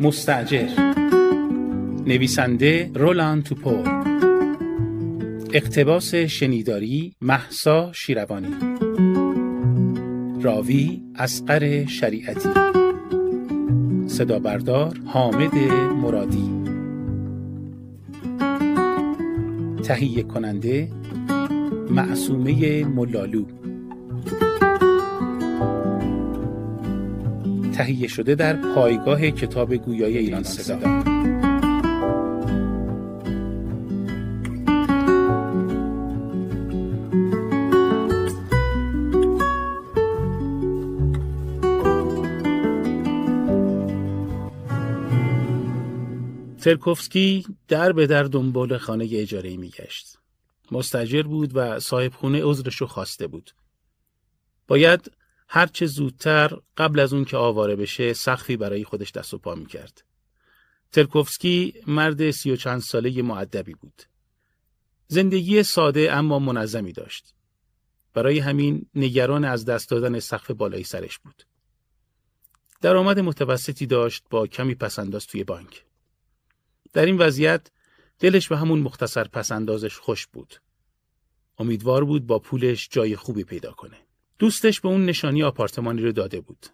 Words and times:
مستجر 0.00 0.68
نویسنده 2.06 2.90
رولاند 2.94 3.42
توپور 3.42 4.04
اقتباس 5.52 6.14
شنیداری 6.14 7.14
محسا 7.20 7.92
شیروانی. 7.92 8.54
راوی 10.42 11.02
اسقر 11.16 11.86
شریعتی. 11.86 12.48
صدا 14.06 14.38
بردار 14.38 15.00
حامد 15.06 15.54
مرادی. 16.02 16.50
تهیه 19.82 20.22
کننده 20.22 20.88
معصومه 21.90 22.84
ملالو. 22.84 23.44
تهیه 27.74 28.08
شده 28.08 28.34
در 28.34 28.74
پایگاه 28.74 29.30
کتاب 29.30 29.74
گویای 29.74 30.18
ایران 30.18 30.42
صدا 30.42 31.04
ترکوفسکی 46.64 47.46
در 47.68 47.92
به 47.92 48.06
در 48.06 48.22
دنبال 48.22 48.78
خانه 48.78 49.08
اجاره 49.12 49.56
می 49.56 49.70
گشت. 49.70 50.18
مستجر 50.72 51.22
بود 51.22 51.50
و 51.54 51.80
صاحب 51.80 52.12
خونه 52.12 52.40
عذرش 52.44 52.76
رو 52.76 52.86
خواسته 52.86 53.26
بود. 53.26 53.50
باید 54.66 55.10
هرچه 55.54 55.86
زودتر 55.86 56.58
قبل 56.76 57.00
از 57.00 57.12
اون 57.12 57.24
که 57.24 57.36
آواره 57.36 57.76
بشه 57.76 58.12
سخفی 58.12 58.56
برای 58.56 58.84
خودش 58.84 59.12
دست 59.12 59.34
و 59.34 59.38
پا 59.38 59.54
می 59.54 59.66
کرد. 59.66 60.04
ترکوفسکی 60.92 61.74
مرد 61.86 62.30
سی 62.30 62.50
و 62.50 62.56
چند 62.56 62.80
ساله 62.80 63.22
معدبی 63.22 63.74
بود. 63.74 64.02
زندگی 65.06 65.62
ساده 65.62 66.12
اما 66.12 66.38
منظمی 66.38 66.92
داشت. 66.92 67.34
برای 68.14 68.38
همین 68.38 68.86
نگران 68.94 69.44
از 69.44 69.64
دست 69.64 69.90
دادن 69.90 70.20
سقف 70.20 70.50
بالای 70.50 70.84
سرش 70.84 71.18
بود. 71.18 71.42
درآمد 72.80 73.18
متوسطی 73.20 73.86
داشت 73.86 74.24
با 74.30 74.46
کمی 74.46 74.74
پسنداز 74.74 75.26
توی 75.26 75.44
بانک. 75.44 75.84
در 76.92 77.06
این 77.06 77.18
وضعیت 77.18 77.70
دلش 78.18 78.48
به 78.48 78.56
همون 78.56 78.78
مختصر 78.78 79.24
پسندازش 79.24 79.98
خوش 79.98 80.26
بود. 80.26 80.60
امیدوار 81.58 82.04
بود 82.04 82.26
با 82.26 82.38
پولش 82.38 82.88
جای 82.90 83.16
خوبی 83.16 83.44
پیدا 83.44 83.72
کنه. 83.72 83.96
دوستش 84.38 84.80
به 84.80 84.88
اون 84.88 85.04
نشانی 85.04 85.42
آپارتمانی 85.42 86.02
رو 86.02 86.12
داده 86.12 86.40
بود. 86.40 86.66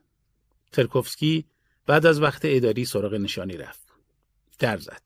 ترکوفسکی 0.72 1.44
بعد 1.86 2.06
از 2.06 2.20
وقت 2.20 2.40
اداری 2.44 2.84
سراغ 2.84 3.14
نشانی 3.14 3.56
رفت. 3.56 3.88
در 4.58 4.78
زد. 4.78 5.02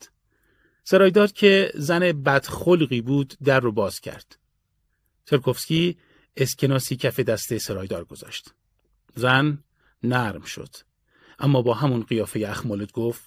سرایدار 0.84 1.26
که 1.26 1.72
زن 1.74 2.12
بدخلقی 2.12 3.00
بود 3.00 3.34
در 3.44 3.60
رو 3.60 3.72
باز 3.72 4.00
کرد. 4.00 4.38
ترکوفسکی 5.26 5.96
اسکناسی 6.36 6.96
کف 6.96 7.20
دسته 7.20 7.58
سرایدار 7.58 8.04
گذاشت. 8.04 8.54
زن 9.14 9.58
نرم 10.02 10.42
شد. 10.42 10.76
اما 11.38 11.62
با 11.62 11.74
همون 11.74 12.02
قیافه 12.02 12.46
اخمالت 12.48 12.92
گفت 12.92 13.24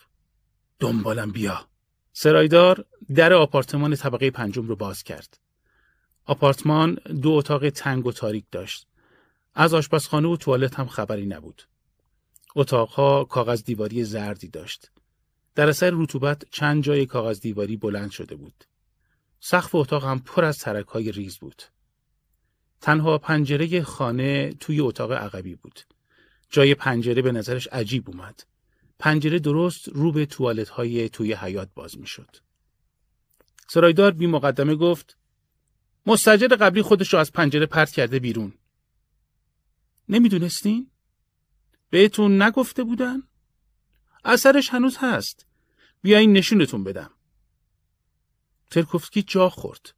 دنبالم 0.80 1.32
بیا. 1.32 1.68
سرایدار 2.14 2.86
در 3.16 3.34
آپارتمان 3.34 3.96
طبقه 3.96 4.32
پنجم 4.32 4.68
رو 4.68 4.76
باز 4.76 5.04
کرد. 5.04 5.38
آپارتمان 6.26 6.94
دو 6.94 7.32
اتاق 7.32 7.70
تنگ 7.70 8.06
و 8.06 8.12
تاریک 8.12 8.46
داشت. 8.52 8.88
از 9.60 9.74
آشپزخانه 9.74 10.28
و 10.28 10.38
توالت 10.38 10.80
هم 10.80 10.88
خبری 10.88 11.26
نبود. 11.26 11.64
اتاقها 12.56 13.24
کاغذ 13.24 13.64
دیواری 13.64 14.04
زردی 14.04 14.48
داشت. 14.48 14.92
در 15.56 15.70
اثر 15.70 15.92
رطوبت 15.94 16.44
چند 16.52 16.84
جای 16.84 17.06
کاغذ 17.06 17.40
دیواری 17.40 17.78
بلند 17.78 18.12
شده 18.12 18.36
بود. 18.36 18.64
سقف 19.40 19.76
اتاق 19.76 20.06
هم 20.06 20.20
پر 20.20 20.46
از 20.46 20.58
ترک 20.58 20.88
های 20.88 21.12
ریز 21.12 21.38
بود. 21.38 21.64
تنها 22.82 23.18
پنجره 23.18 23.82
خانه 23.84 24.54
توی 24.54 24.80
اتاق 24.80 25.12
عقبی 25.12 25.56
بود. 25.56 25.80
جای 26.50 26.76
پنجره 26.76 27.22
به 27.22 27.32
نظرش 27.32 27.68
عجیب 27.68 28.10
اومد. 28.10 28.44
پنجره 29.00 29.40
درست 29.40 29.88
رو 29.88 30.12
به 30.12 30.26
توالت 30.26 30.70
های 30.70 31.10
توی 31.10 31.34
حیات 31.34 31.70
باز 31.76 31.98
می 31.98 32.08
شد. 32.08 32.36
سرایدار 33.68 34.12
بی 34.12 34.28
مقدمه 34.28 34.76
گفت 34.76 35.18
مستجر 36.06 36.48
قبلی 36.48 36.82
خودش 36.82 37.14
رو 37.14 37.20
از 37.20 37.32
پنجره 37.32 37.66
پرت 37.66 37.92
کرده 37.92 38.20
بیرون. 38.20 38.54
نمی‌دونستین؟ 40.10 40.92
بهتون 41.90 42.42
نگفته 42.42 42.84
بودن؟ 42.84 43.24
اثرش 44.26 44.70
هنوز 44.70 44.98
هست. 45.00 45.46
بیاین 46.02 46.34
نشونتون 46.34 46.84
بدم. 46.84 47.12
ترکوفسکی 48.72 49.22
جا 49.24 49.50
خورد. 49.50 49.96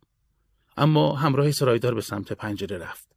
اما 0.77 1.15
همراه 1.15 1.51
سرایدار 1.51 1.95
به 1.95 2.01
سمت 2.01 2.33
پنجره 2.33 2.77
رفت. 2.77 3.15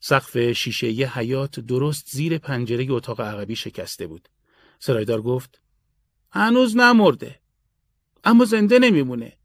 سقف 0.00 0.52
شیشه 0.52 0.90
یه 0.90 1.18
حیات 1.18 1.60
درست 1.60 2.10
زیر 2.10 2.38
پنجره 2.38 2.86
اتاق 2.90 3.20
عقبی 3.20 3.56
شکسته 3.56 4.06
بود. 4.06 4.28
سرایدار 4.78 5.22
گفت 5.22 5.60
هنوز 6.32 6.76
نمرده. 6.76 7.40
اما 8.24 8.44
زنده 8.44 8.78
نمیمونه. 8.78 9.38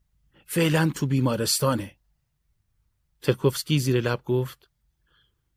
فعلا 0.46 0.92
تو 0.96 1.08
بیمارستانه. 1.08 1.96
ترکوفسکی 3.22 3.80
زیر 3.80 4.02
لب 4.02 4.24
گفت 4.26 4.70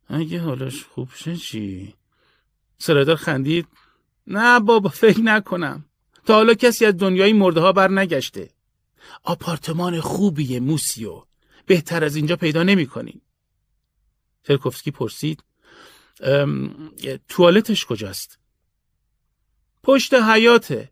اگه 0.08 0.40
حالش 0.40 0.84
خوب 0.84 1.08
شه 1.14 1.36
چی؟ 1.36 1.94
سرایدار 2.78 3.16
خندید. 3.16 3.66
نه 4.26 4.60
بابا 4.60 4.88
فکر 4.88 5.20
نکنم. 5.20 5.84
تا 6.26 6.34
حالا 6.34 6.54
کسی 6.54 6.86
از 6.86 6.96
دنیای 6.96 7.32
مرده 7.32 7.60
ها 7.60 7.72
بر 7.72 7.90
نگشته. 7.90 8.50
آپارتمان 9.24 10.00
خوبیه 10.00 10.60
موسیو. 10.60 11.22
بهتر 11.66 12.04
از 12.04 12.16
اینجا 12.16 12.36
پیدا 12.36 12.62
نمی 12.62 12.86
کنی. 12.86 13.20
ترکوفسکی 14.44 14.90
پرسید. 14.90 15.44
توالتش 17.28 17.86
کجاست؟ 17.86 18.38
پشت 19.82 20.14
حیاته. 20.14 20.90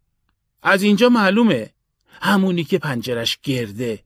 از 0.62 0.82
اینجا 0.82 1.08
معلومه. 1.08 1.70
همونی 2.20 2.64
که 2.64 2.78
پنجرش 2.78 3.38
گرده. 3.42 4.04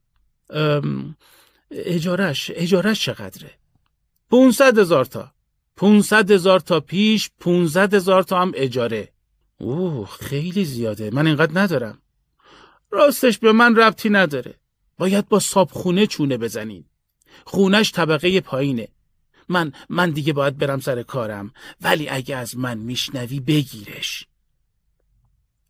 اجارش 1.70 2.50
اجارش 2.54 3.04
چقدره؟ 3.04 3.59
500 4.30 4.78
هزار 4.78 5.04
تا. 5.04 5.32
500 5.76 6.30
هزار 6.30 6.60
تا 6.60 6.80
پیش 6.80 7.30
500 7.40 7.94
هزار 7.94 8.22
تا 8.22 8.42
هم 8.42 8.52
اجاره. 8.54 9.12
اوه 9.58 10.08
خیلی 10.08 10.64
زیاده. 10.64 11.10
من 11.10 11.26
اینقدر 11.26 11.60
ندارم. 11.60 11.98
راستش 12.90 13.38
به 13.38 13.52
من 13.52 13.76
ربطی 13.76 14.10
نداره. 14.10 14.54
باید 14.98 15.28
با 15.28 15.38
صابخونه 15.38 16.06
چونه 16.06 16.36
بزنین 16.36 16.84
خونش 17.44 17.92
طبقه 17.92 18.40
پایینه. 18.40 18.88
من 19.48 19.72
من 19.88 20.10
دیگه 20.10 20.32
باید 20.32 20.58
برم 20.58 20.80
سر 20.80 21.02
کارم. 21.02 21.52
ولی 21.80 22.08
اگه 22.08 22.36
از 22.36 22.56
من 22.56 22.78
میشنوی 22.78 23.40
بگیرش. 23.40 24.26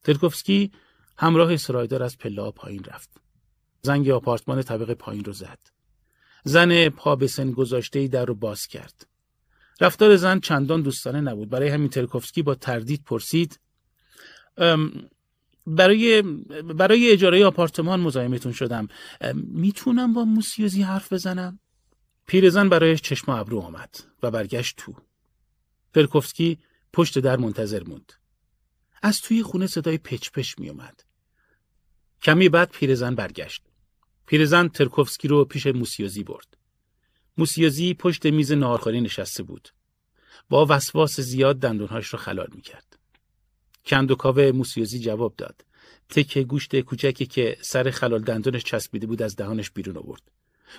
ترکوفسکی 0.04 0.72
همراه 1.16 1.56
سرایدار 1.56 2.02
از 2.02 2.18
پلا 2.18 2.50
پایین 2.50 2.84
رفت. 2.84 3.10
زنگ 3.82 4.10
آپارتمان 4.10 4.62
طبقه 4.62 4.94
پایین 4.94 5.24
رو 5.24 5.32
زد. 5.32 5.58
زن 6.44 6.88
پا 6.88 7.16
به 7.16 7.26
سن 7.26 7.52
گذاشته 7.52 8.08
در 8.08 8.24
رو 8.24 8.34
باز 8.34 8.66
کرد. 8.66 9.06
رفتار 9.80 10.16
زن 10.16 10.40
چندان 10.40 10.82
دوستانه 10.82 11.20
نبود. 11.20 11.50
برای 11.50 11.68
همین 11.68 11.88
ترکوفسکی 11.88 12.42
با 12.42 12.54
تردید 12.54 13.04
پرسید 13.04 13.60
برای 15.66 16.22
برای 16.62 17.12
اجاره 17.12 17.44
آپارتمان 17.44 18.00
مزاحمتون 18.00 18.52
شدم. 18.52 18.88
می‌تونم 19.34 20.12
با 20.12 20.24
موسیوزی 20.24 20.82
حرف 20.82 21.12
بزنم؟ 21.12 21.58
پیرزن 22.26 22.68
برایش 22.68 23.00
چشم 23.00 23.32
ابرو 23.32 23.60
آمد 23.60 23.94
و 24.22 24.30
برگشت 24.30 24.76
تو. 24.76 24.94
ترکوفسکی 25.94 26.58
پشت 26.92 27.18
در 27.18 27.36
منتظر 27.36 27.84
موند. 27.84 28.12
از 29.02 29.20
توی 29.20 29.42
خونه 29.42 29.66
صدای 29.66 29.98
پچ 29.98 30.30
پچ 30.30 30.54
می 30.58 30.68
اومد. 30.68 31.04
کمی 32.22 32.48
بعد 32.48 32.70
پیرزن 32.70 33.14
برگشت. 33.14 33.62
پیرزن 34.30 34.68
ترکوفسکی 34.68 35.28
رو 35.28 35.44
پیش 35.44 35.66
موسیوزی 35.66 36.24
برد. 36.24 36.56
موسیوزی 37.38 37.94
پشت 37.94 38.26
میز 38.26 38.52
نارخوری 38.52 39.00
نشسته 39.00 39.42
بود. 39.42 39.68
با 40.48 40.66
وسواس 40.68 41.20
زیاد 41.20 41.56
دندونهاش 41.56 42.06
رو 42.06 42.18
خلال 42.18 42.48
می‌کرد. 42.54 42.98
کندوکاوه 43.86 44.52
موسیوزی 44.54 44.98
جواب 44.98 45.34
داد. 45.36 45.64
تکه 46.08 46.42
گوشت 46.42 46.80
کوچکی 46.80 47.26
که 47.26 47.56
سر 47.60 47.90
خلال 47.90 48.22
دندونش 48.22 48.64
چسبیده 48.64 49.06
بود 49.06 49.22
از 49.22 49.36
دهانش 49.36 49.70
بیرون 49.70 49.96
آورد. 49.96 50.22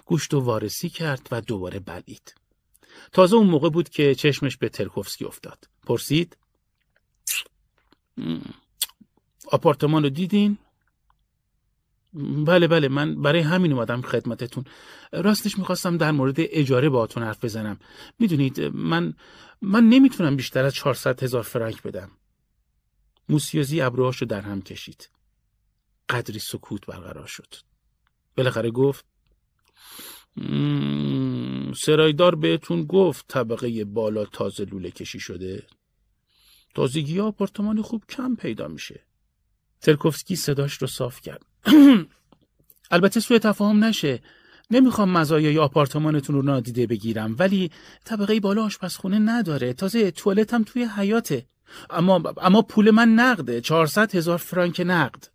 گوشت 0.06 0.34
و 0.34 0.40
وارسی 0.40 0.90
کرد 0.90 1.28
و 1.32 1.42
دوباره 1.42 1.80
بلید. 1.80 2.36
تازه 3.12 3.36
اون 3.36 3.48
موقع 3.48 3.70
بود 3.70 3.90
که 3.90 4.16
چشمش 4.16 4.58
به 4.58 4.70
ترکوفسکی 4.70 5.26
افتاد. 5.26 5.70
پرسید 5.88 6.38
آپارتمان 9.48 10.04
رو 10.04 10.10
دیدین؟ 10.10 10.58
بله 12.14 12.68
بله 12.68 12.88
من 12.88 13.22
برای 13.22 13.42
همین 13.42 13.74
اومدم 13.74 14.02
خدمتتون. 14.02 14.64
راستش 15.12 15.58
می‌خواستم 15.58 15.98
در 15.98 16.12
مورد 16.12 16.36
اجاره 16.38 16.90
باهاتون 16.90 17.24
حرف 17.24 17.44
بزنم. 17.44 17.80
می‌دونید 18.20 18.62
من 18.62 19.14
من 19.62 19.90
نمی‌تونم 19.90 20.36
بیشتر 20.36 20.66
از 20.66 20.74
400 20.74 21.24
هزار 21.24 21.44
فرانک 21.44 21.84
بدم. 21.84 22.12
موسیوزی 23.30 23.82
ابروهاشو 23.82 24.26
در 24.26 24.42
هم 24.42 24.62
کشید. 24.62 25.10
قدری 26.10 26.40
سکوت 26.40 26.86
برقرار 26.86 27.28
شد. 27.28 27.56
بالاخره 28.38 28.72
گفت 28.72 29.06
سرایدار 31.76 32.36
بهتون 32.36 32.84
گفت 32.84 33.28
طبقه 33.28 33.86
بالا 33.86 34.26
تازه 34.26 34.66
لوله 34.66 34.92
کشی 34.92 35.20
شده. 35.20 35.68
تازگی 36.76 37.20
آپارتمان 37.20 37.82
خوب 37.82 38.04
کم 38.10 38.36
پیدا 38.36 38.68
میشه. 38.68 39.04
ترکوفسکی 39.82 40.36
صداش 40.36 40.74
رو 40.74 40.88
صاف 40.88 41.22
کرد. 41.22 41.46
البته 42.92 43.20
سوء 43.20 43.38
تفاهم 43.38 43.84
نشه. 43.84 44.22
نمی‌خوام 44.72 45.10
مزایای 45.12 45.58
آپارتمانتون 45.60 46.36
رو 46.36 46.42
نادیده 46.42 46.88
بگیرم 46.88 47.36
ولی 47.40 47.72
طبقه 48.06 48.40
بالا 48.40 48.66
آشپزخونه 48.66 49.20
نداره. 49.20 49.74
تازه 49.74 50.12
توالت 50.12 50.54
هم 50.54 50.64
توی 50.64 50.84
حیاته. 50.84 51.46
اما 51.90 52.24
اما 52.38 52.62
پول 52.62 52.92
من 52.92 53.10
نقده. 53.10 53.62
400 53.62 54.16
هزار 54.16 54.38
فرانک 54.38 54.82
نقد. 54.86 55.28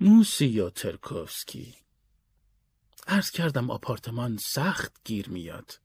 موسیا 0.00 0.70
ترکوفسکی. 0.70 1.74
عرض 3.06 3.30
کردم 3.30 3.70
آپارتمان 3.70 4.36
سخت 4.36 4.92
گیر 5.04 5.28
میاد. 5.28 5.80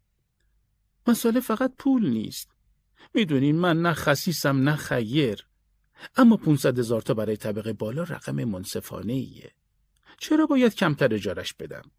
مسئله 1.08 1.40
فقط 1.40 1.74
پول 1.78 2.10
نیست. 2.10 2.50
می‌دونین 3.14 3.56
من 3.56 3.82
نه 3.82 3.94
خسیسم 3.94 4.70
نه 4.70 4.76
خیر. 4.76 5.46
اما 6.16 6.38
500 6.38 6.80
هزار 6.80 7.02
تا 7.02 7.14
برای 7.14 7.38
طبقه 7.38 7.74
بالا 7.74 8.04
رقم 8.04 8.44
منصفانه 8.44 9.14
ایه 9.14 9.52
چرا 10.18 10.46
باید 10.46 10.76
کمتر 10.76 11.14
اجارش 11.14 11.54
بدم؟ 11.54 11.92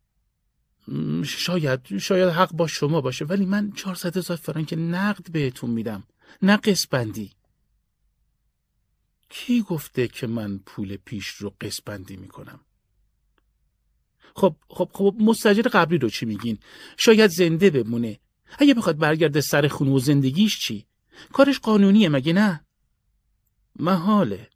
شاید 1.24 1.98
شاید 1.98 2.28
حق 2.28 2.52
با 2.52 2.66
شما 2.66 3.00
باشه 3.00 3.24
ولی 3.24 3.46
من 3.46 3.72
400 3.72 4.16
هزار 4.16 4.36
فرانک 4.36 4.74
نقد 4.78 5.30
بهتون 5.30 5.70
میدم 5.70 6.04
نه 6.42 6.56
قسپندی 6.56 7.32
کی 9.28 9.62
گفته 9.62 10.08
که 10.08 10.26
من 10.26 10.58
پول 10.58 10.96
پیش 10.96 11.28
رو 11.28 11.54
قسپندی 11.60 12.16
می‌کنم؟ 12.16 12.60
خب 14.36 14.56
خب 14.68 14.90
خب 14.92 15.16
مستجر 15.20 15.62
قبلی 15.62 15.98
رو 15.98 16.10
چی 16.10 16.26
میگین؟ 16.26 16.58
شاید 16.96 17.30
زنده 17.30 17.70
بمونه. 17.70 18.20
اگه 18.58 18.74
بخواد 18.74 18.98
برگرده 18.98 19.40
سر 19.40 19.68
خونه 19.68 19.90
و 19.90 19.98
زندگیش 19.98 20.60
چی؟ 20.60 20.86
کارش 21.32 21.58
قانونیه 21.58 22.08
مگه 22.08 22.32
نه؟ 22.32 22.65
محاله. 23.78 24.50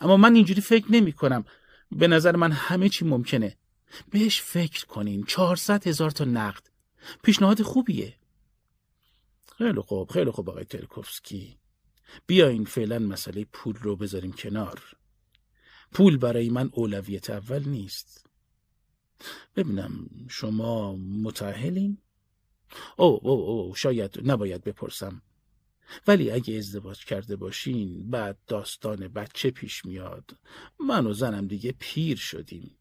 اما 0.00 0.16
من 0.16 0.34
اینجوری 0.34 0.60
فکر 0.60 0.92
نمی 0.92 1.12
کنم. 1.12 1.44
به 1.92 2.08
نظر 2.08 2.36
من 2.36 2.52
همه 2.52 2.88
چی 2.88 3.04
ممکنه. 3.04 3.56
بهش 4.10 4.40
فکر 4.40 4.86
کنین. 4.86 5.24
چهارصد 5.24 5.86
هزار 5.86 6.10
تا 6.10 6.24
نقد. 6.24 6.66
پیشنهاد 7.22 7.62
خوبیه. 7.62 8.16
خیلی 9.58 9.80
خوب 9.80 10.10
خیلی 10.10 10.30
خوب 10.30 10.50
آقای 10.50 10.64
تلکوفسکی. 10.64 11.58
بیاین 12.26 12.64
فعلا 12.64 12.98
مسئله 12.98 13.44
پول 13.44 13.74
رو 13.74 13.96
بذاریم 13.96 14.32
کنار. 14.32 14.82
پول 15.92 16.16
برای 16.16 16.50
من 16.50 16.70
اولویت 16.72 17.30
اول 17.30 17.68
نیست. 17.68 18.26
ببینم 19.56 20.10
شما 20.28 20.96
متعهلین؟ 20.96 21.98
او 22.96 23.20
او 23.22 23.30
او 23.30 23.74
شاید 23.74 24.20
نباید 24.24 24.64
بپرسم. 24.64 25.22
ولی 26.06 26.30
اگه 26.30 26.56
ازدواج 26.56 27.04
کرده 27.04 27.36
باشین 27.36 28.10
بعد 28.10 28.38
داستان 28.46 29.08
بچه 29.08 29.50
پیش 29.50 29.84
میاد. 29.84 30.36
من 30.88 31.06
و 31.06 31.12
زنم 31.12 31.46
دیگه 31.46 31.74
پیر 31.78 32.16
شدیم. 32.16 32.76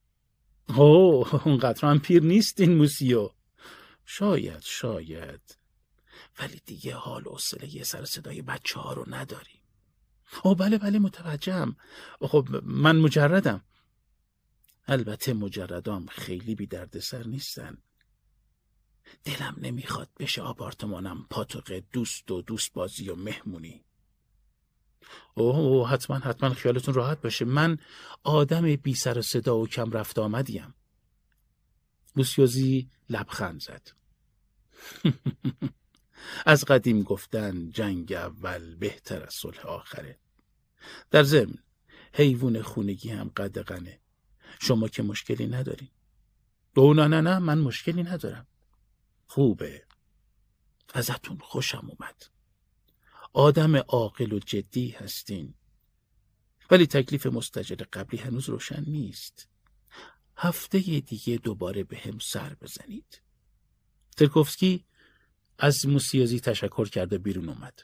اوه 0.69 1.47
اونقدر 1.47 1.87
هم 1.87 1.99
پیر 1.99 2.23
نیستین 2.23 2.75
موسیو. 2.75 3.29
شاید 4.05 4.61
شاید. 4.61 5.57
ولی 6.39 6.61
دیگه 6.65 6.95
حال 6.95 7.27
و 7.27 7.37
یه 7.65 7.83
سر 7.83 8.05
صدای 8.05 8.41
بچه 8.41 8.79
ها 8.79 8.93
رو 8.93 9.05
نداریم. 9.07 9.61
او 10.43 10.55
بله 10.55 10.77
بله 10.77 10.99
متوجهم. 10.99 11.75
خب 12.21 12.47
من 12.63 12.97
مجردم. 12.97 13.63
البته 14.87 15.33
مجردام 15.33 16.05
خیلی 16.05 16.55
بی 16.55 16.67
سر 16.99 17.23
نیستن. 17.23 17.77
دلم 19.23 19.55
نمی‌خواد 19.57 20.09
بشه 20.19 20.41
آپارتمانم 20.41 21.25
پاتوق 21.29 21.81
دوست 21.93 22.31
و 22.31 22.41
دوست 22.41 22.73
بازی 22.73 23.09
و 23.09 23.15
مهمونی. 23.15 23.83
اوه 25.33 25.89
حتما 25.89 26.17
حتما 26.17 26.49
خیالتون 26.49 26.93
راحت 26.93 27.21
باشه. 27.21 27.45
من 27.45 27.77
آدم 28.23 28.75
بی 28.75 28.95
سر 28.95 29.17
و 29.17 29.21
صدا 29.21 29.57
و 29.57 29.67
کم 29.67 29.91
رفت 29.91 30.19
آمدیم. 30.19 30.73
موسیوزی 32.15 32.89
لبخند 33.09 33.61
زد. 33.61 33.91
از 36.45 36.65
قدیم 36.65 37.03
گفتن 37.03 37.69
جنگ 37.69 38.13
اول 38.13 38.75
بهتر 38.75 39.23
از 39.23 39.33
صلح 39.33 39.65
آخره. 39.65 40.19
در 41.11 41.23
ضمن 41.23 41.55
حیوان 42.13 42.61
خونگی 42.61 43.09
هم 43.09 43.29
قدقنه 43.29 43.99
شما 44.59 44.87
که 44.87 45.03
مشکلی 45.03 45.47
ندارین. 45.47 45.89
دو 46.75 46.93
نه 46.93 47.07
نه 47.07 47.21
نه 47.21 47.39
من 47.39 47.59
مشکلی 47.59 48.03
ندارم. 48.03 48.47
خوبه. 49.29 49.83
ازتون 50.93 51.37
خوشم 51.41 51.89
اومد. 51.89 52.23
آدم 53.33 53.75
عاقل 53.75 54.33
و 54.33 54.39
جدی 54.39 54.89
هستین. 54.89 55.53
ولی 56.71 56.87
تکلیف 56.87 57.25
مستجر 57.25 57.75
قبلی 57.75 58.19
هنوز 58.19 58.49
روشن 58.49 58.83
نیست. 58.87 59.47
هفته 60.37 60.79
دیگه 60.79 61.37
دوباره 61.37 61.83
به 61.83 61.97
هم 61.97 62.19
سر 62.19 62.55
بزنید. 62.61 63.21
ترکوفسکی 64.17 64.85
از 65.59 65.85
موسیازی 65.85 66.39
تشکر 66.39 66.89
کرده 66.89 67.17
بیرون 67.17 67.49
اومد. 67.49 67.79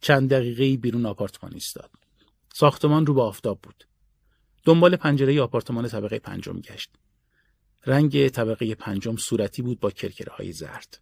چند 0.00 0.30
دقیقه 0.30 0.76
بیرون 0.76 1.06
آپارتمان 1.06 1.54
ایستاد. 1.54 1.90
ساختمان 2.54 3.06
رو 3.06 3.14
به 3.14 3.22
آفتاب 3.22 3.60
بود. 3.60 3.88
دنبال 4.64 4.96
پنجره 4.96 5.42
آپارتمان 5.42 5.88
طبقه 5.88 6.18
پنجم 6.18 6.60
گشت. 6.60 6.90
رنگ 7.86 8.28
طبقه 8.28 8.74
پنجم 8.74 9.16
صورتی 9.16 9.62
بود 9.62 9.80
با 9.80 9.90
کرکره 9.90 10.32
های 10.32 10.52
زرد. 10.52 11.00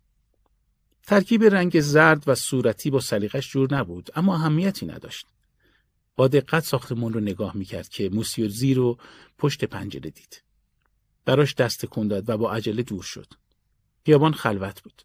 ترکیب 1.03 1.45
رنگ 1.45 1.81
زرد 1.81 2.23
و 2.27 2.35
صورتی 2.35 2.91
با 2.91 3.01
سلیقش 3.01 3.51
جور 3.51 3.75
نبود 3.75 4.11
اما 4.15 4.35
اهمیتی 4.35 4.87
نداشت. 4.87 5.27
با 6.17 6.29
دقت 6.29 6.65
ساختمون 6.65 7.13
رو 7.13 7.21
نگاه 7.21 7.57
می‌کرد 7.57 7.89
که 7.89 8.09
موسیوزی 8.09 8.75
رو 8.75 8.99
پشت 9.39 9.65
پنجره 9.65 10.11
دید. 10.11 10.43
براش 11.25 11.55
دست 11.55 11.87
کن 11.87 12.09
داد 12.09 12.29
و 12.29 12.39
با 12.39 12.53
عجله 12.53 12.83
دور 12.83 13.03
شد. 13.03 13.27
خیابان 14.07 14.33
خلوت 14.33 14.83
بود. 14.83 15.03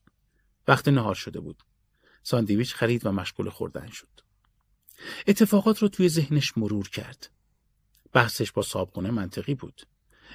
وقت 0.67 0.87
نهار 0.87 1.15
شده 1.15 1.39
بود. 1.39 1.63
ساندویچ 2.23 2.73
خرید 2.73 3.05
و 3.05 3.11
مشغول 3.11 3.49
خوردن 3.49 3.87
شد. 3.87 4.07
اتفاقات 5.27 5.79
رو 5.79 5.87
توی 5.87 6.09
ذهنش 6.09 6.57
مرور 6.57 6.89
کرد. 6.89 7.29
بحثش 8.13 8.51
با 8.51 8.61
صابخونه 8.61 9.11
منطقی 9.11 9.55
بود. 9.55 9.81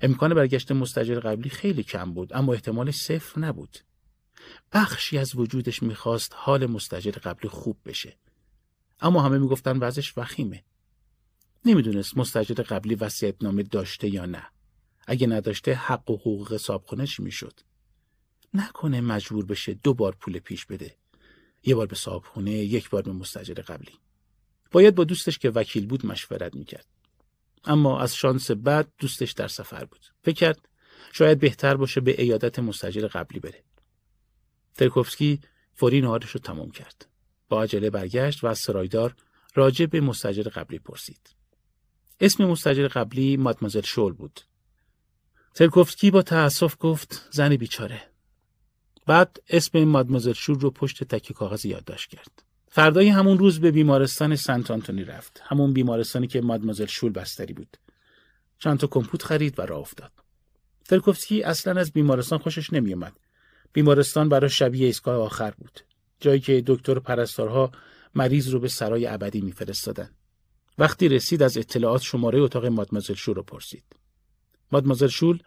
امکان 0.03 0.35
برگشت 0.35 0.73
مستجر 0.73 1.21
قبلی 1.21 1.51
خیلی 1.51 1.83
کم 1.83 2.15
بود 2.15 2.33
اما 2.33 2.53
احتمالش 2.53 2.95
صفر 2.95 3.41
نبود. 3.41 3.79
بخشی 4.73 5.19
از 5.19 5.37
وجودش 5.37 5.83
می‌خواست 5.83 6.33
حال 6.35 6.67
مستجر 6.67 7.11
قبلی 7.11 7.49
خوب 7.49 7.77
بشه. 7.85 8.17
اما 9.01 9.23
همه 9.23 9.39
می‌گفتن 9.39 9.79
وضعش 9.79 10.19
وخیمه. 10.19 10.65
نمی‌دونست 11.65 12.17
مستجر 12.17 12.55
قبلی 12.55 12.95
وصیت 12.95 13.43
نامه 13.43 13.63
داشته 13.63 14.09
یا 14.09 14.27
نه. 14.27 14.47
اگه 15.07 15.27
نداشته 15.27 15.75
حق 15.75 16.11
و 16.11 16.17
حقوق 16.17 16.57
صابخونه 16.57 17.07
چی 17.07 17.23
می‌شد؟ 17.23 17.61
نکنه 18.55 19.01
مجبور 19.01 19.45
بشه 19.47 19.75
دو 19.75 19.95
بار 19.95 20.17
پول 20.21 20.39
پیش 20.39 20.67
بده. 20.67 20.97
یه 21.65 21.75
بار 21.75 21.87
به 21.87 21.97
صابخونه، 21.97 22.53
یک 22.53 22.91
بار 22.91 23.03
به 23.03 23.13
مستجر 23.13 23.55
قبلی. 23.55 23.93
باید 24.71 24.95
با 24.95 25.05
دوستش 25.05 25.39
که 25.39 25.51
وکیل 25.51 25.87
بود 25.87 26.07
مشورت 26.07 26.55
می‌کرد. 26.55 26.87
اما 27.65 28.01
از 28.01 28.17
شانس 28.17 28.51
بعد 28.51 28.93
دوستش 28.99 29.33
در 29.33 29.49
سفر 29.49 29.85
بود. 29.85 30.01
فکر 30.23 30.35
کرد 30.35 30.69
شاید 31.13 31.39
بهتر 31.39 31.77
باشه 31.77 32.01
به 32.01 32.23
ایادت 32.23 32.59
مستجر 32.59 33.07
قبلی 33.07 33.41
بره. 33.41 33.65
ترکوفسکی 34.75 35.41
فوری 35.75 36.01
نهارش 36.01 36.31
رو 36.31 36.41
تمام 36.41 36.71
کرد. 36.71 37.07
با 37.49 37.63
عجله 37.63 37.91
برگشت 37.91 38.45
و 38.45 38.47
از 38.47 38.59
سرایدار 38.59 39.15
راجع 39.55 39.87
به 39.87 40.01
مستجر 40.01 40.43
قبلی 40.43 40.79
پرسید. 40.79 41.37
اسم 42.21 42.45
مستجر 42.45 42.89
قبلی 42.89 43.37
مادمازل 43.37 43.81
شول 43.81 44.13
بود. 44.13 44.41
ترکوفسکی 45.55 46.11
با 46.11 46.23
تأسف 46.23 46.77
گفت 46.81 47.29
زن 47.31 47.57
بیچاره. 47.57 48.03
بعد 49.07 49.43
اسم 49.49 49.85
مادمازل 49.85 50.33
شول 50.33 50.61
رو 50.61 50.71
پشت 50.71 51.05
تکی 51.05 51.35
کاغذ 51.35 51.67
یادداشت 51.67 52.11
کرد. 52.11 52.46
فردای 52.77 53.09
همون 53.09 53.39
روز 53.39 53.61
به 53.61 53.71
بیمارستان 53.71 54.37
سنت 54.37 54.71
آنتونی 54.71 55.05
رفت 55.05 55.43
همون 55.45 55.73
بیمارستانی 55.73 56.27
که 56.27 56.41
مادمازل 56.41 56.87
شول 56.87 57.13
بستری 57.13 57.55
بود 57.55 57.77
چند 58.59 58.79
تا 58.79 58.87
کمپوت 58.87 59.23
خرید 59.23 59.59
و 59.59 59.63
راه 59.63 59.81
افتاد 59.81 60.13
ترکوفسکی 60.85 61.43
اصلا 61.43 61.81
از 61.81 61.93
بیمارستان 61.93 62.39
خوشش 62.39 62.73
نمیومد 62.73 63.13
بیمارستان 63.73 64.29
برای 64.29 64.51
شبیه 64.51 64.87
ایستگاه 64.87 65.17
آخر 65.17 65.51
بود 65.51 65.81
جایی 66.21 66.41
که 66.41 66.63
دکتر 66.67 66.99
پرستارها 66.99 67.73
مریض 68.15 68.49
رو 68.49 68.61
به 68.61 68.69
سرای 68.69 69.07
ابدی 69.07 69.41
میفرستادن 69.41 70.11
وقتی 70.79 71.09
رسید 71.09 71.43
از 71.43 71.57
اطلاعات 71.57 72.03
شماره 72.03 72.41
اتاق 72.41 72.67
مادمازل 72.67 73.15
شول 73.15 73.35
رو 73.35 73.43
پرسید. 73.43 73.85
مادمازل 74.73 75.09
شول 75.09 75.39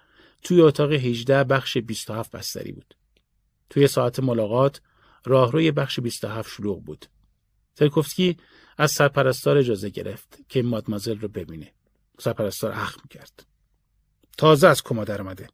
توی 0.42 0.62
اتاق 0.62 0.92
18 0.92 1.44
بخش 1.44 1.78
27 1.78 2.32
بستری 2.32 2.72
بود. 2.72 2.96
توی 3.70 3.88
ساعت 3.88 4.20
ملاقات 4.20 4.82
راهروی 5.26 5.72
بخش 5.72 6.00
27 6.00 6.50
شلوغ 6.50 6.84
بود. 6.84 7.06
ترکوفسکی 7.80 8.38
از 8.78 8.92
سرپرستار 8.92 9.58
اجازه 9.58 9.90
گرفت 9.90 10.38
که 10.50 10.62
مادمازل 10.62 11.20
رو 11.20 11.28
ببینه. 11.28 11.74
سرپرستار 12.20 12.72
اخم 12.72 13.02
کرد. 13.10 13.46
تازه 14.38 14.68
از 14.68 14.84
کما 14.84 15.04
اومده. 15.04 15.50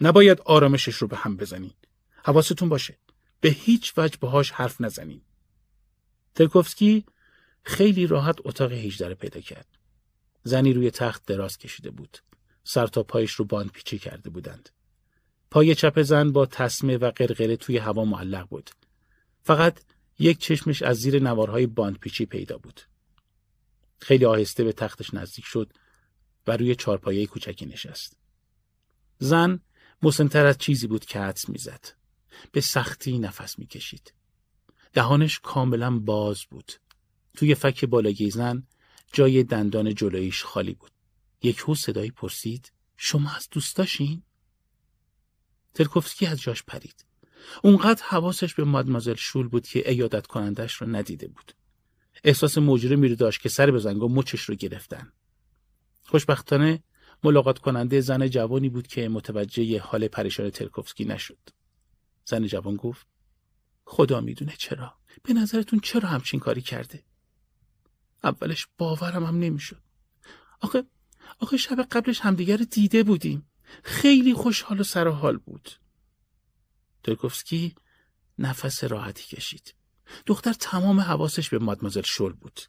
نباید 0.00 0.40
آرامشش 0.40 0.94
رو 0.94 1.08
به 1.08 1.16
هم 1.16 1.36
بزنین. 1.36 1.72
حواستون 2.24 2.68
باشه. 2.68 2.98
به 3.40 3.48
هیچ 3.48 3.92
وجه 3.96 4.18
باهاش 4.20 4.50
حرف 4.50 4.80
نزنین. 4.80 5.20
ترکوفسکی 6.34 7.04
خیلی 7.62 8.06
راحت 8.06 8.36
اتاق 8.44 8.72
18 8.72 9.08
رو 9.08 9.14
پیدا 9.14 9.40
کرد. 9.40 9.66
زنی 10.42 10.72
روی 10.72 10.90
تخت 10.90 11.26
دراز 11.26 11.58
کشیده 11.58 11.90
بود. 11.90 12.18
سر 12.64 12.86
تا 12.86 13.02
پایش 13.02 13.32
رو 13.32 13.44
باند 13.44 13.70
پیچی 13.70 13.98
کرده 13.98 14.30
بودند. 14.30 14.68
پای 15.50 15.74
چپ 15.74 16.02
زن 16.02 16.32
با 16.32 16.46
تسمه 16.46 16.96
و 16.96 17.10
قرقره 17.10 17.56
توی 17.56 17.78
هوا 17.78 18.04
معلق 18.04 18.48
بود. 18.48 18.70
فقط 19.42 19.80
یک 20.18 20.38
چشمش 20.38 20.82
از 20.82 20.96
زیر 20.96 21.22
نوارهای 21.22 21.66
باند 21.66 21.98
پیچی 21.98 22.26
پیدا 22.26 22.58
بود. 22.58 22.80
خیلی 24.00 24.24
آهسته 24.24 24.64
به 24.64 24.72
تختش 24.72 25.14
نزدیک 25.14 25.44
شد 25.44 25.72
و 26.46 26.56
روی 26.56 26.74
چارپایه 26.74 27.26
کوچکی 27.26 27.66
نشست. 27.66 28.16
زن 29.18 29.60
مسنتر 30.02 30.46
از 30.46 30.58
چیزی 30.58 30.86
بود 30.86 31.04
که 31.04 31.20
حدس 31.20 31.48
می‌زد. 31.48 31.84
به 32.52 32.60
سختی 32.60 33.18
نفس 33.18 33.58
می‌کشید. 33.58 34.14
دهانش 34.92 35.38
کاملا 35.38 35.98
باز 35.98 36.44
بود. 36.50 36.72
توی 37.36 37.54
فک 37.54 37.84
بالای 37.84 38.30
زن 38.30 38.66
جای 39.12 39.44
دندان 39.44 39.94
جلویش 39.94 40.44
خالی 40.44 40.74
بود. 40.74 40.90
یک 41.42 41.58
هو 41.58 41.74
صدایی 41.74 42.10
پرسید 42.10 42.72
شما 42.96 43.30
از 43.30 43.48
دوستاشین؟ 43.50 44.22
ترکوفسکی 45.74 46.26
از 46.26 46.40
جاش 46.40 46.62
پرید. 46.62 47.07
اونقدر 47.62 48.02
حواسش 48.04 48.54
به 48.54 48.64
مادمازل 48.64 49.14
شول 49.14 49.48
بود 49.48 49.66
که 49.66 49.90
ایادت 49.90 50.26
کنندش 50.26 50.74
رو 50.74 50.96
ندیده 50.96 51.28
بود. 51.28 51.52
احساس 52.24 52.58
مجرمی 52.58 53.08
رو 53.08 53.14
داشت 53.14 53.40
که 53.40 53.48
سر 53.48 53.70
به 53.70 53.78
زنگا 53.78 54.08
مچش 54.08 54.42
رو 54.42 54.54
گرفتن. 54.54 55.12
خوشبختانه 56.02 56.82
ملاقات 57.24 57.58
کننده 57.58 58.00
زن 58.00 58.28
جوانی 58.28 58.68
بود 58.68 58.86
که 58.86 59.08
متوجه 59.08 59.80
حال 59.80 60.08
پریشان 60.08 60.50
ترکوفسکی 60.50 61.04
نشد. 61.04 61.38
زن 62.24 62.46
جوان 62.46 62.76
گفت 62.76 63.06
خدا 63.84 64.20
می‌دونه 64.20 64.54
چرا. 64.58 64.94
به 65.22 65.32
نظرتون 65.32 65.80
چرا 65.80 66.08
همچین 66.08 66.40
کاری 66.40 66.60
کرده؟ 66.60 67.02
اولش 68.24 68.66
باورم 68.78 69.24
هم 69.24 69.38
نمی‌شد. 69.38 69.82
آخه 70.60 70.84
آخه 71.38 71.56
شب 71.56 71.82
قبلش 71.82 72.20
همدیگر 72.20 72.56
دیده 72.56 73.02
بودیم. 73.02 73.50
خیلی 73.82 74.34
خوشحال 74.34 74.80
و 74.80 74.84
سر 74.84 75.08
حال 75.08 75.36
بود. 75.36 75.70
ترکوفسکی 77.02 77.74
نفس 78.38 78.84
راحتی 78.84 79.36
کشید. 79.36 79.74
دختر 80.26 80.52
تمام 80.52 81.00
حواسش 81.00 81.48
به 81.48 81.58
مادمازل 81.58 82.02
شل 82.02 82.32
بود. 82.32 82.60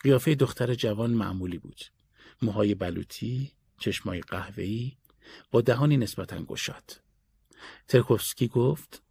قیافه 0.00 0.34
دختر 0.34 0.74
جوان 0.74 1.10
معمولی 1.10 1.58
بود. 1.58 1.80
موهای 2.42 2.74
بلوطی، 2.74 3.52
چشمای 3.78 4.20
قهوه‌ای، 4.20 4.92
با 5.50 5.60
دهانی 5.60 5.96
نسبتا 5.96 6.42
گشاد. 6.42 7.00
ترکوفسکی 7.88 8.48
گفت 8.48 9.02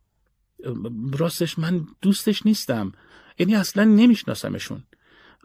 راستش 1.12 1.60
من 1.60 1.88
دوستش 2.02 2.46
نیستم. 2.46 2.92
یعنی 3.40 3.56
اصلا 3.56 3.84
نمیشناسمشون. 3.84 4.84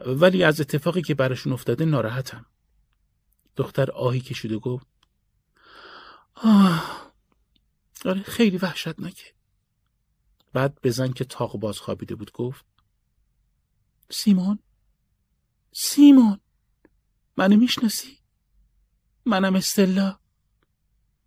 ولی 0.07 0.45
از 0.45 0.61
اتفاقی 0.61 1.03
که 1.03 1.15
براشون 1.15 1.53
افتاده 1.53 1.85
ناراحتم. 1.85 2.47
دختر 3.57 3.91
آهی 3.91 4.21
کشید 4.21 4.53
و 4.53 4.61
گفت 4.61 4.87
آه 6.35 7.08
آره 8.07 8.23
خیلی 8.23 8.57
وحشتناکه. 8.57 9.33
بعد 10.53 10.79
بزن 10.83 11.13
که 11.13 11.25
تاق 11.25 11.57
باز 11.57 11.79
خوابیده 11.79 12.15
بود 12.15 12.33
گفت 12.33 12.65
سیمون 14.11 14.59
سیمون 15.73 16.41
منو 17.37 17.57
می‌شناسی؟ 17.57 18.19
منم 19.27 19.55
استلا. 19.57 20.19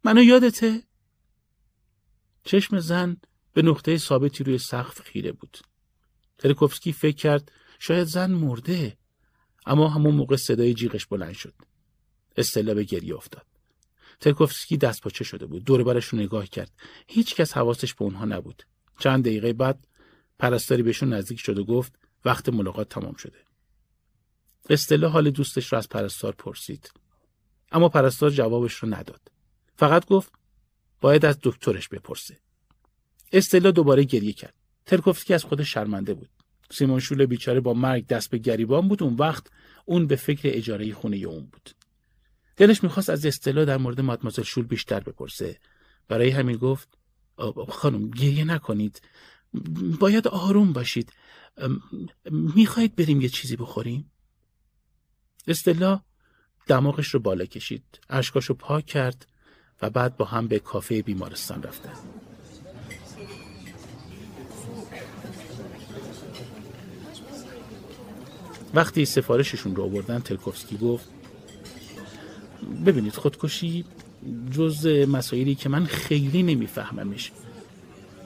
منو 0.04 0.24
یادته؟ 0.24 0.84
چشم 2.44 2.80
زن 2.80 3.18
به 3.54 3.62
نقطه 3.62 3.98
ثابتی 3.98 4.44
روی 4.44 4.58
سقف 4.58 5.02
خیره 5.02 5.32
بود. 5.32 5.58
ترکوفسکی 6.38 6.94
فکر 6.94 7.16
کرد 7.16 7.52
شاید 7.80 8.08
زن 8.08 8.32
مرده 8.32 8.98
اما 9.66 9.90
همون 9.90 10.16
موقع 10.16 10.36
صدای 10.36 10.74
جیغش 10.74 11.06
بلند 11.06 11.34
شد. 11.34 11.54
استلا 12.38 12.74
به 12.74 12.84
گریه 12.84 13.16
افتاد. 13.16 13.46
ترکوفسکی 14.22 14.78
دست 14.78 15.02
پاچه 15.02 15.24
شده 15.24 15.46
بود. 15.46 15.64
دور 15.64 15.84
برش 15.84 16.06
رو 16.06 16.20
نگاه 16.20 16.46
کرد. 16.46 16.72
هیچ 17.08 17.36
کس 17.36 17.54
حواسش 17.54 17.94
به 17.94 18.02
اونها 18.02 18.26
نبود. 18.26 18.64
چند 19.00 19.24
دقیقه 19.24 19.54
بعد 19.54 19.88
پرستاری 20.40 20.84
بهشون 20.84 21.14
نزدیک 21.14 21.40
شد 21.40 21.60
و 21.60 21.64
گفت 21.64 22.00
وقت 22.26 22.50
ملاقات 22.50 22.90
تمام 22.90 23.14
شده. 23.14 23.38
استلا 24.70 25.10
حال 25.10 25.30
دوستش 25.30 25.72
رو 25.72 25.78
از 25.78 25.90
پرستار 25.90 26.36
پرسید. 26.36 26.92
اما 27.72 27.90
پرستار 27.90 28.30
جوابش 28.30 28.74
رو 28.74 28.94
نداد. 28.94 29.22
فقط 29.76 30.06
گفت 30.06 30.32
باید 31.02 31.26
از 31.26 31.38
دکترش 31.44 31.88
بپرسه. 31.88 32.40
استلا 33.32 33.72
دوباره 33.72 34.04
گریه 34.04 34.34
کرد. 34.34 34.54
ترکوفسکی 34.86 35.34
از 35.34 35.44
خودش 35.44 35.74
شرمنده 35.74 36.14
بود. 36.14 36.30
سیمون 36.72 37.00
شول 37.00 37.26
بیچاره 37.26 37.60
با 37.60 37.74
مرگ 37.74 38.08
دست 38.08 38.30
به 38.30 38.38
گریبان 38.38 38.88
بود. 38.88 39.04
اون 39.04 39.14
وقت 39.14 39.48
اون 39.86 40.08
به 40.08 40.16
فکر 40.16 40.42
اجاره 40.44 40.94
خونه 40.94 41.18
اون 41.18 41.46
بود. 41.46 41.81
دلش 42.58 42.84
می‌خواست 42.84 43.10
از 43.10 43.26
استلا 43.26 43.66
در 43.66 43.78
مورد 43.78 44.02
مادمازل 44.02 44.44
شول 44.44 44.66
بیشتر 44.66 45.00
بپرسه. 45.00 45.60
برای 46.08 46.30
همین 46.30 46.58
گفت 46.58 46.98
خانم 47.70 48.10
گریه 48.10 48.44
نکنید. 48.44 49.02
باید 50.00 50.28
آروم 50.28 50.74
باشید. 50.74 51.14
می‌خواهید 52.32 52.96
بریم 52.96 53.22
یه 53.22 53.30
چیزی 53.30 53.56
بخوریم؟ 53.56 54.12
استلا 55.48 56.02
دماغش 56.68 57.08
رو 57.08 57.20
بالا 57.20 57.46
کشید 57.46 58.00
اشکاش 58.10 58.46
رو 58.46 58.56
پاک 58.56 58.86
کرد 58.86 59.28
و 59.82 59.90
بعد 59.90 60.18
با 60.18 60.26
هم 60.26 60.48
به 60.48 60.60
کافه 60.60 61.02
بیمارستان 61.02 61.64
رفتن. 61.64 61.94
وقتی 68.74 69.06
سفارششون 69.06 69.76
رو 69.76 69.84
آوردن 69.84 70.20
تلکوفسکی 70.20 70.78
گفت 70.78 71.21
ببینید 72.86 73.14
خودکشی 73.14 73.86
جز 74.52 74.88
مسائلی 74.88 75.56
که 75.56 75.70
من 75.70 75.86
خیلی 75.86 76.44
نمیفهممش. 76.44 77.32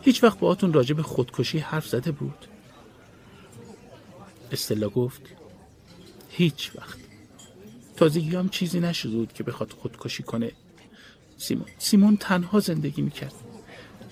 هیچ 0.02 0.24
وقت 0.24 0.40
باهاتون 0.40 0.74
راجع 0.74 0.96
به 0.96 1.04
خودکشی 1.04 1.60
حرف 1.60 1.88
زده 1.88 2.12
بود؟ 2.12 2.46
استلا 4.52 4.90
گفت 4.90 5.22
هیچ 6.30 6.72
وقت. 6.76 6.98
تازگی 7.96 8.36
هم 8.36 8.50
چیزی 8.50 8.80
نشده 8.80 9.16
بود 9.16 9.34
که 9.34 9.44
بخواد 9.44 9.72
خودکشی 9.72 10.24
کنه. 10.24 10.52
سیمون 11.38 11.66
سیمون 11.78 12.18
تنها 12.18 12.60
زندگی 12.60 13.02
می‌کرد. 13.02 13.34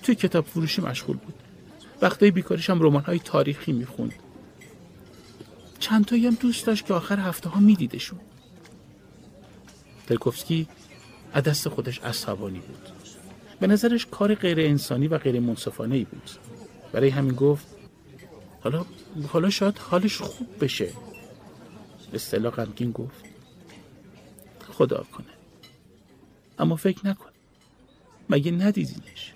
توی 0.02 0.14
کتاب 0.14 0.44
فروشی 0.44 0.82
مشغول 0.82 1.16
بود. 1.16 1.34
وقتای 2.02 2.30
بیکارش 2.30 2.70
هم 2.70 2.82
رمان 2.82 3.02
های 3.02 3.18
تاریخی 3.18 3.72
می‌خوند. 3.72 4.12
چند 5.78 6.04
تایی 6.04 6.26
هم 6.26 6.34
دوست 6.34 6.66
داشت 6.66 6.86
که 6.86 6.94
آخر 6.94 7.20
هفته 7.20 7.48
ها 7.48 7.60
میدیدشون. 7.60 8.20
ترکوفسکی 10.06 10.68
از 11.32 11.42
دست 11.42 11.68
خودش 11.68 11.98
عصبانی 11.98 12.58
بود. 12.58 12.88
به 13.60 13.66
نظرش 13.66 14.06
کار 14.06 14.34
غیر 14.34 14.60
انسانی 14.60 15.08
و 15.08 15.18
غیر 15.18 15.40
منصفانه 15.40 15.94
ای 15.94 16.04
بود. 16.04 16.30
برای 16.92 17.08
همین 17.08 17.34
گفت 17.34 17.66
حالا 18.60 18.84
حالا 19.28 19.50
شاید 19.50 19.78
حالش 19.78 20.16
خوب 20.16 20.48
بشه. 20.60 20.92
اصطلاح 22.14 22.52
غمگین 22.52 22.92
گفت 22.92 23.24
خدا 24.68 25.02
کنه. 25.12 25.26
اما 26.58 26.76
فکر 26.76 27.06
نکن. 27.06 27.30
مگه 28.30 28.50
ندیدینش؟ 28.50 29.34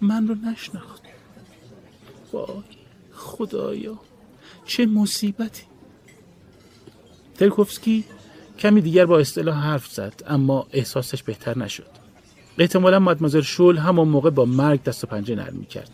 من 0.00 0.28
رو 0.28 0.34
نشناخت. 0.34 1.02
وای 2.32 2.62
خدایا 3.12 3.98
چه 4.64 4.86
مصیبتی. 4.86 5.62
ترکوفسکی 7.34 8.04
کمی 8.60 8.80
دیگر 8.80 9.06
با 9.06 9.18
اصطلاح 9.18 9.56
حرف 9.56 9.86
زد 9.86 10.22
اما 10.26 10.66
احساسش 10.72 11.22
بهتر 11.22 11.58
نشد. 11.58 11.86
احتمالا 12.58 12.98
مادمازل 12.98 13.40
شول 13.40 13.78
همون 13.78 14.08
موقع 14.08 14.30
با 14.30 14.44
مرگ 14.44 14.82
دست 14.82 15.04
و 15.04 15.06
پنجه 15.06 15.34
نرم 15.34 15.64
کرد 15.64 15.90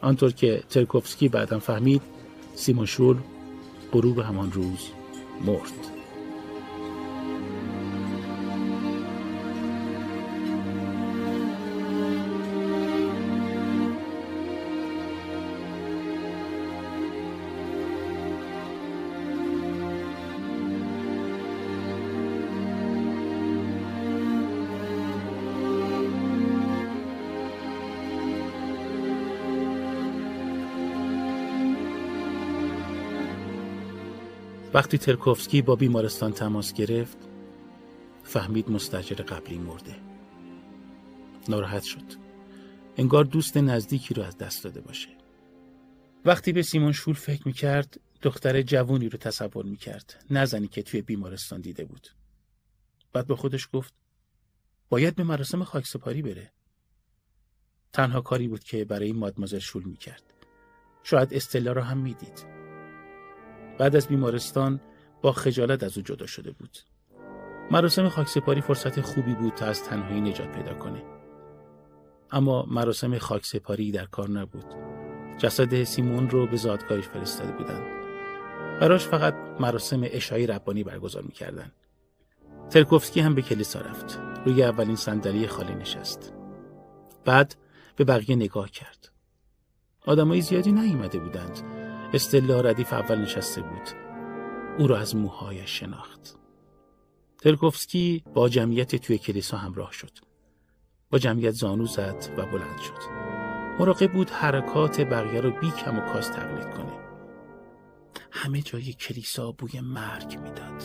آنطور 0.00 0.32
که 0.32 0.62
ترکوفسکی 0.70 1.28
بعدا 1.28 1.58
فهمید 1.58 2.02
سیمون 2.54 2.86
شول 2.86 3.16
غروب 3.92 4.18
همان 4.18 4.52
روز 4.52 4.80
مرد. 5.46 5.95
وقتی 34.76 34.98
ترکوفسکی 34.98 35.62
با 35.62 35.76
بیمارستان 35.76 36.32
تماس 36.32 36.72
گرفت 36.72 37.18
فهمید 38.22 38.70
مستجر 38.70 39.16
قبلی 39.16 39.58
مرده. 39.58 39.96
ناراحت 41.48 41.82
شد. 41.82 42.04
انگار 42.96 43.24
دوست 43.24 43.56
نزدیکی 43.56 44.14
رو 44.14 44.22
از 44.22 44.38
دست 44.38 44.64
داده 44.64 44.80
باشه. 44.80 45.08
وقتی 46.24 46.52
به 46.52 46.62
سیمون 46.62 46.92
شول 46.92 47.14
فکر 47.14 47.42
می‌کرد 47.46 48.00
دختر 48.22 48.62
جوونی 48.62 49.08
رو 49.08 49.18
تصور 49.18 49.64
می‌کرد. 49.64 50.24
نزنی 50.30 50.68
که 50.68 50.82
توی 50.82 51.02
بیمارستان 51.02 51.60
دیده 51.60 51.84
بود. 51.84 52.08
بعد 53.12 53.26
به 53.26 53.36
خودش 53.36 53.68
گفت 53.72 53.94
باید 54.88 55.14
به 55.14 55.24
مراسم 55.24 55.64
خاکسپاری 55.64 56.22
بره. 56.22 56.52
تنها 57.92 58.20
کاری 58.20 58.48
بود 58.48 58.64
که 58.64 58.84
برای 58.84 59.12
مادمازل 59.12 59.58
شول 59.58 59.84
می‌کرد. 59.84 60.34
شاید 61.02 61.34
استلا 61.34 61.72
را 61.72 61.84
هم 61.84 61.98
می‌دید. 61.98 62.55
بعد 63.78 63.96
از 63.96 64.08
بیمارستان 64.08 64.80
با 65.22 65.32
خجالت 65.32 65.82
از 65.82 65.96
او 65.96 66.02
جدا 66.02 66.26
شده 66.26 66.50
بود. 66.50 66.78
مراسم 67.70 68.08
خاکسپاری 68.08 68.60
فرصت 68.60 69.00
خوبی 69.00 69.34
بود 69.34 69.54
تا 69.54 69.66
از 69.66 69.84
تنهایی 69.84 70.20
نجات 70.20 70.52
پیدا 70.52 70.74
کنه. 70.74 71.02
اما 72.30 72.66
مراسم 72.70 73.18
خاکسپاری 73.18 73.92
در 73.92 74.04
کار 74.04 74.30
نبود. 74.30 74.64
جسد 75.38 75.84
سیمون 75.84 76.30
رو 76.30 76.46
به 76.46 76.56
زادگاهش 76.56 77.04
فرستاده 77.04 77.52
بودند. 77.52 77.86
براش 78.80 79.06
فقط 79.06 79.34
مراسم 79.60 80.00
اشای 80.04 80.46
ربانی 80.46 80.84
برگزار 80.84 81.22
می‌کردن 81.22 81.72
ترکوفسکی 82.70 83.20
هم 83.20 83.34
به 83.34 83.42
کلیسا 83.42 83.80
رفت. 83.80 84.20
روی 84.44 84.62
اولین 84.62 84.96
صندلی 84.96 85.46
خالی 85.46 85.74
نشست. 85.74 86.32
بعد 87.24 87.56
به 87.96 88.04
بقیه 88.04 88.36
نگاه 88.36 88.70
کرد. 88.70 89.12
آدمای 90.06 90.40
زیادی 90.40 90.72
نیومده 90.72 91.18
بودند. 91.18 91.85
استلا 92.16 92.60
ردیف 92.60 92.92
اول 92.92 93.18
نشسته 93.18 93.62
بود. 93.62 93.88
او 94.78 94.86
را 94.86 94.98
از 94.98 95.16
موهایش 95.16 95.80
شناخت. 95.80 96.36
ترکوفسکی 97.38 98.24
با 98.34 98.48
جمعیت 98.48 98.96
توی 98.96 99.18
کلیسا 99.18 99.56
همراه 99.56 99.92
شد. 99.92 100.10
با 101.10 101.18
جمعیت 101.18 101.50
زانو 101.50 101.86
زد 101.86 102.34
و 102.36 102.46
بلند 102.46 102.78
شد. 102.78 103.26
مراقب 103.80 104.12
بود 104.12 104.30
حرکات 104.30 105.00
بقیه 105.00 105.40
رو 105.40 105.50
بی 105.50 105.70
کم 105.70 105.98
و 105.98 106.00
کاس 106.00 106.28
تقلید 106.28 106.74
کنه. 106.74 106.92
همه 108.30 108.62
جای 108.62 108.92
کلیسا 108.92 109.52
بوی 109.52 109.80
مرگ 109.80 110.38
می‌داد. 110.38 110.82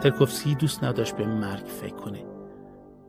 ترکوفسکی 0.00 0.54
دوست 0.54 0.84
نداشت 0.84 1.16
به 1.16 1.26
مرگ 1.26 1.66
فکر 1.66 1.96
کنه. 1.96 2.26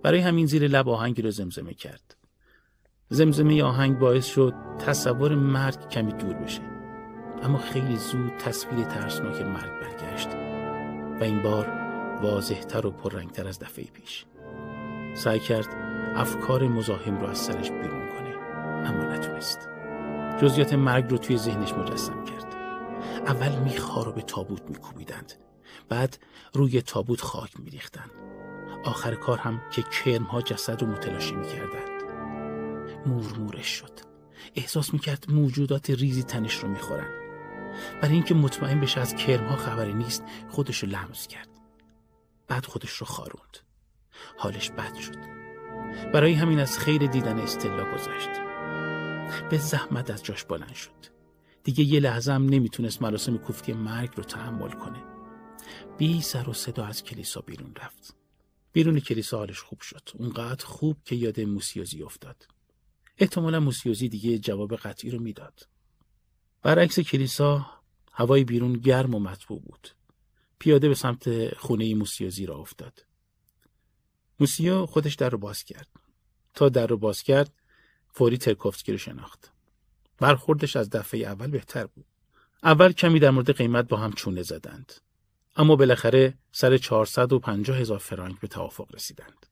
برای 0.03 0.19
همین 0.19 0.45
زیر 0.45 0.67
لب 0.67 0.89
آهنگی 0.89 1.21
رو 1.21 1.31
زمزمه 1.31 1.73
کرد. 1.73 2.15
زمزمه 3.09 3.63
آهنگ 3.63 3.99
باعث 3.99 4.25
شد 4.25 4.53
تصور 4.79 5.35
مرگ 5.35 5.89
کمی 5.89 6.13
دور 6.13 6.33
بشه. 6.33 6.70
اما 7.43 7.57
خیلی 7.57 7.97
زود 7.97 8.37
تصویر 8.37 8.85
ترسناک 8.85 9.41
مرگ 9.41 9.71
برگشت 9.81 10.29
و 11.19 11.23
این 11.23 11.41
بار 11.41 11.67
واضحتر 12.21 12.85
و 12.85 12.91
پررنگتر 12.91 13.47
از 13.47 13.59
دفعه 13.59 13.85
پیش. 13.85 14.25
سعی 15.15 15.39
کرد 15.39 15.67
افکار 16.15 16.67
مزاحم 16.67 17.19
رو 17.19 17.27
از 17.27 17.37
سرش 17.37 17.71
بیرون 17.71 18.07
کنه 18.07 18.35
اما 18.89 19.03
نتونست. 19.03 19.69
جزیات 20.41 20.73
مرگ 20.73 21.11
رو 21.11 21.17
توی 21.17 21.37
ذهنش 21.37 21.73
مجسم 21.73 22.23
کرد. 22.23 22.55
اول 23.27 23.59
میخها 23.59 24.03
رو 24.03 24.11
به 24.11 24.21
تابوت 24.21 24.61
میکوبیدند. 24.69 25.33
بعد 25.89 26.17
روی 26.53 26.81
تابوت 26.81 27.21
خاک 27.21 27.59
میریختند. 27.59 28.11
آخر 28.85 29.15
کار 29.15 29.37
هم 29.37 29.61
که 29.71 29.81
کرمها 29.81 30.41
جسد 30.41 30.81
رو 30.81 30.87
متلاشی 30.87 31.35
می‌کردند. 31.35 32.01
مورمورش 33.05 33.67
شد. 33.67 33.99
احساس 34.55 34.93
می‌کرد 34.93 35.25
موجودات 35.29 35.89
ریزی 35.89 36.23
تنش 36.23 36.55
رو 36.55 36.69
می‌خورن. 36.69 37.20
برای 38.01 38.13
اینکه 38.13 38.33
مطمئن 38.33 38.79
بشه 38.79 39.01
از 39.01 39.15
کرمها 39.15 39.55
خبری 39.55 39.93
نیست 39.93 40.23
خودش 40.49 40.83
رو 40.83 40.89
لمس 40.89 41.27
کرد. 41.27 41.49
بعد 42.47 42.65
خودش 42.65 42.91
رو 42.91 43.07
خاروند. 43.07 43.57
حالش 44.37 44.71
بد 44.71 44.95
شد. 44.95 45.15
برای 46.13 46.33
همین 46.33 46.59
از 46.59 46.79
خیر 46.79 47.07
دیدن 47.07 47.39
استلا 47.39 47.93
گذشت. 47.93 48.29
به 49.49 49.57
زحمت 49.57 50.09
از 50.09 50.23
جاش 50.23 50.43
بلند 50.43 50.73
شد. 50.73 50.91
دیگه 51.63 51.83
یه 51.83 51.99
لحظه 51.99 52.31
هم 52.31 52.45
نمی‌تونست 52.45 53.01
مراسم 53.01 53.37
کوفتی 53.37 53.73
مرگ 53.73 54.09
رو 54.15 54.23
تحمل 54.23 54.71
کنه. 54.71 55.03
بی 55.97 56.21
سر 56.21 56.49
و 56.49 56.53
صدا 56.53 56.85
از 56.85 57.03
کلیسا 57.03 57.41
بیرون 57.41 57.73
رفت. 57.83 58.15
بیرون 58.73 58.99
کلیسا 58.99 59.37
حالش 59.37 59.59
خوب 59.59 59.81
شد. 59.81 60.09
اونقدر 60.13 60.65
خوب 60.65 60.97
که 61.05 61.15
یاد 61.15 61.39
موسیوزی 61.39 62.03
افتاد. 62.03 62.47
احتمالا 63.17 63.59
موسیوزی 63.59 64.09
دیگه 64.09 64.39
جواب 64.39 64.75
قطعی 64.75 65.11
رو 65.11 65.19
می‌داد. 65.19 65.67
برعکس 66.61 66.99
کلیسا 66.99 67.65
هوای 68.11 68.43
بیرون 68.43 68.73
گرم 68.73 69.15
و 69.15 69.19
مطبوع 69.19 69.61
بود. 69.61 69.89
پیاده 70.59 70.87
به 70.87 70.95
سمت 70.95 71.53
خونه 71.57 71.95
موسیوزی 71.95 72.45
را 72.45 72.55
افتاد. 72.55 73.05
موسیو 74.39 74.85
خودش 74.85 75.15
در 75.15 75.29
رو 75.29 75.37
باز 75.37 75.63
کرد. 75.63 75.87
تا 76.53 76.69
در 76.69 76.87
رو 76.87 76.97
باز 76.97 77.23
کرد 77.23 77.53
فوری 78.13 78.37
ترکوفسکی 78.37 78.91
رو 78.91 78.97
شناخت. 78.97 79.51
برخوردش 80.17 80.75
از 80.75 80.89
دفعه 80.89 81.19
اول 81.19 81.51
بهتر 81.51 81.85
بود. 81.85 82.05
اول 82.63 82.91
کمی 82.91 83.19
در 83.19 83.29
مورد 83.29 83.51
قیمت 83.51 83.87
با 83.87 83.97
هم 83.97 84.13
چونه 84.13 84.41
زدند. 84.41 84.93
اما 85.55 85.75
بالاخره 85.75 86.33
سر 86.51 86.77
450 86.77 87.77
هزار 87.77 87.97
فرانک 87.97 88.39
به 88.39 88.47
توافق 88.47 88.95
رسیدند. 88.95 89.45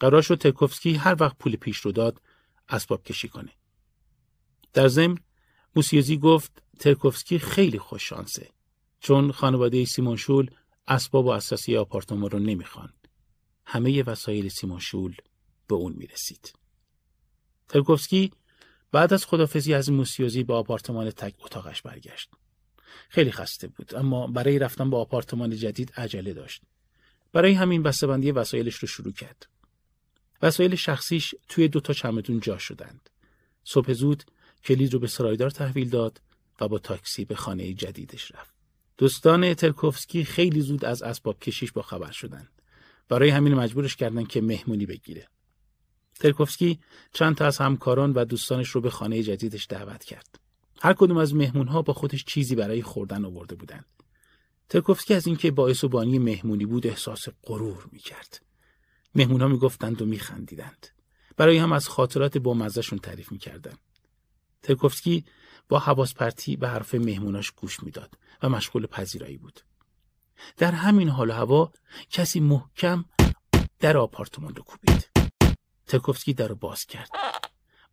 قرار 0.00 0.22
شد 0.22 0.38
ترکوفسکی 0.38 0.94
هر 0.94 1.16
وقت 1.20 1.38
پول 1.38 1.56
پیش 1.56 1.78
رو 1.78 1.92
داد 1.92 2.20
اسباب 2.68 3.02
کشی 3.02 3.28
کنه. 3.28 3.52
در 4.72 4.88
ضمن 4.88 5.18
موسیوزی 5.78 6.16
گفت 6.16 6.62
ترکوفسکی 6.78 7.38
خیلی 7.38 7.78
خوش 7.78 8.08
شانسه 8.08 8.48
چون 9.00 9.32
خانواده 9.32 9.84
سیمونشول 9.84 10.50
اسباب 10.88 11.26
و 11.26 11.28
اساسی 11.28 11.76
آپارتمان 11.76 12.30
رو 12.30 12.38
نمی‌خوان 12.38 12.92
همه 13.66 14.02
وسایل 14.02 14.48
سیمونشول 14.48 15.16
به 15.68 15.74
اون 15.74 15.92
می‌رسید 15.92 16.52
ترکوفسکی 17.68 18.32
بعد 18.92 19.12
از 19.12 19.26
خدافزی 19.26 19.74
از 19.74 19.90
موسیوزی 19.90 20.44
به 20.44 20.54
آپارتمان 20.54 21.10
تک 21.10 21.34
اتاقش 21.38 21.82
برگشت. 21.82 22.30
خیلی 23.08 23.32
خسته 23.32 23.68
بود 23.68 23.94
اما 23.94 24.26
برای 24.26 24.58
رفتن 24.58 24.90
به 24.90 24.96
آپارتمان 24.96 25.56
جدید 25.56 25.92
عجله 25.96 26.34
داشت. 26.34 26.62
برای 27.32 27.52
همین 27.52 27.82
بسته‌بندی 27.82 28.30
وسایلش 28.30 28.74
رو 28.74 28.88
شروع 28.88 29.12
کرد. 29.12 29.48
وسایل 30.42 30.74
شخصیش 30.74 31.34
توی 31.48 31.68
دوتا 31.68 31.92
چمدون 31.92 32.40
جا 32.40 32.58
شدند. 32.58 33.10
صبح 33.64 33.92
زود 33.92 34.24
کلید 34.64 34.92
رو 34.92 34.98
به 34.98 35.06
سرایدار 35.06 35.50
تحویل 35.50 35.88
داد 35.88 36.20
و 36.60 36.68
با 36.68 36.78
تاکسی 36.78 37.24
به 37.24 37.34
خانه 37.34 37.72
جدیدش 37.72 38.32
رفت. 38.34 38.54
دوستان 38.98 39.54
ترکوفسکی 39.54 40.24
خیلی 40.24 40.60
زود 40.60 40.84
از 40.84 41.02
اسباب 41.02 41.40
کشیش 41.40 41.72
با 41.72 41.82
خبر 41.82 42.10
شدند. 42.10 42.62
برای 43.08 43.28
همین 43.28 43.54
مجبورش 43.54 43.96
کردن 43.96 44.24
که 44.24 44.40
مهمونی 44.40 44.86
بگیره. 44.86 45.28
ترکوفسکی 46.20 46.78
چند 47.12 47.36
تا 47.36 47.46
از 47.46 47.58
همکاران 47.58 48.12
و 48.12 48.24
دوستانش 48.24 48.68
رو 48.68 48.80
به 48.80 48.90
خانه 48.90 49.22
جدیدش 49.22 49.66
دعوت 49.70 50.04
کرد. 50.04 50.40
هر 50.80 50.92
کدوم 50.92 51.16
از 51.16 51.34
مهمونها 51.34 51.82
با 51.82 51.92
خودش 51.92 52.24
چیزی 52.24 52.54
برای 52.54 52.82
خوردن 52.82 53.24
آورده 53.24 53.54
بودند. 53.54 53.84
ترکوفسکی 54.68 55.14
از 55.14 55.26
اینکه 55.26 55.50
باعث 55.50 55.84
و 55.84 55.88
بانی 55.88 56.18
مهمونی 56.18 56.66
بود 56.66 56.86
احساس 56.86 57.28
غرور 57.42 57.88
می‌کرد. 57.92 58.42
مهمونها 59.14 59.48
می‌گفتند 59.48 60.02
و 60.02 60.06
میخندیدند. 60.06 60.86
برای 61.36 61.58
هم 61.58 61.72
از 61.72 61.88
خاطرات 61.88 62.38
با 62.38 62.54
مزهشون 62.54 62.98
تعریف 62.98 63.32
می‌کردند. 63.32 63.78
ترکوفسکی 64.62 65.24
با 65.68 65.78
حواس 65.78 66.14
پرتی 66.14 66.56
به 66.56 66.68
حرف 66.68 66.94
مهموناش 66.94 67.50
گوش 67.50 67.82
می‌داد 67.82 68.18
و 68.42 68.48
مشغول 68.48 68.86
پذیرایی 68.86 69.36
بود. 69.36 69.60
در 70.56 70.72
همین 70.72 71.08
حال 71.08 71.30
هوا 71.30 71.72
کسی 72.10 72.40
محکم 72.40 73.04
در 73.78 73.96
آپارتمان 73.96 74.54
رو 74.54 74.62
کوبید. 74.62 75.10
ترکوفسکی 75.86 76.34
در 76.34 76.48
رو 76.48 76.54
باز 76.54 76.86
کرد. 76.86 77.10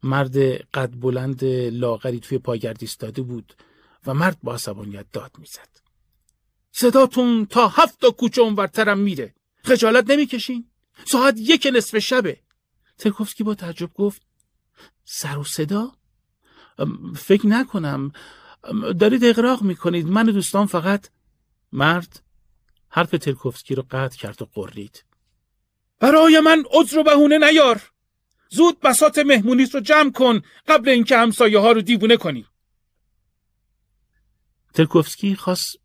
مرد 0.03 0.37
قد 0.71 0.91
بلند 0.99 1.43
لاغری 1.71 2.19
توی 2.19 2.37
پاگرد 2.37 2.77
ایستاده 2.81 3.21
بود 3.21 3.55
و 4.05 4.13
مرد 4.13 4.37
با 4.43 4.53
عصبانیت 4.53 5.05
داد 5.11 5.31
می‌زد. 5.37 5.69
صداتون 6.71 7.45
تا 7.45 7.67
هفت 7.67 7.99
تا 7.99 8.11
کوچه 8.11 8.41
اونورترم 8.41 8.99
میره. 8.99 9.35
خجالت 9.63 10.09
نمی‌کشین. 10.09 10.69
ساعت 11.05 11.35
یک 11.37 11.67
نصف 11.73 11.99
شبه. 11.99 12.41
ترکوفسکی 12.97 13.43
با 13.43 13.55
تعجب 13.55 13.93
گفت 13.93 14.21
سر 15.03 15.37
و 15.37 15.43
صدا؟ 15.43 15.91
فکر 17.15 17.47
نکنم. 17.47 18.11
دارید 18.99 19.25
اقراق 19.25 19.61
می‌کنید. 19.61 20.07
من 20.07 20.25
دوستان 20.25 20.65
فقط 20.65 21.07
مرد 21.71 22.21
حرف 22.89 23.09
ترکوفسکی 23.11 23.75
رو 23.75 23.85
قطع 23.91 24.17
کرد 24.17 24.41
و 24.41 24.45
قرید 24.45 25.05
برای 25.99 26.39
من 26.39 26.63
عذر 26.71 26.97
و 26.97 27.03
بهونه 27.03 27.37
نیار. 27.37 27.81
زود 28.49 28.79
بسات 28.79 29.17
مهمونیت 29.17 29.75
رو 29.75 29.81
جمع 29.81 30.11
کن. 30.11 30.41
قبل 30.67 30.89
اینکه 30.89 31.17
همسایه 31.17 31.59
ها 31.59 31.71
رو 31.71 31.81
دیوونه 31.81 32.17
کنی. 32.17 32.45
ترکوفسکی 34.73 35.35
خواست 35.35 35.77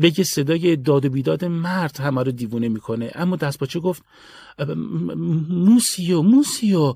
بگه 0.00 0.24
صدای 0.24 0.76
داد 0.76 1.04
و 1.04 1.10
بیداد 1.10 1.44
مرد 1.44 2.00
همه 2.00 2.22
رو 2.22 2.32
دیوونه 2.32 2.68
می‌کنه. 2.68 3.10
اما 3.14 3.36
دستپاچه 3.36 3.80
گفت 3.80 4.02
موسیو 5.48 6.22
موسیو 6.22 6.94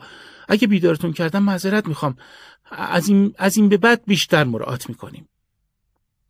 اگه 0.49 0.67
بیدارتون 0.67 1.13
کردم 1.13 1.43
معذرت 1.43 1.89
می‌خوام. 1.89 2.17
از 2.71 3.09
این, 3.09 3.35
از 3.39 3.57
این 3.57 3.69
به 3.69 3.77
بعد 3.77 4.05
بیشتر 4.05 4.45
مراعات 4.45 4.89
می‌کنیم 4.89 5.29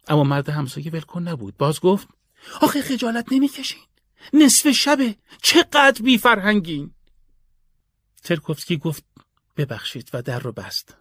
اما 0.08 0.24
مرد 0.24 0.48
همسایه 0.48 0.90
ولکن 0.90 1.22
نبود 1.22 1.56
باز 1.56 1.80
گفت 1.80 2.08
آخه 2.60 2.82
خجالت 2.82 3.32
نمی‌کشین 3.32 3.82
نصف 4.32 4.70
شبه 4.70 5.16
چقدر 5.42 6.02
بی 6.02 6.18
فرهنگین 6.18 6.94
ترکوفسکی 8.22 8.76
گفت 8.76 9.04
ببخشید 9.56 10.10
و 10.12 10.22
در 10.22 10.38
رو 10.38 10.52
بست 10.52 10.96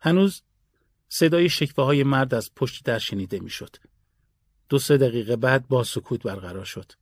هنوز 0.00 0.42
صدای 1.08 1.48
شکوه 1.48 1.84
های 1.84 2.02
مرد 2.02 2.34
از 2.34 2.50
پشت 2.56 2.84
در 2.84 2.98
شنیده 2.98 3.40
می‌شد. 3.40 3.76
دو 4.68 4.78
سه 4.78 4.96
دقیقه 4.96 5.36
بعد 5.36 5.68
با 5.68 5.84
سکوت 5.84 6.22
برقرار 6.22 6.64
شد. 6.64 6.92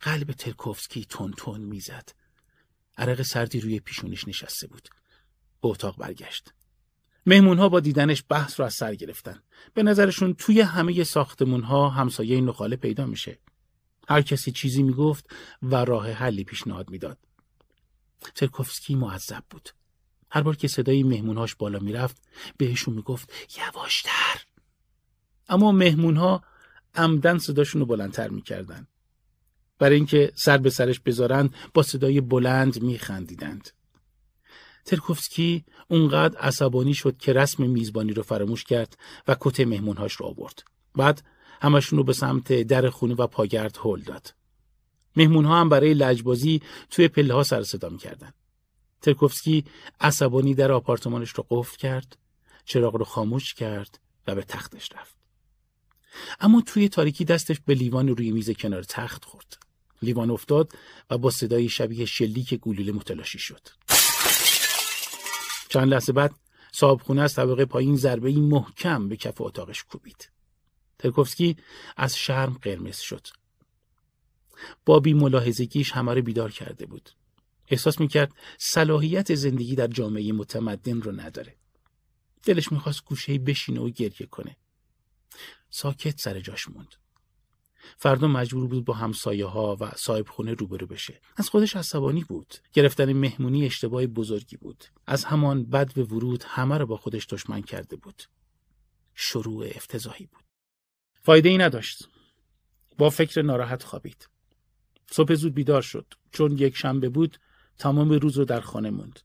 قلب 0.00 0.32
ترکوفسکی 0.32 1.04
تون 1.04 1.34
تون 1.36 1.60
می‌زد. 1.60 2.08
عرق 2.96 3.22
سردی 3.22 3.60
روی 3.60 3.80
پیشونش 3.80 4.28
نشسته 4.28 4.66
بود. 4.66 4.88
به 5.62 5.68
اتاق 5.68 5.96
برگشت. 5.96 6.52
مهمون 7.26 7.58
ها 7.58 7.68
با 7.68 7.80
دیدنش 7.80 8.24
بحث 8.28 8.60
رو 8.60 8.66
از 8.66 8.74
سر 8.74 8.94
گرفتن. 8.94 9.42
به 9.74 9.82
نظرشون 9.82 10.34
توی 10.34 10.60
همه 10.60 11.04
ساختمون 11.04 11.62
ها 11.62 11.88
همسایه 11.88 12.40
نخاله 12.40 12.76
پیدا 12.76 13.06
میشه. 13.06 13.38
هر 14.08 14.22
کسی 14.22 14.52
چیزی 14.52 14.82
می‌گفت 14.82 15.30
و 15.62 15.74
راه 15.74 16.10
حلی 16.10 16.44
پیشنهاد 16.44 16.90
می‌داد. 16.90 17.18
ترکوفسکی 18.34 18.94
معذب 18.94 19.44
بود. 19.50 19.68
هر 20.30 20.42
بار 20.42 20.56
که 20.56 20.68
صدای 20.68 21.02
مهمونهاش 21.02 21.54
بالا 21.54 21.78
می‌رفت 21.78 22.22
بهشون 22.56 22.94
می‌گفت 22.94 23.32
یواشتر 23.58 24.44
اما 25.48 25.72
مهمونها 25.72 26.42
عمدن 26.94 27.38
صداشون 27.38 27.80
رو 27.80 27.86
بلندتر 27.86 28.28
می‌کردن 28.28 28.86
برای 29.78 29.96
اینکه 29.96 30.32
سر 30.34 30.58
به 30.58 30.70
سرش 30.70 31.00
بذارن 31.00 31.50
با 31.74 31.82
صدای 31.82 32.20
بلند 32.20 32.82
میخندیدند 32.82 33.70
ترکوفسکی 34.84 35.64
اونقدر 35.88 36.38
عصبانی 36.38 36.94
شد 36.94 37.16
که 37.16 37.32
رسم 37.32 37.62
میزبانی 37.62 38.12
رو 38.12 38.22
فراموش 38.22 38.64
کرد 38.64 38.96
و 39.28 39.36
کت 39.40 39.60
مهمونهاش 39.60 40.12
رو 40.12 40.26
آورد. 40.26 40.62
بعد 40.94 41.22
همشون 41.62 41.96
رو 41.98 42.04
به 42.04 42.12
سمت 42.12 42.52
در 42.52 42.90
خونه 42.90 43.14
و 43.14 43.26
پاگرد 43.26 43.78
هل 43.84 44.00
داد. 44.00 44.34
مهمونها 45.16 45.60
هم 45.60 45.68
برای 45.68 45.94
لجبازی 45.94 46.62
توی 46.90 47.08
پله 47.08 47.34
ها 47.34 47.42
سر 47.42 47.62
صدا 47.62 47.88
می‌کردن. 47.88 48.32
ترکوفسکی 49.02 49.64
عصبانی 50.00 50.54
در 50.54 50.72
آپارتمانش 50.72 51.30
رو 51.30 51.46
قفل 51.50 51.76
کرد 51.76 52.16
چراغ 52.64 52.96
رو 52.96 53.04
خاموش 53.04 53.54
کرد 53.54 54.00
و 54.26 54.34
به 54.34 54.42
تختش 54.42 54.88
رفت. 54.92 55.16
اما 56.40 56.60
توی 56.60 56.88
تاریکی 56.88 57.24
دستش 57.24 57.60
به 57.66 57.74
لیوان 57.74 58.08
روی 58.08 58.30
میز 58.30 58.50
کنار 58.50 58.82
تخت 58.82 59.24
خورد. 59.24 59.58
لیوان 60.02 60.30
افتاد 60.30 60.72
و 61.10 61.18
با 61.18 61.30
صدای 61.30 61.68
شبیه 61.68 62.04
شلیک 62.04 62.54
گلوله 62.54 62.92
متلاشی 62.92 63.38
شد. 63.38 63.68
چند 65.72 65.88
لحظه 65.88 66.12
بعد 66.12 66.34
صاحب 66.72 67.00
خونه 67.00 67.22
از 67.22 67.34
طبقه 67.34 67.64
پایین 67.64 67.96
ضربه 67.96 68.28
این 68.28 68.44
محکم 68.44 69.08
به 69.08 69.16
کف 69.16 69.40
اتاقش 69.40 69.84
کوبید 69.84 70.30
ترکوفسکی 70.98 71.56
از 71.96 72.16
شرم 72.16 72.58
قرمز 72.62 72.96
شد 72.98 73.26
با 74.86 75.00
بی 75.00 75.14
ملاحظگیش 75.14 75.92
همه 75.92 76.20
بیدار 76.20 76.50
کرده 76.50 76.86
بود 76.86 77.10
احساس 77.68 78.00
می‌کرد 78.00 78.32
صلاحیت 78.58 79.34
زندگی 79.34 79.74
در 79.74 79.86
جامعه 79.86 80.32
متمدن 80.32 81.02
رو 81.02 81.20
نداره. 81.20 81.56
دلش 82.42 82.72
می‌خواست 82.72 83.04
گوشه 83.04 83.38
بشینه 83.38 83.80
و 83.80 83.90
گریه 83.90 84.26
کنه. 84.26 84.56
ساکت 85.70 86.20
سر 86.20 86.40
جاش 86.40 86.68
موند. 86.68 86.94
فردا 87.96 88.28
مجبور 88.28 88.68
بود 88.68 88.84
با 88.84 88.94
همسایه 88.94 89.46
ها 89.46 89.76
و 89.80 89.90
صاحب 89.90 90.28
خونه 90.28 90.54
روبرو 90.54 90.86
بشه. 90.86 91.20
از 91.36 91.48
خودش 91.48 91.76
عصبانی 91.76 92.24
بود. 92.24 92.54
گرفتن 92.72 93.12
مهمونی 93.12 93.66
اشتباه 93.66 94.06
بزرگی 94.06 94.56
بود. 94.56 94.84
از 95.06 95.24
همان 95.24 95.64
بد 95.64 95.94
به 95.94 96.02
ورود 96.02 96.44
همه 96.46 96.78
رو 96.78 96.86
با 96.86 96.96
خودش 96.96 97.26
دشمن 97.30 97.62
کرده 97.62 97.96
بود. 97.96 98.22
شروع 99.14 99.66
افتضاحی 99.66 100.26
بود. 100.26 100.44
فایده 101.22 101.48
ای 101.48 101.58
نداشت. 101.58 102.08
با 102.98 103.10
فکر 103.10 103.42
ناراحت 103.42 103.82
خوابید. 103.82 104.28
صبح 105.10 105.34
زود 105.34 105.54
بیدار 105.54 105.82
شد. 105.82 106.14
چون 106.32 106.58
یک 106.58 106.76
شنبه 106.76 107.08
بود 107.08 107.38
تمام 107.78 108.10
روز 108.10 108.38
رو 108.38 108.44
در 108.44 108.60
خانه 108.60 108.90
موند. 108.90 109.20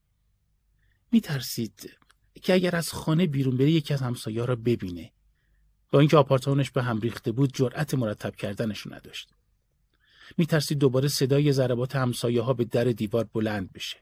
می 1.11 1.21
ترسید 1.21 1.97
که 2.41 2.53
اگر 2.53 2.75
از 2.75 2.93
خانه 2.93 3.27
بیرون 3.27 3.57
بره 3.57 3.71
یکی 3.71 3.93
از 3.93 4.01
همسایه 4.01 4.45
را 4.45 4.55
ببینه. 4.55 5.11
با 5.91 5.99
اینکه 5.99 6.17
آپارتمانش 6.17 6.71
به 6.71 6.83
هم 6.83 6.99
ریخته 6.99 7.31
بود 7.31 7.53
جرأت 7.53 7.93
مرتب 7.93 8.35
کردنش 8.35 8.87
نداشت. 8.87 9.29
می 10.37 10.45
ترسید 10.45 10.77
دوباره 10.77 11.07
صدای 11.07 11.51
ضربات 11.51 11.95
همسایه 11.95 12.41
ها 12.41 12.53
به 12.53 12.65
در 12.65 12.83
دیوار 12.83 13.23
بلند 13.23 13.73
بشه. 13.73 13.97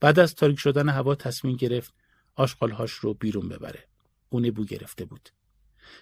بعد 0.00 0.18
از 0.18 0.34
تاریک 0.34 0.58
شدن 0.58 0.88
هوا 0.88 1.14
تصمیم 1.14 1.56
گرفت 1.56 1.94
آشغالهاش 2.34 2.92
رو 2.92 3.14
بیرون 3.14 3.48
ببره. 3.48 3.84
اونه 4.30 4.50
بو 4.50 4.64
گرفته 4.64 5.04
بود. 5.04 5.28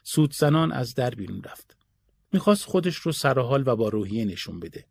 سود 0.03 0.35
زنان 0.35 0.73
از 0.73 0.95
در 0.95 1.11
بیرون 1.11 1.43
رفت. 1.43 1.77
می‌خواست 2.33 2.65
خودش 2.65 2.97
رو 2.97 3.13
سرحال 3.13 3.63
و 3.67 3.77
با 3.77 3.89
روحیه 3.89 4.25
نشون 4.25 4.61
بده. 4.61 4.87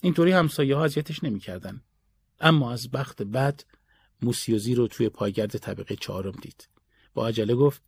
اینطوری 0.00 0.32
همسایه 0.32 0.76
ها 0.76 0.84
اذیتش 0.84 1.24
نمی‌کردن. 1.24 1.82
اما 2.40 2.72
از 2.72 2.90
بخت 2.90 3.22
بد 3.22 3.60
موسیوزی 4.22 4.74
رو 4.74 4.86
توی 4.86 5.08
پایگرد 5.08 5.58
طبقه 5.58 5.96
چهارم 5.96 6.32
دید. 6.42 6.68
با 7.14 7.28
عجله 7.28 7.54
گفت 7.54 7.82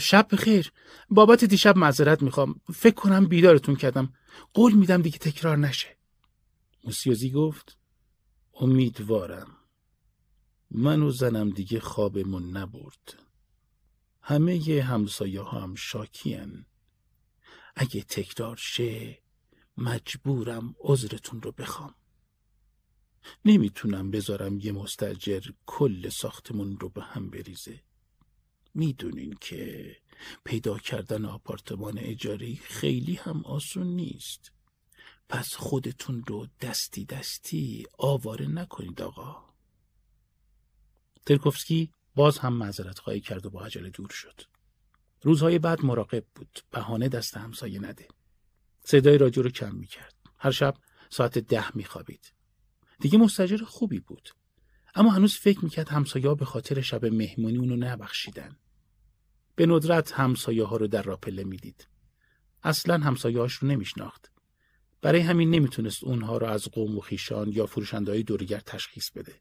شب 0.00 0.28
خیر 0.38 0.72
بابت 1.08 1.44
دیشب 1.44 1.76
معذرت 1.76 2.22
می‌خوام. 2.22 2.60
فکر 2.74 2.94
کنم 2.94 3.26
بیدارتون 3.26 3.76
کردم. 3.76 4.12
قول 4.54 4.72
میدم 4.72 5.02
دیگه 5.02 5.18
تکرار 5.18 5.58
نشه. 5.58 5.96
موسیوزی 6.84 7.30
گفت 7.30 7.78
امیدوارم. 8.60 9.56
من 10.70 11.02
و 11.02 11.10
زنم 11.10 11.50
دیگه 11.50 11.80
خوابمون 11.80 12.56
نبرد. 12.56 13.14
همه 14.22 14.82
همسایه 14.86 15.40
ها 15.40 15.60
هم 15.60 15.74
شاکین. 15.74 16.64
اگه 17.76 18.02
تکرار 18.02 18.56
شه 18.56 19.22
مجبورم 19.76 20.74
عذرتون 20.78 21.42
رو 21.42 21.52
بخوام. 21.52 21.94
نمی‌تونم 23.44 24.10
بذارم 24.10 24.58
یه 24.58 24.72
مستجر 24.72 25.40
کل 25.66 26.08
ساختمون 26.08 26.78
رو 26.78 26.88
به 26.88 27.02
هم 27.02 27.30
بریزه. 27.30 27.82
می‌دونین 28.74 29.34
که 29.40 29.96
پیدا 30.44 30.78
کردن 30.78 31.24
آپارتمان 31.24 31.98
اجاری 31.98 32.56
خیلی 32.56 33.14
هم 33.14 33.44
آسون 33.44 33.86
نیست. 33.86 34.52
پس 35.28 35.54
خودتون 35.54 36.24
رو 36.26 36.46
دستی 36.60 37.04
دستی 37.04 37.86
آواره 37.98 38.46
نکنید 38.46 39.02
آقا. 39.02 39.54
ترکوفسکی 41.26 41.90
باز 42.14 42.38
هم 42.38 42.52
معذرت 42.52 42.98
خواهی 42.98 43.20
کرد 43.20 43.46
و 43.46 43.50
با 43.50 43.64
عجله 43.64 43.90
دور 43.90 44.10
شد. 44.10 44.40
روزهای 45.22 45.58
بعد 45.58 45.84
مراقب 45.84 46.24
بود. 46.34 46.60
بهانه 46.70 47.08
دست 47.08 47.36
همسایه 47.36 47.80
نده. 47.80 48.08
صدای 48.84 49.18
رادیو 49.18 49.42
رو 49.42 49.50
کم 49.50 49.74
می‌کرد. 49.74 50.14
هر 50.38 50.50
شب 50.50 50.74
ساعت 51.10 51.38
ده 51.38 51.76
میخوابید. 51.76 52.32
دیگه 53.00 53.18
مستجر 53.18 53.64
خوبی 53.64 54.00
بود. 54.00 54.28
اما 54.94 55.10
هنوز 55.10 55.34
فکر 55.34 55.64
می‌کرد 55.64 55.88
همسایه 55.88 56.34
به 56.34 56.44
خاطر 56.44 56.80
شب 56.80 57.06
مهمونی 57.06 57.58
اونو 57.58 57.76
نبخشیدن. 57.76 58.56
به 59.56 59.66
ندرت 59.66 60.12
همسایه 60.12 60.64
ها 60.64 60.76
رو 60.76 60.86
در 60.86 61.02
راپله 61.02 61.44
می‌دید. 61.44 61.88
اصلا 62.62 62.98
همسایه 62.98 63.38
هاش 63.38 63.54
رو 63.54 63.68
نمیشناخت. 63.68 64.30
برای 65.02 65.20
همین 65.20 65.50
نمی‌تونست 65.50 66.04
اونها 66.04 66.38
رو 66.38 66.46
از 66.46 66.64
قوم 66.64 66.98
و 66.98 67.00
خیشان 67.00 67.52
یا 67.52 67.66
فروشندهای 67.66 68.22
دورگر 68.22 68.60
تشخیص 68.60 69.10
بده. 69.10 69.34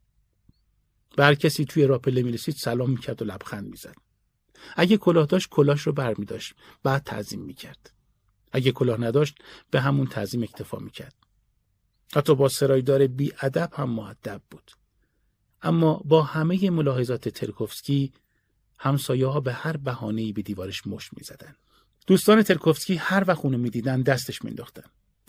به 1.15 1.23
هر 1.23 1.35
کسی 1.35 1.65
توی 1.65 1.87
راپله 1.87 2.23
می‌رسید 2.23 2.55
سلام 2.55 2.89
می‌کرد 2.89 3.21
و 3.21 3.25
لبخند 3.25 3.67
می‌زد. 3.67 3.95
اگه 4.75 4.97
کلاه 4.97 5.25
داشت 5.25 5.49
کلاش 5.49 5.81
رو 5.81 5.93
بر 5.93 6.13
داشت 6.13 6.53
بعد 6.83 7.03
تعظیم 7.03 7.41
می‌کرد. 7.41 7.93
اگه 8.51 8.71
کلاه 8.71 9.01
نداشت 9.01 9.35
به 9.71 9.81
همون 9.81 10.07
تعظیم 10.07 10.43
اکتفا 10.43 10.77
می‌کرد. 10.77 11.15
حتی 12.15 12.35
با 12.35 12.49
سرایدار 12.49 13.07
بی 13.07 13.33
ادب 13.41 13.69
هم 13.73 13.89
معدب 13.89 14.41
بود. 14.51 14.71
اما 15.61 16.01
با 16.05 16.23
همه 16.23 16.69
ملاحظات 16.69 17.29
ترکوفسکی 17.29 18.13
همسایه 18.77 19.27
ها 19.27 19.39
به 19.39 19.53
هر 19.53 19.77
بهانه‌ای 19.77 20.33
به 20.33 20.41
دیوارش 20.41 20.87
مش 20.87 21.13
می‌زدن. 21.13 21.55
دوستان 22.07 22.43
ترکوفسکی 22.43 22.95
هر 22.95 23.23
وقت 23.27 23.45
اونو 23.45 23.57
می‌دیدن 23.57 24.01
دستش 24.01 24.41
مینداختن 24.43 24.83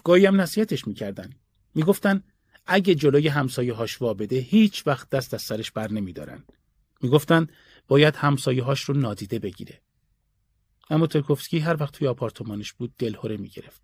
گاهی 0.04 0.26
هم 0.26 0.40
نصیحتش 0.40 0.86
می‌کردن. 0.86 1.30
می‌گفتن 1.74 2.22
اگه 2.66 2.94
جلوی 2.94 3.28
همسایه 3.28 3.74
هاش 3.74 3.98
بده 3.98 4.36
هیچ 4.36 4.86
وقت 4.86 5.10
دست 5.10 5.34
از 5.34 5.42
سرش 5.42 5.70
بر 5.70 5.90
نمیدارن. 5.90 6.44
می‌گفتن 7.02 7.46
باید 7.88 8.16
همسایه 8.16 8.62
هاش 8.62 8.82
رو 8.82 8.94
نادیده 8.94 9.38
بگیره. 9.38 9.80
اما 10.90 11.06
ترکوفسکی 11.06 11.58
هر 11.58 11.76
وقت 11.80 11.94
توی 11.94 12.08
آپارتمانش 12.08 12.72
بود 12.72 12.94
دلهوره 12.98 13.36
می‌گرفت. 13.36 13.82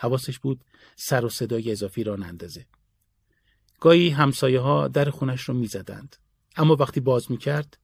حواسش 0.00 0.38
بود 0.38 0.64
سر 0.96 1.24
و 1.24 1.28
صدای 1.28 1.72
اضافی 1.72 2.04
را 2.04 2.16
نندازه. 2.16 2.66
گاهی 3.80 4.10
همسایه 4.10 4.60
ها 4.60 4.88
در 4.88 5.10
خونش 5.10 5.42
رو 5.42 5.54
می‌زدند. 5.54 6.16
اما 6.56 6.76
وقتی 6.76 7.00
باز 7.00 7.30
می‌کرد 7.30 7.78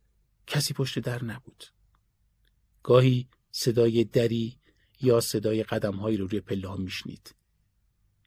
کسی 0.46 0.74
پشت 0.74 0.98
در 0.98 1.24
نبود 1.24 1.64
گاهی 2.82 3.28
صدای 3.50 4.04
دری 4.04 4.58
یا 5.00 5.20
صدای 5.20 5.62
قدمهایی 5.62 6.16
رو 6.16 6.26
روی 6.26 6.40
پله 6.40 6.68
ها 6.68 6.76
میشنید 6.76 7.34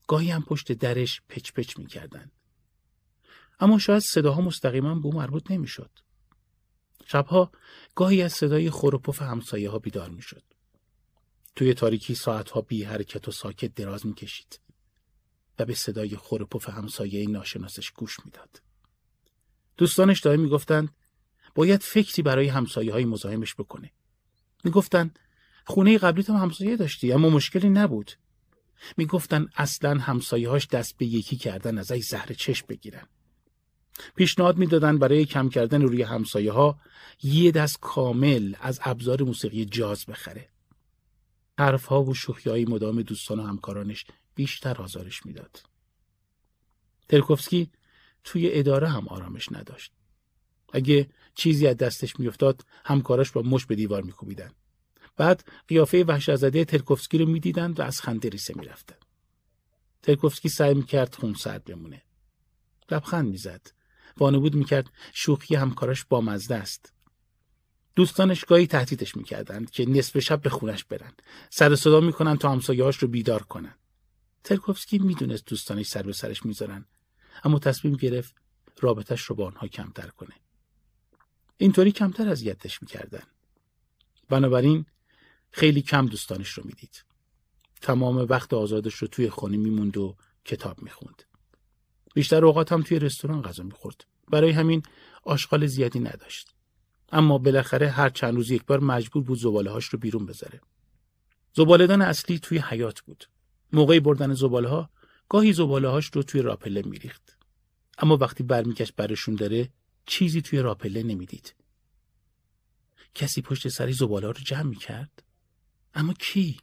گاهی 0.07 0.31
هم 0.31 0.41
پشت 0.41 0.71
درش 0.71 1.21
پچ 1.29 1.51
پچ 1.51 1.77
می‌کردند 1.77 2.31
اما 3.59 3.79
شاید 3.79 3.99
صداها 3.99 4.41
مستقیما 4.41 4.95
به 4.95 5.05
او 5.05 5.13
مربوط 5.13 5.51
نمی‌شد 5.51 5.91
شبها 7.05 7.51
گاهی 7.95 8.21
از 8.21 8.33
صدای 8.33 8.69
خروپف 8.69 9.21
همسایه 9.21 9.69
ها 9.69 9.79
بیدار 9.79 10.09
می 10.09 10.21
شد. 10.21 10.43
توی 11.55 11.73
تاریکی 11.73 12.15
ساعتها 12.15 12.61
بی 12.61 12.83
حرکت 12.83 13.27
و 13.27 13.31
ساکت 13.31 13.75
دراز 13.75 14.05
می 14.05 14.13
کشید 14.13 14.59
و 15.59 15.65
به 15.65 15.73
صدای 15.73 16.15
خورپف 16.15 16.69
همسایه 16.69 17.29
ناشناسش 17.29 17.91
گوش 17.91 18.25
می‌داد. 18.25 18.61
دوستانش 19.77 20.19
دائم 20.19 20.39
می‌گفتند 20.39 20.95
باید 21.55 21.81
فکری 21.81 22.21
برای 22.21 22.47
همسایه 22.47 22.93
های 22.93 23.05
مزاحمش 23.05 23.55
بکنه. 23.55 23.91
می‌گفتند 24.63 25.19
خونه 25.65 25.97
قبلی 25.97 26.23
هم 26.23 26.35
همسایه 26.35 26.77
داشتی 26.77 27.11
اما 27.11 27.29
مشکلی 27.29 27.69
نبود. 27.69 28.11
می‌گفتن 28.97 29.47
اصلا 29.55 29.99
همسایه 29.99 30.49
هاش 30.49 30.67
دست 30.67 30.97
به 30.97 31.05
یکی 31.05 31.35
کردن 31.35 31.77
ازش 31.77 32.03
زهر 32.03 32.33
چشم 32.33 32.65
بگیرن. 32.69 33.07
پیشنهاد 34.15 34.57
می‌دادن 34.57 34.97
برای 34.97 35.25
کم 35.25 35.49
کردن 35.49 35.81
روی 35.81 36.01
همسایه 36.01 36.51
ها 36.51 36.79
یه 37.23 37.51
دست 37.51 37.79
کامل 37.79 38.53
از 38.61 38.79
ابزار 38.83 39.23
موسیقی 39.23 39.65
جاز 39.65 40.05
بخره. 40.05 40.49
حرفها 41.59 42.03
و 42.03 42.13
شوخیهای 42.13 42.65
مدام 42.65 43.01
دوستان 43.01 43.39
و 43.39 43.43
همکارانش 43.43 44.05
بیشتر 44.35 44.81
آزارش 44.81 45.25
می‌داد. 45.25 45.63
ترکوفسکی 47.09 47.71
توی 48.23 48.49
اداره 48.53 48.89
هم 48.89 49.07
آرامش 49.07 49.51
نداشت. 49.51 49.91
اگه 50.73 51.09
چیزی 51.35 51.67
از 51.67 51.77
دستش 51.77 52.19
میافتاد 52.19 52.65
همکاراش 52.85 53.31
با 53.31 53.41
مش 53.41 53.65
به 53.65 53.75
دیوار 53.75 54.01
میکوبیدن. 54.01 54.51
بعد 55.17 55.47
قیافه 55.67 56.03
وحشتزده 56.03 56.65
ترکوفسکی 56.65 57.17
رو 57.17 57.25
می‌دیدند 57.25 57.79
و 57.79 57.83
از 57.83 58.01
خنده 58.01 58.29
ریسه 58.29 58.53
می‌رفتن. 58.57 58.95
ترکوفسکی 60.01 60.49
سعی 60.49 60.73
می‌کرد 60.73 61.15
خون 61.15 61.33
سرد 61.33 61.63
بمونه. 61.63 62.01
لبخند 62.91 63.29
می‌زد. 63.29 63.67
وانمود 64.17 64.55
می‌کرد 64.55 64.89
شوخی 65.13 65.55
همکاراش 65.55 66.05
بامزده 66.05 66.55
است. 66.55 66.93
دوستانش 67.95 68.45
گاهی 68.45 68.67
تهدیدش 68.67 69.15
می‌کردند 69.15 69.71
که 69.71 69.85
نصف 69.85 70.19
شب 70.19 70.41
به 70.41 70.49
خونش 70.49 70.83
برن. 70.83 71.13
سر 71.49 71.75
صدا 71.75 71.99
می‌کنن 71.99 72.37
تا 72.37 72.51
همسایه‌هاش 72.51 72.97
رو 72.97 73.07
بیدار 73.07 73.43
کنن. 73.43 73.75
ترکوفسکی 74.43 74.99
می‌دونست 74.99 75.45
دوستانش 75.45 75.87
سر 75.87 76.03
به 76.03 76.13
سرش 76.13 76.45
می‌ذارن 76.45 76.85
اما 77.43 77.59
تصمیم 77.59 77.95
گرفت 77.95 78.35
رابطش 78.79 79.21
رو 79.21 79.35
با 79.35 79.47
آنها 79.47 79.67
کمتر 79.67 80.07
کنه. 80.07 80.33
اینطوری 81.63 81.91
کمتر 81.91 82.29
اذیتش 82.29 82.81
می‌کردن. 82.81 83.23
بنابراین 84.29 84.85
خیلی 85.51 85.81
کم 85.81 86.05
دوستانش 86.05 86.49
رو 86.49 86.63
می‌دید. 86.65 87.03
تمام 87.81 88.17
وقت 88.17 88.53
آزادش 88.53 88.95
رو 88.95 89.07
توی 89.07 89.29
خانه 89.29 89.57
میموند 89.57 89.97
و 89.97 90.15
کتاب 90.45 90.83
می‌خوند. 90.83 91.23
بیشتر 92.13 92.45
اوقات 92.45 92.71
هم 92.71 92.81
توی 92.81 92.99
رستوران 92.99 93.41
غذا 93.41 93.63
می‌خورد. 93.63 94.05
برای 94.27 94.51
همین 94.51 94.83
آشغال 95.23 95.65
زیادی 95.65 95.99
نداشت. 95.99 96.55
اما 97.11 97.37
بالاخره 97.37 97.89
هر 97.89 98.09
چند 98.09 98.35
روز 98.35 98.51
یک 98.51 98.65
بار 98.65 98.79
مجبور 98.79 99.23
بود 99.23 99.39
زباله 99.39 99.71
هاش 99.71 99.85
رو 99.85 99.99
بیرون 99.99 100.25
بذاره. 100.25 100.61
زبالدان 101.53 102.01
اصلی 102.01 102.39
توی 102.39 102.57
حیات 102.57 103.01
بود. 103.01 103.25
موقعی 103.73 103.99
بردن 103.99 104.33
زباله 104.33 104.69
ها 104.69 104.89
گاهی 105.29 105.53
زباله 105.53 105.87
هاش 105.87 106.05
رو 106.13 106.23
توی 106.23 106.41
راپله 106.41 106.81
میریخت. 106.81 107.37
اما 107.97 108.17
وقتی 108.17 108.43
برمیگشت 108.43 108.95
برشون 108.95 109.35
داره 109.35 109.69
چیزی 110.05 110.41
توی 110.41 110.59
راپله 110.59 111.03
نمی‌دید. 111.03 111.55
کسی 113.15 113.41
پشت 113.41 113.67
سری 113.67 113.93
زباله 113.93 114.27
رو 114.27 114.33
جمع 114.33 114.63
می‌کرد؟ 114.63 115.23
اما 115.93 116.13
کی؟ 116.13 116.59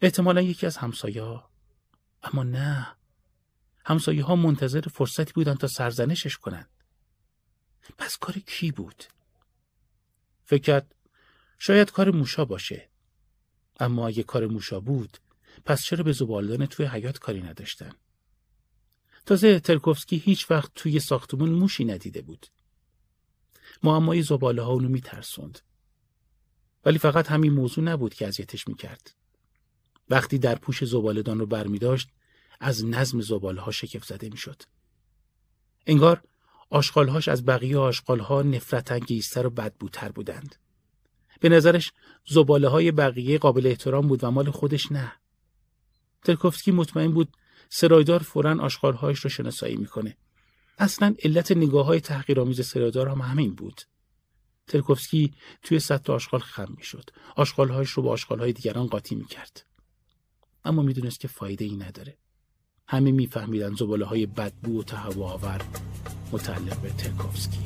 احتمالا 0.00 0.40
یکی 0.40 0.66
از 0.66 0.76
همسایه 0.76 1.22
ها. 1.22 1.50
اما 2.22 2.42
نه. 2.42 2.96
همسایه 3.84 4.24
ها 4.24 4.36
منتظر 4.36 4.80
فرصتی 4.80 5.32
بودن 5.32 5.54
تا 5.54 5.66
سرزنشش 5.66 6.36
کنند. 6.36 6.68
پس 7.98 8.16
کار 8.16 8.34
کی 8.34 8.72
بود؟ 8.72 9.04
فکر 10.44 10.62
کرد 10.62 10.94
شاید 11.58 11.90
کار 11.90 12.10
موشا 12.10 12.44
باشه. 12.44 12.90
اما 13.80 14.08
اگه 14.08 14.22
کار 14.22 14.46
موشا 14.46 14.80
بود 14.80 15.18
پس 15.64 15.82
چرا 15.82 16.04
به 16.04 16.12
زبالدان 16.12 16.66
توی 16.66 16.86
حیات 16.86 17.18
کاری 17.18 17.42
نداشتن؟ 17.42 17.92
تازه 19.26 19.60
ترکوفسکی 19.60 20.16
هیچ 20.16 20.50
وقت 20.50 20.70
توی 20.74 21.00
ساختمون 21.00 21.50
موشی 21.50 21.84
ندیده 21.84 22.22
بود. 22.22 22.46
معمای 23.82 24.22
زباله 24.22 24.62
ها 24.62 24.72
اونو 24.72 24.88
میترسوند. 24.88 25.58
ولی 26.84 26.98
فقط 26.98 27.30
همین 27.30 27.52
موضوع 27.52 27.84
نبود 27.84 28.14
که 28.14 28.26
اذیتش 28.26 28.68
می‌کرد. 28.68 29.14
وقتی 30.10 30.38
در 30.38 30.54
پوش 30.54 30.84
زبالدان 30.84 31.38
رو 31.38 31.46
برمی 31.46 31.78
داشت 31.78 32.08
از 32.60 32.84
نظم 32.84 33.20
زباله 33.20 33.60
ها 33.60 33.70
شکف 33.70 34.04
زده 34.04 34.28
می‌شد. 34.28 34.62
انگار 35.86 36.22
آشغالهاش 36.70 37.28
از 37.28 37.44
بقیه 37.44 37.78
آشغالها 37.78 38.42
نفرت 38.42 38.92
انگیزتر 38.92 39.46
و 39.46 39.50
بدبوتر 39.50 40.12
بودند. 40.12 40.56
به 41.40 41.48
نظرش 41.48 41.92
زباله 42.26 42.68
های 42.68 42.92
بقیه 42.92 43.38
قابل 43.38 43.66
احترام 43.66 44.08
بود 44.08 44.24
و 44.24 44.30
مال 44.30 44.50
خودش 44.50 44.92
نه. 44.92 45.12
ترکوفسکی 46.24 46.72
مطمئن 46.72 47.12
بود 47.12 47.36
سرایدار 47.68 48.22
فورا 48.22 48.62
آشغالهایش 48.62 49.18
رو 49.18 49.30
شناسایی 49.30 49.76
می‌کنه. 49.76 50.16
اصلا 50.78 51.14
علت 51.24 51.52
نگاه 51.52 51.86
های 51.86 52.00
تحقیرآمیز 52.00 52.66
سرایدار 52.66 53.08
هم 53.08 53.20
همین 53.20 53.54
بود. 53.54 53.80
ترکوفسکی 54.66 55.34
توی 55.62 55.78
سطح 55.78 56.12
آشغال 56.12 56.40
خم 56.40 56.74
می‌شد. 56.76 57.10
آشغالهایش 57.36 57.90
رو 57.90 58.02
با 58.02 58.10
آشغالهای 58.10 58.52
دیگران 58.52 58.86
قاطی 58.86 59.14
می‌کرد. 59.14 59.66
اما 60.64 60.82
می‌دونست 60.82 61.20
که 61.20 61.28
فایده 61.28 61.64
ای 61.64 61.76
نداره. 61.76 62.18
همه 62.88 63.12
میفهمیدن 63.12 63.74
زباله 63.74 64.04
های 64.04 64.26
بدبو 64.26 64.80
و 64.80 64.82
تهوع 64.82 65.58
متعلق 66.32 66.80
به 66.80 66.90
ترکوفسکی. 66.90 67.58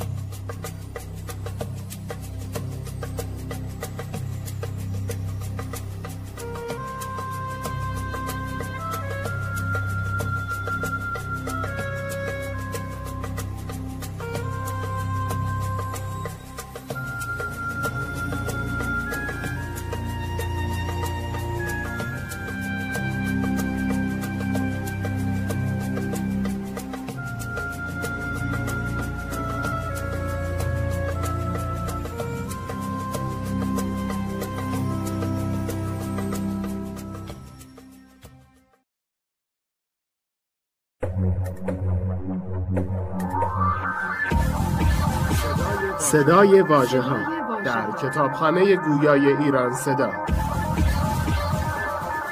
صدای 46.29 46.61
واژه 46.61 47.01
ها 47.01 47.63
در 47.63 47.91
کتابخانه 47.91 48.77
گویای 48.77 49.33
ایران 49.33 49.75
صدا. 49.75 50.13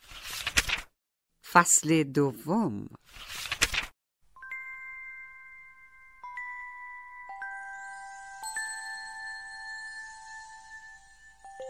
فصل 1.51 2.03
دوم. 2.03 2.87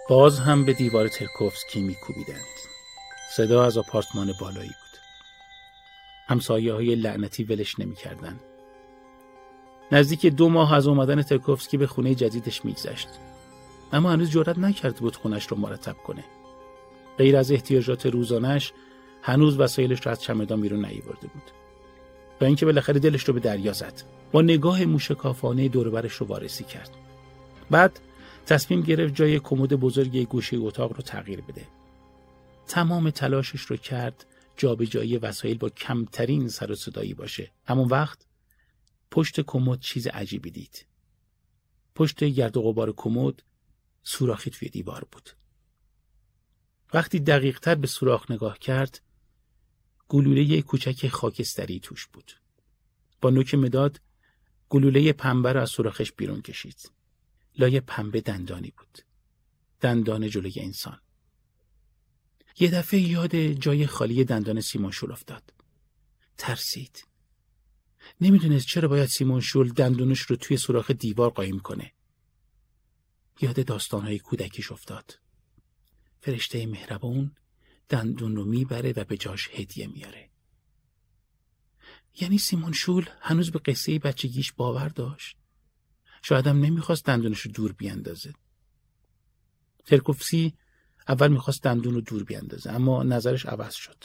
باز 0.10 0.40
هم 0.40 0.66
به 0.66 0.74
دیوار 0.74 1.08
ترکوفسکی 1.08 1.82
میکوبیدند. 1.82 2.75
صدا 3.36 3.64
از 3.64 3.78
آپارتمان 3.78 4.34
بالایی 4.40 4.70
بود. 4.70 5.00
همسایه 6.28 6.74
های 6.74 6.96
لعنتی 6.96 7.44
ولش 7.44 7.80
نمی‌کردند. 7.80 8.40
نزدیک 9.92 10.26
دو 10.26 10.50
ماه 10.50 10.74
از 10.74 10.88
اومدن 10.88 11.22
ترکوفسکی 11.22 11.78
به 11.78 11.88
خونه 11.88 12.16
جدیدش 12.16 12.66
میگذشت. 12.66 13.08
اما 13.94 14.12
هنوز 14.12 14.30
جرأت 14.30 14.58
نکرده 14.58 15.00
بود 15.00 15.16
خونش 15.16 15.48
رو 15.48 15.58
مرتب 15.58 15.96
کنه. 15.98 16.24
غیر 17.18 17.38
از 17.38 17.52
احتیاجات 17.52 18.06
روزانش 18.06 18.74
هنوز 19.22 19.60
وسایلش 19.60 20.06
رو 20.06 20.12
از 20.12 20.22
چمدان 20.22 20.62
بیرون 20.62 20.86
نیاورده 20.86 21.28
بود. 21.28 21.52
و 22.42 22.46
اینکه 22.46 22.66
بالاخره 22.66 23.00
دلش 23.00 23.24
رو 23.24 23.34
به 23.34 23.40
دریا 23.40 23.74
زد. 23.74 24.02
با 24.32 24.42
نگاه 24.42 24.86
موشکافانه 24.86 25.68
دوربرش 25.68 26.14
رو 26.14 26.28
وارسی 26.28 26.64
کرد. 26.64 26.90
بعد 27.72 28.00
تصمیم 28.46 28.82
گرفت 28.82 29.16
جای 29.16 29.40
کمد 29.40 29.74
بزرگ 29.74 30.28
گوشه 30.28 30.58
اتاق 30.58 30.94
رو 30.96 31.02
تغییر 31.02 31.42
بده. 31.42 31.62
تمام 32.68 33.10
تلاشش 33.10 33.62
رو 33.62 33.78
کرد 33.78 34.26
جابجایی 34.58 35.18
وسایل 35.18 35.58
با 35.58 35.70
کمترین 35.70 36.48
سر 36.48 36.72
و 36.72 36.76
صدایی 36.76 37.14
باشه. 37.14 37.52
همون 37.66 37.88
وقت 37.88 38.26
پشت 39.12 39.42
کمد 39.42 39.80
چیز 39.80 40.08
عجیبی 40.08 40.52
دید. 40.52 40.86
پشت 41.96 42.24
گرد 42.24 42.58
و 42.58 42.62
غبار 42.62 42.94
کمد 42.98 43.44
سوراخی 44.04 44.50
توی 44.50 44.70
دیوار 44.70 45.08
بود. 45.12 45.30
وقتی 46.94 47.20
دقیقتر 47.20 47.76
به 47.76 47.88
سوراخ 47.88 48.32
نگاه 48.32 48.60
کرد 48.60 49.02
گلوله 50.08 50.62
کوچک 50.62 51.08
خاکستری 51.08 51.80
توش 51.80 52.08
بود. 52.08 52.32
با 53.22 53.30
نوک 53.30 53.56
مداد 53.56 54.02
گلوله 54.70 55.14
پنبه 55.14 55.54
را 55.54 55.62
از 55.62 55.70
سوراخش 55.70 56.12
بیرون 56.12 56.42
کشید. 56.42 56.92
لای 57.58 57.80
پنبه 57.80 58.22
دندانی 58.22 58.74
بود. 58.78 59.00
دندان 59.82 60.30
جلوی 60.30 60.60
انسان. 60.60 61.00
یه 62.60 62.72
دفعه 62.72 63.00
یاد 63.00 63.36
جای 63.36 63.88
خالی 63.88 64.24
دندان 64.24 64.62
سیمون 64.62 64.92
شول 64.92 65.12
افتاد. 65.12 65.54
ترسید. 66.38 67.08
نمی‌دونست 68.22 68.68
چرا 68.68 68.88
باید 68.88 69.10
سیمون 69.10 69.42
شول 69.42 69.70
دندونش 69.70 70.20
رو 70.20 70.36
توی 70.36 70.58
سوراخ 70.58 70.92
دیوار 70.92 71.30
قایم 71.30 71.60
کنه. 71.60 71.92
یاد 73.42 73.66
داستانهای 73.66 74.20
کودکیش 74.20 74.72
افتاد. 74.72 75.20
فرشته 76.22 76.66
مهربون 76.66 77.32
دندون 77.90 78.36
رو 78.36 78.46
می‌بره 78.46 78.94
و 78.96 79.04
به 79.04 79.18
جاش 79.18 79.50
هدیه 79.54 79.88
میاره. 79.88 80.30
یعنی 82.22 82.38
سیمون 82.38 82.74
شول 82.74 83.06
هنوز 83.22 83.52
به 83.52 83.60
قصه 83.60 84.00
بچگیش 84.00 84.52
باور 84.52 84.90
داشت. 84.90 85.38
شاید 86.22 86.48
هم 86.48 86.60
نمی‌خواست 86.60 87.06
دندونش 87.06 87.40
رو 87.40 87.52
دور 87.52 87.72
بیاندازه. 87.72 88.34
ترکوفسی 89.86 90.54
اول 91.08 91.28
می‌خواست 91.28 91.64
دندون 91.64 91.94
رو 91.94 92.02
دور 92.02 92.24
بیاندازه 92.24 92.72
اما 92.72 93.04
نظرش 93.04 93.46
عوض 93.46 93.74
شد. 93.74 94.04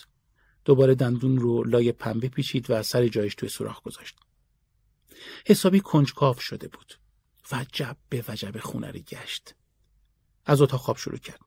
دوباره 0.64 0.94
دندون 0.94 1.38
رو 1.38 1.64
لای 1.64 1.92
پنبه 1.92 2.28
پیچید 2.28 2.70
و 2.70 2.82
سر 2.82 3.08
جایش 3.08 3.34
توی 3.34 3.48
سوراخ 3.48 3.82
گذاشت. 3.82 4.16
حسابی 5.46 5.80
کنجکاو 5.80 6.38
شده 6.38 6.68
بود. 6.68 6.94
وجب 7.52 7.96
به 8.08 8.24
وجب 8.28 8.60
خونه 8.60 8.92
گشت. 8.92 9.54
از 10.44 10.60
اتاق 10.62 10.80
خواب 10.80 10.96
شروع 10.96 11.18
کرد. 11.18 11.40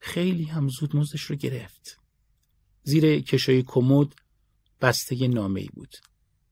خیلی 0.00 0.44
هم 0.44 0.68
زود 0.68 0.96
مزدش 0.96 1.22
رو 1.22 1.36
گرفت. 1.36 1.98
زیر 2.82 3.20
کشای 3.20 3.62
کمد 3.62 4.14
بسته 4.80 5.28
نامه 5.28 5.60
ای 5.60 5.68
بود 5.74 5.96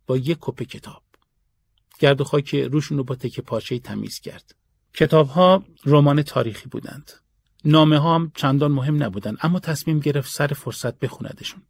با 0.06 0.16
یک 0.16 0.38
کپ 0.40 0.62
کتاب. 0.62 1.02
گرد 1.98 2.20
و 2.20 2.24
خاک 2.24 2.54
روشون 2.54 2.98
رو 2.98 3.04
با 3.04 3.14
تکه 3.14 3.42
پارچه 3.42 3.78
تمیز 3.78 4.20
کرد. 4.20 4.54
کتاب 4.94 5.28
ها 5.28 5.64
رمان 5.84 6.22
تاریخی 6.22 6.68
بودند. 6.68 7.21
نامه 7.64 7.98
ها 7.98 8.14
هم 8.14 8.32
چندان 8.34 8.72
مهم 8.72 9.02
نبودند 9.02 9.38
اما 9.42 9.60
تصمیم 9.60 9.98
گرفت 9.98 10.32
سر 10.32 10.46
فرصت 10.46 10.98
بخوندشون. 10.98 11.62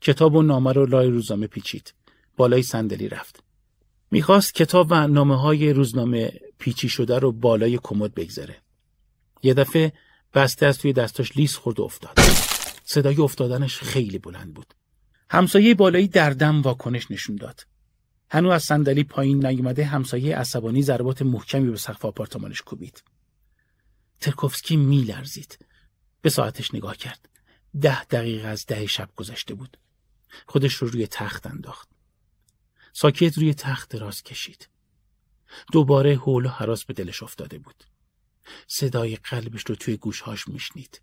کتاب 0.00 0.34
و 0.34 0.42
نامه 0.42 0.72
رو 0.72 0.86
لای 0.86 1.10
روزنامه 1.10 1.46
پیچید. 1.46 1.94
بالای 2.36 2.62
صندلی 2.62 3.08
رفت. 3.08 3.42
می‌خواست 4.10 4.54
کتاب 4.54 4.86
و 4.90 5.06
نامه 5.06 5.40
های 5.40 5.72
روزنامه 5.72 6.32
پیچی 6.58 6.88
شده 6.88 7.18
رو 7.18 7.32
بالای 7.32 7.78
کمد 7.82 8.14
بگذاره. 8.14 8.56
یه 9.42 9.54
دفعه 9.54 9.92
بسته 10.34 10.66
از 10.66 10.78
توی 10.78 10.92
دستاش 10.92 11.36
لیس 11.36 11.56
خورد 11.56 11.80
و 11.80 11.82
افتاد. 11.82 12.18
صدای 12.84 13.20
افتادنش 13.20 13.78
خیلی 13.78 14.18
بلند 14.18 14.54
بود. 14.54 14.74
همسایه 15.30 15.74
بالایی 15.74 16.08
دردم 16.08 16.62
واکنش 16.62 17.10
نشون 17.10 17.36
داد. 17.36 17.66
هنو 18.30 18.50
از 18.50 18.62
صندلی 18.62 19.04
پایین 19.04 19.46
نیومده 19.46 19.84
همسایه 19.84 20.36
عصبانی 20.36 20.82
ضربات 20.82 21.22
محکمی 21.22 21.70
به 21.70 21.76
سقف 21.76 22.04
آپارتمانش 22.04 22.62
کوبید. 22.62 23.02
ترکوفسکی 24.20 24.76
میلرزید. 24.76 25.58
به 26.22 26.30
ساعتش 26.30 26.74
نگاه 26.74 26.96
کرد. 26.96 27.28
ده 27.80 28.04
دقیقه 28.04 28.48
از 28.48 28.66
ده 28.66 28.86
شب 28.86 29.10
گذشته 29.16 29.54
بود. 29.54 29.76
خودش 30.46 30.74
رو 30.74 30.88
روی 30.88 31.06
تخت 31.06 31.46
انداخت. 31.46 31.88
ساکت 32.92 33.38
روی 33.38 33.54
تخت 33.54 33.90
دراز 33.90 34.22
کشید. 34.22 34.68
دوباره 35.72 36.16
حول 36.16 36.46
و 36.46 36.48
حراس 36.48 36.84
به 36.84 36.94
دلش 36.94 37.22
افتاده 37.22 37.58
بود. 37.58 37.84
صدای 38.66 39.16
قلبش 39.16 39.62
رو 39.66 39.74
توی 39.74 39.96
گوشهاش 39.96 40.48
میشنید. 40.48 41.02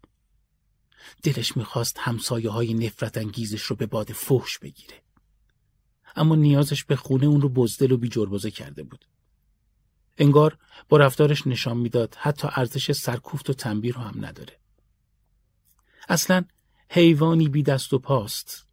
دلش 1.23 1.58
می‌خواست 1.58 1.97
همسایه 1.99 2.49
های 2.49 2.73
نفرت 2.73 3.17
انگیزش 3.17 3.62
رو 3.62 3.76
به 3.76 3.86
باد 3.86 4.12
فحش 4.12 4.60
بگیره. 4.60 5.02
اما 6.15 6.36
نیازش 6.36 6.84
به 6.84 6.95
خونه 6.95 7.26
اون 7.26 7.41
رو 7.41 7.49
بزدل 7.49 7.91
و 7.91 7.97
بیجربازه 7.97 8.52
کرده 8.52 8.84
بود. 8.84 9.06
انگار 10.17 10.58
با 10.89 10.97
رفتارش 10.97 11.47
نشان 11.47 11.78
می‌داد 11.78 12.15
حتی 12.19 12.47
ارزش 12.52 12.91
سرکوفت 12.91 13.49
و 13.49 13.54
تنبیر 13.54 13.95
رو 13.95 14.02
هم 14.02 14.26
نداره. 14.26 14.60
اصلا 16.10 16.45
حیوانی 16.89 17.49
بی 17.49 17.63
دست 17.63 17.93
و 17.93 17.99
پاست. 17.99 18.67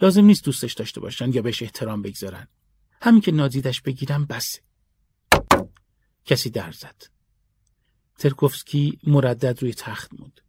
لازم 0.00 0.24
نیست 0.24 0.44
دوستش 0.44 0.72
داشته 0.72 1.00
باشن 1.00 1.32
یا 1.32 1.42
بهش 1.42 1.62
احترام 1.62 2.02
بگذارن. 2.02 2.48
همین 3.02 3.20
که 3.20 3.32
نادیدش 3.32 3.80
بگیرن 3.80 4.24
بسه. 4.24 4.60
کسی 6.24 6.50
در 6.50 6.72
زد. 6.72 7.02
ترکوفسکی 8.18 8.98
مردد 9.06 9.62
روی 9.62 9.74
تخت 9.74 10.10
موند. 10.18 10.40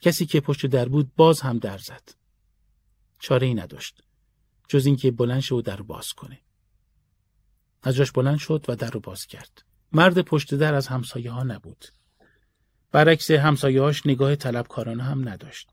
کسی 0.00 0.26
که 0.26 0.40
پشت 0.40 0.66
در 0.66 0.88
بود 0.88 1.14
باز 1.16 1.40
هم 1.40 1.58
در 1.58 1.78
زد. 1.78 2.08
چاره 3.18 3.46
ای 3.46 3.54
نداشت. 3.54 4.02
جز 4.68 4.86
اینکه 4.86 5.10
بلند 5.10 5.40
شد 5.40 5.54
و 5.54 5.62
در 5.62 5.82
باز 5.82 6.12
کنه. 6.12 6.40
از 7.82 7.94
جاش 7.94 8.12
بلند 8.12 8.38
شد 8.38 8.64
و 8.68 8.76
در 8.76 8.90
رو 8.90 9.00
باز 9.00 9.26
کرد. 9.26 9.62
مرد 9.92 10.20
پشت 10.20 10.54
در 10.54 10.74
از 10.74 10.86
همسایه 10.86 11.30
ها 11.30 11.42
نبود. 11.42 11.84
برعکس 12.92 13.30
همسایه 13.30 13.82
هاش 13.82 14.06
نگاه 14.06 14.36
طلبکارانه 14.36 15.02
هم 15.02 15.28
نداشت. 15.28 15.70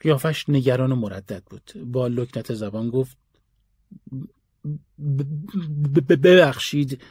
قیافش 0.00 0.48
نگران 0.48 0.92
و 0.92 0.96
مردد 0.96 1.42
بود. 1.44 1.72
با 1.84 2.06
لکنت 2.06 2.54
زبان 2.54 2.90
گفت 2.90 3.16
ببخشید 6.08 7.02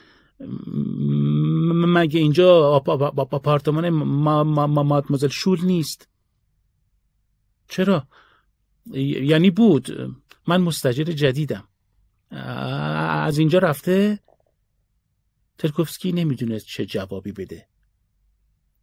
مگه 1.73 2.19
اینجا 2.19 2.69
آپارتمان 3.17 3.89
مادمازل 3.89 5.27
شول 5.27 5.65
نیست 5.65 6.07
چرا 7.67 8.07
یعنی 8.93 9.49
بود 9.49 10.17
من 10.47 10.61
مستجر 10.61 11.03
جدیدم 11.03 11.67
از 12.31 13.37
اینجا 13.37 13.59
رفته؟ 13.59 14.19
ترکوفسکی 15.57 16.11
نمی‌دونست 16.11 16.65
چه 16.65 16.85
جوابی 16.85 17.31
بده. 17.31 17.67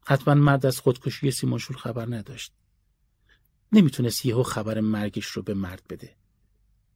حتما 0.06 0.34
مرد 0.34 0.66
از 0.66 0.80
خودکشی 0.80 1.30
سیمون 1.30 1.58
شول 1.58 1.76
خبر 1.76 2.06
نداشت. 2.16 2.52
نمی‌تونست 3.72 4.26
یهو 4.26 4.42
خبر 4.42 4.80
مرگش 4.80 5.26
رو 5.26 5.42
به 5.42 5.54
مرد 5.54 5.82
بده. 5.90 6.16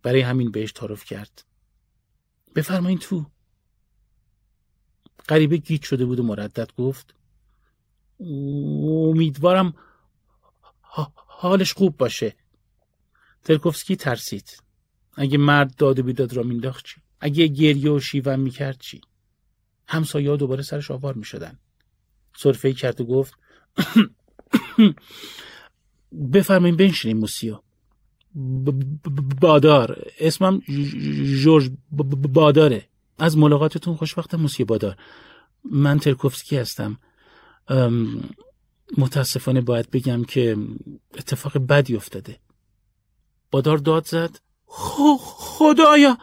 برای 0.03 0.21
همین 0.21 0.51
بهش 0.51 0.73
تعارف 0.73 1.05
کرد. 1.05 1.45
بفرمایین 2.55 2.99
تو. 2.99 3.27
غریبه 5.29 5.57
گیت 5.57 5.83
شده 5.83 6.05
بود 6.05 6.21
و 6.21 6.23
مردد 6.23 6.73
گفت 6.79 7.15
امیدوارم 8.21 9.75
حالش 11.15 11.73
خوب 11.73 11.97
باشه. 11.97 12.37
ترکوفسکی 13.45 13.97
ترسید. 13.97 14.63
اگه 15.19 15.39
مرد 15.39 15.77
داد 15.77 15.99
و 15.99 16.03
بیداد 16.03 16.33
را 16.33 16.43
مینداخت 16.43 16.85
چی؟ 16.85 17.01
اگه 17.21 17.47
گریه 17.47 17.91
و 17.91 18.01
شیون 18.01 18.41
می‌کرد 18.41 18.79
چی؟ 18.79 19.01
همسایه 19.87 20.37
دوباره 20.37 20.63
سرش 20.63 20.91
آوار 20.91 21.15
می‌شدن. 21.15 21.59
صرفه 22.37 22.73
کرد 22.73 23.01
و 23.01 23.05
گفت 23.05 23.35
بفرمایین 26.33 26.77
بنشینیم 26.77 27.19
موسیو. 27.19 27.59
بادار. 29.41 30.05
اسمم 30.21 30.63
جورج 31.43 31.71
باداره. 32.33 32.89
از 33.19 33.39
ملاقاتتون 33.39 33.97
خوشبختم 33.97 34.41
موسیو 34.41 34.67
بادار. 34.67 34.97
من 35.65 35.99
ترکوفسکی 35.99 36.57
هستم. 36.57 36.99
متاسفانه 38.99 39.61
باید 39.61 39.91
بگم 39.91 40.25
که 40.25 40.57
اتفاق 41.15 41.59
بدی 41.59 41.97
افتاده. 41.97 42.39
بادار 43.51 43.79
داد 43.79 44.07
زد. 44.07 44.48
خدایا 44.69 46.19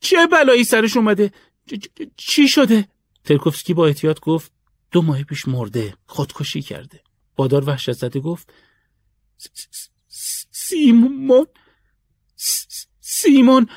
چه 0.00 0.26
بلایی 0.26 0.64
سرش 0.64 0.96
اومده؟ 0.96 1.32
چی 2.16 2.48
شده؟ 2.48 2.88
ترکوفسکی 3.24 3.74
با 3.74 3.86
احتیاط 3.86 4.20
گفت 4.20 4.52
دو 4.90 5.02
ماه 5.02 5.22
پیش 5.22 5.48
مرده 5.48 5.94
خودکشی 6.06 6.62
کرده. 6.62 7.02
بادار 7.36 7.68
وحشت 7.68 7.92
زده 7.92 8.20
گفت 8.20 8.52
سیمون؟ 10.50 11.46
سیمون؟ 13.00 13.68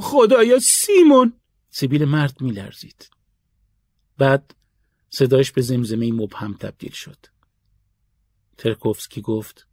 خدایا 0.00 0.58
سیمون؟ 0.58 1.32
سیبیل 1.70 2.04
مرد 2.04 2.40
میلرزید. 2.40 3.10
بعد 4.18 4.54
صدایش 5.10 5.52
به 5.52 5.62
زمزمه 5.62 6.12
مبهم 6.12 6.54
تبدیل 6.54 6.92
شد. 6.92 7.26
ترکوفسکی 8.58 9.20
گفت 9.20 9.66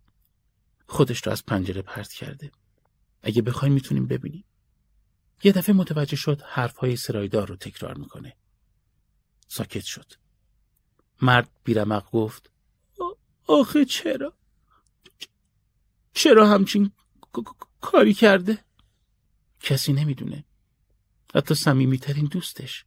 خودش 0.88 1.26
رو 1.26 1.32
از 1.32 1.46
پنجره 1.46 1.82
پرت 1.82 2.14
کرده. 2.14 2.52
اگه 3.26 3.42
بخوای 3.42 3.72
می‌تونیم 3.72 4.08
ببینیم. 4.08 4.46
یه 5.44 5.52
دفعه 5.52 5.76
متوجه 5.76 6.16
شد 6.16 6.42
حرفهای 6.42 6.96
سرایدار 6.96 7.48
رو 7.48 7.56
تکرار 7.56 7.98
می‌کنه. 7.98 8.36
ساکت 9.48 9.84
شد. 9.84 10.14
مرد 11.22 11.50
بیرمق 11.64 12.12
گفت 12.12 12.52
آخه 13.48 13.86
چرا؟ 13.86 14.38
چرا 16.14 16.50
همچین 16.50 16.92
کاری 17.82 18.14
کرده؟ 18.14 18.66
کسی 19.60 19.94
نمی‌دونه. 19.94 20.46
حتی 21.36 21.56
صمیمیترین 21.56 22.26
دوستش. 22.26 22.86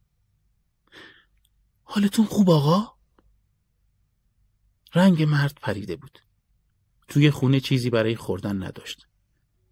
حالتون 1.83 2.25
خوب 2.25 2.49
آقا؟ 2.49 2.93
رنگ 4.95 5.23
مرد 5.23 5.59
پریده 5.61 5.95
بود. 5.95 6.19
توی 7.07 7.31
خونه 7.31 7.59
چیزی 7.59 7.89
برای 7.89 8.15
خوردن 8.15 8.63
نداشت. 8.63 9.08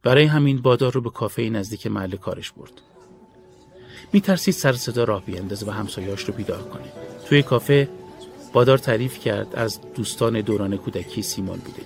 برای 0.07 0.25
همین 0.25 0.61
بادار 0.61 0.93
رو 0.93 1.01
به 1.01 1.09
کافه 1.09 1.41
نزدیک 1.41 1.87
محل 1.87 2.15
کارش 2.15 2.51
برد. 2.51 2.71
میترسید 4.13 4.53
سر 4.53 4.73
صدا 4.73 5.03
راه 5.03 5.25
بیندازه 5.25 5.65
و 5.65 5.69
همسایهاش 5.69 6.23
رو 6.23 6.33
بیدار 6.33 6.63
کنه. 6.63 6.91
توی 7.25 7.43
کافه 7.43 7.89
بادار 8.53 8.77
تعریف 8.77 9.19
کرد 9.19 9.55
از 9.55 9.79
دوستان 9.95 10.41
دوران 10.41 10.77
کودکی 10.77 11.21
سیمان 11.21 11.59
بوده. 11.59 11.81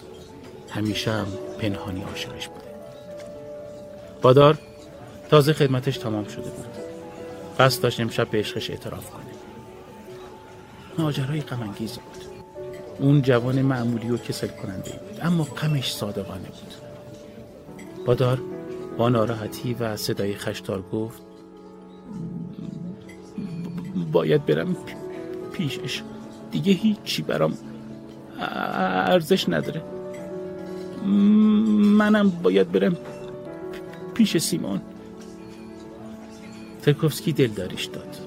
همیشه 0.69 1.11
هم 1.11 1.27
پنهانی 1.59 2.01
عاشقش 2.01 2.47
بوده. 2.47 2.65
بادار 4.21 4.57
تازه 5.29 5.53
خدمتش 5.53 5.97
تمام 5.97 6.27
شده 6.27 6.49
بود. 6.49 6.67
قصد 7.59 7.83
داشت 7.83 7.99
امشب 7.99 8.29
به 8.29 8.39
عشقش 8.39 8.69
اعتراف 8.69 9.09
کنه. 9.09 9.23
ماجرای 10.97 11.41
غمانگیزی 11.41 11.99
بود. 11.99 12.23
اون 12.99 13.21
جوان 13.21 13.61
معمولی 13.61 14.09
و 14.09 14.17
کسل 14.17 14.47
کننده 14.47 14.91
بود 14.91 15.19
اما 15.21 15.43
غمش 15.43 15.93
صادقانه 15.93 16.47
بود. 16.47 16.90
بادار 18.05 18.41
با 18.97 19.09
ناراحتی 19.09 19.73
و 19.73 19.97
صدای 19.97 20.35
خشتار 20.35 20.83
گفت 20.93 21.21
باید 24.11 24.45
برم 24.45 24.75
پیشش. 25.53 26.01
دیگه 26.51 26.73
هیچی 26.73 27.21
برام 27.21 27.57
ارزش 28.39 29.49
نداره. 29.49 29.83
منم 31.97 32.29
باید 32.29 32.71
برم 32.71 32.97
پیش 34.13 34.37
سیمان 34.37 34.81
ترکوفسکی 36.81 37.31
دلداریش 37.31 37.85
داد. 37.85 38.17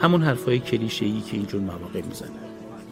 همون 0.00 0.22
حرفای 0.22 0.58
کلیشه 0.58 1.04
ای 1.06 1.20
که 1.20 1.36
اینجور 1.36 1.60
مواقع 1.60 2.02
می‌زنه. 2.02 2.30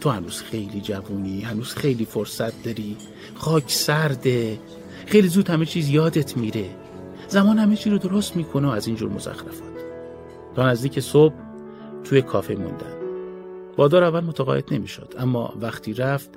تو 0.01 0.09
هنوز 0.09 0.41
خیلی 0.41 0.81
جوونی 0.81 1.41
هنوز 1.41 1.73
خیلی 1.73 2.05
فرصت 2.05 2.63
داری. 2.63 2.97
خاک 3.35 3.71
سرده. 3.71 4.59
خیلی 5.07 5.27
زود 5.27 5.49
همه 5.49 5.65
چیز 5.65 5.89
یادت 5.89 6.37
میره. 6.37 6.65
زمان 7.27 7.57
همه 7.57 7.75
چی 7.75 7.89
رو 7.89 7.97
درست 7.97 8.35
می‌کنه 8.35 8.73
از 8.73 8.87
اینجور 8.87 9.09
مزخرفات. 9.09 9.73
تا 10.55 10.69
نزدیک 10.69 10.99
صبح 10.99 11.33
توی 12.03 12.21
کافه 12.21 12.55
موندن 12.55 12.93
بادار 13.75 14.03
اول 14.03 14.19
متقاعد 14.19 14.73
نمی‌شد 14.73 15.13
اما 15.17 15.53
وقتی 15.61 15.93
رفت 15.93 16.29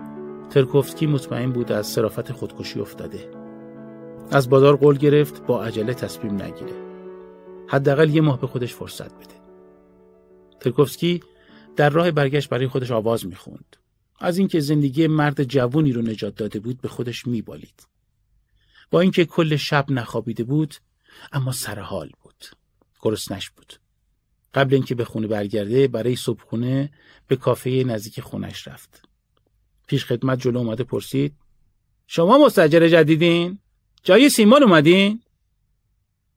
ترکوفسکی 0.51 1.07
مطمئن 1.07 1.53
بود 1.53 1.73
از 1.73 1.87
صرافت 1.87 2.33
خودکشی 2.33 2.81
افتاده. 2.81 3.31
از 4.31 4.51
بادار 4.51 4.77
قول 4.77 4.97
گرفت 4.99 5.47
با 5.47 5.65
عجله 5.65 5.95
تصمیم 5.95 6.43
نگیره. 6.43 6.73
حداقل 7.67 8.11
یه 8.11 8.21
ماه 8.21 8.41
به 8.41 8.47
خودش 8.47 8.75
فرصت 8.75 9.15
بده. 9.15 9.35
ترکوفسکی 10.61 11.21
در 11.77 11.91
راه 11.91 12.11
برگشت 12.11 12.49
برای 12.49 12.69
خودش 12.69 12.91
آواز 12.91 13.27
می‌خوند. 13.27 13.77
از 14.21 14.39
اینکه 14.39 14.61
زندگی 14.61 15.07
مرد 15.07 15.43
جوونی 15.43 15.93
رو 15.93 16.03
نجات 16.03 16.35
داده 16.35 16.61
بود 16.61 16.81
به 16.81 16.89
خودش 16.89 17.27
میبالید. 17.27 17.90
با 18.91 19.01
اینکه 19.01 19.25
کل 19.25 19.57
شب 19.57 19.91
نخوابیده 19.91 20.45
بود 20.45 20.75
اما 21.33 21.53
سرحال 21.53 22.11
بود. 22.23 22.45
گرسنش 23.03 23.51
بود. 23.51 23.75
قبل 24.55 24.75
اینکه 24.75 24.95
به 24.95 25.05
خونه 25.05 25.27
برگرده 25.27 25.89
برای 25.89 26.17
صبحونه 26.17 26.91
به 27.29 27.37
کافه 27.37 27.71
نزدیک 27.71 28.21
خونش 28.21 28.69
رفت. 28.69 29.03
پیش 29.87 30.05
خدمت 30.05 30.41
جلو 30.41 30.59
اومده 30.59 30.85
پرسید 30.85 31.35
شما 32.07 32.39
مستجر 32.39 32.89
جدیدین؟ 32.89 33.59
جای 34.03 34.29
سیمان 34.29 34.63
اومدین؟ 34.63 35.23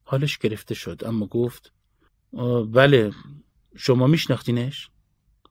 حالش 0.03 0.37
گرفته 0.37 0.75
شد 0.75 1.01
اما 1.05 1.25
گفت 1.25 1.71
بله 2.71 3.11
شما 3.75 4.07
میشناختینش؟ 4.07 4.89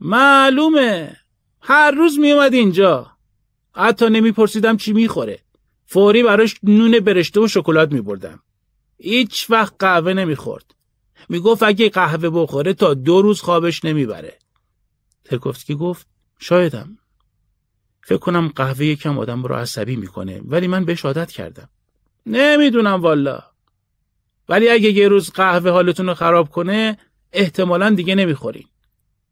معلومه 0.01 1.17
هر 1.61 1.91
روز 1.91 2.19
میومد 2.19 2.55
اینجا. 2.55 3.17
حتی 3.75 4.07
نمیپرسیدم 4.11 4.77
چی 4.77 4.93
می‌خوره. 4.93 5.43
فوری 5.93 6.23
براش 6.23 6.55
نون 6.63 7.01
برشته 7.01 7.41
و 7.41 7.49
شکلات 7.49 7.93
میبردم. 7.93 8.43
هیچ 8.99 9.47
وقت 9.51 9.75
قهوه 9.79 10.13
نمی‌خورد. 10.13 10.75
می‌گفت 11.29 11.63
اگه 11.63 11.89
قهوه 11.89 12.31
بخوره 12.31 12.75
تا 12.75 12.95
دو 12.95 13.23
روز 13.23 13.41
خوابش 13.41 13.85
نمی‌بره. 13.85 14.39
ترکوفسکی 15.25 15.75
گفت 15.75 16.07
شایدم. 16.39 16.99
فکر 18.03 18.19
کنم 18.19 18.49
قهوه 18.49 18.85
یکم 18.85 19.19
آدم 19.19 19.43
رو 19.43 19.55
عصبی 19.55 19.97
می‌کنه 19.97 20.41
ولی 20.45 20.67
من 20.67 20.85
بهش 20.85 21.05
عادت 21.05 21.31
کردم. 21.31 21.69
نمی‌دونم 22.27 23.03
والا. 23.03 23.43
ولی 24.49 24.69
اگه 24.69 24.91
یه 24.91 25.09
روز 25.09 25.31
قهوه 25.31 25.71
حالتون 25.71 26.07
رو 26.07 26.15
خراب 26.15 26.49
کنه 26.49 26.99
احتمالا 27.33 27.91
دیگه 27.91 28.15
نمی‌خورین. 28.15 28.67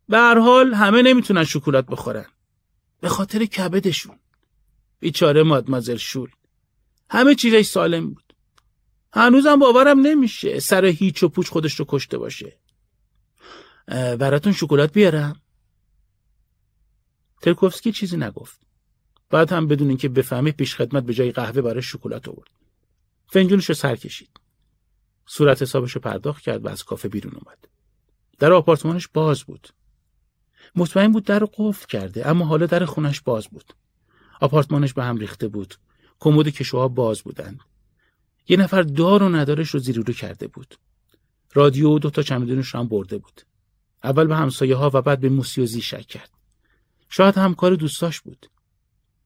به 0.08 0.18
هر 0.18 0.38
حال 0.38 0.74
همه 0.74 1.02
نمی‌تونن 1.02 1.44
شکلات 1.44 1.86
بخورن. 1.86 2.26
به 3.00 3.08
خاطر 3.08 3.44
کبدشون. 3.44 4.16
بیچاره 5.00 5.42
مادمازل 5.42 5.96
شول. 5.96 6.28
همه 7.10 7.34
چیزش 7.34 7.66
سالم 7.66 8.10
بود. 8.10 8.34
هنوزم 9.12 9.58
باورم 9.58 10.00
نمیشه 10.00 10.60
سر 10.60 10.84
هیچ 10.84 11.22
و 11.22 11.28
پوچ 11.28 11.48
خودش 11.48 11.74
رو 11.74 11.84
کشته 11.88 12.18
باشه. 12.18 12.58
براتون 14.18 14.52
شکلات 14.52 14.92
بیارم. 14.92 15.40
ترکوفسکی 17.42 17.92
چیزی 17.92 18.16
نگفت. 18.16 18.60
بعد 19.30 19.52
هم 19.52 19.66
بدون 19.66 19.88
اینکه 19.88 20.08
بفهمه 20.08 20.52
پیش 20.52 20.76
خدمت 20.76 21.02
به 21.02 21.14
جای 21.14 21.32
قهوه 21.32 21.62
برای 21.62 21.82
شکلات 21.82 22.28
آورد. 22.28 22.50
فنجونش 23.26 23.68
رو 23.68 23.74
سر 23.74 23.96
کشید. 23.96 24.40
صورت 25.26 25.62
حسابش 25.62 25.92
رو 25.92 26.00
پرداخت 26.00 26.42
کرد 26.42 26.64
و 26.64 26.68
از 26.68 26.84
کافه 26.84 27.08
بیرون 27.08 27.32
اومد. 27.32 27.68
در 28.38 28.52
آپارتمانش 28.52 29.08
باز 29.08 29.42
بود. 29.42 29.68
مطمئن 30.74 31.12
بود 31.12 31.24
در 31.24 31.38
رو 31.38 31.50
قفل 31.54 31.86
کرده 31.86 32.28
اما 32.28 32.44
حالا 32.44 32.66
در 32.66 32.84
خونش 32.84 33.20
باز 33.20 33.48
بود. 33.48 33.72
آپارتمانش 34.40 34.92
به 34.92 35.04
هم 35.04 35.16
ریخته 35.16 35.48
بود. 35.48 35.74
کمد 36.20 36.48
کشوها 36.48 36.88
باز 36.88 37.22
بودند. 37.22 37.60
یه 38.48 38.56
نفر 38.56 38.82
دار 38.82 39.22
و 39.22 39.28
ندارش 39.28 39.70
رو 39.70 39.80
زیر 39.80 39.96
رو 39.96 40.12
کرده 40.12 40.46
بود. 40.46 40.74
رادیو 41.54 41.90
و 41.90 41.98
دو 41.98 42.10
تا 42.10 42.22
چمدونش 42.22 42.74
هم 42.74 42.88
برده 42.88 43.18
بود. 43.18 43.42
اول 44.04 44.26
به 44.26 44.36
همسایه 44.36 44.76
ها 44.76 44.90
و 44.94 45.02
بعد 45.02 45.20
به 45.20 45.28
موسیوزی 45.28 45.80
شک 45.80 46.06
کرد. 46.06 46.30
شاید 47.08 47.38
همکار 47.38 47.74
دوستاش 47.74 48.20
بود. 48.20 48.46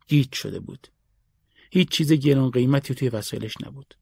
گیت 0.09 0.33
شده 0.33 0.61
بود. 0.61 0.89
هیچ 1.71 1.89
چیز 1.89 2.13
گران 2.13 2.51
قیمتی 2.51 2.95
توی 2.95 3.09
وسایلش 3.09 3.55
نبود. 3.67 3.95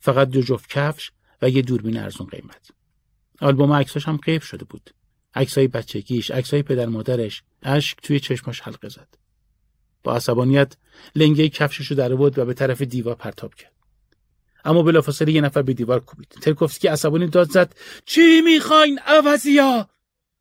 فقط 0.00 0.28
دو 0.28 0.42
جفت 0.42 0.68
کفش 0.68 1.10
و 1.42 1.50
یه 1.50 1.62
دوربین 1.62 1.96
ارزون 1.96 2.26
قیمت. 2.26 2.70
آلبوم 3.40 3.72
عکساش 3.72 4.08
هم 4.08 4.16
قیب 4.16 4.42
شده 4.42 4.64
بود. 4.64 4.90
عکسای 5.34 5.68
بچگیش 5.68 6.30
عکسای 6.30 6.62
پدر 6.62 6.86
مادرش 6.86 7.42
اشک 7.62 7.98
توی 8.02 8.20
چشماش 8.20 8.60
حلقه 8.60 8.88
زد. 8.88 9.08
با 10.06 10.14
عصبانیت 10.14 10.76
لنگه 11.14 11.48
کفشش 11.48 11.86
رو 11.86 11.96
در 11.96 12.14
بود 12.14 12.38
و 12.38 12.44
به 12.44 12.54
طرف 12.54 12.82
دیوار 12.82 13.14
پرتاب 13.14 13.54
کرد. 13.54 13.72
اما 14.64 14.82
بلافاصله 14.82 15.32
یه 15.32 15.40
نفر 15.40 15.62
به 15.62 15.74
دیوار 15.74 16.00
کوبید. 16.00 16.28
ترکوفسکی 16.28 16.88
عصبانی 16.88 17.26
داد 17.26 17.50
زد 17.50 17.74
چی 18.04 18.40
می‌خواین 18.40 18.98
عوضیا 18.98 19.88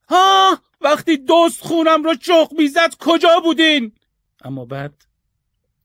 ها؟ 0.09 0.61
وقتی 0.81 1.17
دوست 1.17 1.61
خونم 1.61 2.03
رو 2.03 2.15
چخ 2.15 2.47
می‌زد 2.57 2.95
کجا 2.99 3.39
بودین؟ 3.43 3.91
اما 4.43 4.65
بعد 4.65 5.05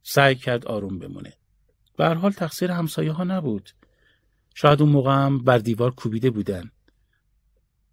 سعی 0.03 0.35
کرد 0.35 0.67
آروم 0.67 0.99
بمونه. 0.99 1.33
به 1.97 2.09
حال 2.09 2.33
تقصیر 2.33 2.71
همسایه 2.71 3.13
ها 3.13 3.25
نبود. 3.25 3.71
شاید 4.55 4.83
اون 4.83 4.91
موقع 4.91 5.13
هم 5.13 5.39
بر 5.45 5.59
دیوار 5.59 5.95
کوبیده 5.95 6.31
بودن. 6.31 6.71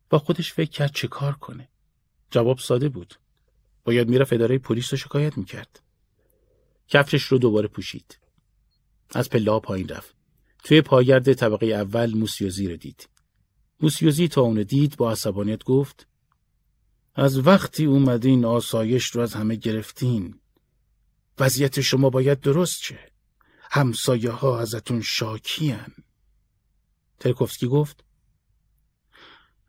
با 0.09 0.19
خودش 0.19 0.53
فکر 0.53 0.69
کرد 0.69 0.91
چه 0.91 1.07
کار 1.07 1.33
کنه. 1.33 1.69
جواب 2.31 2.59
ساده 2.59 2.89
بود. 2.89 3.13
باید 3.87 4.09
می‌رفت 4.09 4.33
اداره 4.33 4.57
پلیس 4.57 4.93
رو 4.93 4.97
شکایت 4.97 5.37
می‌کرد. 5.37 5.79
کفشش 6.87 7.23
رو 7.23 7.37
دوباره 7.37 7.67
پوشید. 7.67 8.19
از 9.09 9.29
پله 9.29 9.59
پایین 9.59 9.87
رفت. 9.87 10.15
توی 10.63 10.81
پاگرد 10.81 11.33
طبقه 11.33 11.65
اول 11.65 12.13
موسیوزی 12.13 12.67
رو 12.67 12.77
دید. 12.77 13.09
موسیوزی 13.81 14.27
تا 14.27 14.41
اونو 14.41 14.63
دید 14.63 14.97
با 14.97 15.11
عصبانیت 15.11 15.63
گفت 15.63 16.07
از 17.15 17.47
وقتی 17.47 17.85
اومدین 17.85 18.45
آسایش 18.45 19.05
رو 19.05 19.21
از 19.21 19.33
همه 19.33 19.55
گرفتین 19.55 20.39
وضعیت 21.39 21.81
شما 21.81 22.09
باید 22.09 22.39
درست 22.39 22.81
شه. 22.81 23.11
همسایه 23.71 24.31
ها 24.31 24.59
ازتون 24.59 25.01
شاکیان 25.01 25.93
ترکوفسکی 27.19 27.67
گفت 27.67 28.03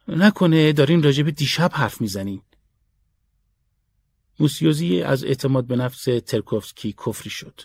نکنه 0.08 0.72
دارین 0.72 1.02
راجب 1.02 1.30
دیشب 1.30 1.70
حرف 1.74 2.00
می‌زنین. 2.00 2.42
موسیوزی 4.40 5.02
از 5.02 5.24
اعتماد 5.24 5.66
به 5.66 5.76
نفس 5.76 6.04
ترکوفسکی 6.04 6.94
کفری 7.06 7.30
شد. 7.30 7.60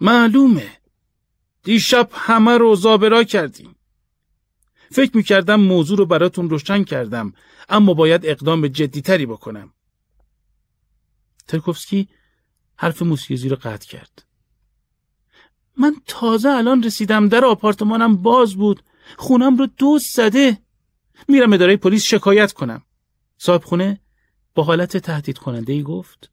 معلومه. 0.00 0.78
دیشب 1.62 2.08
همه 2.12 2.58
رو 2.58 2.76
زابرا 2.76 3.24
کردیم. 3.24 3.76
فکر 4.90 5.16
می‌کردم 5.16 5.60
موضوع 5.60 5.98
رو 5.98 6.06
براتون 6.06 6.50
روشن 6.50 6.84
کردم 6.84 7.32
اما 7.68 7.94
باید 7.94 8.26
اقدام 8.26 8.68
جدیتری 8.68 9.26
بکنم. 9.26 9.72
ترکوفسکی 11.48 12.08
حرف 12.76 13.02
موسیوزی 13.02 13.48
رو 13.48 13.56
قطع 13.56 13.88
کرد. 13.88 14.24
من 15.76 15.96
تازه 16.06 16.48
الان 16.48 16.82
رسیدم 16.82 17.28
در 17.28 17.44
آپارتمانم 17.44 18.16
باز 18.16 18.54
بود. 18.54 18.82
خونم 19.16 19.56
رو 19.56 19.66
دوست 19.66 20.16
زده. 20.16 20.58
میرم 21.28 21.52
اداره 21.52 21.76
پلیس 21.76 22.04
شکایت 22.04 22.52
کنم. 22.52 22.82
صاحب 23.38 23.64
خونه 23.64 24.00
با 24.54 24.62
حالت 24.62 24.96
تهدید 24.96 25.38
کننده 25.38 25.72
ای 25.72 25.82
گفت 25.82 26.30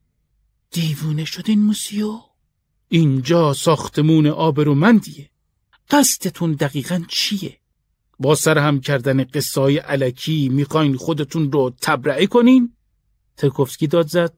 دیوونه 0.70 1.24
شدین 1.24 1.62
موسیو؟ 1.62 2.20
اینجا 2.88 3.54
ساختمون 3.54 4.26
آبرومندیه 4.26 5.30
قصدتون 5.90 6.52
دقیقا 6.52 7.04
چیه؟ 7.08 7.58
با 8.18 8.34
سر 8.34 8.58
هم 8.58 8.80
کردن 8.80 9.24
قصای 9.24 9.78
علکی 9.78 10.48
می‌خواین 10.48 10.96
خودتون 10.96 11.52
رو 11.52 11.74
تبرعه 11.80 12.26
کنین؟ 12.26 12.76
ترکوفسکی 13.36 13.86
داد 13.86 14.06
زد 14.06 14.34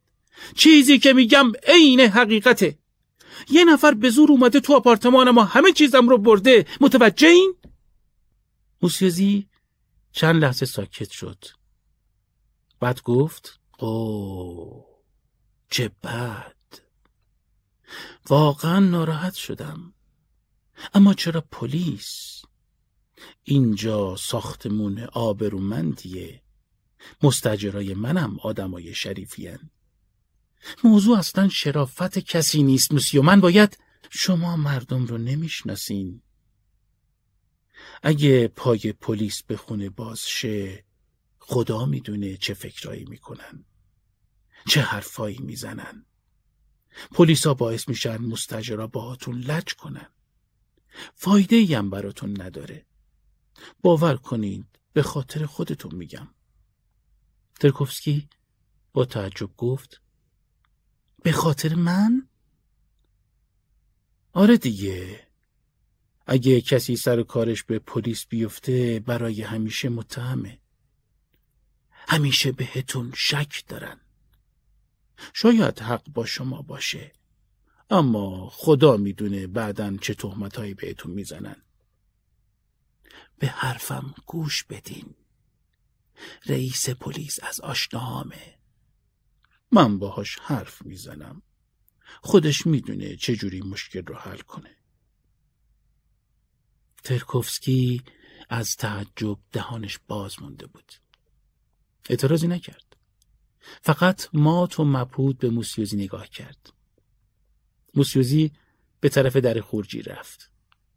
چیزی 0.55 0.99
که 0.99 1.13
میگم 1.13 1.53
عین 1.67 2.01
حقیقته 2.01 2.79
یه 3.51 3.65
نفر 3.65 3.95
به 3.95 4.11
زور 4.11 4.31
اومده 4.31 4.61
تو 4.61 4.75
آپارتمان 4.75 5.31
ما 5.31 5.45
همه 5.45 5.73
چیزم 5.73 6.09
رو 6.09 6.19
برده 6.19 6.67
متوجه 6.81 7.29
این؟ 7.29 7.55
موسیوزی 8.83 9.49
چند 10.13 10.45
لحظه 10.45 10.67
ساکت 10.67 11.11
شد 11.11 11.45
بعد 12.81 13.03
گفت 13.03 13.61
او 13.79 14.87
چه 15.71 15.89
بد. 15.89 16.55
واقعا 18.29 18.79
ناراحت 18.79 19.35
شدم. 19.35 19.95
اما 20.95 21.15
چرا 21.15 21.41
پلیس؟ 21.41 22.43
اینجا 23.43 24.17
ساختمون 24.17 25.01
آبرومندیه. 25.01 26.43
مستجرای 27.23 27.95
منم 27.95 28.37
آدمای 28.41 28.95
شریفین. 28.95 29.59
موضوع 30.85 31.19
اصلا 31.19 31.49
شرافت 31.49 32.19
کسی 32.19 32.63
نیست 32.63 32.93
موسیو. 32.93 33.23
من 33.23 33.41
باید 33.41 33.79
شما 34.11 34.57
مردم 34.57 35.07
رو 35.07 35.19
نمی‌شناسین. 35.19 36.23
اگه 38.03 38.49
پای 38.49 38.93
پلیس 38.93 39.43
به 39.43 39.57
خونه 39.57 39.91
باز 39.91 40.29
شه 40.29 40.85
خدا 41.47 41.85
می‌دونه 41.85 42.37
چه 42.37 42.55
فکرایی 42.55 43.05
می‌کنن 43.05 43.65
چه 44.69 44.81
حرفایی 44.81 45.39
می‌زنن. 45.39 46.07
پلیسا 47.13 47.55
باعث 47.55 47.89
میشن 47.89 48.17
مستجرا 48.17 48.87
باهاتون 48.87 49.39
لج 49.39 49.75
کنن. 49.75 50.07
فایده 51.15 51.57
ای 51.57 51.75
هم 51.75 51.91
براتون 51.91 52.43
نداره. 52.43 52.87
باور 53.83 54.17
کنید 54.17 54.67
به 54.93 55.03
خاطر 55.03 55.47
خودتون 55.47 55.95
میگم. 55.95 56.29
ترکوفسکی 57.61 58.29
با 58.93 59.05
تعجب 59.05 59.57
گفت 59.57 60.01
به 61.23 61.33
خاطر 61.33 61.75
من؟ 61.75 62.29
آره 64.33 64.57
دیگه. 64.57 65.29
اگه 66.27 66.61
کسی 66.61 66.97
سر 66.97 67.23
کارش 67.23 67.63
به 67.63 67.79
پلیس 67.79 68.27
بیفته 68.27 69.03
برای 69.07 69.43
همیشه 69.43 69.89
متهمه. 69.89 70.61
همیشه 72.09 72.53
بهتون 72.53 73.13
شک 73.17 73.65
دارن 73.69 74.01
شاید 75.33 75.79
حق 75.79 76.09
با 76.09 76.27
شما 76.27 76.63
باشه 76.63 77.13
اما 77.91 78.49
خدا 78.49 78.97
می‌دونه 78.97 79.47
بعدا 79.47 79.97
چه 79.97 80.15
تهمتهایی 80.15 80.75
بهتون 80.75 81.13
می‌زنن. 81.13 81.57
به 83.39 83.47
حرفم 83.47 84.15
گوش 84.27 84.65
بدین. 84.65 85.15
رئیس 86.47 86.91
پلیس 86.91 87.39
از 87.43 87.61
آشناهامه. 87.61 88.59
من 89.73 89.99
باهاش 89.99 90.39
حرف 90.39 90.83
می‌زنم. 90.83 91.43
خودش 92.23 92.67
می‌دونه 92.67 93.17
چجوری 93.17 93.61
مشکل 93.61 94.07
رو 94.07 94.15
حل 94.15 94.39
کنه. 94.39 94.77
ترکوفسکی 97.05 98.03
از 98.49 98.77
تعجب 98.77 99.39
دهانش 99.53 99.99
باز 100.09 100.43
مونده 100.43 100.67
بود. 100.67 100.93
اعتراضی 102.11 102.49
نکرد. 102.49 102.97
فقط 103.83 104.29
مات 104.33 104.81
و 104.81 104.85
مبهود 104.85 105.39
به 105.39 105.51
موسیوزی 105.51 105.97
نگاه 105.97 106.29
کرد. 106.29 106.73
موسیوزی 107.95 108.53
به 109.01 109.09
طرف 109.09 109.37
در 109.37 109.61
خورجی 109.61 110.03
رفت. 110.03 110.51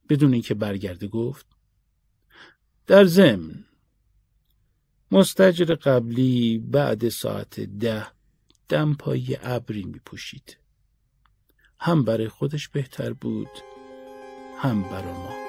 بدون 0.09 0.33
اینکه 0.33 0.53
برگرده 0.53 1.07
گفت 1.07 1.45
در 2.87 3.05
ضمن 3.05 3.65
مستجر 5.11 5.75
قبلی 5.75 6.57
بعد 6.57 7.09
ساعت 7.09 7.59
ده 7.59 8.07
دمپایی 8.69 9.37
ابری 9.41 9.83
می 9.83 9.99
پوشید. 10.05 10.57
هم 11.79 12.03
برای 12.03 12.27
خودش 12.27 12.69
بهتر 12.69 13.13
بود 13.13 13.49
هم 14.57 14.83
برای 14.83 15.13
ما. 15.13 15.47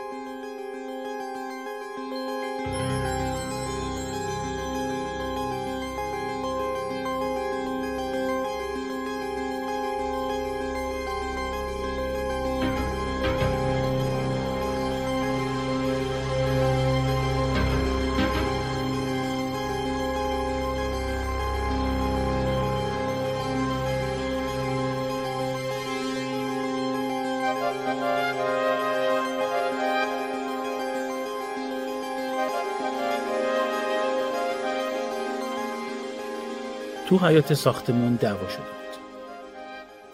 حیات 37.19 37.55
ساختمون 37.55 38.15
دعوا 38.15 38.49
شده 38.49 38.63
بود. 38.63 38.97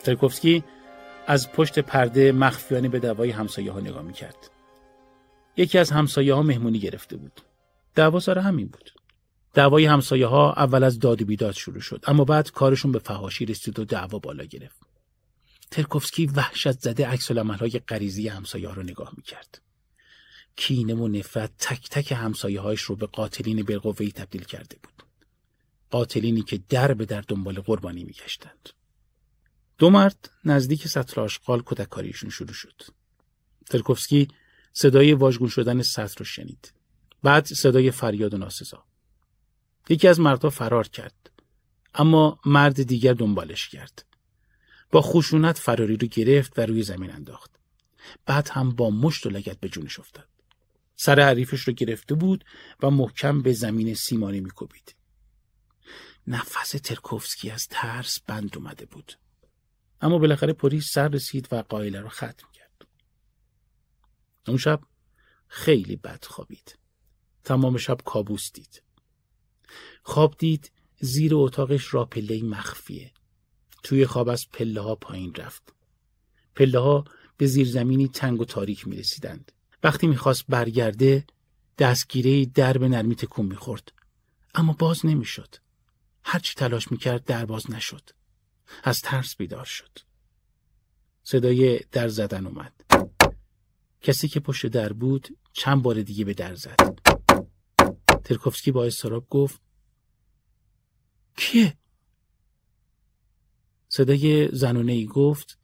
ترکوفسکی 0.03 0.65
از 1.27 1.53
پشت 1.53 1.79
پرده 1.79 2.33
مخفیانه 2.33 2.89
به 2.89 2.99
دعوای 2.99 3.31
همسایه 3.31 3.73
ها 3.73 3.81
نگاه 3.81 4.03
می‌کرد. 4.03 4.51
یکی 5.57 5.79
از 5.79 5.91
همسایه 5.91 6.35
ها 6.35 6.43
مهمونی 6.43 6.79
گرفته 6.79 7.17
بود. 7.17 7.41
دعوا 7.95 8.21
سر 8.21 8.39
همین 8.39 8.67
بود. 8.67 8.91
دعوای 9.55 9.85
همسایه 9.85 10.27
ها 10.27 10.53
اول 10.53 10.85
از 10.85 10.99
داد 10.99 11.23
و 11.23 11.25
بیداد 11.25 11.55
شروع 11.55 11.81
شد 11.81 12.05
اما 12.07 12.25
بعد 12.25 12.51
کارشون 12.51 12.93
به 12.93 12.99
فهاشی 12.99 13.47
رسید 13.47 13.79
و 13.79 13.85
دعوا 13.85 14.19
بالا 14.19 14.45
گرفت. 14.45 14.77
ترکوفسکی 15.71 16.27
وحشت 16.27 16.81
زده 16.81 17.07
عکس 17.07 17.31
های 17.31 17.81
غریزی 17.89 18.29
همسایه 18.29 18.69
ها 18.69 18.75
رو 18.75 18.83
نگاه 18.83 19.13
می‌کرد. 19.17 19.61
کینه 20.57 20.95
و 20.95 21.09
نفرت 21.09 21.51
تک 21.59 21.89
تک 21.89 22.13
همسایه 22.13 22.61
هایش 22.61 22.81
رو 22.81 22.97
به 22.97 23.07
قاتلین 23.07 23.63
بالقوه‌ای 23.63 24.13
تبدیل 24.13 24.45
کرده 24.45 24.77
بود. 24.83 24.94
قاتلینی 25.91 26.43
که 26.43 26.61
در 26.69 26.95
به 26.95 27.05
در 27.05 27.21
دنبال 27.21 27.61
قربانی 27.61 28.05
میگشتند. 28.05 28.69
دو 29.79 29.91
مرد 29.91 30.31
نزدیک 30.45 30.89
سطر 30.89 31.21
آشغال 31.21 31.63
کتککاریشون 31.67 32.31
شروع 32.31 32.53
شد. 32.53 32.83
ترکوفسکی 33.67 34.29
صدای 34.73 35.13
واژگون 35.13 35.49
شدن 35.49 35.83
سطر 35.83 36.15
رو 36.19 36.25
شنید. 36.25 36.73
بعد 37.23 37.47
صدای 37.47 37.91
فریاد 37.91 38.35
و 38.35 38.39
ناسزا. 38.39 38.85
یکی 39.89 40.09
از 40.09 40.21
مردها 40.21 40.51
فرار 40.51 40.89
کرد. 40.89 41.31
اما 41.95 42.39
مرد 42.47 42.83
دیگر 42.83 43.13
دنبالش 43.13 43.69
کرد. 43.69 44.05
با 44.93 45.03
خشونت 45.03 45.59
فراری 45.59 45.97
رو 45.97 46.09
گرفت 46.09 46.59
و 46.59 46.63
روی 46.63 46.83
زمین 46.83 47.11
انداخت. 47.11 47.51
بعد 48.27 48.49
هم 48.49 48.71
با 48.71 48.91
مشت 48.91 49.27
و 49.27 49.31
لگت 49.31 49.61
به 49.61 49.69
جونش 49.69 50.01
افتاد. 50.01 50.29
سر 50.97 51.21
حریفش 51.21 51.61
رو 51.61 51.73
گرفته 51.73 52.15
بود 52.15 52.45
و 52.83 52.91
محکم 52.91 53.43
به 53.43 53.53
زمین 53.53 53.95
سیمانی 53.95 54.41
میکوبید. 54.41 54.95
نفس 56.27 56.71
ترکوفسکی 56.71 57.51
از 57.51 57.69
ترس 57.69 58.21
بند 58.21 58.57
اومده 58.57 58.87
بود. 58.87 59.19
اما 60.01 60.19
بالاخره 60.19 60.53
پلیس 60.53 60.93
سر 60.93 61.09
رسید 61.09 61.49
و 61.53 61.63
قایله 61.63 62.01
رو 62.01 62.09
ختم 62.09 62.49
کرد. 62.53 62.87
اون 64.49 64.57
شب 64.57 64.81
خیلی 65.47 65.97
بد 65.97 66.25
خوابید. 66.25 66.79
تمام 67.45 67.77
شب 67.77 67.99
کابوس 68.05 68.53
دید. 68.53 68.83
خواب 70.03 70.35
دید 70.39 70.73
زیر 71.01 71.35
اتاقش 71.35 71.95
را 71.95 72.05
پله 72.05 72.43
مخفیه. 72.43 73.13
توی 73.83 74.07
خواب 74.07 74.29
از 74.29 74.49
پله 74.49 74.81
ها 74.81 74.95
پایین 74.95 75.35
رفت. 75.35 75.75
پله 76.55 76.79
ها 76.79 77.05
به 77.37 77.47
زیرزمینی 77.47 78.09
تنگ 78.09 78.41
و 78.41 78.45
تاریک 78.45 78.89
می 78.89 78.97
رسیدند 78.97 79.53
وقتی 79.83 80.07
می‌خواست 80.07 80.45
برگرده 80.49 81.27
دستگیره 81.79 82.45
در 82.47 82.79
به 82.79 82.89
نرمی 82.89 83.15
تکون 83.15 83.47
می‌خورد. 83.47 83.93
اما 84.55 84.73
باز 84.73 85.07
نمی‌شد. 85.07 85.64
هرچی 86.25 86.55
تلاش 86.55 86.93
می‌کرد 86.93 87.25
در 87.25 87.45
باز 87.45 87.71
نشد. 87.71 88.11
از 88.83 89.01
ترس 89.01 89.37
بیدار 89.37 89.65
شد. 89.65 89.99
صدای 91.23 91.79
در 91.79 92.09
زدن 92.09 92.47
اومد. 92.47 92.73
کسی 94.01 94.29
که 94.29 94.41
پشت 94.41 94.67
در 94.67 94.93
بود 94.93 95.39
چند 95.53 95.83
بار 95.83 96.03
دیگه 96.03 96.25
به 96.25 96.35
در 96.35 96.55
زد. 96.55 96.99
ترکوفسکی 98.25 98.71
با 98.71 98.85
استراب 98.85 99.29
گفت 99.29 99.61
کیه؟ 101.37 101.77
صدای 103.89 104.49
زنونه 104.53 104.93
ای 104.93 105.07
گفت 105.07 105.59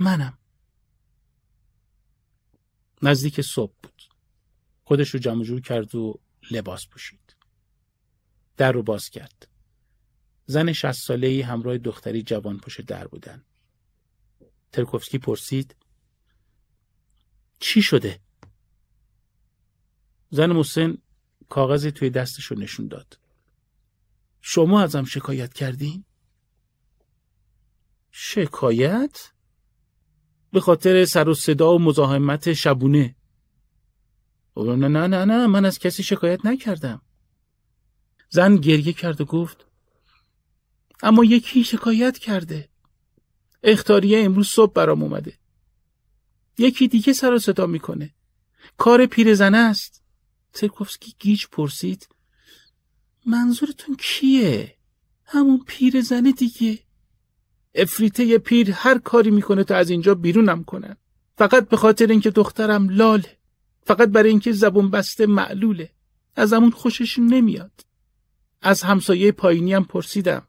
منم. 0.00 0.38
نزدیک 3.02 3.40
صبح 3.40 3.74
بود. 3.82 4.02
خودش 4.84 5.10
رو 5.10 5.20
جمع 5.20 5.60
کرد 5.60 5.94
و 5.94 6.20
لباس 6.50 6.86
پوشید. 6.86 7.25
در 8.56 8.72
رو 8.72 8.82
باز 8.82 9.10
کرد. 9.10 9.48
زن 10.46 10.72
شست 10.72 11.06
ساله 11.06 11.44
همراه 11.44 11.78
دختری 11.78 12.22
جوان 12.22 12.58
پشت 12.58 12.80
در 12.80 13.06
بودن. 13.06 13.44
ترکوفسکی 14.72 15.18
پرسید 15.18 15.76
چی 17.58 17.82
شده؟ 17.82 18.20
زن 20.30 20.52
مسن 20.52 20.98
کاغذی 21.48 21.90
توی 21.90 22.10
دستشو 22.10 22.54
نشون 22.54 22.88
داد. 22.88 23.18
شما 24.40 24.82
ازم 24.82 25.04
شکایت 25.04 25.54
کردین؟ 25.54 26.04
شکایت؟ 28.10 29.32
به 30.52 30.60
خاطر 30.60 31.04
سر 31.04 31.28
و 31.28 31.34
صدا 31.34 31.74
و 31.74 31.78
مزاحمت 31.78 32.52
شبونه. 32.52 33.16
نه 34.56 34.76
نه 34.76 35.06
نه 35.06 35.24
نه 35.24 35.46
من 35.46 35.64
از 35.64 35.78
کسی 35.78 36.02
شکایت 36.02 36.46
نکردم. 36.46 37.02
زن 38.28 38.56
گریه 38.56 38.92
کرد 38.92 39.20
و 39.20 39.24
گفت 39.24 39.66
اما 41.02 41.24
یکی 41.24 41.64
شکایت 41.64 42.18
کرده. 42.18 42.68
اختاریه 43.62 44.24
امروز 44.24 44.48
صبح 44.48 44.72
برام 44.72 45.02
اومده. 45.02 45.38
یکی 46.58 46.88
دیگه 46.88 47.12
سر 47.12 47.32
و 47.32 47.38
صدا 47.38 47.66
می‌کنه. 47.66 48.14
کار 48.76 49.06
پیرزنه 49.06 49.58
است. 49.58 50.02
ترکوفسکی 50.52 51.14
گیج 51.18 51.46
پرسید 51.52 52.08
منظورتون 53.26 53.96
کیه؟ 53.96 54.76
همون 55.24 55.64
پیرزنه 55.66 56.32
دیگه. 56.32 56.78
افریته 57.74 58.38
پیر 58.38 58.70
هر 58.70 58.98
کاری 58.98 59.30
می‌کنه 59.30 59.64
تا 59.64 59.76
از 59.76 59.90
اینجا 59.90 60.14
بیرونم 60.14 60.64
کنن. 60.64 60.96
فقط 61.38 61.68
به 61.68 61.76
خاطر 61.76 62.06
اینکه 62.06 62.30
دخترم 62.30 62.88
لاله. 62.88 63.36
فقط 63.86 64.08
برای 64.08 64.30
اینکه 64.30 64.52
زبون 64.52 64.90
بسته 64.90 65.26
معلوله. 65.26 65.90
از 66.36 66.52
همون 66.52 66.70
خوشش 66.70 67.18
نمیاد. 67.18 67.85
از 68.66 68.82
همسایه 68.82 69.32
پایینی 69.32 69.74
هم 69.74 69.84
پرسیدم. 69.84 70.46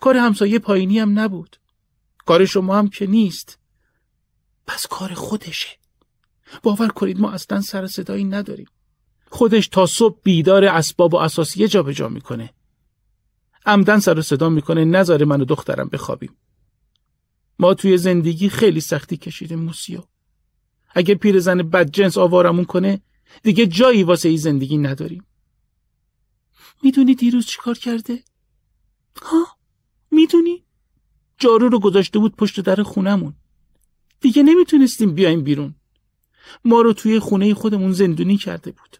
کار 0.00 0.16
همسایه 0.16 0.58
پایینی 0.58 0.98
هم 0.98 1.18
نبود. 1.18 1.56
کار 2.26 2.44
شما 2.44 2.78
هم 2.78 2.88
که 2.88 3.06
نیست. 3.06 3.58
پس 4.66 4.86
کار 4.86 5.14
خودشه. 5.14 5.68
باور 6.62 6.88
کنید 6.88 7.20
ما 7.20 7.30
اصلا 7.30 7.60
سر 7.60 7.86
صدایی 7.86 8.24
نداریم. 8.24 8.66
خودش 9.30 9.68
تا 9.68 9.86
صبح 9.86 10.18
بیدار 10.22 10.64
اسباب 10.64 11.14
و 11.14 11.16
اساسیه 11.16 11.68
جابجا 11.68 12.08
می‌کنه. 12.08 12.50
عمدن 13.66 13.98
سر 13.98 14.20
صدا 14.20 14.48
می‌کنه 14.48 14.84
نذاره 14.84 15.26
من 15.26 15.40
و 15.40 15.44
دخترم 15.44 15.88
بخوابیم. 15.88 16.36
ما 17.58 17.74
توی 17.74 17.98
زندگی 17.98 18.48
خیلی 18.48 18.80
سختی 18.80 19.16
کشیدیم 19.16 19.58
موسیو. 19.58 20.02
اگه 20.90 21.14
پیرزن 21.14 21.58
بدجنس 21.58 22.18
آوارمون 22.18 22.64
کنه 22.64 23.00
دیگه 23.42 23.66
جایی 23.66 24.02
واسه 24.02 24.28
ای 24.28 24.36
زندگی 24.36 24.78
نداریم. 24.78 25.24
می‌دونی 26.82 27.14
دیروز 27.14 27.46
چیکار 27.46 27.78
کرده؟ 27.78 28.24
ها؟ 29.22 29.46
می‌دونی؟ 30.10 30.64
جارو 31.38 31.68
رو 31.68 31.78
گذاشته 31.78 32.18
بود 32.18 32.36
پشت 32.36 32.60
در 32.60 32.82
خونمون. 32.82 33.34
دیگه 34.20 34.42
نمی‌تونستیم 34.42 35.14
بیایم 35.14 35.42
بیرون. 35.42 35.74
ما 36.64 36.80
رو 36.80 36.92
توی 36.92 37.18
خونه 37.18 37.54
خودمون 37.54 37.92
زندونی 37.92 38.36
کرده 38.36 38.70
بود. 38.70 38.96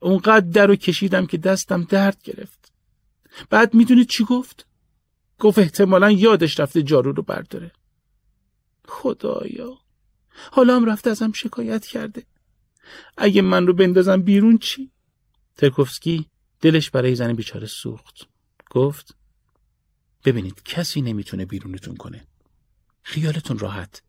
اونقدر 0.00 0.46
در 0.46 0.66
رو 0.66 0.76
کشیدم 0.76 1.26
که 1.26 1.38
دستم 1.38 1.84
درد 1.84 2.22
گرفت. 2.22 2.72
بعد 3.50 3.74
می‌دونی 3.74 4.04
چی 4.04 4.24
گفت؟ 4.24 4.66
گفت 5.38 5.58
احتمالا 5.58 6.10
یادش 6.10 6.60
رفته 6.60 6.82
جارو 6.82 7.12
رو 7.12 7.22
برداره. 7.22 7.72
خدایا 8.88 9.78
حالا 10.52 10.76
هم 10.76 10.84
رفته 10.84 11.10
ازم 11.10 11.32
شکایت 11.32 11.86
کرده. 11.86 12.22
اگه 13.16 13.42
من 13.42 13.66
رو 13.66 13.72
بندازم 13.72 14.22
بیرون 14.22 14.58
چی؟ 14.58 14.90
ترکوفسکی 15.60 16.26
دلش 16.60 16.90
برای 16.90 17.14
زن 17.14 17.32
بیچاره 17.32 17.66
سوخت. 17.66 18.28
گفت 18.70 19.14
ببینید 20.24 20.62
کسی 20.62 21.00
نمی‌تونه 21.00 21.44
بیرونتون 21.44 21.96
کنه. 21.96 22.26
خیالتون 23.02 23.58
راحت. 23.58 24.02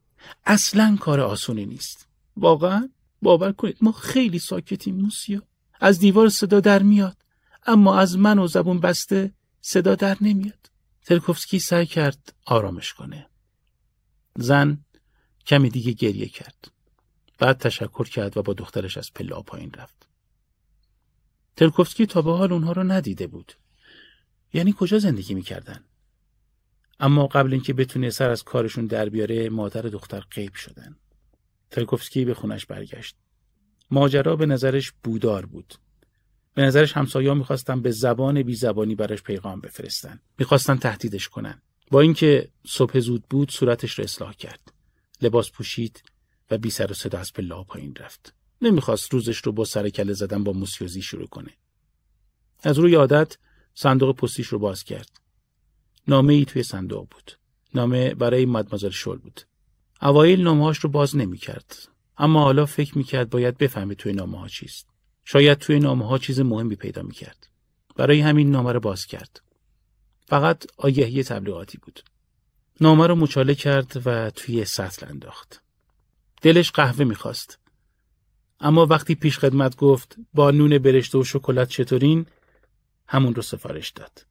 اصلا 0.45 0.97
کار 0.99 1.19
آسونی 1.19 1.65
نیست. 1.65 2.07
واقعا 2.37 2.89
باور 3.21 3.51
کنید 3.51 3.77
ما 3.81 3.91
خیلی 3.91 4.39
ساکتیم 4.39 4.95
موسیا. 4.95 5.41
از 5.79 5.99
دیوار 5.99 6.29
صدا 6.29 6.59
در 6.59 6.83
میاد. 6.83 7.17
اما 7.65 7.99
از 7.99 8.17
من 8.17 8.39
و 8.39 8.47
زبون 8.47 8.79
بسته 8.79 9.33
صدا 9.61 9.95
در 9.95 10.17
نمیاد. 10.21 10.71
ترکوفسکی 11.05 11.59
سعی 11.59 11.85
کرد 11.85 12.33
آرامش 12.45 12.93
کنه. 12.93 13.29
زن 14.35 14.85
کمی 15.45 15.69
دیگه 15.69 15.91
گریه 15.91 16.27
کرد. 16.27 16.71
بعد 17.37 17.57
تشکر 17.57 18.07
کرد 18.07 18.37
و 18.37 18.41
با 18.41 18.53
دخترش 18.53 18.97
از 18.97 19.13
پله 19.13 19.41
پایین 19.41 19.71
رفت. 19.71 20.10
ترکوفسکی 21.55 22.05
تا 22.05 22.21
به 22.21 22.31
حال 22.31 22.53
اونها 22.53 22.71
رو 22.71 22.83
ندیده 22.83 23.27
بود. 23.27 23.53
یعنی 24.53 24.75
کجا 24.77 24.99
زندگی 24.99 25.33
می‌کردن؟ 25.33 25.83
اما 26.99 27.27
قبل 27.27 27.53
اینکه 27.53 27.73
بتونه 27.73 28.09
سر 28.09 28.29
از 28.29 28.43
کارشون 28.43 28.85
در 28.85 29.09
بیاره 29.09 29.49
مادر 29.49 29.81
دختر 29.81 30.19
غیب 30.19 30.53
شدن. 30.53 30.95
ترکوفسکی 31.71 32.25
به 32.25 32.33
خونش 32.33 32.65
برگشت. 32.65 33.15
ماجرا 33.91 34.35
به 34.35 34.45
نظرش 34.45 34.91
بودار 35.03 35.45
بود. 35.45 35.73
به 36.53 36.61
نظرش 36.61 36.93
همسایا 36.93 37.33
می‌خواستن 37.33 37.81
به 37.81 37.91
زبان 37.91 38.43
بی 38.43 38.55
زبانی 38.55 38.95
براش 38.95 39.23
پیغام 39.23 39.61
بفرستن. 39.61 40.19
می‌خواستن 40.37 40.75
تهدیدش 40.75 41.29
کنن. 41.29 41.61
با 41.91 42.01
اینکه 42.01 42.49
صبح 42.67 42.99
زود 42.99 43.23
بود 43.29 43.51
صورتش 43.51 43.99
رو 43.99 44.03
اصلاح 44.03 44.33
کرد. 44.33 44.73
لباس 45.21 45.51
پوشید 45.51 46.03
و 46.51 46.57
بی 46.57 46.69
سر 46.69 46.91
و 46.91 46.93
صدا 46.93 47.19
از 47.19 47.33
پله 47.33 47.63
پایین 47.63 47.95
رفت. 47.95 48.33
نمی‌خواست 48.61 49.13
روزش 49.13 49.37
رو 49.37 49.51
با 49.51 49.65
سر 49.65 49.89
کله 49.89 50.13
زدن 50.13 50.43
با 50.43 50.51
موسیوزی 50.51 51.01
شروع 51.01 51.27
کنه. 51.27 51.51
از 52.63 52.79
روی 52.79 52.95
عادت 52.95 53.37
صندوق 53.73 54.15
پستیش 54.15 54.47
رو 54.47 54.59
باز 54.59 54.83
کرد. 54.83 55.09
نامه 56.07 56.33
ای 56.33 56.45
توی 56.45 56.63
صندوق 56.63 57.07
بود. 57.11 57.31
نامه 57.75 58.13
برای 58.13 58.45
مدمازل 58.45 58.89
شل 58.89 59.17
بود. 59.17 59.41
اوایل 60.01 60.41
نامه‌هاش 60.41 60.77
رو 60.77 60.89
باز 60.89 61.15
نمی‌کرد. 61.15 61.77
اما 62.17 62.43
حالا 62.43 62.65
فکر 62.65 62.97
می‌کرد 62.97 63.29
باید 63.29 63.57
بفهمه 63.57 63.95
توی 63.95 64.13
نامه 64.13 64.39
ها 64.39 64.47
چیست. 64.47 64.87
شاید 65.25 65.57
توی 65.57 65.79
نامه 65.79 66.07
ها 66.07 66.17
چیز 66.17 66.39
مهمی 66.39 66.75
پیدا 66.75 67.01
می‌کرد. 67.01 67.47
برای 67.95 68.19
همین 68.19 68.51
نامه 68.51 68.71
رو 68.71 68.79
باز 68.79 69.05
کرد. 69.05 69.41
فقط 70.27 70.65
آگهی 70.77 71.23
تبلیغاتی 71.23 71.77
بود. 71.77 72.03
نامه 72.81 73.07
رو 73.07 73.15
مچاله 73.15 73.55
کرد 73.55 74.01
و 74.05 74.29
توی 74.29 74.65
سطل 74.65 75.07
انداخت. 75.09 75.61
دلش 76.41 76.71
قهوه 76.71 77.05
می‌خواست. 77.05 77.59
اما 78.61 78.85
وقتی 78.85 79.15
پیش 79.15 79.39
خدمت 79.39 79.75
گفت 79.75 80.15
با 80.33 80.51
نون 80.51 80.77
برشته 80.77 81.17
و 81.17 81.23
شکلات 81.23 81.69
چطورین 81.69 82.25
همون 83.07 83.35
رو 83.35 83.41
سفارش 83.41 83.89
داد. 83.89 84.25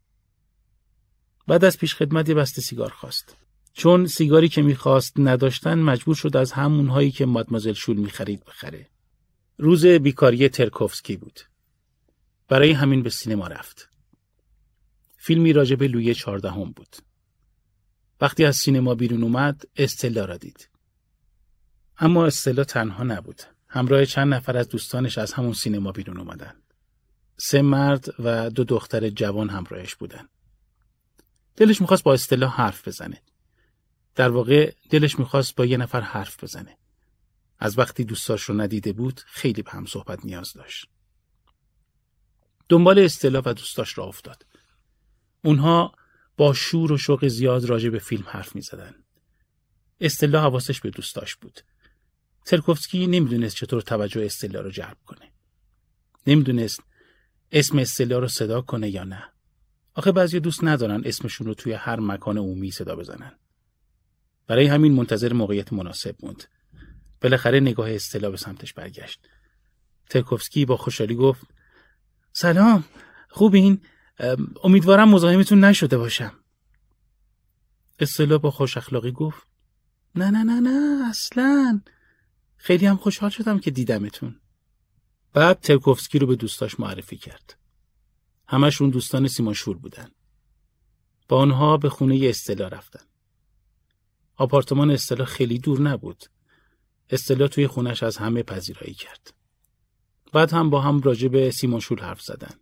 بعد 1.46 1.64
از 1.64 1.78
پیش 1.78 1.94
خدمت 1.94 2.28
یه 2.28 2.34
بسته 2.34 2.62
سیگار 2.62 2.90
خواست. 2.90 3.36
چون 3.72 4.06
سیگاری 4.06 4.48
که 4.48 4.62
می‌خواست 4.62 5.12
نداشتن 5.20 5.78
مجبور 5.78 6.14
شد 6.14 6.36
از 6.36 6.52
همون 6.52 6.88
هایی 6.88 7.10
که 7.10 7.26
مادمازل 7.26 7.72
شول 7.72 7.96
می‌خرید 7.96 8.44
بخره. 8.44 8.88
روز 9.58 9.86
بیکاری 9.86 10.48
ترکوفسکی 10.48 11.16
بود. 11.16 11.40
برای 12.48 12.72
همین 12.72 13.02
به 13.02 13.10
سینما 13.10 13.46
رفت. 13.46 13.88
فیلمی 15.16 15.52
راجع 15.52 15.76
به 15.76 15.88
لویه 15.88 16.14
چهاردهم 16.14 16.72
بود. 16.72 16.96
وقتی 18.20 18.44
از 18.44 18.56
سینما 18.56 18.94
بیرون 18.94 19.22
اومد 19.22 19.64
استلا 19.76 20.24
را 20.24 20.36
دید. 20.36 20.68
اما 21.98 22.26
استلا 22.26 22.64
تنها 22.64 23.04
نبود. 23.04 23.42
همراه 23.72 24.04
چند 24.04 24.34
نفر 24.34 24.56
از 24.56 24.68
دوستانش 24.68 25.18
از 25.18 25.32
همون 25.32 25.52
سینما 25.52 25.92
بیرون 25.92 26.18
اومدن. 26.18 26.54
سه 27.36 27.62
مرد 27.62 28.14
و 28.18 28.50
دو 28.50 28.64
دختر 28.64 29.10
جوان 29.10 29.48
همراهش 29.48 29.94
بودن. 29.94 30.28
دلش 31.56 31.80
می‌خواست 31.80 32.02
با 32.02 32.14
استلا 32.14 32.48
حرف 32.48 32.88
بزنه. 32.88 33.22
در 34.14 34.28
واقع 34.28 34.72
دلش 34.90 35.18
می‌خواست 35.18 35.56
با 35.56 35.66
یه 35.66 35.76
نفر 35.76 36.00
حرف 36.00 36.44
بزنه. 36.44 36.76
از 37.58 37.78
وقتی 37.78 38.04
دوستاش 38.04 38.42
رو 38.42 38.60
ندیده 38.60 38.92
بود 38.92 39.20
خیلی 39.26 39.62
به 39.62 39.70
هم 39.70 39.86
صحبت 39.86 40.24
نیاز 40.24 40.52
داشت. 40.52 40.86
دنبال 42.68 42.98
استلا 42.98 43.42
و 43.44 43.54
دوستاش 43.54 43.98
را 43.98 44.04
افتاد. 44.04 44.46
اونها 45.44 45.94
با 46.36 46.52
شور 46.52 46.92
و 46.92 46.98
شوق 46.98 47.26
زیاد 47.26 47.64
راجع 47.64 47.88
به 47.88 47.98
فیلم 47.98 48.24
حرف 48.26 48.54
می 48.54 48.62
زدن. 48.62 48.94
استلا 50.00 50.40
حواسش 50.42 50.80
به 50.80 50.90
دوستاش 50.90 51.36
بود. 51.36 51.60
ترکوفسکی 52.44 53.06
نمی‌دونست 53.06 53.56
چطور 53.56 53.82
توجه 53.82 54.24
استلا 54.24 54.60
رو 54.60 54.70
جلب 54.70 54.96
کنه. 55.06 55.32
نمی‌دونست 56.26 56.82
اسم 57.52 57.78
استلا 57.78 58.18
رو 58.18 58.28
صدا 58.28 58.60
کنه 58.60 58.90
یا 58.90 59.04
نه. 59.04 59.22
آخه 59.94 60.12
بعضی 60.12 60.40
دوست 60.40 60.64
ندارن 60.64 61.02
اسمشون 61.04 61.46
رو 61.46 61.54
توی 61.54 61.72
هر 61.72 62.00
مکان 62.00 62.38
عمومی 62.38 62.70
صدا 62.70 62.96
بزنن. 62.96 63.32
برای 64.46 64.66
همین 64.66 64.92
منتظر 64.92 65.32
موقعیت 65.32 65.72
مناسب 65.72 66.16
موند. 66.22 66.44
بالاخره 67.22 67.60
نگاه 67.60 67.90
استلا 67.90 68.30
به 68.30 68.36
سمتش 68.36 68.72
برگشت. 68.72 69.20
ترکوفسکی 70.10 70.64
با 70.64 70.76
خوشحالی 70.76 71.14
گفت 71.14 71.46
سلام 72.32 72.84
خوبین 73.28 73.80
امیدوارم 74.64 75.08
مزاحمتون 75.08 75.64
نشده 75.64 75.98
باشم. 75.98 76.32
استلا 77.98 78.38
با 78.38 78.50
خوش 78.50 78.76
اخلاقی 78.76 79.12
گفت 79.12 79.46
نه 80.14 80.30
نه 80.30 80.44
نه 80.44 80.60
نه 80.60 81.08
اصلا 81.08 81.80
خیلی 82.62 82.86
هم 82.86 82.96
خوشحال 82.96 83.30
شدم 83.30 83.58
که 83.58 83.70
دیدمتون. 83.70 84.40
بعد 85.32 85.60
ترکوفسکی 85.60 86.18
رو 86.18 86.26
به 86.26 86.36
دوستاش 86.36 86.80
معرفی 86.80 87.16
کرد. 87.16 87.58
همشون 88.48 88.90
دوستان 88.90 89.28
سیمانشور 89.28 89.76
بودن. 89.78 90.10
با 91.28 91.38
آنها 91.38 91.76
به 91.76 91.88
خونه 91.88 92.20
استلا 92.28 92.68
رفتن. 92.68 93.00
آپارتمان 94.36 94.90
استلا 94.90 95.24
خیلی 95.24 95.58
دور 95.58 95.80
نبود. 95.80 96.24
استلا 97.10 97.48
توی 97.48 97.66
خونش 97.66 98.02
از 98.02 98.16
همه 98.16 98.42
پذیرایی 98.42 98.94
کرد. 98.94 99.34
بعد 100.32 100.52
هم 100.52 100.70
با 100.70 100.80
هم 100.80 101.00
راجع 101.00 101.28
به 101.28 101.50
سیمانشول 101.50 102.00
حرف 102.00 102.22
زدن. 102.22 102.54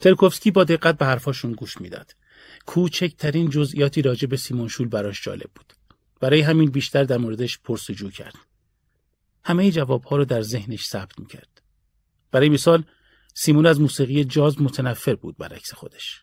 ترکوفسکی 0.00 0.50
با 0.50 0.64
دقت 0.64 0.98
به 0.98 1.06
حرفاشون 1.06 1.52
گوش 1.52 1.80
می‌داد. 1.80 2.16
کوچکترین 2.66 3.50
جزئیاتی 3.50 4.02
راجع 4.02 4.28
به 4.28 4.36
سیمانشول 4.36 4.88
براش 4.88 5.24
جالب 5.24 5.50
بود. 5.54 5.72
برای 6.20 6.40
همین 6.40 6.70
بیشتر 6.70 7.04
در 7.04 7.18
موردش 7.18 7.58
پرسجو 7.58 8.10
کرد. 8.10 8.51
همه 9.44 9.70
جوابها 9.70 10.16
رو 10.16 10.24
در 10.24 10.42
ذهنش 10.42 10.84
ثبت 10.86 11.18
می‌کرد. 11.18 11.62
برای 12.30 12.48
مثال 12.48 12.84
سیمون 13.34 13.66
از 13.66 13.80
موسیقی 13.80 14.24
جاز 14.24 14.62
متنفر 14.62 15.14
بود 15.14 15.36
برعکس 15.36 15.74
خودش. 15.74 16.22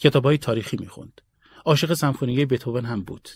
کتابهای 0.00 0.38
تاریخی 0.38 0.76
می‌خوند. 0.76 1.20
عاشق 1.64 1.94
سمفونیای 1.94 2.46
بتوون 2.46 2.84
هم 2.84 3.02
بود. 3.02 3.28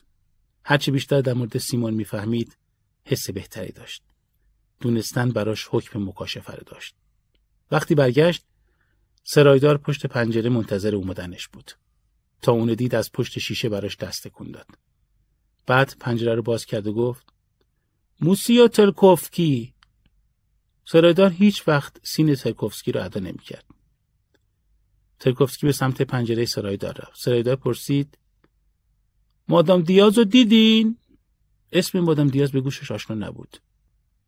هرچی 0.65 0.91
بیشتر 0.91 1.21
در 1.21 1.33
مورد 1.33 1.59
سیمون 1.59 1.95
می‌فهمید 1.95 2.57
حس 3.05 3.31
بهتری 3.31 3.73
داشت. 3.73 4.03
دونستن 4.81 5.31
براش 5.31 5.69
حکم 5.71 6.03
مکاشفه 6.03 6.57
داشت. 6.67 6.95
وقتی 7.71 7.95
برگشت 7.95 8.45
سرایدار 9.25 9.79
پشت 9.79 10.07
پنجره 10.07 10.51
منتظر 10.51 10.95
اومدنش 10.95 11.49
بود. 11.49 11.73
تا 12.43 12.53
اون 12.53 12.75
دید 12.75 12.95
از 12.95 13.13
پشت 13.13 13.39
شیشه 13.39 13.69
براش 13.69 13.97
دست 13.97 14.29
کن 14.29 14.51
داد. 14.51 14.67
بعد 15.67 15.95
پنجره 16.01 16.35
رو 16.35 16.43
باز 16.43 16.65
کرد 16.65 16.87
و 16.87 16.93
گفت 16.93 17.32
موسیو 18.23 18.69
ترکوفکی 18.69 19.75
سرایدار 20.85 21.31
هیچ 21.31 21.69
وقت 21.69 21.97
سین 22.03 22.35
ترکوفسکی 22.35 22.93
رو 22.93 23.05
ادا 23.05 23.21
نمی‌کرد. 23.21 23.65
ترکوفسکی 25.19 25.67
به 25.67 25.73
سمت 25.73 26.03
پنجره 26.03 26.45
سرایدار 26.45 26.93
رفت. 26.93 27.21
سرایدار 27.21 27.57
پرسید 27.57 28.19
مادام 29.49 29.83
دیاز 29.83 30.19
رو 30.19 30.25
دیدین؟ 30.25 30.97
اسم 31.73 32.01
مادام 32.01 32.29
دیاز 32.29 32.53
به 32.53 32.61
گوشش 32.61 32.91
آشنا 32.91 33.17
نبود. 33.27 33.57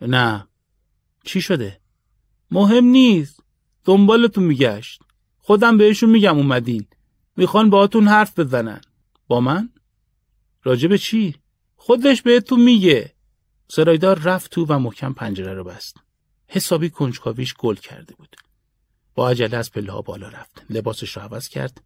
نه. 0.00 0.48
چی 1.24 1.40
شده؟ 1.40 1.80
مهم 2.50 2.84
نیست. 2.84 3.40
دنبالتون 3.84 4.44
میگشت. 4.44 5.02
خودم 5.38 5.78
بهشون 5.78 6.10
میگم 6.10 6.36
اومدین. 6.36 6.86
می‌خوان 7.36 7.70
باهاتون 7.70 8.08
حرف 8.08 8.38
بزنن. 8.38 8.80
با 9.26 9.40
من؟ 9.40 9.70
راجب 10.62 10.96
چی؟ 10.96 11.34
خودش 11.76 12.22
بهتون 12.22 12.62
میگه. 12.62 13.13
سرایدار 13.68 14.18
رفت 14.18 14.50
تو 14.50 14.66
و 14.68 14.78
محکم 14.78 15.12
پنجره 15.12 15.54
رو 15.54 15.64
بست. 15.64 15.96
حسابی 16.48 16.90
کنجکاویش 16.90 17.54
گل 17.54 17.74
کرده 17.74 18.14
بود. 18.14 18.36
با 19.14 19.28
عجله 19.28 19.56
از 19.56 19.72
پله 19.72 19.92
ها 19.92 20.02
بالا 20.02 20.28
رفت. 20.28 20.62
لباسش 20.70 21.16
رو 21.16 21.22
عوض 21.22 21.48
کرد. 21.48 21.80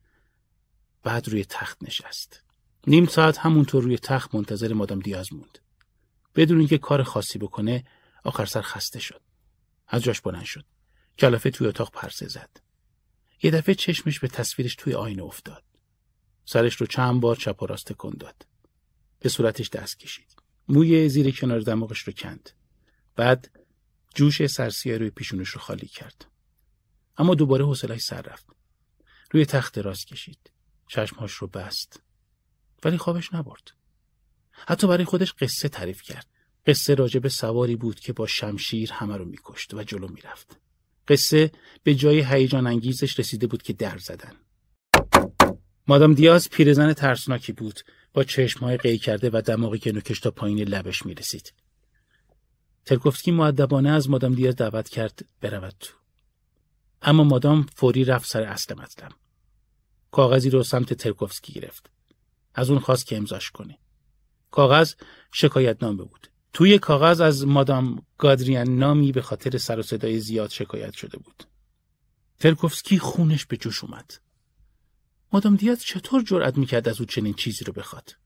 بعد 1.02 1.28
روی 1.28 1.44
تخت 1.44 1.78
نشست. 1.82 2.42
نیم 2.86 3.06
ساعت 3.06 3.38
همونطور 3.38 3.82
روی 3.82 3.98
تخت 3.98 4.34
منتظر 4.34 4.72
مادام 4.72 4.98
دیاز 4.98 5.32
موند. 5.32 5.58
بدون 6.34 6.58
اینکه 6.58 6.78
کار 6.78 7.02
خاصی 7.02 7.38
بکنه 7.38 7.84
آخر 8.24 8.46
سر 8.46 8.62
خسته 8.62 9.00
شد. 9.00 9.20
از 9.88 10.02
جاش 10.02 10.20
بلند 10.20 10.44
شد. 10.44 10.64
کلافه 11.18 11.50
توی 11.50 11.66
اتاق 11.66 11.90
پرسه 11.90 12.28
زد. 12.28 12.50
یه 13.42 13.50
دفعه 13.50 13.74
چشمش 13.74 14.20
به 14.20 14.28
تصویرش 14.28 14.74
توی 14.74 14.94
آینه 14.94 15.22
افتاد. 15.22 15.64
سرش 16.44 16.76
رو 16.76 16.86
چند 16.86 17.20
بار 17.20 17.36
چپ 17.36 17.62
و 17.62 17.66
راست 17.66 17.92
کن 17.92 18.14
داد. 18.20 18.46
به 19.20 19.28
صورتش 19.28 19.70
دست 19.70 19.98
کشید. 19.98 20.37
موی 20.68 21.08
زیر 21.08 21.36
کنار 21.36 21.60
دماغش 21.60 22.00
رو 22.00 22.12
کند. 22.12 22.50
بعد 23.16 23.50
جوش 24.14 24.46
سرسیه 24.46 24.98
روی 24.98 25.10
پیشونش 25.10 25.48
رو 25.48 25.60
خالی 25.60 25.86
کرد. 25.86 26.26
اما 27.18 27.34
دوباره 27.34 27.64
حوصلش 27.64 28.00
سر 28.00 28.22
رفت. 28.22 28.46
روی 29.30 29.46
تخت 29.46 29.78
راست 29.78 30.06
کشید. 30.06 30.50
چشمهاش 30.88 31.32
رو 31.32 31.46
بست. 31.46 32.02
ولی 32.84 32.98
خوابش 32.98 33.34
نبرد. 33.34 33.70
حتی 34.50 34.86
برای 34.86 35.04
خودش 35.04 35.32
قصه 35.32 35.68
تعریف 35.68 36.02
کرد. 36.02 36.26
قصه 36.66 36.94
راجع 36.94 37.20
به 37.20 37.28
سواری 37.28 37.76
بود 37.76 38.00
که 38.00 38.12
با 38.12 38.26
شمشیر 38.26 38.92
همه 38.92 39.16
رو 39.16 39.24
میکشت 39.24 39.74
و 39.74 39.82
جلو 39.82 40.08
می‌رفت. 40.08 40.60
قصه 41.08 41.50
به 41.82 41.94
جای 41.94 42.20
هیجان 42.20 42.66
انگیزش 42.66 43.18
رسیده 43.18 43.46
بود 43.46 43.62
که 43.62 43.72
در 43.72 43.98
زدن. 43.98 44.32
مادام 45.86 46.14
دیاز 46.14 46.50
پیرزن 46.50 46.92
ترسناکی 46.92 47.52
بود 47.52 47.80
با 48.12 48.24
چشمهای 48.24 48.76
قی 48.76 48.98
کرده 48.98 49.30
و 49.32 49.42
دماغی 49.46 49.78
که 49.78 49.92
نوکش 49.92 50.20
تا 50.20 50.30
پایین 50.30 50.60
لبش 50.60 51.06
می 51.06 51.14
رسید. 51.14 51.52
ترکوفسکی 52.84 53.30
معدبانه 53.30 53.90
از 53.90 54.10
مادام 54.10 54.34
دیاز 54.34 54.56
دعوت 54.56 54.88
کرد 54.88 55.24
برود 55.40 55.74
تو. 55.80 55.92
اما 57.02 57.24
مادام 57.24 57.66
فوری 57.74 58.04
رفت 58.04 58.28
سر 58.28 58.42
اصل 58.42 58.74
مطلب. 58.74 59.12
کاغذی 60.10 60.50
رو 60.50 60.62
سمت 60.62 60.94
ترکوفسکی 60.94 61.52
گرفت. 61.52 61.90
از 62.54 62.70
اون 62.70 62.78
خواست 62.78 63.06
که 63.06 63.16
امضاش 63.16 63.50
کنه. 63.50 63.78
کاغذ 64.50 64.94
شکایت 65.32 65.82
نامه 65.82 66.04
بود. 66.04 66.30
توی 66.52 66.78
کاغذ 66.78 67.20
از 67.20 67.46
مادام 67.46 68.06
گادریان 68.18 68.78
نامی 68.78 69.12
به 69.12 69.22
خاطر 69.22 69.58
سر 69.58 69.78
و 69.78 69.82
صدای 69.82 70.20
زیاد 70.20 70.50
شکایت 70.50 70.94
شده 70.94 71.18
بود. 71.18 71.44
ترکوفسکی 72.38 72.98
خونش 72.98 73.46
به 73.46 73.56
جوش 73.56 73.84
اومد. 73.84 74.12
مادام 75.32 75.56
دیاز 75.56 75.82
چطور 75.82 76.22
جرأت 76.22 76.58
می‌کرد 76.58 76.88
از 76.88 77.00
او 77.00 77.06
چنین 77.06 77.34
چیزی 77.34 77.64
رو 77.64 77.72
بخواد؟ 77.72 78.16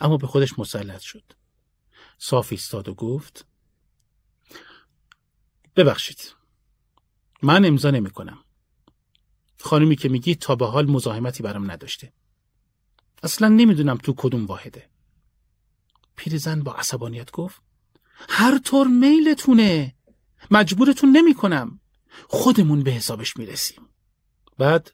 اما 0.00 0.16
به 0.16 0.26
خودش 0.26 0.58
مسلط 0.58 1.00
شد. 1.00 1.32
صاف 2.18 2.48
ایستاد 2.50 2.88
و 2.88 2.94
گفت 2.94 3.46
ببخشید. 5.76 6.34
من 7.42 7.64
امضا 7.64 7.90
نمی 7.90 8.10
کنم. 8.10 8.44
خانمی 9.60 9.96
که 9.96 10.08
میگی 10.08 10.34
تا 10.34 10.56
به 10.56 10.66
حال 10.66 10.90
مزاحمتی 10.90 11.42
برام 11.42 11.70
نداشته. 11.70 12.12
اصلا 13.22 13.48
نمی‌دونم 13.48 13.96
تو 13.96 14.14
کدوم 14.16 14.46
واحده. 14.46 14.90
پیرزن 16.16 16.62
با 16.62 16.74
عصبانیت 16.74 17.30
گفت 17.30 17.62
هر 18.28 18.58
طور 18.58 18.86
میلتونه 18.86 19.94
مجبورتون 20.50 21.16
نمی 21.16 21.34
کنم. 21.34 21.80
خودمون 22.28 22.82
به 22.82 22.90
حسابش 22.90 23.36
می‌رسیم. 23.36 23.88
بعد 24.58 24.92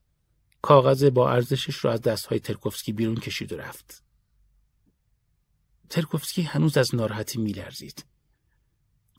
کاغذ 0.68 1.04
با 1.04 1.30
ارزشش 1.30 1.76
رو 1.76 1.90
از 1.90 2.02
دستهای 2.02 2.40
ترکوفسکی 2.40 2.92
بیرون 2.92 3.14
کشید 3.14 3.52
و 3.52 3.56
رفت. 3.56 4.04
ترکوفسکی 5.90 6.42
هنوز 6.42 6.76
از 6.76 6.94
ناراحتی 6.94 7.38
میلرزید. 7.38 8.04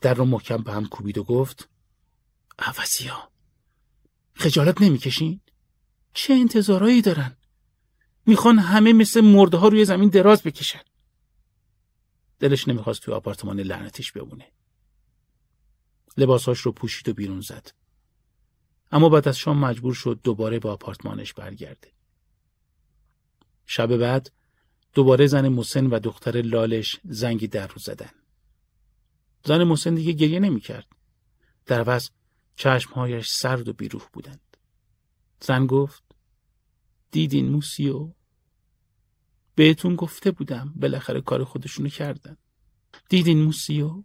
در 0.00 0.14
رو 0.14 0.24
محکم 0.24 0.56
به 0.62 0.72
هم 0.72 0.86
کوبید 0.86 1.18
و 1.18 1.24
گفت 1.24 1.68
ها 2.58 3.32
خجالت 4.34 4.82
نمی‌کشین؟ 4.82 5.40
چه 6.14 6.34
انتظارایی 6.34 7.02
دارن؟ 7.02 7.36
می‌خوان 8.26 8.58
همه 8.58 8.92
مثل 8.92 9.20
مرده 9.20 9.56
ها 9.56 9.68
روی 9.68 9.84
زمین 9.84 10.08
دراز 10.08 10.42
بکشن. 10.42 10.82
دلش 12.38 12.68
نمی‌خواست 12.68 13.02
توی 13.02 13.14
آپارتمان 13.14 13.60
لعنتش 13.60 14.12
بمونه. 14.12 14.52
لباساش 16.16 16.60
رو 16.60 16.72
پوشید 16.72 17.08
و 17.08 17.14
بیرون 17.14 17.40
زد. 17.40 17.79
اما 18.90 19.08
بعد 19.08 19.28
از 19.28 19.38
شام 19.38 19.58
مجبور 19.58 19.94
شد 19.94 20.20
دوباره 20.24 20.58
به 20.58 20.68
آپارتمانش 20.68 21.32
برگرده. 21.32 21.92
شب 23.66 23.96
بعد 23.96 24.30
دوباره 24.94 25.26
زن 25.26 25.48
موسن 25.48 25.86
و 25.86 25.98
دختر 25.98 26.40
لالش 26.40 27.00
زنگی 27.04 27.46
در 27.46 27.66
رو 27.66 27.78
زدن. 27.78 28.10
زن 29.44 29.64
موسن 29.64 29.94
دیگه 29.94 30.12
گریه 30.12 30.40
نمی 30.40 30.60
کرد. 30.60 30.86
در 31.66 31.80
عوض 31.80 32.10
چشمهایش 32.56 33.28
سرد 33.28 33.68
و 33.68 33.72
بیروح 33.72 34.02
بودند. 34.12 34.56
زن 35.40 35.66
گفت 35.66 36.02
دیدین 37.10 37.48
موسیو 37.48 38.12
بهتون 39.54 39.96
گفته 39.96 40.30
بودم 40.30 40.74
بالاخره 40.76 41.20
کار 41.20 41.44
خودشونو 41.44 41.88
کردن. 41.88 42.36
دیدین 43.08 43.42
موسیو 43.42 44.02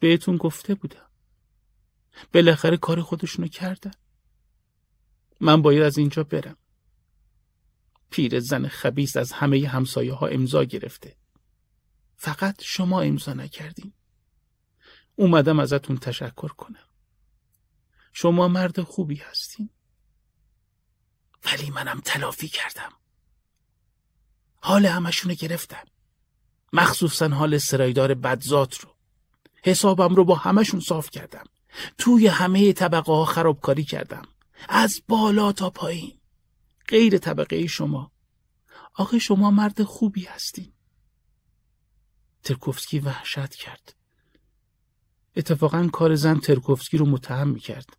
بهتون 0.00 0.36
گفته 0.36 0.74
بودم 0.74 1.07
بالاخره 2.34 2.76
کار 2.76 3.02
خودشونو 3.02 3.48
کردن. 3.48 3.92
من 5.40 5.62
باید 5.62 5.82
از 5.82 5.98
اینجا 5.98 6.24
برم. 6.24 6.56
پیر 8.10 8.40
زن 8.40 8.68
خبیس 8.68 9.16
از 9.16 9.32
همه 9.32 9.68
همسایه 9.68 10.14
ها 10.14 10.26
امضا 10.26 10.64
گرفته. 10.64 11.16
فقط 12.16 12.62
شما 12.62 13.00
امضا 13.00 13.32
نکردین. 13.32 13.92
اومدم 15.16 15.60
ازتون 15.60 15.96
تشکر 15.96 16.48
کنم. 16.48 16.88
شما 18.12 18.48
مرد 18.48 18.82
خوبی 18.82 19.16
هستین. 19.16 19.70
ولی 21.44 21.70
منم 21.70 22.00
تلافی 22.04 22.48
کردم. 22.48 22.92
حال 24.60 24.86
همشونو 24.86 25.34
گرفتم 25.34 25.84
مخصوصا 26.72 27.28
حال 27.28 27.58
سرایدار 27.58 28.14
بدزات 28.14 28.80
رو. 28.80 28.94
حسابم 29.62 30.14
رو 30.14 30.24
با 30.24 30.34
همشون 30.34 30.80
صاف 30.80 31.10
کردم. 31.10 31.44
توی 31.98 32.26
همه 32.26 32.72
طبقه 32.72 33.12
ها 33.12 33.24
خرابکاری 33.24 33.84
کردم. 33.84 34.22
از 34.68 35.02
بالا 35.08 35.52
تا 35.52 35.70
پایین. 35.70 36.18
غیر 36.88 37.18
طبقه 37.18 37.66
شما. 37.66 38.12
آقای 38.94 39.20
شما 39.20 39.50
مرد 39.50 39.82
خوبی 39.82 40.24
هستین. 40.24 40.72
ترکوفسکی 42.42 42.98
وحشت 42.98 43.54
کرد. 43.54 43.94
اتفاقا 45.36 45.88
کار 45.92 46.14
زن 46.14 46.38
ترکوفسکی 46.38 46.96
رو 46.96 47.06
متهم 47.06 47.48
می 47.48 47.60
کرد 47.60 47.96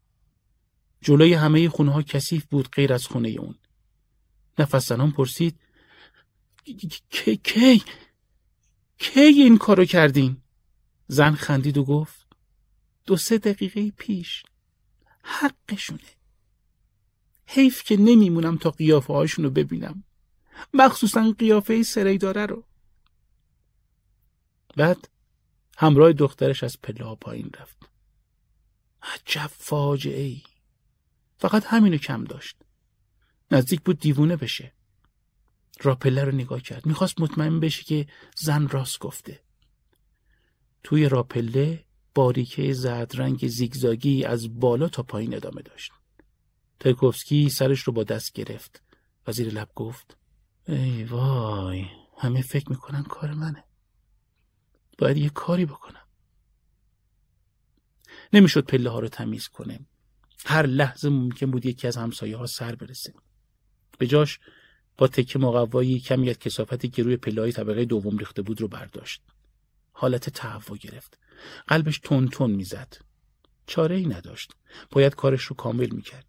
جلوی 1.01 1.33
همه 1.33 1.69
خونه 1.69 1.91
ها 1.91 2.01
کثیف 2.01 2.45
بود 2.45 2.69
غیر 2.69 2.93
از 2.93 3.05
خونه 3.05 3.29
اون. 3.29 3.55
نفس 4.59 4.87
زنان 4.87 5.11
پرسید 5.11 5.59
کی 7.09 7.83
کی 8.97 9.19
این 9.19 9.57
کارو 9.57 9.85
کردین؟ 9.85 10.37
زن 11.07 11.33
خندید 11.33 11.77
و 11.77 11.83
گفت 11.83 12.18
دو 13.09 13.17
سه 13.17 13.37
دقیقه 13.37 13.91
پیش. 13.91 14.43
حقشونه. 15.23 16.09
حیف 17.45 17.83
که 17.83 17.97
نمیمونم 17.97 18.57
تا 18.57 18.71
قیافه 18.71 19.13
هاشون 19.13 19.45
رو 19.45 19.51
ببینم. 19.51 20.03
مخصوصا 20.73 21.35
قیافه 21.39 21.83
سریداره 21.83 22.45
رو. 22.45 22.63
بعد 24.77 25.09
همراه 25.77 26.13
دخترش 26.13 26.63
از 26.63 26.81
پله 26.81 27.05
ها 27.05 27.15
پایین 27.15 27.51
رفت. 27.59 27.89
عجب 29.01 29.51
فاجعه 29.53 30.21
ای. 30.21 30.41
فقط 31.37 31.65
همینو 31.65 31.97
کم 31.97 32.23
داشت. 32.23 32.57
نزدیک 33.51 33.81
بود 33.81 33.99
دیوونه 33.99 34.35
بشه. 34.35 34.73
راپله 35.81 36.23
رو 36.23 36.31
نگاه 36.31 36.61
کرد. 36.61 36.85
می‌خواست 36.85 37.21
مطمئن 37.21 37.59
بشه 37.59 37.83
که 37.83 38.07
زن 38.35 38.67
راست 38.67 38.99
گفته. 38.99 39.43
توی 40.83 41.09
راپله 41.09 41.88
باریکه 42.19 42.73
زرد 42.73 43.21
رنگ 43.21 43.47
زیگزاگی 43.47 44.23
از 44.23 44.59
بالا 44.59 44.87
تا 44.87 45.03
پایین 45.03 45.35
ادامه 45.35 45.61
داشت. 45.61 45.91
ترکوفسکی 46.79 47.49
سرش 47.49 47.81
رو 47.81 47.93
با 47.93 48.03
دست 48.03 48.33
گرفت 48.33 48.81
و 49.27 49.31
زیر 49.31 49.53
لب 49.53 49.69
گفت 49.75 50.17
ای 50.67 51.03
وای 51.03 51.85
همه 52.17 52.41
فکر 52.41 52.69
می‌کنن 52.69 53.03
کار 53.03 53.33
منه. 53.33 53.63
باید 54.97 55.17
یه 55.17 55.29
کاری 55.29 55.65
بکنم. 55.65 56.07
نمی‌شد 58.33 58.65
پله 58.65 58.89
ها 58.89 58.99
رو 58.99 59.07
تمیز 59.07 59.47
کنه. 59.47 59.79
هر 60.45 60.65
لحظه 60.65 61.09
ممکن 61.09 61.51
بود 61.51 61.65
یکی 61.65 61.87
از 61.87 61.97
همسایه 61.97 62.37
ها 62.37 62.45
سر 62.45 62.75
برسه. 62.75 63.13
به 63.97 64.07
جاش 64.07 64.39
با 64.97 65.07
تکه 65.07 65.39
مقوایی 65.39 65.99
کمی 65.99 66.29
از 66.29 66.39
کسافتی 66.39 66.89
که 66.89 67.03
روی 67.03 67.17
پله 67.17 67.41
های 67.41 67.51
طبقه 67.51 67.85
دوم 67.85 68.17
ریخته 68.17 68.41
بود 68.41 68.61
رو 68.61 68.67
برداشت. 68.67 69.21
حالت 69.91 70.29
تهوع 70.29 70.77
گرفت. 70.77 71.19
قلبش 71.67 71.99
تون 71.99 72.27
تون 72.27 72.51
می‌زد. 72.51 72.97
چاره 73.67 73.95
ای 73.95 74.05
نداشت. 74.05 74.53
باید 74.91 75.15
کارش 75.15 75.43
رو 75.43 75.55
کامل 75.55 75.89
می‌کرد. 75.89 76.25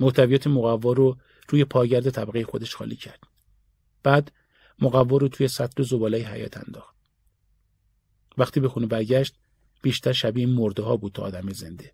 محتویات 0.00 0.46
مقوا 0.46 0.92
رو 0.92 1.18
روی 1.48 1.64
پاگرد 1.64 2.10
طبقه 2.10 2.44
خودش 2.44 2.76
خالی 2.76 2.96
کرد. 2.96 3.20
بعد 4.02 4.32
مقوا 4.78 5.16
رو 5.16 5.28
توی 5.28 5.48
سطل 5.48 5.82
زباله 5.82 6.18
حیات 6.18 6.56
انداخت. 6.56 6.96
وقتی 8.38 8.60
به 8.60 8.68
خونه 8.68 8.86
برگشت 8.86 9.34
بیشتر 9.82 10.12
شبیه 10.12 10.46
مرده 10.46 10.82
ها 10.82 10.96
بود 10.96 11.12
تا 11.12 11.22
آدم 11.22 11.52
زنده. 11.52 11.92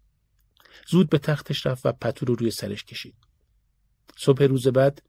زود 0.86 1.10
به 1.10 1.18
تختش 1.18 1.66
رفت 1.66 1.86
و 1.86 1.92
پتو 1.92 2.26
رو 2.26 2.34
روی 2.34 2.50
سرش 2.50 2.84
کشید. 2.84 3.14
صبح 4.16 4.42
روز 4.42 4.68
بعد 4.68 5.02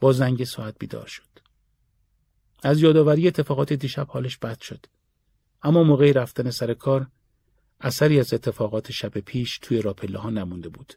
با 0.00 0.12
زنگ 0.12 0.44
ساعت 0.44 0.78
بیدار 0.78 1.06
شد. 1.06 1.28
از 2.62 2.80
یادآوری 2.80 3.28
اتفاقات 3.28 3.72
دیشب 3.72 4.08
حالش 4.10 4.38
بد 4.38 4.60
شد. 4.60 4.86
اما 5.62 5.82
موقع 5.82 6.12
رفتن 6.12 6.50
سر 6.50 6.74
کار 6.74 7.06
اثری 7.80 8.20
از 8.20 8.34
اتفاقات 8.34 8.92
شب 8.92 9.18
پیش 9.18 9.58
توی 9.58 9.82
راپله 9.82 10.18
ها 10.18 10.30
نمونده 10.30 10.68
بود 10.68 10.94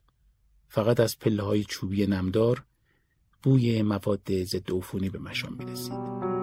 فقط 0.67 0.99
از 0.99 1.19
پله 1.19 1.43
های 1.43 1.63
چوبی 1.63 2.07
نمدار 2.07 2.63
بوی 3.43 3.81
مواد 3.81 4.43
ضد 4.43 4.71
عفونی 4.71 5.09
به 5.09 5.19
مشام 5.19 5.53
می 5.53 5.65
رسید. 5.65 6.42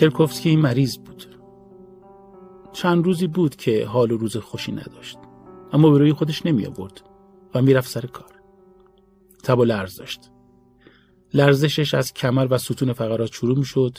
ترکوفسکی 0.00 0.56
مریض 0.56 0.98
بود. 0.98 1.36
چند 2.72 3.04
روزی 3.04 3.26
بود 3.26 3.56
که 3.56 3.86
حال 3.86 4.12
و 4.12 4.16
روز 4.16 4.36
خوشی 4.36 4.72
نداشت. 4.72 5.18
اما 5.72 5.90
به 5.90 5.98
روی 5.98 6.12
خودش 6.12 6.46
نمی 6.46 6.66
آورد 6.66 7.00
و 7.54 7.62
می‌رفت 7.62 7.88
سر 7.88 8.06
کار. 8.06 8.40
تب 9.44 9.58
و 9.58 9.64
لرز 9.64 9.96
داشت. 9.96 10.30
لرزشش 11.34 11.94
از 11.94 12.12
کمر 12.12 12.46
و 12.50 12.58
ستون 12.58 12.92
فقرات 12.92 13.32
شروع 13.32 13.58
می 13.58 13.64
شد 13.64 13.98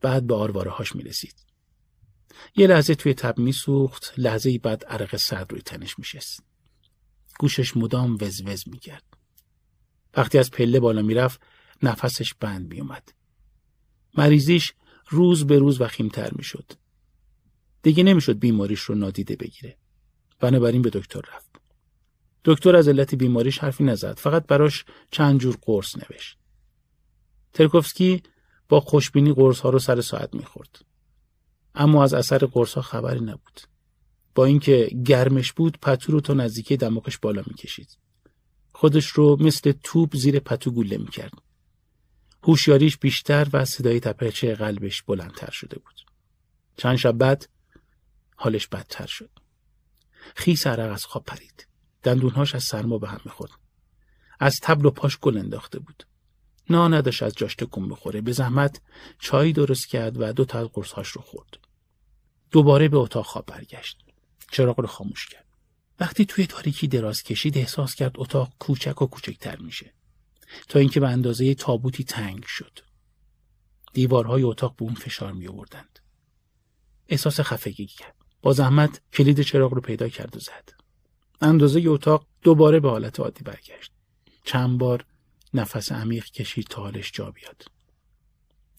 بعد 0.00 0.26
به 0.26 0.34
آرواره 0.34 0.70
هاش 0.70 0.96
می 0.96 1.02
رسید. 1.02 1.34
یه 2.56 2.66
لحظه 2.66 2.94
توی 2.94 3.14
تب 3.14 3.38
می 3.38 3.52
سوخت 3.52 4.14
لحظه 4.16 4.58
بعد 4.58 4.84
عرق 4.84 5.16
سرد 5.16 5.52
روی 5.52 5.62
تنش 5.62 5.98
می 5.98 6.04
شست. 6.04 6.44
گوشش 7.38 7.76
مدام 7.76 8.18
وز 8.20 8.68
می 8.68 8.78
کرد. 8.78 9.04
وقتی 10.16 10.38
از 10.38 10.50
پله 10.50 10.80
بالا 10.80 11.02
می 11.02 11.14
رفت 11.14 11.40
نفسش 11.82 12.34
بند 12.34 12.74
می 12.74 12.80
اومد. 12.80 13.12
مریضیش 14.18 14.74
روز 15.08 15.46
به 15.46 15.58
روز 15.58 15.80
وخیمتر 15.80 16.30
می‌شد. 16.36 16.72
دیگه 17.82 18.02
نمی‌شد 18.02 18.38
بیماریش 18.38 18.80
رو 18.80 18.94
نادیده 18.94 19.36
بگیره. 19.36 19.76
بنابراین 20.40 20.82
به 20.82 20.90
دکتر 20.90 21.20
رفت. 21.34 21.50
دکتر 22.44 22.76
از 22.76 22.88
علت 22.88 23.14
بیماریش 23.14 23.58
حرفی 23.58 23.84
نزد. 23.84 24.18
فقط 24.18 24.46
براش 24.46 24.84
چند 25.10 25.40
جور 25.40 25.56
قرص 25.62 25.96
نوشت. 25.96 26.38
ترکوفسکی 27.52 28.22
با 28.68 28.80
خوشبینی 28.80 29.32
قرص 29.32 29.60
ها 29.60 29.70
رو 29.70 29.78
سر 29.78 30.00
ساعت 30.00 30.34
می‌خورد. 30.34 30.84
اما 31.74 32.04
از 32.04 32.14
اثر 32.14 32.38
قرص 32.38 32.74
ها 32.74 32.82
خبری 32.82 33.20
نبود. 33.20 33.60
با 34.34 34.44
اینکه 34.44 34.90
گرمش 35.06 35.52
بود 35.52 35.78
پتو 35.82 36.12
رو 36.12 36.20
تا 36.20 36.34
نزدیکی 36.34 36.76
دماغش 36.76 37.18
بالا 37.18 37.42
می‌کشید. 37.46 37.98
خودش 38.72 39.06
رو 39.06 39.36
مثل 39.40 39.72
توپ 39.82 40.16
زیر 40.16 40.38
پتو 40.38 40.70
گوله 40.70 40.98
می‌کرد. 40.98 41.32
هوشیاریش 42.42 42.96
بیشتر 42.96 43.48
و 43.52 43.64
صدای 43.64 44.00
تپچه 44.00 44.54
قلبش 44.54 45.02
بلندتر 45.02 45.50
شده 45.50 45.78
بود. 45.78 46.06
چند 46.76 46.96
شب 46.96 47.12
بعد 47.12 47.48
حالش 48.36 48.66
بدتر 48.66 49.06
شد. 49.06 49.30
خیس 50.36 50.66
عرق 50.66 50.92
از 50.92 51.04
خواب 51.04 51.24
پرید. 51.24 51.66
دندونهاش 52.02 52.54
از 52.54 52.64
سرما 52.64 52.98
به 52.98 53.08
هم 53.08 53.20
می‌خورد. 53.24 53.50
از 54.40 54.60
تبل 54.62 54.86
و 54.86 54.90
پاش 54.90 55.18
گل 55.18 55.38
انداخته 55.38 55.78
بود. 55.78 56.06
نا 56.70 56.88
نداشت 56.88 57.22
از 57.22 57.34
جاش 57.34 57.54
تکون 57.54 57.88
بخوره. 57.88 58.20
به 58.20 58.32
زحمت 58.32 58.80
چای 59.18 59.52
درست 59.52 59.88
کرد 59.88 60.20
و 60.20 60.32
دو 60.32 60.44
تا 60.44 60.58
از 60.58 60.66
قرصهاش 60.66 61.08
رو 61.08 61.22
خورد. 61.22 61.58
دوباره 62.50 62.88
به 62.88 62.96
اتاق 62.96 63.26
خواب 63.26 63.46
برگشت. 63.46 63.98
چراغ 64.50 64.80
رو 64.80 64.86
خاموش 64.86 65.26
کرد. 65.26 65.46
وقتی 66.00 66.24
توی 66.24 66.46
تاریکی 66.46 66.88
دراز 66.88 67.22
کشید 67.22 67.58
احساس 67.58 67.94
کرد 67.94 68.12
اتاق 68.14 68.52
کوچک 68.58 69.02
و 69.02 69.06
کوچکتر 69.06 69.56
میشه. 69.56 69.92
تا 70.68 70.78
اینکه 70.78 71.00
به 71.00 71.08
اندازه 71.08 71.54
تابوتی 71.54 72.04
تنگ 72.04 72.44
شد. 72.44 72.78
دیوارهای 73.92 74.42
اتاق 74.42 74.76
به 74.76 74.82
اون 74.82 74.94
فشار 74.94 75.32
می 75.32 75.48
آوردند. 75.48 75.98
احساس 77.08 77.40
خفگی 77.40 77.86
کرد. 77.86 78.14
با 78.42 78.52
زحمت 78.52 79.00
کلید 79.12 79.40
چراغ 79.40 79.74
رو 79.74 79.80
پیدا 79.80 80.08
کرد 80.08 80.36
و 80.36 80.40
زد. 80.40 80.70
اندازه 81.40 81.82
اتاق 81.86 82.26
دوباره 82.42 82.80
به 82.80 82.90
حالت 82.90 83.20
عادی 83.20 83.44
برگشت. 83.44 83.92
چند 84.44 84.78
بار 84.78 85.04
نفس 85.54 85.92
عمیق 85.92 86.24
کشید 86.24 86.66
تا 86.66 86.82
حالش 86.82 87.12
جا 87.12 87.30
بیاد. 87.30 87.64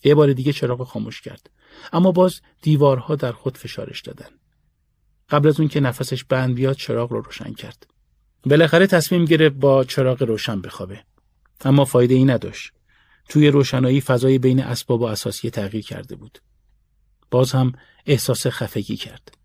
یه 0.03 0.15
بار 0.15 0.33
دیگه 0.33 0.53
چراغ 0.53 0.83
خاموش 0.83 1.21
کرد. 1.21 1.49
اما 1.93 2.11
باز 2.11 2.41
دیوارها 2.61 3.15
در 3.15 3.31
خود 3.31 3.57
فشارش 3.57 4.01
دادن. 4.01 4.29
قبل 5.29 5.47
از 5.47 5.59
اون 5.59 5.69
که 5.69 5.79
نفسش 5.79 6.23
بند 6.23 6.55
بیاد 6.55 6.75
چراغ 6.75 7.11
رو 7.11 7.21
روشن 7.21 7.53
کرد. 7.53 7.87
بالاخره 8.45 8.87
تصمیم 8.87 9.25
گرفت 9.25 9.55
با 9.55 9.83
چراغ 9.83 10.23
روشن 10.23 10.61
بخوابه. 10.61 11.03
اما 11.63 11.85
فایده 11.85 12.15
ای 12.15 12.25
نداشت. 12.25 12.73
توی 13.29 13.47
روشنایی 13.47 14.01
فضای 14.01 14.39
بین 14.39 14.63
اسباب 14.63 15.01
و 15.01 15.05
اساسی 15.05 15.49
تغییر 15.49 15.85
کرده 15.85 16.15
بود. 16.15 16.39
باز 17.31 17.51
هم 17.51 17.71
احساس 18.05 18.47
خفگی 18.47 18.97
کرد. 18.97 19.37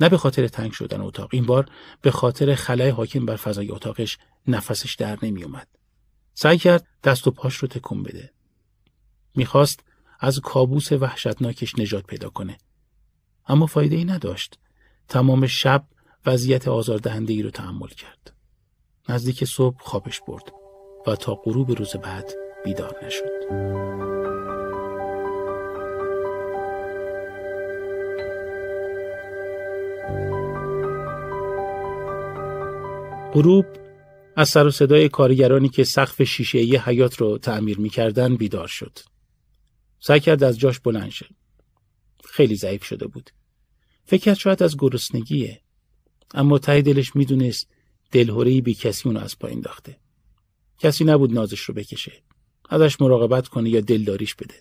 نه 0.00 0.08
به 0.08 0.16
خاطر 0.16 0.48
تنگ 0.48 0.72
شدن 0.72 1.00
اتاق 1.00 1.28
این 1.32 1.46
بار 1.46 1.68
به 2.02 2.10
خاطر 2.10 2.54
خلای 2.54 2.88
حاکم 2.88 3.26
بر 3.26 3.36
فضای 3.36 3.70
اتاقش 3.70 4.18
نفسش 4.46 4.94
در 4.94 5.18
نمی 5.22 5.44
اومد. 5.44 5.68
سعی 6.34 6.58
کرد 6.58 6.86
دست 7.04 7.26
و 7.26 7.30
پاش 7.30 7.56
رو 7.56 7.68
تکون 7.68 8.02
بده. 8.02 8.32
می‌خواست 9.34 9.80
از 10.20 10.40
کابوس 10.40 10.92
وحشتناکش 10.92 11.78
نجات 11.78 12.06
پیدا 12.06 12.28
کنه. 12.28 12.58
اما 13.46 13.66
فایده 13.66 13.96
ای 13.96 14.04
نداشت. 14.04 14.58
تمام 15.08 15.46
شب 15.46 15.86
وضعیت 16.26 16.68
آزاردهنده 16.68 17.32
ای 17.32 17.42
رو 17.42 17.50
تحمل 17.50 17.88
کرد. 17.88 18.32
نزدیک 19.08 19.44
صبح 19.44 19.76
خوابش 19.80 20.20
برد 20.28 20.63
و 21.06 21.16
تا 21.16 21.34
غروب 21.34 21.70
روز 21.70 21.96
بعد 21.96 22.32
بیدار 22.64 22.96
نشد. 23.06 23.44
غروب 33.32 33.66
از 34.36 34.48
سر 34.48 34.66
و 34.66 34.70
صدای 34.70 35.08
کارگرانی 35.08 35.68
که 35.68 35.84
سقف 35.84 36.22
شیشه 36.22 36.58
حیات 36.58 37.16
رو 37.16 37.38
تعمیر 37.38 37.78
می‌کردن 37.78 38.36
بیدار 38.36 38.68
شد. 38.68 38.98
سعی 40.00 40.20
کرد 40.20 40.44
از 40.44 40.58
جاش 40.58 40.80
بلند 40.80 41.10
شد. 41.10 41.30
خیلی 42.24 42.56
ضعیف 42.56 42.84
شده 42.84 43.06
بود. 43.06 43.30
فکر 44.04 44.22
کرد 44.22 44.34
شاید 44.34 44.62
از 44.62 44.76
گرسنگیه. 44.78 45.60
اما 46.34 46.58
ته 46.58 46.82
دلش 46.82 47.16
می‌دونست 47.16 47.68
دلهورهی 48.12 48.60
بی 48.60 48.74
کسی 48.74 49.08
اونو 49.08 49.20
از 49.20 49.38
پایین 49.38 49.60
داخته. 49.60 50.03
کسی 50.78 51.04
نبود 51.04 51.32
نازش 51.32 51.60
رو 51.60 51.74
بکشه. 51.74 52.22
ازش 52.68 53.00
مراقبت 53.00 53.48
کنه 53.48 53.70
یا 53.70 53.80
دلداریش 53.80 54.34
بده. 54.34 54.54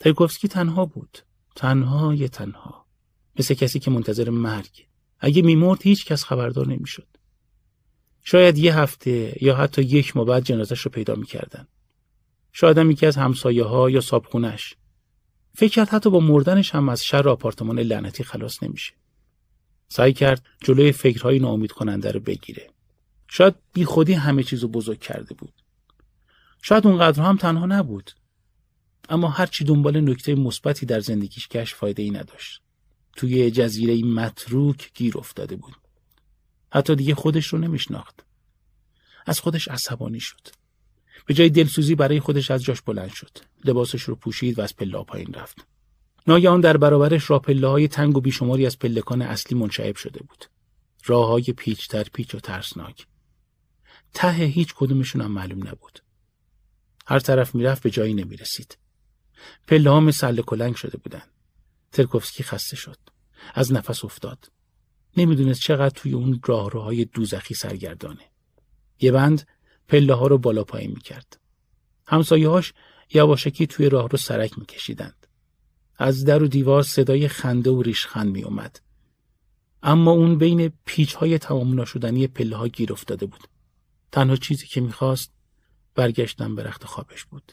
ترکوفسکی 0.00 0.48
تنها 0.48 0.84
بود. 0.86 1.18
تنها 1.56 2.14
یه 2.14 2.28
تنها. 2.28 2.86
مثل 3.38 3.54
کسی 3.54 3.78
که 3.78 3.90
منتظر 3.90 4.30
مرگ. 4.30 4.86
اگه 5.18 5.42
میمرد 5.42 5.82
هیچ 5.82 6.06
کس 6.06 6.24
خبردار 6.24 6.68
نمی‌شد. 6.68 7.06
شاید 8.22 8.58
یه 8.58 8.78
هفته 8.78 9.36
یا 9.40 9.56
حتی 9.56 9.82
یک 9.82 10.16
ماه 10.16 10.26
بعد 10.26 10.44
جنازش 10.44 10.80
رو 10.80 10.90
پیدا 10.90 11.14
می‌کردن. 11.14 11.68
شاید 12.52 12.78
هم 12.78 12.90
یکی 12.90 13.06
از 13.06 13.16
همسایه 13.16 13.64
ها 13.64 13.90
یا 13.90 14.00
صابخونش. 14.00 14.74
فکر 15.54 15.72
کرد 15.72 15.88
حتی 15.88 16.10
با 16.10 16.20
مردنش 16.20 16.74
هم 16.74 16.88
از 16.88 17.04
شر 17.04 17.28
آپارتمان 17.28 17.78
لعنتی 17.78 18.24
خلاص 18.24 18.62
نمیشه. 18.62 18.92
سعی 19.88 20.12
کرد 20.12 20.44
جلوی 20.64 20.92
فکرهای 20.92 21.38
ناامید 21.38 21.72
کننده 21.72 22.12
رو 22.12 22.20
بگیره. 22.20 22.70
شاید 23.36 23.54
بی 23.72 23.84
خودی 23.84 24.12
همه 24.12 24.42
چیز 24.42 24.62
رو 24.62 24.68
بزرگ 24.68 24.98
کرده 24.98 25.34
بود. 25.34 25.52
شاید 26.62 26.86
اونقدر 26.86 27.22
هم 27.22 27.36
تنها 27.36 27.66
نبود. 27.66 28.10
اما 29.08 29.28
هرچی 29.28 29.64
دنبال 29.64 30.00
نکته 30.10 30.34
مثبتی 30.34 30.86
در 30.86 31.00
زندگیش 31.00 31.48
کش 31.48 31.74
فایده 31.74 32.02
ای 32.02 32.10
نداشت. 32.10 32.62
توی 33.16 33.50
جزیره 33.50 34.04
متروک 34.04 34.90
گیر 34.94 35.18
افتاده 35.18 35.56
بود. 35.56 35.74
حتی 36.72 36.94
دیگه 36.96 37.14
خودش 37.14 37.46
رو 37.46 37.58
نمیشناخت. 37.58 38.24
از 39.26 39.40
خودش 39.40 39.68
عصبانی 39.68 40.20
شد. 40.20 40.48
به 41.26 41.34
جای 41.34 41.50
دلسوزی 41.50 41.94
برای 41.94 42.20
خودش 42.20 42.50
از 42.50 42.62
جاش 42.62 42.82
بلند 42.82 43.12
شد. 43.12 43.38
لباسش 43.64 44.02
رو 44.02 44.14
پوشید 44.14 44.58
و 44.58 44.62
از 44.62 44.76
پله 44.76 45.04
پایین 45.04 45.34
رفت. 45.34 45.66
ناگهان 46.26 46.60
در 46.60 46.76
برابرش 46.76 47.30
را 47.30 47.38
پله 47.38 47.88
تنگ 47.88 48.16
و 48.16 48.20
بیشماری 48.20 48.66
از 48.66 48.78
پلکان 48.78 49.22
اصلی 49.22 49.58
منشعب 49.58 49.96
شده 49.96 50.20
بود. 50.22 50.44
راه 51.04 51.28
های 51.28 51.42
پیچ 51.42 51.88
تر 51.88 52.04
پیچ 52.12 52.34
و 52.34 52.40
ترسناک. 52.40 53.06
ته 54.14 54.30
هیچ 54.30 54.74
کدومشون 54.74 55.20
هم 55.20 55.30
معلوم 55.30 55.68
نبود. 55.68 56.02
هر 57.06 57.18
طرف 57.18 57.54
می‌رفت 57.54 57.82
به 57.82 57.90
جایی 57.90 58.14
نمی 58.14 58.36
رسید. 58.36 58.78
پله 59.68 59.90
ها 59.90 60.00
مثل 60.00 60.42
کلنگ 60.42 60.74
شده 60.74 60.98
بودن. 60.98 61.22
ترکوفسکی 61.92 62.42
خسته 62.42 62.76
شد. 62.76 62.98
از 63.54 63.72
نفس 63.72 64.04
افتاد. 64.04 64.50
نمی‌دونست 65.16 65.60
چقدر 65.60 65.94
توی 65.94 66.12
اون 66.12 66.40
راهروهای 66.44 67.04
دوزخی 67.04 67.54
سرگردانه. 67.54 68.30
یه 69.00 69.12
بند 69.12 69.48
پله 69.88 70.14
ها 70.14 70.26
رو 70.26 70.38
بالا 70.38 70.64
پایین 70.64 70.90
می‌کرد. 70.90 71.40
همسایه‌هاش 72.06 72.72
یواشکی 73.14 73.66
توی 73.66 73.88
راه 73.88 74.08
رو 74.08 74.18
سرک 74.18 74.58
میکشیدند. 74.58 75.26
از 75.98 76.24
در 76.24 76.42
و 76.42 76.48
دیوار 76.48 76.82
صدای 76.82 77.28
خنده 77.28 77.70
و 77.70 77.82
ریشخند 77.82 78.32
می 78.32 78.42
اومد. 78.42 78.80
اما 79.82 80.10
اون 80.10 80.38
بین 80.38 80.72
پیچ 80.84 81.14
های 81.14 81.38
تمام 81.38 81.80
نشدنی 81.80 82.26
پله 82.26 82.56
ها 82.56 82.68
گیر 82.68 82.92
افتاده 82.92 83.26
بود. 83.26 83.48
تنها 84.16 84.36
چیزی 84.36 84.66
که 84.66 84.80
می‌خواست 84.80 85.32
برگشتن 85.94 86.54
به 86.54 86.62
رخت 86.62 86.84
خوابش 86.84 87.24
بود. 87.24 87.52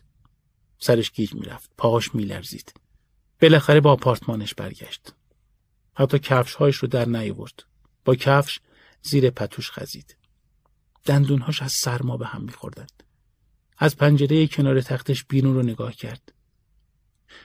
سرش 0.79 1.11
گیج 1.11 1.33
می‌رفت. 1.33 1.71
پاهاش 1.77 2.15
میلرزید. 2.15 2.73
بالاخره 3.41 3.79
با 3.79 3.91
آپارتمانش 3.91 4.53
برگشت. 4.53 5.13
حتی 5.95 6.19
کفشهایش 6.19 6.75
رو 6.75 6.87
در 6.87 7.05
نیاورد. 7.05 7.63
با 8.05 8.15
کفش 8.15 8.59
زیر 9.01 9.29
پتوش 9.29 9.71
خزید. 9.71 10.17
دندونهاش 11.05 11.61
از 11.61 11.71
سرما 11.71 12.17
به 12.17 12.25
هم 12.25 12.41
میخوردند. 12.41 13.03
از 13.77 13.97
پنجره 13.97 14.47
کنار 14.47 14.81
تختش 14.81 15.23
بیرون 15.23 15.55
رو 15.55 15.63
نگاه 15.63 15.93
کرد. 15.93 16.33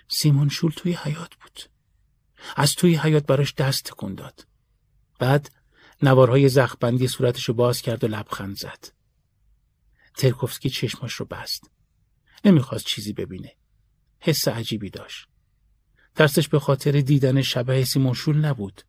سیمون 0.08 0.48
شول 0.48 0.70
توی 0.70 0.92
حیات 0.92 1.34
بود. 1.34 1.60
از 2.56 2.74
توی 2.74 2.96
حیات 2.96 3.26
براش 3.26 3.54
دست 3.54 3.84
تکون 3.84 4.14
داد. 4.14 4.46
بعد 5.18 5.50
نوارهای 6.02 6.48
زخبندی 6.48 7.08
صورتش 7.08 7.44
رو 7.44 7.54
باز 7.54 7.82
کرد 7.82 8.04
و 8.04 8.06
لبخند 8.06 8.56
زد. 8.56 8.97
ترکوفسکی 10.18 10.70
چشماش 10.70 11.12
رو 11.12 11.26
بست. 11.26 11.70
نمی‌خواست 12.44 12.86
چیزی 12.86 13.12
ببینه. 13.12 13.52
حس 14.20 14.48
عجیبی 14.48 14.90
داشت. 14.90 15.28
ترسش 16.14 16.48
به 16.48 16.58
خاطر 16.58 17.00
دیدن 17.00 17.42
شبه 17.42 17.84
سیمون 17.84 18.14
شول 18.14 18.36
نبود. 18.36 18.82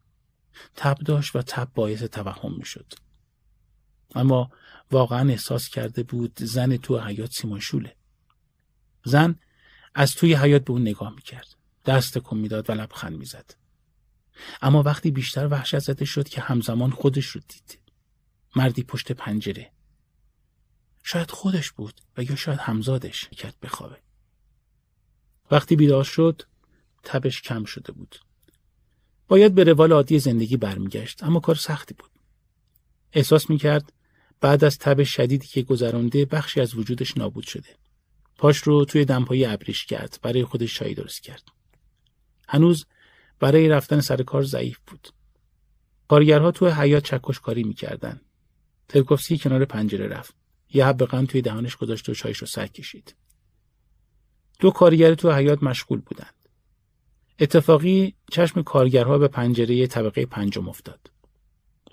تب 0.75 0.97
داشت 0.97 1.35
و 1.35 1.41
تب 1.41 1.69
باعث 1.73 2.03
توهم 2.03 2.55
می‌شد. 2.57 2.93
اما 4.15 4.51
واقعا 4.91 5.29
احساس 5.29 5.69
کرده 5.69 6.03
بود 6.03 6.39
زن 6.39 6.77
تو 6.77 6.99
حیات 6.99 7.31
سیمون 7.31 7.59
شوله. 7.59 7.95
زن 9.05 9.35
از 9.95 10.15
توی 10.15 10.33
حیات 10.33 10.65
به 10.65 10.71
اون 10.71 10.81
نگاه 10.81 11.15
می‌کرد. 11.15 11.55
دست 11.85 12.17
کن 12.17 12.37
می‌داد 12.37 12.69
و 12.69 12.73
لبخند 12.73 13.17
می‌زد. 13.17 13.55
اما 14.61 14.83
وقتی 14.83 15.11
بیشتر 15.11 15.47
وحشت 15.47 15.79
زده 15.79 16.05
شد 16.05 16.27
که 16.27 16.41
همزمان 16.41 16.91
خودش 16.91 17.25
رو 17.25 17.41
دید. 17.47 17.79
مردی 18.55 18.83
پشت 18.83 19.11
پنجره. 19.11 19.71
شاید 21.11 21.31
خودش 21.31 21.71
بود 21.71 22.01
و 22.17 22.23
یا 22.23 22.35
شاید 22.35 22.59
همزادش 22.59 23.29
کرد 23.29 23.55
بخوابه. 23.61 23.97
وقتی 25.51 25.75
بیدار 25.75 26.03
شد 26.03 26.41
تبش 27.03 27.41
کم 27.41 27.63
شده 27.63 27.91
بود. 27.91 28.19
باید 29.27 29.55
به 29.55 29.63
روال 29.63 29.91
عادی 29.91 30.19
زندگی 30.19 30.57
برمیگشت 30.57 31.23
اما 31.23 31.39
کار 31.39 31.55
سختی 31.55 31.93
بود. 31.93 32.09
احساس 33.13 33.49
می‌کرد 33.49 33.93
بعد 34.41 34.63
از 34.63 34.77
تب 34.77 35.03
شدیدی 35.03 35.47
که 35.47 35.61
گذرانده 35.61 36.25
بخشی 36.25 36.61
از 36.61 36.75
وجودش 36.75 37.17
نابود 37.17 37.43
شده. 37.43 37.75
پاش 38.37 38.57
رو 38.57 38.85
توی 38.85 39.05
دمپایی 39.05 39.45
ابریش 39.45 39.85
کرد 39.85 40.19
برای 40.21 40.45
خودش 40.45 40.75
چای 40.75 40.93
درست 40.93 41.23
کرد. 41.23 41.43
هنوز 42.47 42.85
برای 43.39 43.69
رفتن 43.69 44.01
سر 44.01 44.23
کار 44.23 44.43
ضعیف 44.43 44.79
بود. 44.87 45.09
کارگرها 46.07 46.51
توی 46.51 46.69
حیات 46.69 47.03
چکش 47.03 47.39
کاری 47.39 47.63
می‌کردن. 47.63 48.21
ترکوفسکی 48.87 49.37
کنار 49.37 49.65
پنجره 49.65 50.07
رفت. 50.07 50.38
یه 50.73 50.85
حب 50.85 51.03
قند 51.03 51.27
توی 51.27 51.41
دهانش 51.41 51.75
گذاشت 51.75 52.09
و 52.09 52.13
چایش 52.13 52.37
رو 52.37 52.47
سر 52.47 52.67
کشید. 52.67 53.15
دو 54.59 54.71
کارگر 54.71 55.15
تو 55.15 55.31
حیات 55.31 55.63
مشغول 55.63 55.99
بودند. 55.99 56.33
اتفاقی 57.39 58.15
چشم 58.31 58.63
کارگرها 58.63 59.17
به 59.17 59.27
پنجره 59.27 59.87
طبقه 59.87 60.25
پنجم 60.25 60.69
افتاد. 60.69 61.11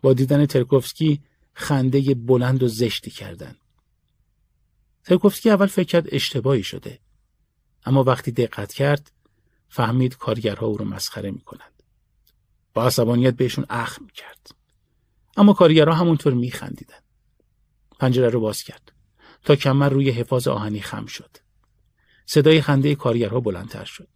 با 0.03 0.13
دیدن 0.13 0.47
ترکوفسکی 0.47 1.23
خنده 1.55 2.15
بلند 2.15 2.63
و 2.63 2.69
زشتی 2.69 3.11
کردند. 3.11 3.59
ترکوفسکی 5.05 5.51
اول 5.51 5.67
فکر 5.67 5.89
کرد 5.89 6.15
اشتباهی 6.15 6.63
شده. 6.63 6.99
اما 7.85 8.03
وقتی 8.03 8.31
دقت 8.31 8.73
کرد 8.73 9.13
فهمید 9.69 10.17
کارگرها 10.17 10.67
او 10.67 10.77
رو 10.77 10.85
مسخره 10.85 11.31
می 11.31 11.41
کنند. 11.41 11.83
با 12.75 12.87
عصبانیت 12.87 13.37
بهشون 13.37 13.67
اخ 13.71 14.01
می 14.01 14.11
کرد. 14.11 14.51
اما 15.37 15.53
کارگرها 15.53 15.95
همونطور 15.95 16.35
می 16.35 16.51
خندیدن. 16.51 17.06
پنجره 17.99 18.29
رو 18.29 18.41
باز 18.41 18.63
کرد. 18.63 18.93
تا 19.45 19.57
کمر 19.57 19.89
روی 19.89 20.11
حفاظ 20.11 20.49
آهنی 20.49 20.81
خم 20.81 21.07
شد. 21.07 21.37
صدای 22.27 22.63
خنده 22.63 22.95
کارگرها 22.95 23.41
بلندتر 23.41 23.85
شد. 23.85 24.09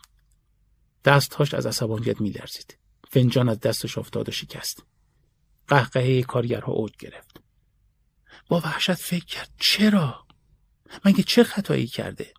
دستهاش 1.04 1.54
از 1.54 1.66
عصبانیت 1.66 2.20
می 2.20 2.30
لرزید. 2.30 2.78
فنجان 3.10 3.48
از 3.48 3.60
دستش 3.60 3.98
افتاد 3.98 4.28
و 4.28 4.32
شکست. 4.32 4.84
قهقهه 5.68 6.22
کارگرها 6.22 6.72
اوج 6.72 6.92
گرفت. 6.98 7.40
با 8.48 8.60
وحشت 8.60 8.94
فکر 8.94 9.24
کرد 9.24 9.50
چرا؟ 9.58 10.26
مگه 11.04 11.22
چه 11.22 11.44
خطایی 11.44 11.86
کرده؟ 11.86 12.34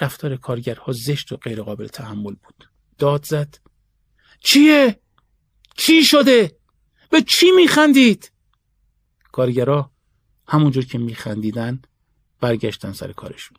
رفتار 0.00 0.36
کارگرها 0.36 0.92
زشت 0.92 1.32
و 1.32 1.36
غیرقابل 1.36 1.86
تحمل 1.86 2.34
بود. 2.34 2.68
داد 2.98 3.24
زد. 3.24 3.58
چیه؟ 4.40 5.00
چی 5.76 6.04
شده؟ 6.04 6.58
به 7.10 7.22
چی 7.22 7.50
میخندید؟ 7.50 8.32
کارگرا 9.32 9.91
همونجور 10.48 10.84
که 10.84 10.98
میخندیدن 10.98 11.82
برگشتن 12.40 12.92
سر 12.92 13.12
کارشون. 13.12 13.58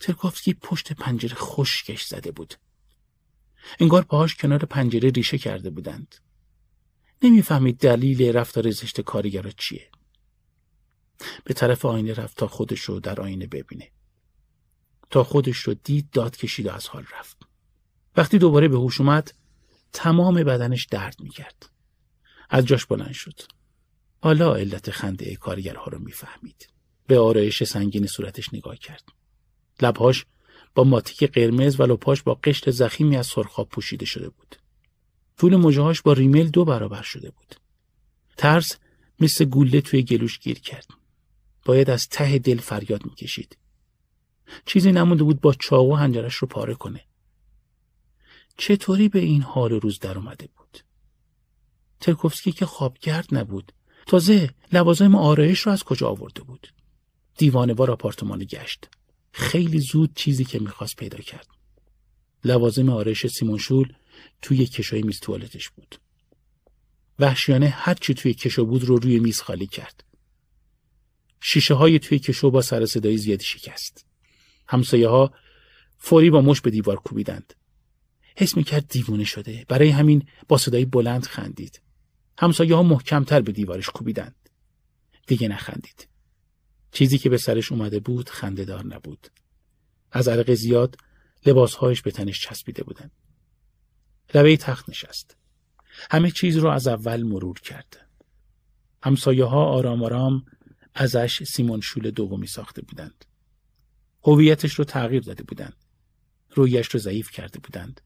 ترکوفسکی 0.00 0.54
پشت 0.54 0.92
پنجره 0.92 1.34
خشکش 1.34 2.04
زده 2.04 2.30
بود. 2.30 2.54
انگار 3.80 4.02
پاهاش 4.02 4.34
کنار 4.34 4.64
پنجره 4.64 5.10
ریشه 5.10 5.38
کرده 5.38 5.70
بودند. 5.70 6.14
نمی‌فهمید 7.22 7.78
دلیل 7.78 8.36
رفتار 8.36 8.70
زشت 8.70 9.00
کارگرا 9.00 9.50
چیه. 9.50 9.90
به 11.44 11.54
طرف 11.54 11.84
آینه 11.84 12.14
رفت 12.14 12.36
تا 12.36 12.46
خودش 12.46 12.80
رو 12.80 13.00
در 13.00 13.20
آینه 13.20 13.46
ببینه. 13.46 13.90
تا 15.10 15.24
خودش 15.24 15.56
رو 15.58 15.74
دید 15.74 16.10
داد 16.10 16.36
کشید 16.36 16.66
و 16.66 16.70
از 16.70 16.88
حال 16.88 17.04
رفت. 17.18 17.36
وقتی 18.16 18.38
دوباره 18.38 18.68
به 18.68 18.76
هوش 18.76 19.00
اومد 19.00 19.34
تمام 19.92 20.34
بدنش 20.34 20.84
درد 20.86 21.16
می‌کرد. 21.20 21.70
از 22.50 22.66
جاش 22.66 22.86
بلند 22.86 23.12
شد. 23.12 23.42
حالا 24.22 24.54
علت 24.54 24.90
خنده 24.90 25.36
کارگرها 25.36 25.84
رو 25.84 25.98
می‌فهمید. 25.98 26.68
به 27.06 27.18
آرایش 27.18 27.64
سنگین 27.64 28.06
صورتش 28.06 28.54
نگاه 28.54 28.76
کرد. 28.76 29.04
لبهاش 29.80 30.26
با 30.74 30.84
ماتیک 30.84 31.32
قرمز 31.32 31.80
و 31.80 31.82
لپاش 31.82 32.22
با 32.22 32.34
قشت 32.44 32.70
زخیمی 32.70 33.16
از 33.16 33.26
سرخاب 33.26 33.68
پوشیده 33.68 34.06
شده 34.06 34.28
بود. 34.28 34.56
طول 35.38 35.56
مجهاش 35.56 36.02
با 36.02 36.12
ریمل 36.12 36.48
دو 36.48 36.64
برابر 36.64 37.02
شده 37.02 37.30
بود. 37.30 37.54
ترس 38.36 38.78
مثل 39.20 39.44
گوله 39.44 39.80
توی 39.80 40.02
گلوش 40.02 40.38
گیر 40.38 40.58
کرد. 40.58 40.86
باید 41.64 41.90
از 41.90 42.08
ته 42.08 42.38
دل 42.38 42.58
فریاد 42.58 43.04
می‌کشید. 43.04 43.58
چیزی 44.66 44.92
نمونده 44.92 45.24
بود 45.24 45.40
با 45.40 45.54
چاقو 45.54 45.94
هنجرش 45.94 46.34
رو 46.34 46.48
پاره 46.48 46.74
کنه. 46.74 47.04
چطوری 48.56 49.08
به 49.08 49.18
این 49.18 49.42
حال 49.42 49.70
روز 49.70 49.98
در 49.98 50.18
اومده 50.18 50.48
بود؟ 50.56 50.78
ترکوفسکی 52.00 52.52
که 52.52 52.66
خوابگرد 52.66 53.26
نبود. 53.32 53.72
تازه 54.06 54.50
لوازم 54.72 55.14
آرایش 55.14 55.60
رو 55.60 55.72
از 55.72 55.82
کجا 55.82 56.08
آورده 56.08 56.42
بود؟ 56.42 56.68
دیوانه 57.38 57.74
بار 57.74 57.90
آپارتمان 57.90 58.44
گشت. 58.44 58.88
خیلی 59.32 59.78
زود 59.78 60.14
چیزی 60.14 60.44
که 60.44 60.58
می‌خواست 60.58 60.96
پیدا 60.96 61.18
کرد. 61.18 61.46
لوازم 62.44 62.88
آرایش 62.88 63.26
سیمونشول 63.26 63.92
توی 64.42 64.66
کشوی 64.66 65.02
میز 65.02 65.20
توالتش 65.20 65.68
بود. 65.68 65.96
وحشیانه 67.18 67.68
هر 67.68 67.94
چی 67.94 68.14
توی 68.14 68.34
کشو 68.34 68.64
بود 68.64 68.84
رو 68.84 68.96
روی 68.96 69.18
میز 69.18 69.40
خالی 69.40 69.66
کرد. 69.66 70.04
شیشه 71.40 71.74
های 71.74 71.98
توی 71.98 72.18
کشو 72.18 72.50
با 72.50 72.62
سر 72.62 72.86
صدای 72.86 73.16
زیادی 73.16 73.44
شکست. 73.44 74.06
همسایه 74.68 75.08
ها 75.08 75.32
فوری 75.98 76.30
با 76.30 76.40
مش 76.40 76.60
به 76.60 76.70
دیوار 76.70 76.96
کوبیدند. 76.96 77.54
حس 78.36 78.58
کرد 78.58 78.88
دیوونه 78.88 79.24
شده. 79.24 79.64
برای 79.68 79.88
همین 79.88 80.28
با 80.48 80.58
صدای 80.58 80.84
بلند 80.84 81.26
خندید. 81.26 81.80
همسایه 82.42 82.74
ها 82.74 82.82
محکمتر 82.82 83.40
به 83.40 83.52
دیوارش 83.52 83.90
کوبیدند. 83.90 84.48
دیگه 85.26 85.48
نخندید. 85.48 86.08
چیزی 86.92 87.18
که 87.18 87.28
به 87.28 87.38
سرش 87.38 87.72
اومده 87.72 88.00
بود 88.00 88.28
خندهدار 88.28 88.86
نبود. 88.86 89.28
از 90.12 90.28
عرق 90.28 90.54
زیاد 90.54 90.96
لباسهایش 91.46 92.02
به 92.02 92.10
تنش 92.10 92.40
چسبیده 92.40 92.82
بودند. 92.82 93.10
لبه 94.34 94.56
تخت 94.56 94.90
نشست. 94.90 95.36
همه 96.10 96.30
چیز 96.30 96.56
رو 96.56 96.68
از 96.68 96.86
اول 96.86 97.22
مرور 97.22 97.60
کرد. 97.60 98.08
همسایه 99.02 99.44
ها 99.44 99.64
آرام 99.64 100.04
آرام 100.04 100.44
ازش 100.94 101.42
سیمون 101.42 101.80
شول 101.80 102.10
دومی 102.10 102.46
ساخته 102.46 102.82
بودند. 102.82 103.24
هویتش 104.24 104.74
رو 104.74 104.84
تغییر 104.84 105.22
داده 105.22 105.42
بودند. 105.42 105.76
رویش 106.50 106.86
رو 106.86 107.00
ضعیف 107.00 107.30
کرده 107.30 107.58
بودند. 107.58 108.00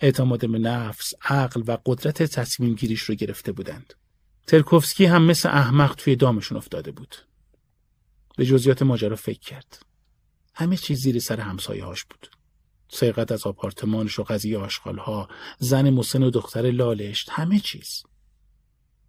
اعتماد 0.00 0.50
به 0.50 0.58
نفس، 0.58 1.14
عقل 1.22 1.62
و 1.66 1.78
قدرت 1.86 2.22
تصمیم 2.22 2.74
گیریش 2.74 3.02
رو 3.02 3.14
گرفته 3.14 3.52
بودند. 3.52 3.94
ترکوفسکی 4.46 5.04
هم 5.04 5.22
مثل 5.22 5.48
احمق 5.48 5.94
توی 5.94 6.16
دامشون 6.16 6.58
افتاده 6.58 6.90
بود. 6.90 7.16
به 8.36 8.46
جزئیات 8.46 8.82
ماجرا 8.82 9.16
فکر 9.16 9.40
کرد. 9.40 9.82
همه 10.54 10.76
چیز 10.76 11.00
زیر 11.00 11.18
سر 11.18 11.40
همسایه 11.40 11.84
هاش 11.84 12.04
بود. 12.04 12.30
سرقت 12.88 13.32
از 13.32 13.46
آپارتمانش 13.46 14.18
و 14.18 14.22
قضیه 14.22 14.58
آشغالها، 14.58 15.28
زن 15.58 15.90
مسن 15.90 16.22
و 16.22 16.30
دختر 16.30 16.70
لالشت، 16.70 17.30
همه 17.30 17.60
چیز. 17.60 18.02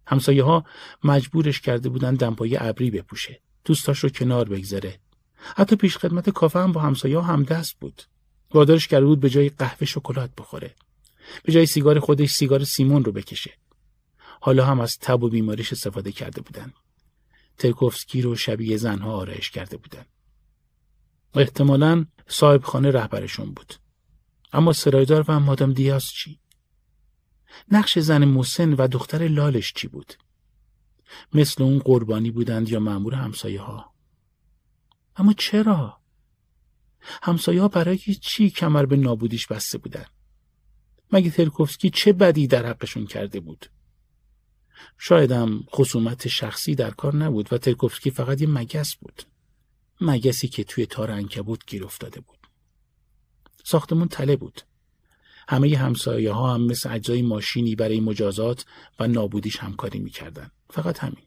همسایه 0.06 0.42
ها 0.42 0.64
مجبورش 1.04 1.60
کرده 1.60 1.88
بودن 1.88 2.14
دمپایی 2.14 2.56
ابری 2.56 2.90
بپوشه. 2.90 3.40
دوستاش 3.64 3.98
رو 3.98 4.08
کنار 4.08 4.48
بگذره. 4.48 5.00
حتی 5.36 5.76
پیش 5.76 5.96
خدمت 5.96 6.30
کافه 6.30 6.58
هم 6.58 6.72
با 6.72 6.80
همسایه 6.80 7.18
ها 7.18 7.22
هم 7.22 7.42
دست 7.42 7.76
بود. 7.80 8.02
وادارش 8.54 8.88
کرده 8.88 9.06
بود 9.06 9.20
به 9.20 9.30
جای 9.30 9.48
قهوه 9.48 9.86
شکلات 9.86 10.30
بخوره. 10.38 10.74
به 11.44 11.52
جای 11.52 11.66
سیگار 11.66 12.00
خودش 12.00 12.30
سیگار 12.30 12.64
سیمون 12.64 13.04
رو 13.04 13.12
بکشه. 13.12 13.54
حالا 14.40 14.66
هم 14.66 14.80
از 14.80 14.98
تب 14.98 15.22
و 15.22 15.28
بیماریش 15.28 15.72
استفاده 15.72 16.12
کرده 16.12 16.40
بودن. 16.40 16.72
ترکوفسکی 17.58 18.22
رو 18.22 18.36
شبیه 18.36 18.76
زنها 18.76 19.12
آرایش 19.12 19.50
کرده 19.50 19.76
بودن. 19.76 20.04
احتمالا 21.34 22.06
صاحب 22.28 22.62
خانه 22.62 22.90
رهبرشون 22.90 23.52
بود. 23.52 23.74
اما 24.52 24.72
سرایدار 24.72 25.24
و 25.28 25.40
مادام 25.40 25.72
دیاز 25.72 26.04
چی؟ 26.04 26.40
نقش 27.70 27.98
زن 27.98 28.24
موسن 28.24 28.72
و 28.72 28.88
دختر 28.88 29.28
لالش 29.28 29.72
چی 29.72 29.88
بود؟ 29.88 30.14
مثل 31.32 31.62
اون 31.62 31.78
قربانی 31.78 32.30
بودند 32.30 32.68
یا 32.68 32.80
مأمور 32.80 33.14
همسایه 33.14 33.60
ها؟ 33.60 33.94
اما 35.16 35.32
چرا؟ 35.32 35.99
همسایه 37.22 37.60
ها 37.60 37.68
برای 37.68 37.98
چی 37.98 38.50
کمر 38.50 38.86
به 38.86 38.96
نابودیش 38.96 39.46
بسته 39.46 39.78
بودن؟ 39.78 40.04
مگه 41.12 41.30
ترکوفسکی 41.30 41.90
چه 41.90 42.12
بدی 42.12 42.46
در 42.46 42.66
حقشون 42.66 43.06
کرده 43.06 43.40
بود؟ 43.40 43.66
شایدم 44.98 45.64
خصومت 45.72 46.28
شخصی 46.28 46.74
در 46.74 46.90
کار 46.90 47.16
نبود 47.16 47.52
و 47.52 47.58
ترکوفسکی 47.58 48.10
فقط 48.10 48.40
یه 48.40 48.48
مگس 48.48 48.96
بود. 48.96 49.22
مگسی 50.00 50.48
که 50.48 50.64
توی 50.64 50.86
تار 50.86 51.10
انکبوت 51.10 51.66
گیر 51.66 51.84
افتاده 51.84 52.20
بود. 52.20 52.38
ساختمون 53.64 54.08
تله 54.08 54.36
بود. 54.36 54.62
همه 55.48 55.76
همسایه 55.76 56.32
ها 56.32 56.54
هم 56.54 56.60
مثل 56.60 56.92
اجزای 56.92 57.22
ماشینی 57.22 57.74
برای 57.74 58.00
مجازات 58.00 58.64
و 58.98 59.06
نابودیش 59.06 59.56
همکاری 59.56 59.98
می‌کردن. 59.98 60.50
فقط 60.70 60.98
همین. 60.98 61.26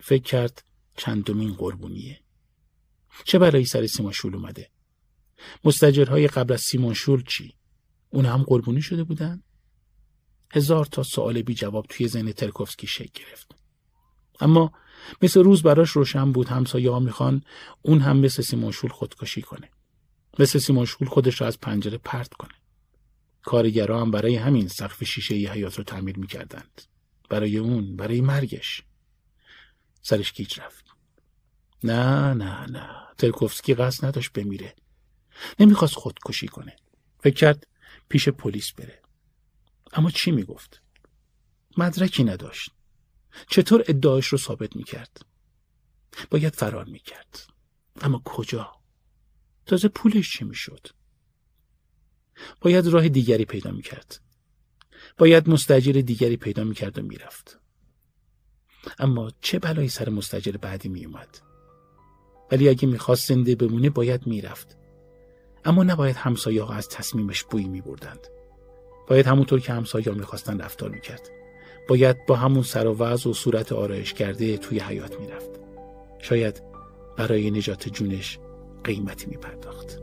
فکر 0.00 0.22
کرد 0.22 0.64
چندمین 0.96 1.52
قربونیه. 1.52 2.21
چه 3.24 3.38
برای 3.38 3.64
سر 3.64 3.86
سیمان 3.86 4.12
شول 4.12 4.34
اومده؟ 4.34 4.70
مستجرهای 5.64 6.26
قبل 6.26 6.54
از 6.54 6.60
سیمان 6.60 6.94
شول 6.94 7.22
چی؟ 7.28 7.54
اون 8.10 8.26
هم 8.26 8.42
قربونی 8.42 8.82
شده 8.82 9.04
بودن؟ 9.04 9.42
هزار 10.50 10.86
تا 10.86 11.02
سوال 11.02 11.42
بی 11.42 11.54
جواب 11.54 11.86
توی 11.88 12.08
ذهن 12.08 12.32
ترکوفسکی 12.32 12.86
شکل 12.86 13.24
گرفت. 13.24 13.54
اما 14.40 14.72
مثل 15.22 15.42
روز 15.42 15.62
براش 15.62 15.90
روشن 15.90 16.32
بود 16.32 16.48
همسایه 16.48 16.90
ها 16.90 17.00
می‌خوان 17.00 17.42
اون 17.82 18.00
هم 18.00 18.16
مثل 18.16 18.42
سیمونشول 18.42 18.90
خودکشی 18.90 19.42
کنه. 19.42 19.70
مثل 20.38 20.58
سیمونشول 20.58 21.08
خودش 21.08 21.40
رو 21.40 21.46
از 21.46 21.60
پنجره 21.60 21.98
پرت 21.98 22.34
کنه. 22.34 22.54
کارگرا 23.42 24.00
هم 24.00 24.10
برای 24.10 24.36
همین 24.36 24.68
سقف 24.68 25.04
شیشه 25.04 25.36
ی 25.36 25.46
حیات 25.46 25.78
رو 25.78 25.84
تعمیر 25.84 26.18
می‌کردند. 26.18 26.82
برای 27.30 27.58
اون، 27.58 27.96
برای 27.96 28.20
مرگش. 28.20 28.82
سرش 30.02 30.32
گیج 30.32 30.60
رفت. 30.60 30.91
نه 31.84 32.34
نه 32.34 32.66
نه 32.66 33.06
ترکوفسکی 33.18 33.74
قصد 33.74 34.04
نداشت 34.04 34.32
بمیره. 34.32 34.74
نمی‌خواست 35.58 35.94
خودکشی 35.94 36.48
کنه. 36.48 36.76
فکر 37.20 37.34
کرد 37.34 37.66
پیش 38.08 38.28
پلیس 38.28 38.72
بره. 38.72 39.02
اما 39.92 40.10
چی 40.10 40.30
می‌گفت؟ 40.30 40.82
مدرکی 41.76 42.24
نداشت. 42.24 42.70
چطور 43.48 43.84
ادعایش 43.88 44.26
رو 44.26 44.38
ثابت 44.38 44.76
می‌کرد؟ 44.76 45.26
باید 46.30 46.54
فرار 46.54 46.84
می‌کرد. 46.84 47.46
اما 48.00 48.22
کجا؟ 48.24 48.72
تازه 49.66 49.88
پولش 49.88 50.32
چی 50.32 50.44
می‌شد؟ 50.44 50.86
باید 52.60 52.86
راه 52.86 53.08
دیگری 53.08 53.44
پیدا 53.44 53.70
می‌کرد. 53.70 54.20
باید 55.18 55.48
مستجر 55.48 55.92
دیگری 55.92 56.36
پیدا 56.36 56.64
می‌کرد 56.64 56.98
و 56.98 57.02
می‌رفت. 57.02 57.58
اما 58.98 59.30
چه 59.40 59.58
بلایی 59.58 59.88
سر 59.88 60.08
مستجر 60.08 60.52
بعدی 60.52 60.88
میومد؟ 60.88 61.51
ولی 62.52 62.68
اگه 62.68 62.88
می‌خواست 62.88 63.28
زنده 63.28 63.54
بمونه 63.54 63.90
باید 63.90 64.26
می‌رفت. 64.26 64.76
اما 65.64 65.84
نباید 65.84 66.16
همسایه 66.16 66.62
ها 66.62 66.74
از 66.74 66.88
تصمیمش 66.88 67.44
بوی 67.44 67.68
میبردند. 67.68 68.26
باید 69.08 69.26
همونطور 69.26 69.60
که 69.60 69.72
همسایه 69.72 70.04
ها 70.04 70.14
می‌خواستن 70.14 70.60
رفتار 70.60 70.90
می‌کرد. 70.90 71.30
باید 71.88 72.26
با 72.26 72.36
همون 72.36 72.62
سر 72.62 72.86
و 72.86 72.96
وضع 72.98 73.30
و 73.30 73.32
صورت 73.32 73.72
آرایش 73.72 74.14
کرده 74.14 74.56
توی 74.56 74.80
حیات 74.80 75.20
می‌رفت. 75.20 75.50
شاید 76.18 76.62
برای 77.16 77.50
نجات 77.50 77.88
جونش 77.88 78.38
قیمتی 78.84 79.26
میپرداخت. 79.26 80.01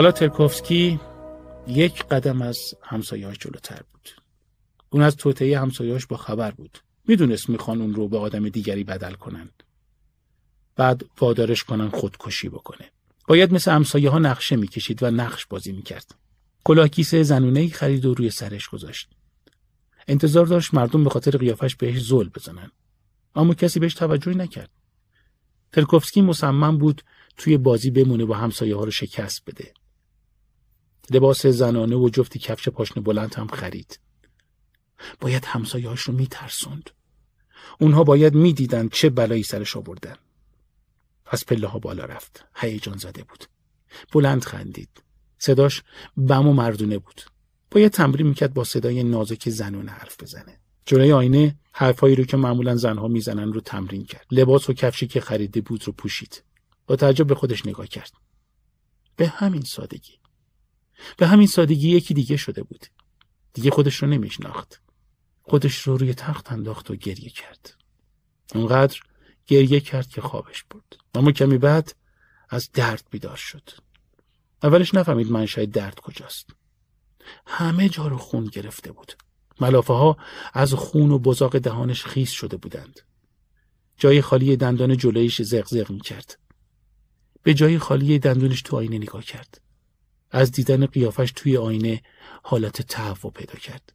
حالا 0.00 0.12
ترکوفسکی 0.12 1.00
یک 1.66 2.04
قدم 2.04 2.42
از 2.42 2.74
همسایه‌اش 2.82 3.38
جلوتر 3.38 3.82
بود. 3.92 4.08
اون 4.90 5.02
از 5.02 5.16
توطئه 5.16 5.60
همسایه‌اش 5.60 6.06
با 6.06 6.16
خبر 6.16 6.50
بود. 6.50 6.78
می‌دونست 7.08 7.50
می‌خوان 7.50 7.80
اون 7.80 7.94
رو 7.94 8.08
به 8.08 8.18
آدم 8.18 8.48
دیگری 8.48 8.84
بدل 8.84 9.12
کنند. 9.12 9.62
بعد 10.76 11.04
وادارش 11.20 11.64
کنن 11.64 11.88
خودکشی 11.88 12.48
بکنه. 12.48 12.90
باید 13.28 13.54
مثل 13.54 13.70
همسایه 13.70 14.10
ها 14.10 14.18
نقشه 14.18 14.56
می‌کشید 14.56 15.02
و 15.02 15.10
نقش 15.10 15.46
بازی 15.46 15.72
می‌کرد. 15.72 16.14
کلاه 16.64 16.88
کیسه 16.88 17.22
زنونه 17.22 17.60
ای 17.60 17.68
خرید 17.68 18.06
و 18.06 18.14
روی 18.14 18.30
سرش 18.30 18.68
گذاشت. 18.68 19.08
انتظار 20.08 20.46
داشت 20.46 20.74
مردم 20.74 21.04
به 21.04 21.10
خاطر 21.10 21.36
قیافش 21.36 21.76
بهش 21.76 22.02
زل 22.02 22.28
بزنن. 22.28 22.70
اما 23.34 23.54
کسی 23.54 23.80
بهش 23.80 23.94
توجهی 23.94 24.34
نکرد. 24.34 24.70
ترکوفسکی 25.72 26.20
مصمم 26.20 26.78
بود 26.78 27.02
توی 27.36 27.58
بازی 27.58 27.90
بمونه 27.90 28.24
و 28.24 28.32
همسایه 28.32 28.76
ها 28.76 28.84
رو 28.84 28.90
شکست 28.90 29.44
بده. 29.46 29.72
لباس 31.10 31.46
زنانه 31.46 31.96
و 31.96 32.08
جفتی 32.08 32.38
کفش 32.38 32.68
پاشنه 32.68 33.02
بلند 33.02 33.34
هم 33.34 33.46
خرید. 33.46 34.00
باید 35.20 35.44
همسایه‌هاش 35.44 36.00
رو 36.00 36.14
میترسوند. 36.14 36.90
اونها 37.80 38.04
باید 38.04 38.34
می‌دیدند 38.34 38.92
چه 38.92 39.10
بلایی 39.10 39.42
سرش 39.42 39.76
آوردن. 39.76 40.16
از 41.26 41.46
پله 41.46 41.66
ها 41.66 41.78
بالا 41.78 42.04
رفت. 42.04 42.44
هیجان 42.56 42.96
زده 42.96 43.22
بود. 43.22 43.44
بلند 44.12 44.44
خندید. 44.44 45.02
صداش 45.38 45.82
بم 46.16 46.48
و 46.48 46.52
مردونه 46.52 46.98
بود. 46.98 47.20
باید 47.70 47.92
تمرین 47.92 48.26
می‌کرد 48.26 48.54
با 48.54 48.64
صدای 48.64 49.02
نازک 49.02 49.48
زنونه 49.50 49.90
حرف 49.90 50.22
بزنه. 50.22 50.60
جلوی 50.86 51.12
آینه 51.12 51.58
حرفایی 51.72 52.14
رو 52.14 52.24
که 52.24 52.36
معمولا 52.36 52.76
زنها 52.76 53.08
می‌زنن 53.08 53.52
رو 53.52 53.60
تمرین 53.60 54.04
کرد. 54.04 54.26
لباس 54.30 54.70
و 54.70 54.72
کفشی 54.72 55.06
که 55.06 55.20
خریده 55.20 55.60
بود 55.60 55.86
رو 55.86 55.92
پوشید. 55.92 56.42
با 56.86 56.96
تعجب 56.96 57.26
به 57.26 57.34
خودش 57.34 57.66
نگاه 57.66 57.86
کرد. 57.86 58.12
به 59.16 59.28
همین 59.28 59.62
سادگی. 59.62 60.19
به 61.16 61.26
همین 61.26 61.46
سادگی 61.46 61.88
یکی 61.88 62.14
دیگه 62.14 62.36
شده 62.36 62.62
بود. 62.62 62.86
دیگه 63.52 63.70
خودش 63.70 63.96
رو 63.96 64.08
نمیشناخت. 64.08 64.80
خودش 65.42 65.82
رو 65.82 65.96
روی 65.96 66.14
تخت 66.14 66.52
انداخت 66.52 66.90
و 66.90 66.96
گریه 66.96 67.30
کرد. 67.30 67.74
اونقدر 68.54 69.00
گریه 69.46 69.80
کرد 69.80 70.08
که 70.08 70.20
خوابش 70.20 70.64
برد. 70.64 70.96
اما 71.14 71.32
کمی 71.32 71.58
بعد 71.58 71.94
از 72.48 72.70
درد 72.72 73.04
بیدار 73.10 73.36
شد. 73.36 73.70
اولش 74.62 74.94
نفهمید 74.94 75.30
منشأ 75.30 75.64
درد 75.64 76.00
کجاست. 76.00 76.50
همه 77.46 77.88
جا 77.88 78.06
رو 78.06 78.18
خون 78.18 78.44
گرفته 78.44 78.92
بود. 78.92 79.12
ملافه 79.60 79.92
ها 79.92 80.16
از 80.52 80.74
خون 80.74 81.10
و 81.10 81.18
بزاق 81.18 81.58
دهانش 81.58 82.04
خیس 82.04 82.30
شده 82.30 82.56
بودند. 82.56 83.00
جای 83.96 84.22
خالی 84.22 84.56
دندان 84.56 84.96
جلویش 84.96 85.42
زغزغ 85.42 85.90
می 85.90 86.00
کرد. 86.00 86.38
به 87.42 87.54
جای 87.54 87.78
خالی 87.78 88.18
دندونش 88.18 88.62
تو 88.62 88.76
آینه 88.76 88.98
نگاه 88.98 89.24
کرد. 89.24 89.60
از 90.30 90.52
دیدن 90.52 90.86
قیافش 90.86 91.32
توی 91.36 91.56
آینه 91.56 92.02
حالت 92.42 92.82
تهوع 92.82 93.32
پیدا 93.32 93.54
کرد. 93.54 93.92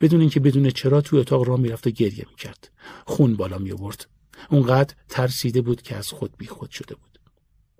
بدون 0.00 0.20
اینکه 0.20 0.40
بدون 0.40 0.70
چرا 0.70 1.00
توی 1.00 1.18
اتاق 1.18 1.48
را 1.48 1.56
می‌رفت 1.56 1.86
و 1.86 1.90
گریه 1.90 2.26
می‌کرد. 2.30 2.70
خون 3.06 3.36
بالا 3.36 3.58
می 3.58 3.72
آورد. 3.72 4.08
اونقدر 4.50 4.94
ترسیده 5.08 5.60
بود 5.60 5.82
که 5.82 5.96
از 5.96 6.08
خود 6.08 6.36
بیخود 6.36 6.70
شده 6.70 6.94
بود. 6.94 7.20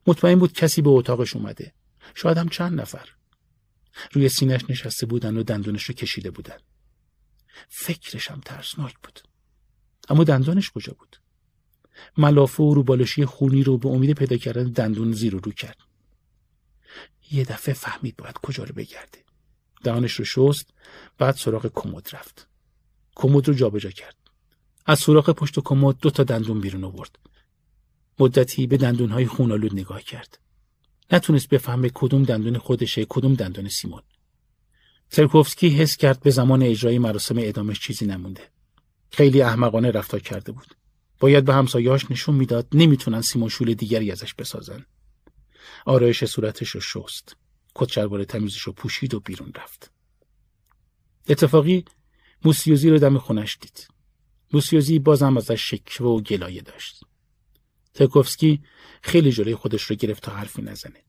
مطمئن 0.07 0.39
بود 0.39 0.53
کسی 0.53 0.83
به 0.83 0.91
اتاقش 0.91 1.37
اومده. 1.37 1.73
شاید 2.15 2.39
هم 2.39 2.49
چند 2.49 2.81
نفر. 2.81 3.09
روی 4.13 4.29
سینش 4.29 4.61
نشسته 4.69 5.07
بودن 5.07 5.37
و 5.37 5.43
دندونش 5.43 5.85
رو 5.85 5.95
کشیده 5.95 6.31
بودن. 6.31 6.59
فکرش 7.69 8.31
هم 8.31 8.41
ترسناک 8.41 8.95
بود. 9.03 9.21
اما 10.09 10.25
دندانش 10.25 10.71
کجا 10.71 10.93
بود؟ 10.99 11.17
ملافه 12.17 12.63
و 12.63 12.75
روبالشی 12.75 13.25
خونی 13.25 13.63
رو 13.63 13.79
به 13.79 13.89
امید 13.89 14.13
پیدا 14.13 14.37
کردن 14.37 14.65
دندون 14.65 15.13
زیر 15.13 15.37
و 15.37 15.39
رو 15.39 15.53
کرد. 15.53 15.88
یه 17.31 17.45
دفعه 17.45 17.75
فهمید 17.75 18.17
باید 18.17 18.39
کجا 18.39 18.65
رو 18.65 18.75
بگرده. 18.75 19.19
دهانش 19.85 20.13
رو 20.13 20.25
شست 20.25 20.71
بعد 21.19 21.35
سراغ 21.35 21.71
کمد 21.75 22.09
رفت. 22.13 22.49
کمد 23.15 23.49
رو 23.49 23.55
جابجا 23.55 23.91
کرد. 23.91 24.17
از 24.87 24.99
سوراخ 24.99 25.29
پشت 25.29 25.61
کمد 25.61 25.97
دو 26.01 26.11
تا 26.11 26.25
دندون 26.25 26.61
بیرون 26.61 26.85
آورد. 26.85 27.19
مدتی 28.19 28.67
به 28.67 28.77
دندونهای 28.77 29.27
خونالود 29.27 29.73
نگاه 29.73 30.03
کرد. 30.03 30.39
نتونست 31.13 31.49
بفهمه 31.49 31.91
کدوم 31.95 32.23
دندون 32.23 32.59
خودشه 32.59 33.07
کدوم 33.09 33.35
دندون 33.35 33.69
سیمون. 33.69 34.03
ترکوفسکی 35.11 35.69
حس 35.69 35.97
کرد 35.97 36.21
به 36.21 36.31
زمان 36.31 36.63
اجرای 36.63 36.99
مراسم 36.99 37.39
اعدامش 37.39 37.81
چیزی 37.81 38.07
نمونده. 38.07 38.43
خیلی 39.11 39.43
احمقانه 39.43 39.91
رفتار 39.91 40.21
کرده 40.21 40.53
بود. 40.53 40.75
باید 41.21 41.45
به 41.45 41.55
همسایه‌هاش 41.55 42.11
نشون 42.11 42.35
می‌داد 42.35 42.69
نمی‌تونن 42.73 43.21
سیمون 43.21 43.49
شول 43.49 43.75
دیگری 43.75 44.13
ازش 44.13 44.35
بسازن. 44.35 44.87
آرایش 45.87 46.25
صورتش 46.25 46.71
رو 46.71 46.81
شست. 46.81 47.37
شلوار 47.91 48.25
تمیزش 48.25 48.61
رو 48.61 48.73
پوشید 48.73 49.15
و 49.15 49.21
بیرون 49.21 49.53
رفت. 49.57 49.91
اتفاقی 51.29 51.85
موسیوزی 52.45 52.91
رو 52.91 52.99
دم 52.99 53.19
خونش 53.19 53.59
دید. 53.61 53.89
موسیوزی 54.53 54.99
بازم 54.99 55.37
ازش 55.37 55.71
شکوه 55.71 56.07
و 56.07 56.21
گلایه 56.21 56.63
داشت. 56.63 57.05
ترکوفسکی 57.95 58.61
خیلی 59.03 59.33
جلوی 59.33 59.55
خودش 59.55 59.83
رو 59.83 59.97
گرفت 59.97 60.23
تا 60.23 60.33
حرفی 60.33 60.63
نزنه. 60.63 61.05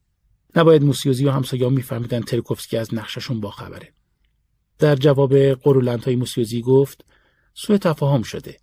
نباید 0.56 0.84
موسیوزی 0.84 1.26
و 1.26 1.32
همسایه‌ها 1.32 1.70
میفهمیدن 1.70 2.22
ترکوفسکی 2.22 2.78
از 2.78 2.94
نقششون 2.94 3.40
با 3.40 3.52
خبره. 3.52 3.94
در 4.80 4.96
جواب 4.96 5.54
قرولند 5.54 6.04
های 6.04 6.16
موسیوزی 6.16 6.62
گفت 6.62 7.06
سوء 7.54 7.78
تفاهم 7.78 8.24
شده. 8.24 8.58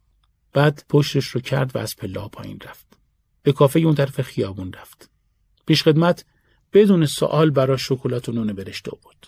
بعد 0.53 0.85
پشتش 0.89 1.27
رو 1.27 1.41
کرد 1.41 1.77
و 1.77 1.79
از 1.79 1.97
پله 1.97 2.29
پایین 2.29 2.59
رفت. 2.65 2.87
به 3.43 3.53
کافه 3.53 3.81
اون 3.81 3.95
طرف 3.95 4.23
خیابون 4.23 4.73
رفت. 4.73 5.11
پیش 5.67 5.83
خدمت 5.83 6.25
بدون 6.73 7.07
سوال 7.07 7.51
برای 7.51 7.79
شکلات 7.79 8.29
و 8.29 8.33
نون 8.33 8.53
برشته 8.53 8.91
بود. 8.91 9.27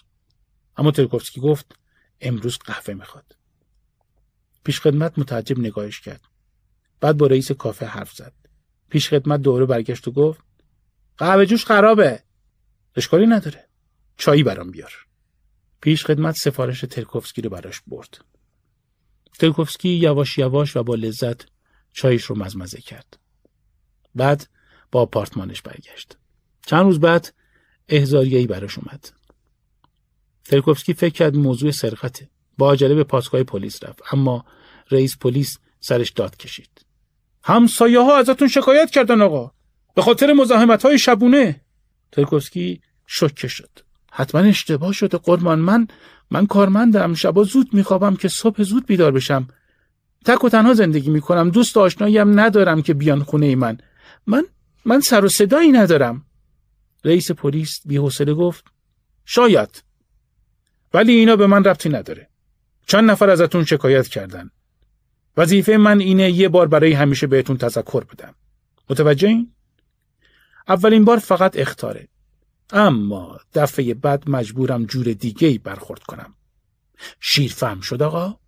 اما 0.76 0.90
ترکوفسکی 0.90 1.40
گفت 1.40 1.76
امروز 2.20 2.58
قهوه 2.58 2.94
می‌خواد. 2.94 3.36
پیش 4.64 4.80
خدمت 4.80 5.18
متعجب 5.18 5.58
نگاهش 5.58 6.00
کرد. 6.00 6.20
بعد 7.00 7.16
با 7.16 7.26
رئیس 7.26 7.52
کافه 7.52 7.86
حرف 7.86 8.12
زد. 8.12 8.32
پیش 8.90 9.08
خدمت 9.08 9.40
دوره 9.40 9.66
برگشت 9.66 10.08
و 10.08 10.10
گفت 10.10 10.40
قهوه 11.18 11.46
جوش 11.46 11.64
خرابه. 11.64 12.22
اشکالی 12.96 13.26
نداره. 13.26 13.68
چایی 14.16 14.42
برام 14.42 14.70
بیار. 14.70 14.92
پیش 15.80 16.04
خدمت 16.04 16.34
سفارش 16.34 16.80
ترکوفسکی 16.80 17.42
رو 17.42 17.50
براش 17.50 17.80
برد. 17.86 18.24
ترکوفسکی 19.38 19.88
یواش 19.88 20.38
یواش 20.38 20.76
و 20.76 20.82
با 20.82 20.94
لذت 20.94 21.46
چایش 21.92 22.24
رو 22.24 22.38
مزمزه 22.38 22.80
کرد. 22.80 23.18
بعد 24.14 24.48
با 24.92 25.00
آپارتمانش 25.00 25.62
برگشت. 25.62 26.16
چند 26.68 26.84
روز 26.84 27.00
بعد 27.00 27.34
احزاریهی 27.88 28.46
براش 28.46 28.78
اومد. 28.78 29.10
ترکوفسکی 30.44 30.94
فکر 30.94 31.14
کرد 31.14 31.36
موضوع 31.36 31.70
سرقته. 31.70 32.28
با 32.58 32.72
عجله 32.72 32.94
به 32.94 33.04
پاسگاه 33.04 33.42
پلیس 33.42 33.84
رفت 33.84 34.02
اما 34.12 34.44
رئیس 34.90 35.16
پلیس 35.18 35.58
سرش 35.80 36.10
داد 36.10 36.36
کشید. 36.36 36.70
همسایه 37.44 38.00
ها 38.00 38.18
ازتون 38.18 38.48
شکایت 38.48 38.90
کردن 38.90 39.22
آقا. 39.22 39.52
به 39.94 40.02
خاطر 40.02 40.32
مزاحمت 40.32 40.82
های 40.82 40.98
شبونه. 40.98 41.60
ترکوفسکی 42.12 42.80
شوکه 43.06 43.48
شد. 43.48 43.70
حتما 44.12 44.40
اشتباه 44.40 44.92
شده 44.92 45.18
قربان 45.18 45.58
من 45.58 45.86
من 46.30 46.46
کارمندم 46.46 47.14
شبا 47.14 47.44
زود 47.44 47.74
میخوابم 47.74 48.16
که 48.16 48.28
صبح 48.28 48.62
زود 48.62 48.86
بیدار 48.86 49.12
بشم 49.12 49.48
تک 50.24 50.44
و 50.44 50.48
تنها 50.48 50.74
زندگی 50.74 51.10
می‌کنم 51.10 51.50
دوست 51.50 51.76
آشناییم 51.76 52.40
ندارم 52.40 52.82
که 52.82 52.94
بیان 52.94 53.22
خونه 53.22 53.46
ای 53.46 53.54
من 53.54 53.78
من 54.26 54.44
من 54.84 55.00
سر 55.00 55.24
و 55.24 55.28
صدایی 55.28 55.72
ندارم 55.72 56.27
رئیس 57.04 57.30
پلیس 57.30 57.80
بیحوصله 57.84 58.34
گفت 58.34 58.64
شاید 59.24 59.82
ولی 60.94 61.12
اینا 61.12 61.36
به 61.36 61.46
من 61.46 61.64
ربطی 61.64 61.88
نداره. 61.88 62.28
چند 62.86 63.10
نفر 63.10 63.30
ازتون 63.30 63.64
شکایت 63.64 64.08
کردن. 64.08 64.50
وظیفه 65.36 65.76
من 65.76 66.00
اینه 66.00 66.30
یه 66.30 66.48
بار 66.48 66.68
برای 66.68 66.92
همیشه 66.92 67.26
بهتون 67.26 67.56
تذکر 67.56 68.04
بدم. 68.04 68.34
متوجه 68.90 69.28
این؟ 69.28 69.52
اولین 70.68 71.04
بار 71.04 71.18
فقط 71.18 71.56
اختاره. 71.56 72.08
اما 72.70 73.40
دفعه 73.54 73.94
بعد 73.94 74.30
مجبورم 74.30 74.84
جور 74.84 75.12
دیگه 75.12 75.48
ای 75.48 75.58
برخورد 75.58 76.02
کنم. 76.02 76.34
شیر 77.20 77.52
فهم 77.52 77.80
شد 77.80 78.02
آقا؟ 78.02 78.38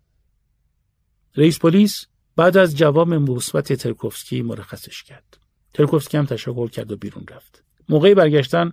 رئیس 1.35 1.59
پلیس 1.59 2.05
بعد 2.35 2.57
از 2.57 2.77
جواب 2.77 3.13
مثبت 3.13 3.73
ترکوفسکی 3.73 4.41
مرخصش 4.41 5.03
کرد. 5.03 5.37
ترکوفسکی 5.73 6.17
هم 6.17 6.25
تشکر 6.25 6.67
کرد 6.67 6.91
و 6.91 6.97
بیرون 6.97 7.25
رفت. 7.29 7.63
موقعی 7.91 8.13
برگشتن 8.13 8.71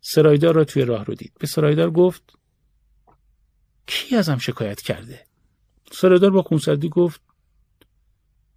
سرایدار 0.00 0.54
را 0.54 0.64
توی 0.64 0.84
راه 0.84 1.04
رو 1.04 1.14
دید. 1.14 1.32
به 1.40 1.46
سرایدار 1.46 1.90
گفت 1.90 2.22
کی 3.86 4.16
ازم 4.16 4.38
شکایت 4.38 4.82
کرده؟ 4.82 5.26
سرایدار 5.92 6.30
با 6.30 6.42
خونسردی 6.42 6.88
گفت 6.88 7.20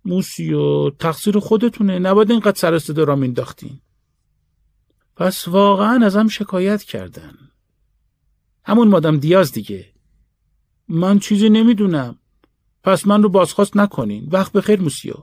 موسیو 0.05 0.89
تقصیر 0.89 1.39
خودتونه 1.39 1.99
نباید 1.99 2.31
اینقدر 2.31 2.59
سر 2.59 2.79
صدا 2.79 3.03
را 3.03 3.15
مینداختین. 3.15 3.81
پس 5.15 5.47
واقعا 5.47 6.05
ازم 6.05 6.27
شکایت 6.27 6.83
کردن. 6.83 7.37
همون 8.63 8.87
مادم 8.87 9.17
دیاز 9.17 9.51
دیگه. 9.51 9.93
من 10.87 11.19
چیزی 11.19 11.49
نمی‌دونم. 11.49 12.19
پس 12.83 13.07
من 13.07 13.23
رو 13.23 13.29
بازخواست 13.29 13.77
نکنین. 13.77 14.29
وقت 14.31 14.51
به 14.51 14.61
خیر 14.61 14.81
موسیو. 14.81 15.13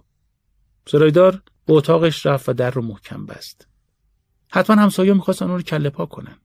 سرایدار 0.89 1.43
به 1.67 1.73
اتاقش 1.73 2.27
رفت 2.27 2.49
و 2.49 2.53
در 2.53 2.71
رو 2.71 2.83
محکم 2.83 3.27
بست. 3.27 3.69
حتما 4.51 4.83
همسایه 4.83 5.13
می‌خواستن 5.13 5.45
اون 5.45 5.55
رو 5.55 5.63
کله 5.63 5.91
پا 5.91 6.07
کنن 6.07 6.37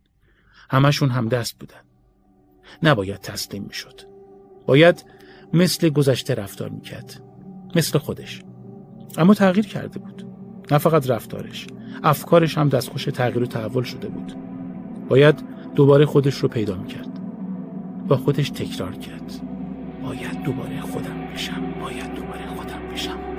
همشون 0.70 1.10
هم 1.10 1.28
دست 1.28 1.60
بودن. 1.60 1.82
نباید 2.84 3.20
تسلیم 3.20 3.64
می‌شد. 3.64 4.02
باید 4.66 5.06
مثل 5.54 5.90
گذشته 5.90 6.36
رفتار 6.36 6.70
می‌کرد. 6.70 7.22
مثل 7.76 8.00
خودش. 8.00 8.44
اما 9.18 9.34
تغییر 9.34 9.68
کرده 9.68 10.00
بود. 10.00 10.28
نه 10.72 10.78
فقط 10.78 11.10
رفتارش. 11.10 11.68
افکارش 12.04 12.58
هم 12.58 12.70
دستخوش 12.70 13.04
تغییر 13.04 13.44
و 13.44 13.48
تحول 13.48 13.84
شده 13.84 14.08
بود. 14.08 14.34
باید 15.10 15.44
دوباره 15.76 16.06
خودش 16.06 16.38
رو 16.38 16.50
پیدا 16.50 16.76
می‌کرد. 16.76 17.20
با 18.08 18.18
خودش 18.18 18.50
تکرار 18.50 18.96
کرد. 18.96 19.42
باید 20.04 20.44
دوباره 20.44 20.82
خودم 20.82 21.28
بشم. 21.34 21.74
باید 21.82 22.14
دوباره 22.14 22.48
خودم 22.56 22.88
بشم. 22.94 23.31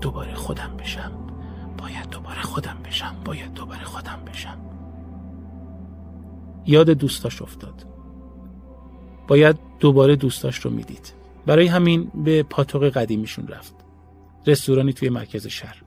دوباره 0.00 0.34
خودم 0.34 0.76
بشم. 0.78 1.12
باید 1.78 2.10
دوباره 2.10 2.42
خودم 2.42 2.76
بشم. 2.84 3.16
باید 3.24 3.54
دوباره 3.54 3.84
خودم 3.84 4.18
بشم. 4.26 4.58
یاد 6.66 6.90
دوستاش 6.90 7.42
افتاد. 7.42 7.86
باید 9.28 9.56
دوباره 9.80 10.16
دوستاش 10.16 10.58
رو 10.58 10.70
می‌دید. 10.70 11.12
برای 11.46 11.66
همین 11.66 12.10
به 12.24 12.42
پاتوق 12.42 12.88
قدیمیشون 12.88 13.48
رفت. 13.48 13.74
رستورانی 14.46 14.92
توی 14.92 15.08
مرکز 15.08 15.46
شهر. 15.46 15.82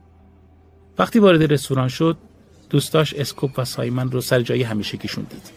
وقتی 0.98 1.18
وارد 1.18 1.52
رستوران 1.52 1.88
شد 1.88 2.16
دوستاش 2.70 3.14
اسکوپ 3.14 3.58
و 3.58 3.64
سایمن 3.64 4.10
رو 4.10 4.20
سر 4.20 4.40
جای 4.40 4.62
همیشگیشون 4.62 5.24
دید. 5.24 5.50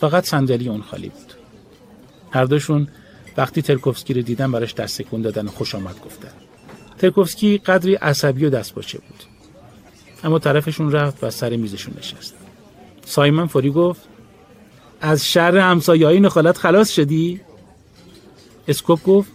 فقط 0.00 0.24
صندلی 0.24 0.68
اون 0.68 0.82
خالی 0.82 1.08
بود. 1.08 1.32
هر 2.30 2.44
دوشون 2.44 2.88
وقتی 3.36 3.62
ترکوفسکی 3.62 4.14
رو 4.14 4.22
دیدن 4.22 4.52
براش 4.52 4.74
دست 4.74 5.02
تکون 5.02 5.22
دادن 5.22 5.46
و 5.46 5.50
خوش 5.50 5.74
آمد 5.74 6.00
گفتن. 6.04 6.47
ترکوفسکی 6.98 7.58
قدری 7.58 7.94
عصبی 7.94 8.44
و 8.44 8.50
دستپاچه 8.50 8.98
بود. 8.98 9.22
اما 10.24 10.38
طرفشون 10.38 10.92
رفت 10.92 11.24
و 11.24 11.30
سر 11.30 11.56
میزشون 11.56 11.94
نشست. 11.98 12.34
سایمن 13.04 13.46
فوری 13.46 13.70
گفت 13.70 14.00
از 15.00 15.26
شر 15.26 15.58
همسایه‌های 15.58 16.20
نخالت 16.20 16.58
خلاص 16.58 16.90
شدی؟ 16.90 17.40
اسکوپ 18.68 19.02
گفت 19.02 19.30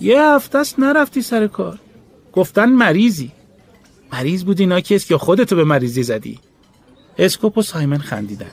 یه 0.00 0.22
هفته 0.22 0.58
است 0.58 0.78
نرفتی 0.78 1.22
سر 1.22 1.46
کار. 1.46 1.78
گفتن 2.32 2.68
مریضی. 2.68 3.32
مریض 4.12 4.44
بودی 4.44 4.66
ناکس 4.66 5.10
یا 5.10 5.18
خودتو 5.18 5.56
به 5.56 5.64
مریضی 5.64 6.02
زدی؟ 6.02 6.40
اسکوپ 7.18 7.58
و 7.58 7.62
سایمن 7.62 7.98
خندیدن. 7.98 8.50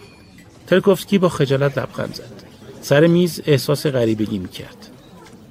ترکوفسکی 0.67 1.17
با 1.17 1.29
خجالت 1.29 1.77
لبخند 1.77 2.13
زد. 2.13 2.43
سر 2.81 3.07
میز 3.07 3.41
احساس 3.45 3.85
غریبگی 3.85 4.39
می‌کرد. 4.39 4.87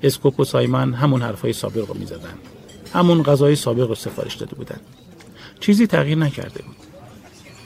اسکوپ 0.03 0.41
و 0.41 0.45
سایمن 0.45 0.95
همون 0.95 1.23
حرفای 1.23 1.53
سابق 1.53 1.89
رو 1.89 1.95
می‌زدن. 1.95 2.35
همون 2.93 3.23
غذای 3.23 3.57
سابق 3.57 3.89
رو 3.89 3.95
سفارش 3.95 4.35
داده 4.35 4.55
بودن. 4.55 4.81
چیزی 5.61 5.87
تغییر 5.87 6.19
نکرده 6.19 6.63
بود. 6.63 6.77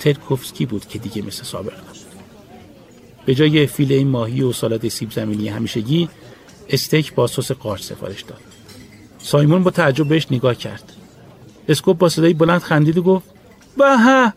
ترکوفسکی 0.01 0.67
بود 0.67 0.89
که 0.89 0.99
دیگه 0.99 1.23
مثل 1.23 1.43
سابق 1.43 1.73
نبود. 1.73 1.97
به 3.27 3.35
جای 3.35 3.67
فیله 3.67 4.05
ماهی 4.05 4.43
و 4.43 4.53
سالاد 4.53 4.89
سیب 4.89 5.11
زمینی 5.11 5.49
همیشگی 5.49 6.09
استیک 6.69 7.15
با 7.15 7.27
سس 7.27 7.53
قارچ 7.53 7.83
سفارش 7.83 8.23
داد. 8.23 8.41
سایمون 9.19 9.63
با 9.63 9.71
تعجب 9.71 10.09
بهش 10.09 10.27
نگاه 10.31 10.55
کرد. 10.55 10.93
اسکوپ 11.69 11.99
با 11.99 12.09
صدای 12.09 12.35
بلند 12.35 12.61
خندید 12.61 12.99
و 12.99 13.03
گفت 13.03 13.27
به 13.77 14.33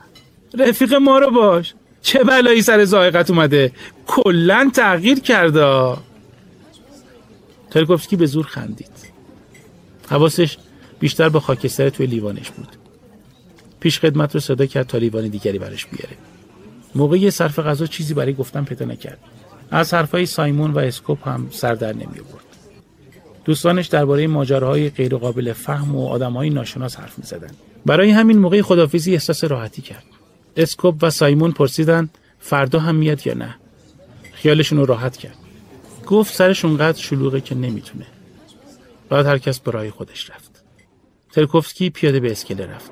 رفیق 0.54 0.94
ما 0.94 1.20
رو 1.20 1.32
باش. 1.32 1.74
چه 2.02 2.24
بلایی 2.24 2.62
سر 2.62 2.86
زائقت 2.86 3.30
اومده؟ 3.30 3.72
کلا 4.08 4.72
تغییر 4.74 5.20
کرده. 5.20 5.98
ترکوفسکی 7.72 8.16
به 8.16 8.26
زور 8.26 8.46
خندید. 8.46 8.92
حواسش 10.10 10.58
بیشتر 11.00 11.30
با 11.30 11.40
خاکستر 11.40 11.90
توی 11.90 12.06
لیوانش 12.06 12.52
بود. 12.52 12.68
پیش 13.80 14.00
خدمت 14.00 14.34
رو 14.34 14.40
صدا 14.40 14.66
کرد 14.66 14.88
تا 14.88 14.98
لیوان 14.98 15.28
دیگری 15.28 15.60
برش 15.60 15.86
بیاره. 15.86 16.18
موقعی 16.96 17.32
صرف 17.32 17.60
غذا 17.60 17.86
چیزی 17.86 18.14
برای 18.14 18.34
گفتن 18.34 18.64
پیدا 18.64 18.86
نکرد. 18.86 19.20
از 19.72 19.94
حرفهای 19.94 20.26
سایمون 20.26 20.72
و 20.72 20.80
اسکوپ 20.80 21.28
هم 21.28 21.48
سر 21.52 21.76
در 21.76 21.94
نمی 21.94 22.04
آورد. 22.06 22.46
دوستانش 23.46 23.88
درباره 23.88 24.28
ماجراهای 24.28 24.90
غیرقابل 24.90 25.54
فهم 25.54 25.96
و 25.96 26.08
آدمهای 26.08 26.50
ناشناس 26.50 26.96
حرف 26.96 27.20
می 27.20 27.26
زدن. 27.26 27.52
برای 27.86 28.12
همین 28.12 28.38
موقع 28.38 28.62
خدافیزی 28.62 29.14
احساس 29.14 29.44
راحتی 29.44 29.82
کرد. 29.82 30.04
اسکوپ 30.58 30.96
و 31.02 31.10
سایمون 31.10 31.52
پرسیدن 31.52 32.10
فردا 32.40 32.80
هم 32.80 32.96
میاد 32.96 33.28
یا 33.28 33.34
نه؟ 33.34 33.56
خیالشون 34.34 34.78
رو 34.78 34.86
راحت 34.86 35.18
کرد. 35.18 35.38
گفت 36.06 36.34
سرش 36.34 36.66
اونقدر 36.66 37.02
شلوغه 37.02 37.42
که 37.42 37.56
نمی‌تونه. 37.56 38.06
بعد 39.10 39.26
هر 39.26 39.38
کس 39.38 39.60
برای 39.60 39.90
خودش 39.90 40.30
رفت. 40.30 40.47
ترکوفسکی 41.38 41.90
پیاده 41.90 42.20
به 42.20 42.32
اسکله 42.32 42.66
رفت. 42.66 42.92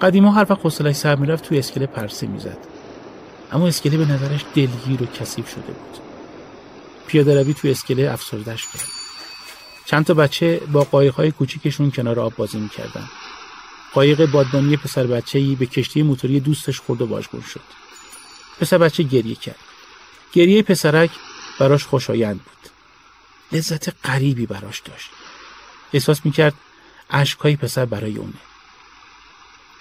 قدیما 0.00 0.32
هر 0.32 0.46
وقت 0.50 0.60
حوصلش 0.60 0.96
سر 0.96 1.16
می‌رفت 1.16 1.44
توی 1.44 1.58
اسکله 1.58 1.86
پرسه 1.86 2.26
می‌زد. 2.26 2.58
اما 3.52 3.68
اسکله 3.68 3.96
به 3.96 4.04
نظرش 4.04 4.44
دلگیر 4.54 5.02
و 5.02 5.06
کثیف 5.06 5.50
شده 5.50 5.60
بود. 5.60 5.98
پیاده 7.06 7.42
روی 7.42 7.54
توی 7.54 7.70
اسکله 7.70 8.12
افسردش 8.12 8.66
کرد. 8.66 8.88
چند 9.86 10.04
تا 10.04 10.14
بچه 10.14 10.60
با 10.72 10.84
قایقهای 10.84 11.30
کوچیکشون 11.30 11.90
کنار 11.90 12.20
آب 12.20 12.34
بازی 12.34 12.58
می‌کردن. 12.58 13.08
قایق 13.92 14.26
بادبانی 14.26 14.76
پسر 14.76 15.06
بچه 15.06 15.38
ای 15.38 15.54
به 15.54 15.66
کشتی 15.66 16.02
موتوری 16.02 16.40
دوستش 16.40 16.80
خورد 16.80 17.02
و 17.02 17.06
واژگون 17.06 17.42
شد. 17.42 17.60
پسر 18.60 18.78
بچه 18.78 19.02
گریه 19.02 19.34
کرد. 19.34 19.58
گریه 20.32 20.62
پسرک 20.62 21.10
براش 21.58 21.84
خوشایند 21.84 22.40
بود. 22.40 22.70
لذت 23.52 24.06
غریبی 24.06 24.46
براش 24.46 24.80
داشت. 24.80 25.10
احساس 25.92 26.20
می‌کرد 26.24 26.54
اشکای 27.10 27.56
پسر 27.56 27.84
برای 27.84 28.16
اونه 28.16 28.40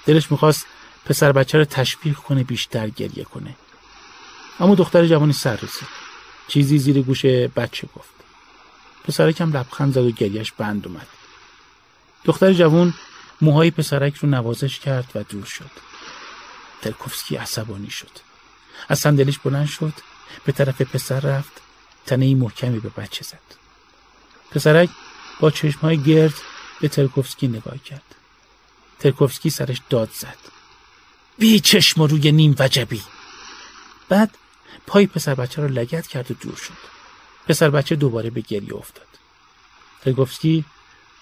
دلش 0.06 0.32
می‌خواست 0.32 0.66
پسر 1.06 1.32
بچه 1.32 1.58
رو 1.58 1.66
تشویق 1.66 2.16
کنه 2.16 2.44
بیشتر 2.44 2.90
گریه 2.90 3.24
کنه. 3.24 3.56
اما 4.60 4.76
دختر 4.76 5.06
جوانی 5.06 5.34
سر 5.34 5.56
رسید. 5.56 5.88
چیزی 6.48 6.78
زیر 6.78 7.02
گوش 7.02 7.26
بچه 7.26 7.88
گفت. 7.96 8.14
پسرک 9.08 9.42
هم 9.42 9.58
لبخند 9.58 9.94
زد 9.94 9.98
و 9.98 10.12
گریش 10.12 10.52
بند 10.52 10.88
اومد. 10.88 11.08
دختر 12.26 12.54
جوان 12.54 12.94
موهای 13.42 13.72
پسرک 13.72 14.16
رو 14.16 14.30
نوازش 14.30 14.80
کرد 14.80 15.12
و 15.16 15.24
دور 15.24 15.46
شد. 15.46 15.72
ترکوفسکی 16.82 17.36
عصبانی 17.36 17.90
شد. 17.90 18.12
از 18.90 19.00
صندلیش 19.00 19.40
بلند 19.40 19.68
شد 19.68 19.94
به 20.46 20.52
طرف 20.52 20.82
پسر 20.82 21.20
رفت 21.20 21.62
تنه 22.06 22.36
محکمی 22.36 22.80
به 22.80 22.90
بچه 22.90 23.24
زد. 23.24 23.40
پسرک 24.52 24.90
با 25.40 25.52
چشمهای 25.52 25.98
گرد 25.98 26.34
به 26.82 26.88
ترکوفسکی 26.88 27.48
نگاه 27.48 27.78
کرد. 27.78 28.16
ترکوفسکی 29.00 29.50
سرش 29.50 29.82
داد 29.90 30.10
زد. 30.14 30.38
بی 31.38 31.60
چشم 31.60 32.02
و 32.02 32.08
روی 32.08 32.32
نیم 32.32 32.56
وجبی. 32.60 33.02
بعد 34.10 34.38
پای 34.88 35.08
پسر 35.08 35.36
بچه 35.36 35.62
رو 35.62 35.68
لگت 35.68 36.08
کرد 36.08 36.32
و 36.32 36.34
دور 36.34 36.56
شد. 36.56 36.74
پسر 37.48 37.70
بچه 37.70 37.96
دوباره 37.96 38.30
به 38.30 38.42
گریه 38.42 38.76
افتاد. 38.76 39.08
ترکوفسکی 40.02 40.66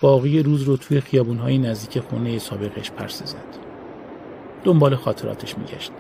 باقی 0.02 0.44
روز 0.44 0.64
رو 0.64 0.78
توی 0.78 1.02
خیابونهای 1.02 1.58
نزدیک 1.58 2.04
خونه 2.04 2.40
سابقش 2.40 2.92
پرسه 2.92 3.26
زد. 3.26 3.58
دنبال 4.64 4.96
خاطراتش 4.96 5.58
میگشت. 5.58 5.92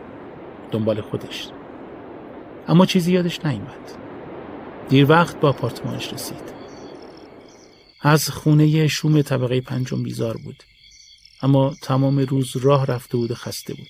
دنبال 0.72 1.02
خودش. 1.02 1.48
اما 2.68 2.86
چیزی 2.86 3.12
یادش 3.12 3.46
نیومد. 3.46 3.92
دیر 4.90 5.12
وقت 5.12 5.40
با 5.40 5.50
آپارتمانش 5.50 6.14
رسید. 6.14 6.61
از 8.02 8.30
خونه 8.30 8.88
شوم 8.88 9.22
طبقه 9.22 9.62
پنجم 9.62 10.04
بیزار 10.04 10.38
بود 10.38 10.64
اما 11.42 11.76
تمام 11.82 12.20
روز 12.20 12.58
راه 12.58 12.86
رفته 12.86 13.18
بود 13.18 13.32
و 13.32 13.36
خسته 13.36 13.74
بود 13.74 13.90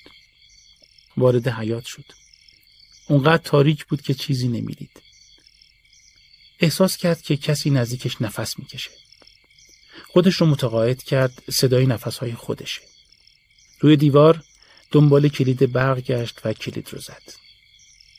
وارد 1.17 1.47
حیات 1.47 1.85
شد 1.85 2.05
اونقدر 3.07 3.43
تاریک 3.43 3.85
بود 3.85 4.01
که 4.01 4.13
چیزی 4.13 4.47
نمی‌دید. 4.47 5.01
احساس 6.59 6.97
کرد 6.97 7.21
که 7.21 7.37
کسی 7.37 7.69
نزدیکش 7.69 8.21
نفس 8.21 8.59
می‌کشه. 8.59 8.91
خودش 10.07 10.35
رو 10.35 10.47
متقاعد 10.47 11.03
کرد 11.03 11.43
صدای 11.51 11.85
نفسهای 11.85 12.33
خودشه. 12.33 12.81
روی 13.79 13.95
دیوار 13.95 14.43
دنبال 14.91 15.27
کلید 15.27 15.71
برق 15.71 15.99
گشت 15.99 16.41
و 16.45 16.53
کلید 16.53 16.89
رو 16.89 16.99
زد. 16.99 17.23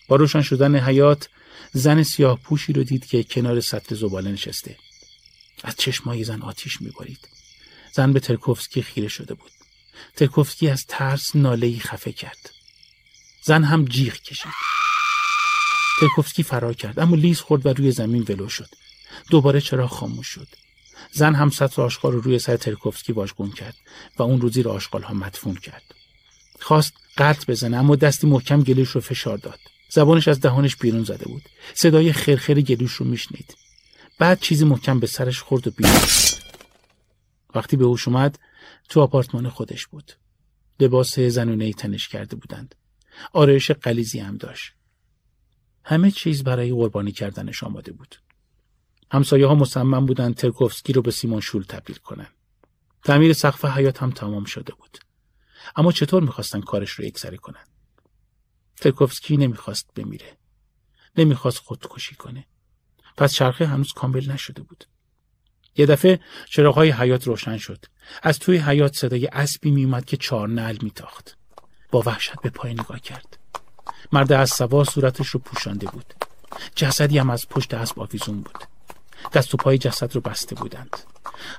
با 0.08 0.16
روشن 0.16 0.42
شدن 0.42 0.76
حیات 0.76 1.28
زن 1.72 2.02
سیاه 2.02 2.38
پوشی 2.38 2.72
رو 2.72 2.84
دید 2.84 3.06
که 3.06 3.24
کنار 3.24 3.60
سطل 3.60 3.94
زباله 3.94 4.32
نشسته. 4.32 4.76
از 5.62 5.76
چشمای 5.76 6.24
زن 6.24 6.42
آتیش 6.42 6.80
میبارید. 6.80 7.28
زن 7.92 8.12
به 8.12 8.20
ترکوفسکی 8.20 8.82
خیره 8.82 9.08
شده 9.08 9.34
بود. 9.34 9.50
ترکوفسکی 10.16 10.68
از 10.68 10.86
ترس 10.86 11.36
نالهی 11.36 11.78
خفه 11.78 12.12
کرد. 12.12 12.50
زن 13.44 13.64
هم 13.64 13.84
جیغ 13.84 14.14
کشید. 14.14 14.52
ترکوفسکی 16.00 16.42
فرار 16.42 16.74
کرد 16.74 17.00
اما 17.00 17.16
لیز 17.16 17.40
خورد 17.40 17.66
و 17.66 17.68
روی 17.68 17.92
زمین 17.92 18.26
ولو 18.28 18.48
شد. 18.48 18.68
دوباره 19.30 19.60
چرا 19.60 19.88
خاموش 19.88 20.26
شد. 20.26 20.48
زن 21.12 21.34
هم 21.34 21.50
سطر 21.50 21.82
آشغال 21.82 22.12
رو 22.12 22.20
روی 22.20 22.38
سر 22.38 22.56
ترکوفسکی 22.56 23.12
واژگون 23.12 23.50
کرد 23.50 23.76
و 24.18 24.22
اون 24.22 24.40
رو 24.40 24.48
زیر 24.48 24.68
آشغال 24.68 25.02
ها 25.02 25.14
مدفون 25.14 25.54
کرد. 25.54 25.94
خواست 26.60 26.92
قلط 27.16 27.46
بزنه 27.46 27.76
اما 27.76 27.96
دستی 27.96 28.26
محکم 28.26 28.62
گلوش 28.62 28.88
رو 28.88 29.00
فشار 29.00 29.38
داد. 29.38 29.58
زبانش 29.90 30.28
از 30.28 30.40
دهانش 30.40 30.76
بیرون 30.76 31.04
زده 31.04 31.24
بود. 31.24 31.42
صدای 31.74 32.12
خرخر 32.12 32.60
گلوش 32.60 32.92
رو 32.92 33.06
میشنید. 33.06 33.56
بعد 34.22 34.40
چیزی 34.40 34.64
محکم 34.64 35.00
به 35.00 35.06
سرش 35.06 35.42
خورد 35.42 35.66
و 35.66 35.70
بیرون 35.70 36.00
وقتی 37.54 37.76
به 37.76 37.84
هوش 37.84 38.08
اومد 38.08 38.38
تو 38.88 39.00
آپارتمان 39.00 39.48
خودش 39.48 39.86
بود. 39.86 40.12
لباس 40.80 41.18
زنونه 41.18 41.64
ای 41.64 41.72
تنش 41.72 42.08
کرده 42.08 42.36
بودند. 42.36 42.74
آرایش 43.32 43.70
قلیزی 43.70 44.20
هم 44.20 44.36
داشت. 44.36 44.72
همه 45.84 46.10
چیز 46.10 46.44
برای 46.44 46.72
قربانی 46.72 47.12
کردنش 47.12 47.62
آماده 47.62 47.92
بود. 47.92 48.16
همسایه 49.10 49.46
ها 49.46 49.54
مصمم 49.54 50.06
بودند 50.06 50.34
ترکوفسکی 50.34 50.92
رو 50.92 51.02
به 51.02 51.10
سیمون 51.10 51.40
شول 51.40 51.62
تبدیل 51.62 51.96
کنن. 51.96 52.28
تعمیر 53.04 53.32
سقف 53.32 53.64
حیات 53.64 54.02
هم 54.02 54.10
تمام 54.10 54.44
شده 54.44 54.74
بود. 54.74 54.98
اما 55.76 55.92
چطور 55.92 56.22
می‌خواستن 56.22 56.60
کارش 56.60 56.90
رو 56.90 57.04
یکسره 57.04 57.36
کنن؟ 57.36 57.64
ترکوفسکی 58.76 59.36
نمی‌خواست 59.36 59.94
بمیره. 59.94 60.36
نمی‌خواست 61.16 61.58
خودکشی 61.58 62.14
کنه. 62.14 62.46
پس 63.16 63.32
چرخه 63.32 63.66
هنوز 63.66 63.92
کامل 63.92 64.32
نشده 64.32 64.62
بود. 64.62 64.84
یه 65.76 65.86
دفعه 65.86 66.20
چراغهای 66.50 66.90
حیات 66.90 67.26
روشن 67.26 67.58
شد. 67.58 67.84
از 68.22 68.38
توی 68.38 68.56
حیات 68.56 68.96
صدای 68.96 69.26
اسبی 69.26 69.70
میومد 69.70 70.04
که 70.04 70.16
چهار 70.16 70.48
نل 70.48 70.76
میتاخت. 70.82 71.36
با 71.90 72.02
وحشت 72.06 72.40
به 72.42 72.50
پای 72.50 72.74
نگاه 72.74 73.00
کرد. 73.00 73.38
مرد 74.12 74.32
از 74.32 74.50
سوار 74.50 74.84
صورتش 74.84 75.28
رو 75.28 75.40
پوشانده 75.40 75.86
بود. 75.86 76.14
جسدی 76.74 77.18
هم 77.18 77.30
از 77.30 77.48
پشت 77.48 77.74
اسب 77.74 78.00
آویزون 78.00 78.40
بود. 78.40 78.58
دست 79.32 79.54
و 79.54 79.56
پای 79.56 79.78
جسد 79.78 80.14
رو 80.14 80.20
بسته 80.20 80.54
بودند. 80.54 80.96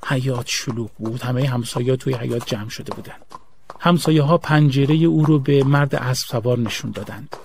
حیات 0.07 0.47
شلوغ 0.47 0.91
بود. 0.97 1.21
همه 1.21 1.49
همسایه 1.49 1.95
توی 1.95 2.13
حیات 2.13 2.47
جمع 2.47 2.69
شده 2.69 2.95
بودند. 2.95 3.25
همسایه 3.79 4.21
ها 4.21 4.37
پنجره 4.37 4.95
او 4.95 5.25
رو 5.25 5.39
به 5.39 5.63
مرد 5.63 5.95
اسب 5.95 6.27
سوار 6.27 6.59
نشون 6.59 6.91
دادند. 6.91 7.35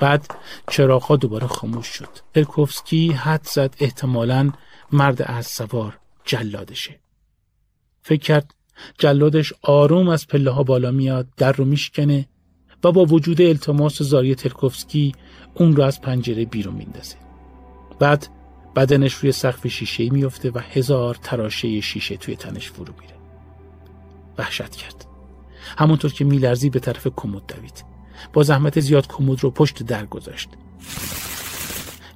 بعد 0.00 0.34
چراغ 0.70 1.16
دوباره 1.16 1.46
خاموش 1.46 1.86
شد. 1.86 2.08
ترکوفسکی 2.34 3.12
حد 3.12 3.46
زد 3.46 3.76
احتمالاً 3.80 4.50
مرد 4.92 5.22
از 5.22 5.46
سوار 5.46 5.98
جلادشه. 6.24 7.00
فکر 8.02 8.20
کرد 8.20 8.54
جلادش 8.98 9.52
آروم 9.62 10.08
از 10.08 10.26
پله 10.26 10.50
ها 10.50 10.62
بالا 10.62 10.90
میاد 10.90 11.28
در 11.36 11.52
رو 11.52 11.64
میشکنه 11.64 12.28
و 12.84 12.92
با 12.92 13.04
وجود 13.04 13.42
التماس 13.42 14.02
زاری 14.02 14.34
ترکوفسکی 14.34 15.14
اون 15.54 15.76
رو 15.76 15.82
از 15.82 16.00
پنجره 16.00 16.44
بیرون 16.44 16.74
میندازه. 16.74 17.16
بعد 17.98 18.28
بدنش 18.76 19.14
روی 19.14 19.32
سقف 19.32 19.66
شیشه 19.66 20.10
میفته 20.10 20.50
و 20.50 20.58
هزار 20.58 21.14
تراشه 21.14 21.80
شیشه 21.80 22.16
توی 22.16 22.36
تنش 22.36 22.70
فرو 22.70 22.94
میره. 23.00 23.14
وحشت 24.38 24.70
کرد. 24.70 25.06
همونطور 25.78 26.12
که 26.12 26.24
میلرزی 26.24 26.70
به 26.70 26.80
طرف 26.80 27.06
کمد 27.16 27.42
دوید. 27.46 27.89
با 28.32 28.42
زحمت 28.42 28.80
زیاد 28.80 29.06
کمود 29.06 29.44
رو 29.44 29.50
پشت 29.50 29.82
در 29.82 30.06
گذاشت. 30.06 30.48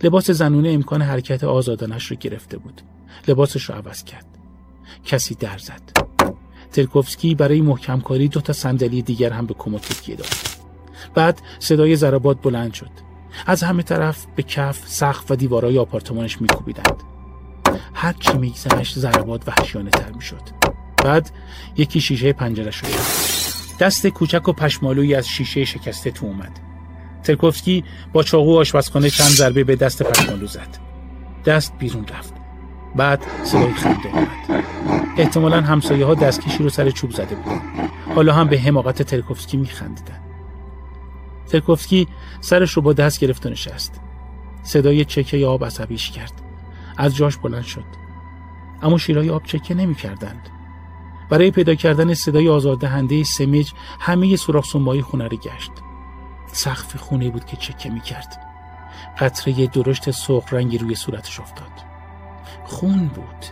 لباس 0.03 0.31
زنونه 0.31 0.71
امکان 0.71 1.03
حرکت 1.03 1.45
آزادانش 1.45 2.07
رو 2.07 2.17
گرفته 2.17 2.59
بود. 2.59 2.83
لباسش 3.29 3.65
رو 3.65 3.75
عوض 3.75 4.05
کرد. 4.05 4.27
کسی 5.05 5.35
در 5.35 5.59
زد. 5.59 5.83
ترکوفسکی 6.73 7.35
برای 7.35 7.61
محکم 7.61 8.01
کاری 8.01 8.29
دو 8.29 8.41
تا 8.41 8.53
صندلی 8.53 9.03
دیگر 9.03 9.31
هم 9.31 9.47
به 9.47 9.55
کمد 9.59 9.81
تکیه 9.81 10.17
داد. 10.17 10.29
بعد 11.15 11.41
صدای 11.59 11.97
ضربات 11.97 12.43
بلند 12.43 12.75
شد. 12.75 12.91
از 13.47 13.63
همه 13.63 13.83
طرف 13.83 14.27
به 14.37 14.43
کف، 14.43 14.89
سقف 14.89 15.31
و 15.31 15.37
دیوارهای 15.37 15.79
آپارتمانش 15.79 16.41
میکوبیدند. 16.41 17.03
هر 17.95 18.13
چی 18.13 18.39
میگذشت 18.39 18.99
ضربات 18.99 19.49
وحشیانه 19.49 19.91
تر 19.91 20.13
می‌شد. 20.13 20.43
بعد 21.05 21.31
یکی 21.77 22.01
شیشه 22.01 22.33
پنجره 22.33 22.71
شد. 22.71 23.54
دست 23.81 24.07
کوچک 24.07 24.49
و 24.49 24.53
پشمالویی 24.53 25.15
از 25.15 25.29
شیشه 25.29 25.65
شکسته 25.65 26.11
تو 26.11 26.27
اومد. 26.27 26.61
ترکوفسکی 27.23 27.85
با 28.13 28.23
چاقو 28.23 28.59
آشپزخانه 28.59 29.11
چند 29.11 29.29
ضربه 29.29 29.65
به 29.65 29.77
دست 29.77 30.03
پشمالو 30.03 30.47
زد. 30.47 30.79
دست 31.45 31.79
بیرون 31.79 32.07
رفت. 32.07 32.35
بعد 32.97 33.23
صدای 33.45 33.73
خنده 33.73 34.09
اومد. 34.15 34.65
احتمالا 35.17 35.61
همسایه 35.61 36.07
ها 36.07 36.15
دستکشی 36.15 36.63
رو 36.63 36.71
سر 36.71 36.91
چوب 36.91 37.11
زده 37.11 37.35
بودن. 37.35 37.61
حالا 38.15 38.35
هم 38.35 38.49
به 38.49 38.59
حماقت 38.59 39.03
ترکوفسکی 39.03 39.57
میخندیدن. 39.57 40.21
ترکوفسکی 41.47 42.09
سرش 42.41 42.73
رو 42.73 42.83
با 42.83 42.93
دست 42.93 43.21
گرفت 43.21 43.47
و 43.47 43.49
نشست. 43.49 44.01
صدای 44.63 45.05
چکه 45.05 45.47
آب 45.47 45.65
عصبیش 45.65 46.11
کرد. 46.11 46.33
از 46.97 47.17
جاش 47.17 47.37
بلند 47.37 47.63
شد. 47.65 47.85
اما 48.83 48.99
شیرای 48.99 49.31
آب 49.31 49.45
چکه 49.45 49.75
نمی 49.75 49.95
کردند. 49.95 50.49
برای 51.31 51.51
پیدا 51.51 51.75
کردن 51.75 52.15
صدای 52.15 52.49
آزاردهنده 52.49 53.25
سمیج 53.25 53.73
همه 54.01 54.37
سوراخ 54.37 54.67
سنبایی 54.67 55.03
خونه 55.03 55.29
رو 55.29 55.37
گشت. 55.37 55.73
سقف 56.47 56.97
خونه 56.97 57.31
بود 57.31 57.45
که 57.45 57.57
چکه 57.57 57.91
می 57.91 58.01
کرد. 58.01 58.41
قطره 59.19 59.67
درشت 59.67 60.11
سرخ 60.11 60.53
رنگی 60.53 60.79
روی 60.79 60.95
صورتش 60.95 61.41
افتاد. 61.41 61.73
خون 62.65 63.09
بود. 63.09 63.45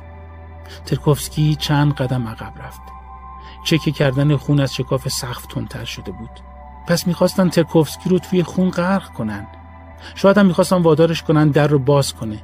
ترکوفسکی 0.87 1.55
چند 1.55 1.95
قدم 1.95 2.29
عقب 2.29 2.53
رفت. 2.63 2.81
چکه 3.65 3.91
کردن 3.91 4.37
خون 4.37 4.61
از 4.61 4.75
شکاف 4.75 5.09
سقف 5.09 5.47
تندتر 5.47 5.85
شده 5.85 6.13
بود. 6.13 6.41
پس 6.87 7.07
می‌خواستن 7.07 7.49
ترکوفسکی 7.49 8.11
رو 8.11 8.19
توی 8.19 8.43
خون 8.43 8.71
غرق 8.71 9.13
کنن. 9.13 9.47
شاید 10.15 10.39
هم 10.39 10.47
می‌خواستن 10.47 10.83
وادارش 10.83 11.23
کنن 11.23 11.49
در 11.49 11.67
رو 11.67 11.79
باز 11.79 12.15
کنه. 12.15 12.43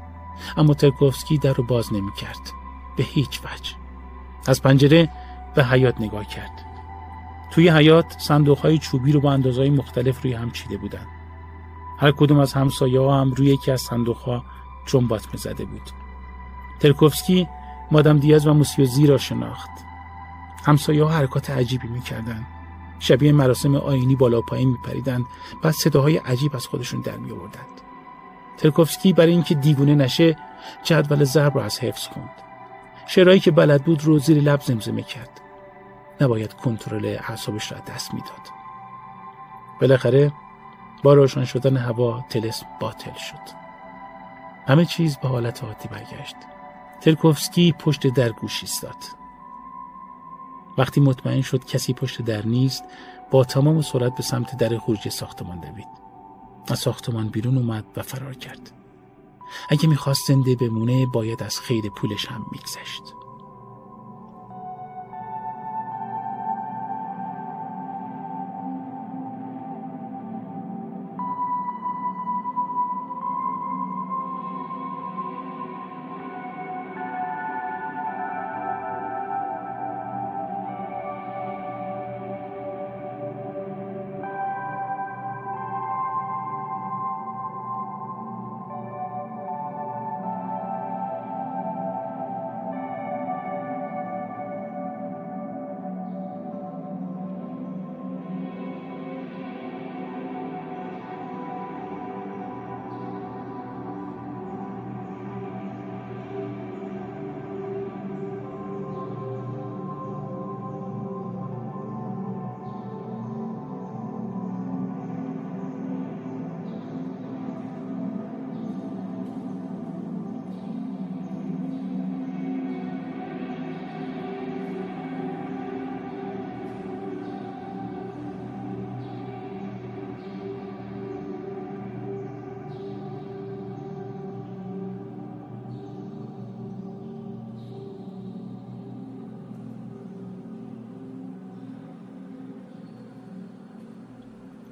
اما 0.57 0.75
ترکوفسکی 0.75 1.39
در 1.39 1.53
رو 1.53 1.65
باز 1.65 1.93
نمی‌کرد. 1.93 2.53
به 2.97 3.05
هیچ 3.05 3.41
وجه. 3.41 3.78
از 4.49 4.63
پنجره 4.63 5.09
به 5.55 5.65
حیات 5.65 6.01
نگاه 6.01 6.25
کرد. 6.25 6.65
توی 7.51 7.69
حیات 7.69 8.15
صندوق 8.19 8.59
های 8.59 8.79
چوبی 8.79 9.13
رو 9.13 9.21
با 9.21 9.33
اندازهای 9.33 9.71
مختلف 9.71 10.23
روی 10.23 10.33
هم 10.33 10.51
چیده 10.51 10.77
بودن. 10.77 11.07
هر 11.99 12.11
کدوم 12.13 12.39
از 12.39 12.53
همسایه 12.53 13.01
ها 13.01 13.21
هم 13.21 13.31
روی 13.31 13.47
یکی 13.47 13.71
از 13.71 13.81
صندوق 13.81 14.17
ها 14.17 14.45
جنبات 14.87 15.37
زده 15.37 15.65
بود. 15.65 15.91
ترکوفسکی 16.81 17.49
مادام 17.91 18.19
دیاز 18.19 18.47
و 18.47 18.55
موسیوزی 18.55 19.07
را 19.07 19.19
شناخت. 19.19 19.71
همسایه 20.65 21.05
ها 21.05 21.11
حرکات 21.11 21.51
عجیبی 21.51 21.89
می‌کردند. 21.89 22.47
شبیه 22.99 23.33
مراسم 23.33 23.75
آینی 23.75 24.17
بالا 24.17 24.41
پایین 24.41 24.69
میپریدند 24.69 25.25
و 25.65 25.73
صداهای 25.73 26.17
عجیب 26.17 26.57
از 26.57 26.67
خودشون 26.67 27.01
در 27.01 27.17
می 27.17 27.31
آوردند. 27.31 27.81
ترکوفسکی 28.57 29.13
برای 29.13 29.33
اینکه 29.33 29.55
دیوونه 29.55 29.95
نشه 29.95 30.37
جدول 30.83 31.25
ضرب 31.25 31.59
را 31.59 31.65
از 31.65 31.81
حفظ 31.81 32.07
خوند. 32.07 32.48
شعرهایی 33.09 33.41
که 33.41 33.51
بلد 33.51 33.85
بود 33.85 34.05
رو 34.05 34.19
زیر 34.19 34.43
لب 34.43 34.61
زمزمه 34.61 35.03
کرد. 35.03 35.41
نباید 36.21 36.53
کنترل 36.53 37.07
اعصابش 37.07 37.73
را 37.73 37.79
دست 37.79 38.15
می‌داد. 38.15 38.49
بالاخره 39.81 40.33
با 41.03 41.15
روشن 41.15 41.45
شدن 41.45 41.77
هوا 41.77 42.25
تلس 42.31 42.63
باطل 42.81 43.15
شد. 43.15 43.59
همه 44.67 44.85
چیز 44.85 45.17
به 45.17 45.29
حالت 45.29 45.65
عادی 45.65 45.89
برگشت. 45.89 46.37
ترکوفسکی 47.01 47.75
پشت 47.79 48.07
در 48.07 48.31
گوش 48.31 48.63
ایستاد. 48.63 48.97
وقتی 50.79 51.01
مطمئن 51.01 51.41
شد 51.41 51.65
کسی 51.65 51.93
پشت 51.93 52.23
در 52.23 52.47
نیست 52.47 52.85
با 53.31 53.45
تمام 53.45 53.83
سرعت 53.83 54.17
به 54.17 54.23
سمت 54.23 54.57
در 54.57 54.79
خروجی 54.79 55.11
ساختمان 55.11 55.61
دوید. 55.61 55.89
از 56.71 56.79
ساختمان 56.79 57.29
بیرون 57.29 57.59
اومد 57.59 57.85
و 57.97 58.03
فرار 58.03 58.35
کرد. 58.35 58.78
اگه 59.69 59.89
می‌خواست 59.89 60.27
زنده 60.27 60.55
بمونه 60.55 61.07
باید 61.07 61.43
از 61.43 61.61
خیر 61.61 61.91
پولش 61.91 62.27
هم 62.27 62.47
میگذشت. 62.51 63.15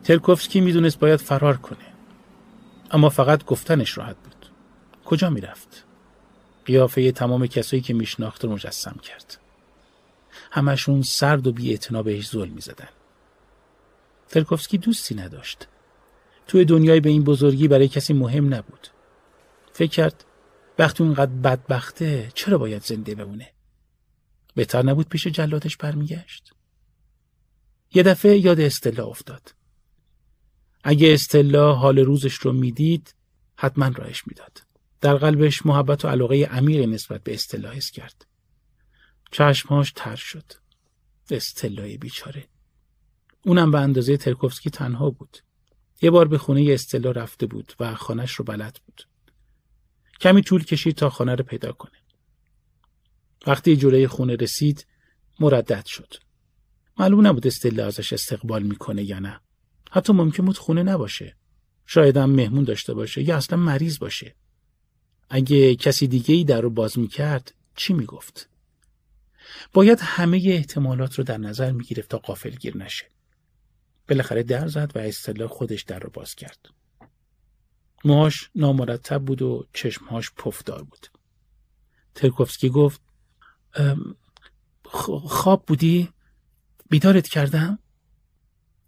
ترکوفسکی 0.07 0.61
می‌دونست 0.61 0.99
باید 0.99 1.21
فرار 1.21 1.57
کنه. 1.57 1.93
اما 2.91 3.09
فقط 3.09 3.45
گفتنش 3.45 3.99
راحت 3.99 4.17
بود. 4.17 4.47
کجا 5.05 5.31
می‌رفت؟ 5.31 5.85
قیافه 6.65 7.13
تمام 7.13 7.47
کسایی 7.47 7.83
که 7.83 7.95
میشناخت 7.95 8.45
رو 8.45 8.53
مجسم 8.53 8.97
کرد. 9.03 9.39
همشون 10.51 11.03
سرد 11.03 11.47
و 11.47 11.53
بی 11.53 11.79
بهش 12.05 12.31
ظلم 12.31 12.53
می‌زدن. 12.53 12.89
ترکوفسکی 14.29 14.79
دوستی 14.79 15.15
نداشت. 15.15 15.69
توی 16.47 16.65
دنیای 16.65 17.01
به 17.01 17.11
این 17.11 17.25
بزرگی 17.25 17.69
برای 17.69 17.89
کسی 17.89 18.13
مهم 18.13 18.55
نبود. 18.55 18.89
فکر 19.73 19.91
کرد 19.91 20.25
وقتی 20.79 21.05
اونقدر 21.05 21.33
بدبخته 21.33 22.31
چرا 22.35 22.59
باید 22.59 22.83
زنده 22.83 23.15
بمونه؟ 23.15 23.53
بهتر 24.55 24.83
نبود 24.83 25.09
پیش 25.09 25.27
جلادش 25.27 25.77
برمیگشت. 25.77 26.53
یه 27.95 28.03
دفعه 28.03 28.39
یاد 28.39 28.61
استلا 28.61 29.07
افتاد. 29.07 29.53
اگه 30.89 31.15
استلا 31.15 31.73
حال 31.73 31.99
روزش 31.99 32.35
رو 32.35 32.53
می‌دید 32.53 33.15
حتما 33.57 33.89
راهش 33.89 34.27
می‌داد. 34.27 34.63
در 35.01 35.17
قلبش 35.17 35.67
محبت 35.67 36.05
و 36.05 36.09
علاقه 36.09 36.45
عمیق 36.45 36.89
نسبت 36.89 37.23
به 37.23 37.35
استلا 37.35 37.71
حس 37.71 37.91
کرد. 37.91 38.27
چشمهاش 39.31 39.93
تر 39.97 40.17
شد. 40.17 40.53
استلای 41.31 41.99
بیچاره. 41.99 42.49
اونم 43.45 43.71
به 43.71 43.81
اندازه 43.81 44.17
ترکوفسکی 44.17 44.71
تنها 44.71 45.11
بود. 45.11 45.39
یه 46.03 46.11
بار 46.11 46.29
به 46.29 46.39
خونه 46.39 46.73
استلا 46.73 47.11
رفته 47.11 47.47
بود 47.47 47.73
و 47.81 47.95
خانش 47.95 48.33
رو 48.33 48.45
بلد 48.45 48.81
بود. 48.87 49.03
کمی 50.21 50.43
طول 50.43 50.65
کشید 50.65 50.95
تا 50.95 51.11
خانه 51.11 51.35
رو 51.35 51.45
پیدا 51.45 51.73
کنه. 51.73 51.99
وقتی 53.47 53.77
جلوی 53.77 54.07
خونه 54.07 54.37
رسید 54.37 54.87
مردد 55.41 55.87
شد. 55.87 56.15
معلوم 56.99 57.27
نبود 57.27 57.47
استلا 57.47 57.87
ازش 57.87 58.13
استقبال 58.13 58.63
می‌کنه 58.63 59.05
یا 59.05 59.19
نه. 59.19 59.41
حتی 59.91 60.13
ممکن 60.13 60.45
بود 60.45 60.59
خونه 60.59 60.83
نباشه. 60.83 61.37
شاید 61.87 62.17
هم 62.17 62.31
مهمون 62.31 62.65
داشته 62.65 62.95
باشه 62.95 63.23
یا 63.23 63.37
اصلا 63.37 63.59
مریض 63.59 63.99
باشه. 63.99 64.35
اگه 65.31 65.77
کسی 65.77 66.07
دیگه 66.07 66.35
ای 66.35 66.45
در 66.45 66.61
رو 66.61 66.71
باز 66.71 66.99
می‌کرد 66.99 67.55
چی 67.77 67.93
می‌گفت؟ 67.93 68.49
باید 69.73 69.99
همه 70.03 70.43
احتمالات 70.47 71.15
رو 71.15 71.25
در 71.25 71.39
نظر 71.39 71.73
می‌گرفت 71.73 72.11
تا 72.11 72.19
قافل 72.19 72.51
گیر 72.51 72.77
نشه. 72.77 73.07
بالاخره 74.09 74.43
در 74.43 74.69
زد 74.69 74.93
و 74.95 74.99
اصطلاح 74.99 75.49
خودش 75.49 75.83
در 75.83 75.99
رو 75.99 76.11
باز 76.11 76.35
کرد. 76.35 76.69
موهاش 78.05 78.51
نامرتب 78.55 79.25
بود 79.25 79.43
و 79.43 79.67
چشمهاش 79.73 80.31
پفدار 80.31 80.83
بود. 80.83 81.07
ترکوفسکی 82.15 82.69
گفت 82.69 83.01
خواب 85.25 85.65
بودی؟ 85.67 86.09
بیدارت 86.91 87.29
کردم؟ 87.29 87.79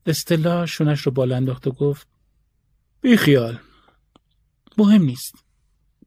استلا 0.09 0.67
شونش 0.67 1.01
رو 1.01 1.13
بالا 1.13 1.37
انداخت 1.37 1.67
و 1.67 1.71
گفت 1.71 2.09
بی 3.01 3.17
خیال 3.17 3.59
مهم 4.79 5.03
نیست. 5.03 5.35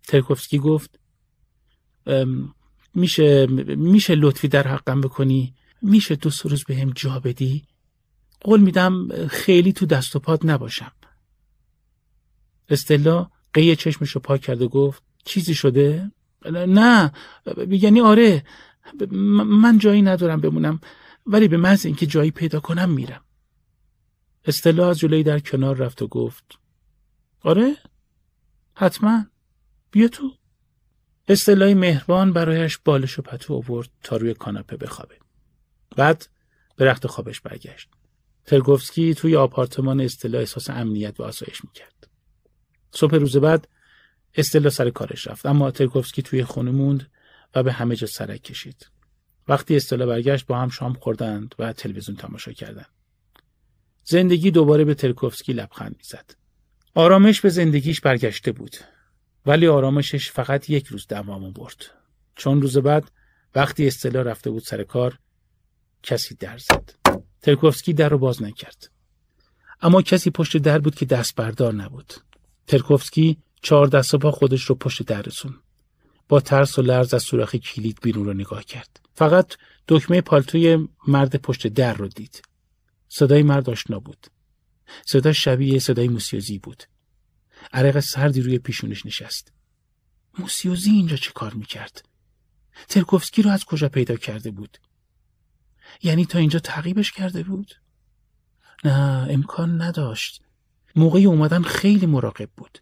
ترکوفسکی 0.08 0.58
گفت 0.58 1.00
میشه 2.96 3.48
میشه 3.76 4.16
لطفی 4.16 4.48
در 4.48 4.68
حقم 4.68 5.02
بکنی؟ 5.02 5.54
میشه 5.82 6.16
دو 6.16 6.30
سه 6.30 6.50
روز 6.50 6.64
به 6.64 6.76
هم 6.76 6.90
جا 6.96 7.20
بدی؟ 7.20 7.64
قول 8.42 8.60
میدم 8.60 9.08
خیلی 9.28 9.74
تو 9.74 9.86
دست 9.86 10.16
و 10.16 10.20
پات 10.20 10.46
نباشم. 10.46 10.92
استلا 12.70 13.30
قیه 13.54 13.76
چشمش 13.76 14.12
رو 14.12 14.22
پاک 14.22 14.42
کرد 14.42 14.62
و 14.62 14.70
گفت 14.70 15.04
چیزی 15.26 15.56
شده؟ 15.56 16.12
نه 16.52 17.12
یعنی 17.70 18.02
آره 18.02 18.46
من 19.12 19.78
جایی 19.78 20.02
ندارم 20.02 20.42
بمونم 20.42 20.80
ولی 21.26 21.48
به 21.48 21.58
محض 21.58 21.86
اینکه 21.86 22.06
جایی 22.06 22.32
پیدا 22.32 22.60
کنم 22.60 22.90
میرم. 22.90 23.22
استلا 24.46 24.90
از 24.90 25.00
جلوی 25.00 25.24
در 25.24 25.40
کنار 25.40 25.78
رفت 25.78 26.02
و 26.02 26.08
گفت 26.08 26.60
آره؟ 27.42 27.78
حتما. 28.74 29.26
بیا 29.92 30.08
تو. 30.08 30.32
استلای 31.28 31.74
مهربان 31.74 32.34
برایش 32.34 32.78
بالش 32.78 33.20
و 33.20 33.22
پتو 33.22 33.54
آورد 33.54 33.90
تا 34.04 34.18
روی 34.18 34.34
کاناپه 34.34 34.78
بخوابه. 34.78 35.16
بعد 35.96 36.28
به 36.76 36.86
رخت 36.86 37.08
خوابش 37.08 37.42
برگشت. 37.42 37.90
ترگوفسکی 38.46 39.14
توی 39.14 39.36
آپارتمان 39.36 40.02
استلا 40.02 40.40
احساس 40.40 40.70
امنیت 40.70 41.20
و 41.20 41.24
آسایش 41.24 41.66
می‌کرد. 41.66 42.08
صبح 42.92 43.16
روز 43.16 43.38
بعد 43.38 43.68
استلا 44.36 44.70
سر 44.70 44.90
کارش 44.90 45.28
رفت 45.28 45.46
اما 45.46 45.72
ترکوفسکی 45.72 46.22
توی 46.22 46.44
خونه 46.44 46.72
موند 46.72 47.12
و 47.56 47.64
به 47.64 47.74
همه 47.74 47.96
جا 47.96 48.08
سرک 48.08 48.42
کشید. 48.42 48.90
وقتی 49.48 49.76
استلا 49.76 50.06
برگشت 50.06 50.46
با 50.46 50.58
هم 50.58 50.70
شام 50.70 50.94
خوردند 50.94 51.56
و 51.60 51.74
تلویزیون 51.74 52.18
تماشا 52.18 52.52
کردند. 52.52 53.01
زندگی 54.04 54.52
دوباره 54.52 54.84
به 54.86 54.94
ترکوفسکی 54.94 55.54
لبخند 55.54 55.96
می‌زد. 55.98 56.36
آرامش 56.96 57.42
به 57.42 57.50
زندگیش 57.50 58.02
برگشته 58.02 58.52
بود. 58.52 58.76
ولی 59.46 59.68
آرامشش 59.68 60.32
فقط 60.32 60.70
یک 60.70 60.88
روز 60.88 61.08
دوام 61.08 61.52
برد. 61.52 61.86
چون 62.36 62.62
روز 62.62 62.78
بعد 62.78 63.12
وقتی 63.56 63.88
استلا 63.88 64.22
رفته 64.22 64.50
بود 64.50 64.64
سر 64.64 64.84
کار 64.84 65.20
کسی 66.04 66.36
در 66.36 66.58
زد. 66.58 66.94
ترکوفسکی 67.42 67.94
در 67.94 68.10
رو 68.10 68.18
باز 68.18 68.44
نکرد. 68.44 68.90
اما 69.82 70.02
کسی 70.02 70.30
پشت 70.30 70.58
در 70.58 70.80
بود 70.80 70.96
که 70.96 71.06
دست 71.06 71.36
بردار 71.36 71.74
نبود. 71.74 72.14
ترکوفسکی 72.68 73.38
چهار 73.62 73.88
دست 73.88 74.16
پا 74.16 74.32
خودش 74.32 74.64
رو 74.64 74.76
پشت 74.76 75.04
در 75.04 75.22
رسون 75.22 75.56
با 76.30 76.40
ترس 76.40 76.80
و 76.80 76.82
لرز 76.82 77.14
از 77.14 77.24
سوراخ 77.24 77.56
کلید 77.56 78.00
بیرون 78.02 78.26
رو 78.26 78.34
نگاه 78.34 78.64
کرد. 78.64 79.00
فقط 79.14 79.56
دکمه 79.88 80.22
پالتوی 80.22 80.88
مرد 81.08 81.36
پشت 81.36 81.68
در 81.68 81.94
رو 81.94 82.08
دید. 82.08 82.42
صدای 83.14 83.44
مرد 83.44 83.70
آشنا 83.70 84.00
بود. 84.00 84.28
صدا 85.06 85.34
شبیه 85.34 85.80
صدای 85.80 86.08
موسیوزی 86.08 86.60
بود. 86.60 86.84
عرق 87.74 88.00
سردی 88.00 88.42
روی 88.42 88.60
پیشونش 88.60 89.06
نشست. 89.06 89.52
موسیوزی 90.40 90.92
اینجا 90.92 91.16
چه 91.16 91.32
کار 91.32 91.54
می‌کرد؟ 91.54 92.06
ترکوفسکی 92.90 93.42
رو 93.42 93.52
از 93.52 93.66
کجا 93.66 93.90
پیدا 93.90 94.16
کرده 94.16 94.52
بود؟ 94.52 94.78
یعنی 96.04 96.26
تا 96.26 96.40
اینجا 96.40 96.60
تعقیبش 96.60 97.12
کرده 97.12 97.44
بود؟ 97.44 97.76
نه 98.84 99.28
امکان 99.30 99.82
نداشت. 99.82 100.42
موقعی 100.96 101.26
اومدن 101.26 101.62
خیلی 101.64 102.06
مراقب 102.06 102.50
بود. 102.58 102.80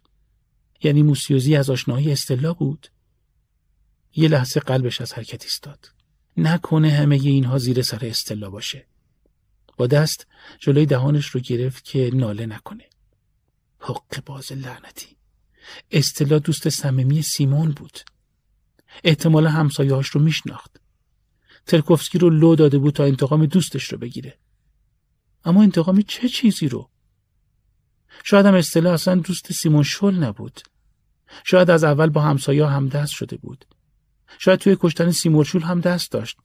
یعنی 0.82 1.02
موسیوزی 1.02 1.56
از 1.56 1.70
آشنایی 1.70 2.12
استلا 2.12 2.52
بود. 2.52 2.88
یه 4.14 4.28
لحظه 4.28 4.60
قلبش 4.60 5.00
از 5.00 5.12
حرکت 5.12 5.42
ایستاد. 5.44 5.92
نکنه 6.36 6.90
همه 6.90 7.16
اینها 7.16 7.58
زیر 7.58 7.82
سر 7.82 8.06
استلا 8.06 8.50
باشه. 8.50 8.86
با 9.80 9.86
دست 9.86 10.26
جلوی 10.58 10.86
دهانش 10.86 11.26
رو 11.26 11.40
گرفت 11.40 11.84
که 11.84 12.10
ناله 12.14 12.46
نکنه. 12.46 12.84
حق 13.78 14.24
باز 14.26 14.52
لعنتی. 14.52 15.16
استلا 15.90 16.38
دوست 16.38 16.68
صمیمی 16.68 17.22
سیمون 17.22 17.70
بود. 17.70 17.98
احتمالا 19.04 19.50
همسایهاش 19.50 20.08
رو 20.08 20.20
میشناخت. 20.20 20.80
ترکوفسکی 21.66 22.18
رو 22.18 22.30
لو 22.30 22.54
داده 22.54 22.78
بود 22.78 22.94
تا 22.94 23.04
انتقام 23.04 23.46
دوستش 23.46 23.92
رو 23.92 23.98
بگیره. 23.98 24.38
اما 25.44 25.62
انتقامی 25.62 26.02
چه 26.02 26.28
چیزی 26.28 26.68
رو؟ 26.68 26.90
شاید 28.24 28.46
هم 28.46 28.54
استلا 28.54 28.92
اصلا 28.92 29.14
دوست 29.14 29.52
سیمون 29.52 29.82
شل 29.82 30.14
نبود. 30.14 30.60
شاید 31.44 31.70
از 31.70 31.84
اول 31.84 32.08
با 32.08 32.22
همسایه 32.22 32.66
هم 32.66 32.88
دست 32.88 33.12
شده 33.12 33.36
بود. 33.36 33.64
شاید 34.38 34.58
توی 34.60 34.76
کشتن 34.80 35.10
سیمورشول 35.10 35.62
هم 35.62 35.80
دست 35.80 36.12
داشت. 36.12 36.38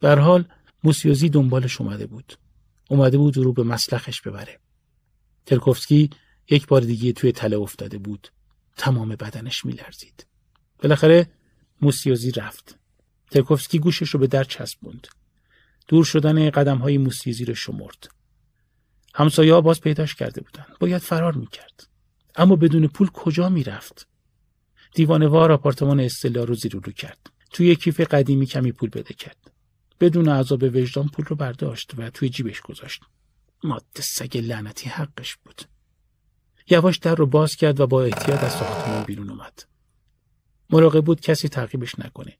در 0.00 0.18
حال 0.18 0.44
موسیوزی 0.84 1.28
دنبالش 1.28 1.80
اومده 1.80 2.06
بود. 2.06 2.34
اومده 2.90 3.18
بود 3.18 3.36
رو 3.36 3.52
به 3.52 3.62
مسلخش 3.62 4.20
ببره. 4.20 4.60
ترکوفسکی 5.46 6.10
یک 6.50 6.66
بار 6.66 6.80
دیگه 6.80 7.12
توی 7.12 7.32
تله 7.32 7.56
افتاده 7.58 7.98
بود. 7.98 8.28
تمام 8.76 9.08
بدنش 9.08 9.64
میلرزید. 9.64 10.26
بالاخره 10.78 11.30
موسیوزی 11.82 12.30
رفت. 12.30 12.78
ترکوفسکی 13.30 13.78
گوشش 13.78 14.08
رو 14.08 14.20
به 14.20 14.26
در 14.26 14.44
چسبوند. 14.44 15.06
دور 15.88 16.04
شدن 16.04 16.50
قدم 16.50 16.78
های 16.78 16.98
موسیوزی 16.98 17.44
رو 17.44 17.54
شمرد. 17.54 18.08
همسایه 19.14 19.54
ها 19.54 19.60
باز 19.60 19.80
پیداش 19.80 20.14
کرده 20.14 20.40
بودن. 20.40 20.66
باید 20.80 21.02
فرار 21.02 21.32
می‌کرد. 21.32 21.88
اما 22.36 22.56
بدون 22.56 22.86
پول 22.86 23.08
کجا 23.08 23.48
می‌رفت؟ 23.48 24.08
دیوانوار 24.94 25.52
آپارتمان 25.52 26.00
استلا 26.00 26.44
رو 26.44 26.54
زیر 26.54 26.72
رو 26.72 26.92
کرد. 26.92 27.30
توی 27.52 27.76
کیف 27.76 28.00
قدیمی 28.00 28.46
کمی 28.46 28.72
پول 28.72 28.90
بده 28.90 29.14
کرد. 29.14 29.49
بدون 30.00 30.28
عذاب 30.28 30.62
وجدان 30.62 31.08
پول 31.08 31.24
رو 31.24 31.36
برداشت 31.36 31.92
و 31.98 32.10
توی 32.10 32.28
جیبش 32.28 32.60
گذاشت. 32.60 33.02
ماده 33.64 34.02
سگ 34.02 34.38
لعنتی 34.38 34.88
حقش 34.88 35.36
بود. 35.36 35.62
یواش 36.70 36.98
در 36.98 37.14
رو 37.14 37.26
باز 37.26 37.56
کرد 37.56 37.80
و 37.80 37.86
با 37.86 38.02
احتیاط 38.02 38.44
از 38.44 38.52
ساختمان 38.52 39.04
بیرون 39.04 39.30
اومد. 39.30 39.62
مراقب 40.70 41.04
بود 41.04 41.20
کسی 41.20 41.48
تعقیبش 41.48 41.98
نکنه. 41.98 42.38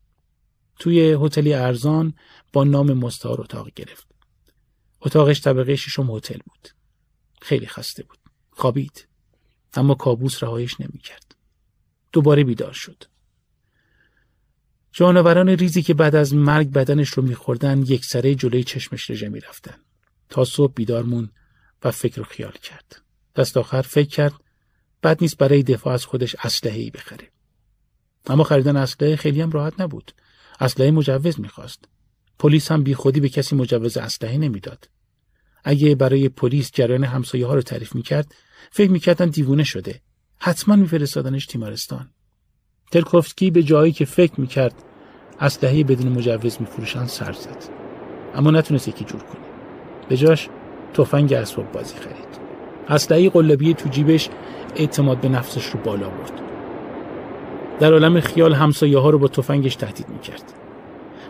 توی 0.79 1.17
هتلی 1.21 1.55
ارزان 1.55 2.15
با 2.53 2.65
نام 2.65 2.93
مستعار 2.93 3.41
اتاق 3.41 3.71
گرفت. 3.77 4.07
اتاقش 5.01 5.41
طبقه 5.41 5.77
ششم 5.77 6.17
هتل 6.17 6.39
بود. 6.47 6.69
خیلی 7.43 7.67
خسته 7.67 8.03
بود. 8.03 8.19
خوابید. 8.51 9.09
اما 9.75 9.95
کابوس 9.95 10.43
رهایش 10.43 10.81
نمی‌کرد. 10.81 11.35
دوباره 12.13 12.45
بیدار 12.45 12.73
شد. 12.73 13.05
جانوران 14.93 15.49
ریزی 15.49 15.83
که 15.83 15.95
بعد 15.95 16.15
از 16.15 16.35
مرگ 16.35 16.71
بدنش 16.71 17.09
رو 17.09 17.23
میخوردن 17.23 17.83
یک 17.83 18.05
سره 18.05 18.35
جلوی 18.35 18.65
چشمش 18.65 19.11
رژه 19.11 19.29
می‌رفتن 19.29 19.75
تا 20.29 20.45
صبح 20.45 20.73
بیدار 20.73 21.03
مون 21.03 21.31
و 21.85 21.91
فکر 21.91 22.21
و 22.21 22.25
خیال 22.25 22.53
کرد. 22.53 23.03
دست 23.37 23.57
آخر 23.57 23.83
فکر 23.83 24.09
کرد 24.09 24.33
بعد 25.03 25.19
نیست 25.21 25.37
برای 25.37 25.63
دفاع 25.63 25.95
از 25.95 26.05
خودش 26.05 26.37
اسلحه‌ای 26.43 26.91
بخره. 26.91 27.29
اما 28.27 28.45
خریدن 28.45 28.77
اسلحه 28.77 29.17
خیلی 29.17 29.41
هم 29.41 29.51
راحت 29.51 29.81
نبود. 29.81 30.13
اسلحه 30.61 30.91
مجوز 30.91 31.41
می‌خواست. 31.41 31.85
پلیس 32.39 32.73
هم 32.73 32.83
بیخودی 32.83 33.21
به 33.21 33.29
کسی 33.29 33.57
مجوز 33.57 33.97
اسلحه 33.97 34.39
نمی‌داد. 34.39 34.89
اگه 35.65 35.95
برای 35.95 36.29
پلیس 36.29 36.71
جریان 36.75 37.05
همسایه 37.05 37.47
ها 37.47 37.55
رو 37.55 37.63
تعریف 37.63 37.95
می‌کرد 37.95 38.35
فکر 38.71 38.91
می‌کردن 38.91 39.27
دیوونه 39.27 39.65
شده. 39.65 40.01
حتما 40.39 40.77
میفرستادنش 40.77 41.47
تیمارستان. 41.47 42.11
ترکوفسکی 42.91 43.51
به 43.51 43.63
جایی 43.63 43.93
که 43.93 44.05
فکر 44.05 44.41
می‌کرد 44.41 44.75
اسلحه 45.41 45.85
بدون 45.85 46.13
مجوز 46.13 46.57
میفروشن 46.61 47.07
سر 47.07 47.33
زد. 47.33 47.65
اما 48.35 48.51
نتونست 48.51 48.89
یکی 48.89 49.05
جور 49.05 49.21
کنه. 49.21 49.41
به 50.09 50.17
جاش 50.17 50.49
تفنگ 50.95 51.33
اسباب 51.33 51.73
بازی 51.73 51.95
خرید. 51.97 52.41
اسلحه 52.89 53.31
قلبی 53.31 53.75
تو 53.75 53.89
جیبش 53.89 54.29
اعتماد 54.77 55.21
به 55.21 55.29
نفسش 55.29 55.67
رو 55.67 55.81
بالا 55.81 56.09
برد. 56.09 56.41
در 57.81 57.93
عالم 57.93 58.21
خیال 58.21 58.55
همسایه 58.55 58.99
ها 58.99 59.11
رو 59.11 59.19
با 59.19 59.29
تفنگش 59.29 59.77
تهدید 59.77 60.09
می‌کرد. 60.09 60.53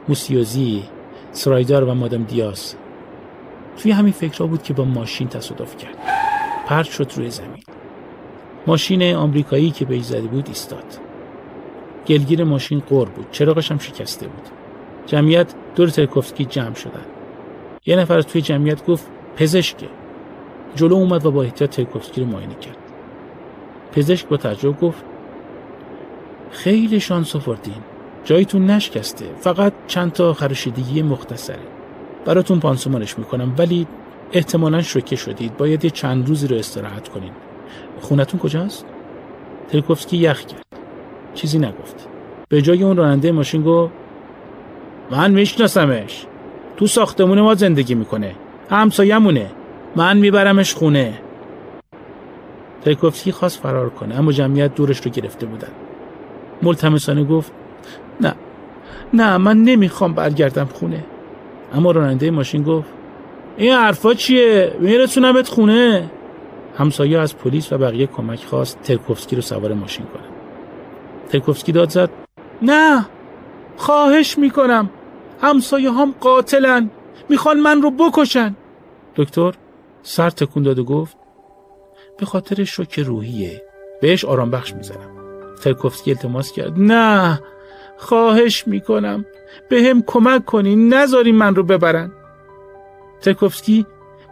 موسیوزی، 0.08 0.82
سرایدار 1.32 1.84
و 1.84 1.94
مادام 1.94 2.22
دیاس. 2.22 2.74
توی 3.76 3.92
همین 3.92 4.12
فکرها 4.12 4.46
بود 4.46 4.62
که 4.62 4.74
با 4.74 4.84
ماشین 4.84 5.28
تصادف 5.28 5.76
کرد. 5.76 5.96
پرد 6.66 6.86
شد 6.86 7.12
روی 7.16 7.30
زمین. 7.30 7.62
ماشین 8.66 9.14
آمریکایی 9.14 9.70
که 9.70 9.84
به 9.84 10.00
زده 10.00 10.20
بود 10.20 10.48
ایستاد. 10.48 11.09
گلگیر 12.06 12.44
ماشین 12.44 12.80
قور 12.80 13.08
بود. 13.08 13.26
چراغش 13.30 13.70
هم 13.70 13.78
شکسته 13.78 14.26
بود. 14.26 14.48
جمعیت 15.06 15.54
دور 15.76 15.88
ترکوفسکی 15.88 16.44
جمع 16.44 16.74
شدن. 16.74 17.04
یه 17.86 17.96
نفر 17.96 18.22
توی 18.22 18.42
جمعیت 18.42 18.86
گفت 18.86 19.06
پزشکه. 19.36 19.88
جلو 20.76 20.94
اومد 20.94 21.26
و 21.26 21.30
با 21.30 21.42
احتیاط 21.42 21.70
ترکوفسکی 21.70 22.20
رو 22.20 22.26
معاینه 22.26 22.54
کرد. 22.54 22.76
پزشک 23.92 24.28
با 24.28 24.36
تعجب 24.36 24.80
گفت 24.80 25.04
خیلی 26.50 27.00
شانس 27.00 27.36
آوردین 27.36 27.74
جایتون 28.24 28.66
نشکسته 28.66 29.24
فقط 29.40 29.72
چند 29.86 30.12
تا 30.12 30.32
خراشیدگی 30.32 31.02
مختصره 31.02 31.58
براتون 32.24 32.60
پانسمانش 32.60 33.18
می‌کنم 33.18 33.54
ولی 33.58 33.86
احتمالا 34.32 34.82
شوکه 34.82 35.16
شدید 35.16 35.56
باید 35.56 35.84
یه 35.84 35.90
چند 35.90 36.28
روزی 36.28 36.46
رو 36.46 36.56
استراحت 36.56 37.08
کنین 37.08 37.32
خونتون 38.00 38.40
کجاست 38.40 38.84
ترکوفسکی 39.68 40.16
یخ 40.16 40.40
کرد 40.40 40.66
چیزی 41.34 41.58
نگفت. 41.58 42.08
به 42.48 42.62
جای 42.62 42.82
اون 42.82 42.96
راننده 42.96 43.32
ماشین 43.32 43.62
گفت 43.62 43.92
من 45.10 45.30
میشناسمش. 45.30 46.26
تو 46.76 46.86
ساختمون 46.86 47.40
ما 47.40 47.54
زندگی 47.54 47.94
می‌کنه. 47.94 48.34
همسایمونه 48.70 49.50
من 49.96 50.16
میبرمش 50.16 50.74
خونه. 50.74 51.18
ترکوفسکی 52.84 53.32
خواست 53.32 53.60
فرار 53.60 53.90
کنه 53.90 54.18
اما 54.18 54.32
جمعیت 54.32 54.74
دورش 54.74 55.00
رو 55.00 55.10
گرفته 55.10 55.46
بودن. 55.46 55.68
ملتمسانه 56.62 57.24
گفت 57.24 57.52
نه 58.20 58.34
نه 59.14 59.36
من 59.36 59.56
نمی‌خوام 59.56 60.12
برگردم 60.12 60.68
خونه. 60.72 61.04
اما 61.74 61.90
راننده 61.90 62.30
ماشین 62.30 62.62
گفت 62.62 62.88
این 63.56 63.72
حرفا 63.72 64.14
چیه؟ 64.14 64.72
میرسونمت 64.80 65.48
خونه؟ 65.48 66.10
همسایه 66.78 67.18
از 67.18 67.36
پلیس 67.36 67.72
و 67.72 67.78
بقیه 67.78 68.06
کمک 68.06 68.44
خواست 68.44 68.82
ترکوفسکی 68.82 69.36
رو 69.36 69.42
سوار 69.42 69.74
ماشین 69.74 70.06
کنه. 70.06 70.29
ترکوفسکی 71.32 71.72
داد 71.72 71.90
زد. 71.90 72.10
نه 72.62 73.06
خواهش 73.76 74.38
می‌کنم. 74.38 74.90
همسایه 75.42 75.92
هم 75.92 76.14
قاتلن. 76.20 76.90
می‌خوان 77.28 77.60
من 77.60 77.82
رو 77.82 77.90
بکشن. 77.90 78.56
دکتر 79.16 79.54
سر 80.02 80.30
تکون 80.30 80.62
داد 80.62 80.78
و 80.78 80.84
گفت 80.84 81.16
به 82.18 82.26
خاطر 82.26 82.64
شوک 82.64 82.98
روحیه 82.98 83.62
بهش 84.00 84.24
آرام 84.24 84.50
بخش 84.50 84.74
می‌زنم. 84.74 85.10
ترکوفسکی 85.62 86.10
التماس 86.10 86.52
کرد. 86.52 86.72
نه 86.76 87.40
خواهش 87.96 88.66
می‌کنم. 88.66 89.24
به 89.68 89.82
هم 89.82 90.02
کمک 90.02 90.44
کنین 90.44 90.94
نذارین 90.94 91.34
من 91.34 91.54
رو 91.54 91.62
ببرن. 91.62 92.12
ترکوفسکی 93.20 93.86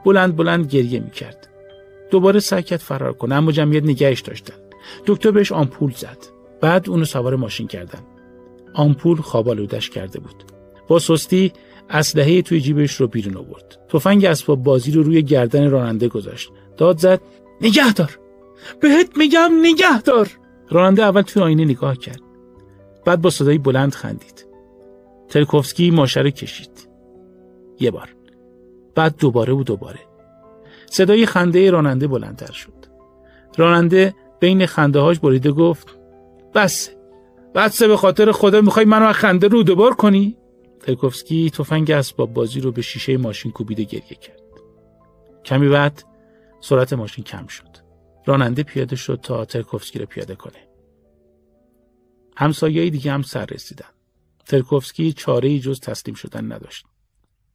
بلند 0.05 0.37
بلند 0.37 0.67
گریه 0.67 1.01
می‌کرد. 1.01 1.49
دوباره 2.11 2.41
سعی 2.41 2.63
کرد 2.63 2.81
فرار 2.81 3.13
کنه 3.13 3.35
اما 3.35 3.53
جمعیت 3.53 3.85
نگهش 3.85 4.21
داشتن. 4.21 4.55
دکتر 5.07 5.31
بهش 5.31 5.53
آمپول 5.53 5.93
زد. 5.93 6.38
بعد 6.61 6.91
اونو 6.91 7.05
سوار 7.05 7.37
ماشین 7.37 7.67
کردن. 7.67 8.01
آمپول 8.75 9.17
خوابالودش 9.21 9.91
کرده 9.91 10.21
بود. 10.21 10.45
با 10.89 10.99
سستی 10.99 11.53
اسلحه 11.91 12.43
توی 12.43 12.61
جیبش 12.61 12.95
رو 12.95 13.07
بیرون 13.07 13.37
آورد. 13.37 13.79
تفنگ 13.89 14.25
اسباب 14.25 14.63
بازی 14.63 14.93
رو 14.93 15.03
روی 15.03 15.23
گردن 15.23 15.71
راننده 15.71 16.09
گذاشت. 16.09 16.51
داد 16.77 16.99
زد 16.99 17.21
نگه 17.61 17.93
دار. 17.93 18.19
بهت 18.81 19.17
میگم 19.17 19.51
نگه 19.63 20.03
دار. 20.03 20.31
راننده 20.71 21.03
اول 21.03 21.23
توی 21.23 21.43
آینه 21.43 21.65
نگاه 21.65 21.97
کرد. 21.97 22.21
بعد 23.05 23.21
با 23.21 23.31
صدای 23.31 23.59
بلند 23.59 23.95
خندید. 23.95 24.47
ترکوفسکی 25.29 25.91
ماشره 25.91 26.31
کشید. 26.31 26.89
یه 27.81 27.91
بار. 27.91 28.15
بعد 28.95 29.15
دوباره 29.19 29.53
و 29.53 29.63
دوباره. 29.63 30.01
صدای 30.91 31.27
خنده 31.27 31.71
راننده 31.71 32.07
بلندتر 32.07 32.53
شد. 32.53 32.73
راننده 33.57 34.15
بین 34.41 34.67
خنده 34.67 35.01
هاش 35.01 35.19
بریده 35.19 35.51
گفت 35.51 35.98
بس 36.55 36.91
بسه 37.55 37.89
به 37.89 37.97
خاطر 37.97 38.33
خدا 38.33 38.61
می‌خوای 38.61 38.85
منو 38.85 39.05
از 39.05 39.15
خنده 39.15 39.49
رو 39.49 39.63
دوبار 39.63 39.95
کنی 39.95 40.37
ترکوفسکی 40.81 41.51
تفنگ 41.51 41.91
اسباب 41.91 42.33
بازی 42.33 42.61
رو 42.61 42.73
به 42.73 42.83
شیشه 42.83 43.17
ماشین 43.17 43.53
کوبیده 43.53 43.85
گریه 43.85 44.19
کرد 44.21 44.43
کمی 45.45 45.69
بعد 45.69 46.03
سرعت 46.61 46.93
ماشین 46.93 47.25
کم 47.25 47.47
شد 47.47 47.89
راننده 48.27 48.63
پیاده 48.63 48.97
شد 48.97 49.21
تا 49.23 49.45
ترکوفسکی 49.45 49.99
رو 49.99 50.07
پیاده 50.07 50.35
کنه. 50.35 50.69
همسایه 52.37 52.91
دیگه 52.91 53.13
هم 53.13 53.23
سر 53.23 53.47
رسیدن. 53.47 53.89
ترکوفسکی 54.47 55.13
چاره 55.13 55.59
جز 55.59 55.81
تسلیم 55.81 56.15
شدن 56.15 56.53
نداشت. 56.53 56.87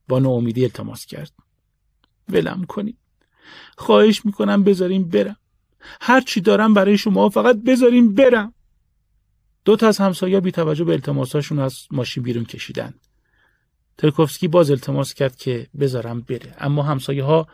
با 0.07 0.19
ناامیدی 0.19 0.63
التماس 0.63 1.05
کرد. 1.05 1.31
ولم 2.29 2.63
کنید. 2.63 2.97
خواهش 3.77 4.25
می‌کنم 4.25 4.63
بذاریم 4.63 5.09
برم. 5.09 5.37
هر 6.01 6.21
چی 6.21 6.41
دارم 6.41 6.73
برای 6.73 6.97
شما 6.97 7.29
فقط 7.29 7.55
بذاریم 7.55 8.13
برم. 8.13 8.53
دو 9.65 9.75
تا 9.75 9.87
از 9.87 9.97
همسایه 9.97 10.39
بی 10.39 10.51
توجه 10.51 10.83
به 10.83 10.93
التماساشون 10.93 11.59
از 11.59 11.75
ماشین 11.91 12.23
بیرون 12.23 12.45
کشیدن. 12.45 12.93
ترکوفسکی 13.97 14.47
باز 14.47 14.71
التماس 14.71 15.13
کرد 15.13 15.35
که 15.35 15.67
بذارم 15.79 16.21
بره 16.21 16.55
اما 16.57 16.83
همسایه 16.83 17.23
ها 17.23 17.47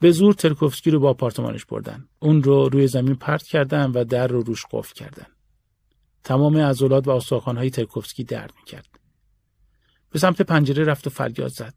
به 0.00 0.10
زور 0.10 0.34
ترکوفسکی 0.34 0.90
رو 0.90 1.00
با 1.00 1.10
آپارتمانش 1.10 1.64
بردن. 1.64 2.08
اون 2.18 2.42
رو 2.42 2.68
روی 2.68 2.86
زمین 2.86 3.14
پرت 3.14 3.42
کردن 3.42 3.90
و 3.90 4.04
در 4.04 4.26
رو 4.26 4.42
روش 4.42 4.66
قفل 4.70 4.94
کردن. 4.94 5.26
تمام 6.24 6.56
عضلات 6.56 7.08
و 7.08 7.10
استخوان 7.10 7.56
های 7.56 7.70
ترکوفسکی 7.70 8.24
درد 8.24 8.52
می‌کرد. 8.56 8.88
به 10.10 10.18
سمت 10.18 10.42
پنجره 10.42 10.84
رفت 10.84 11.06
و 11.06 11.10
فریاد 11.10 11.50
زد. 11.50 11.74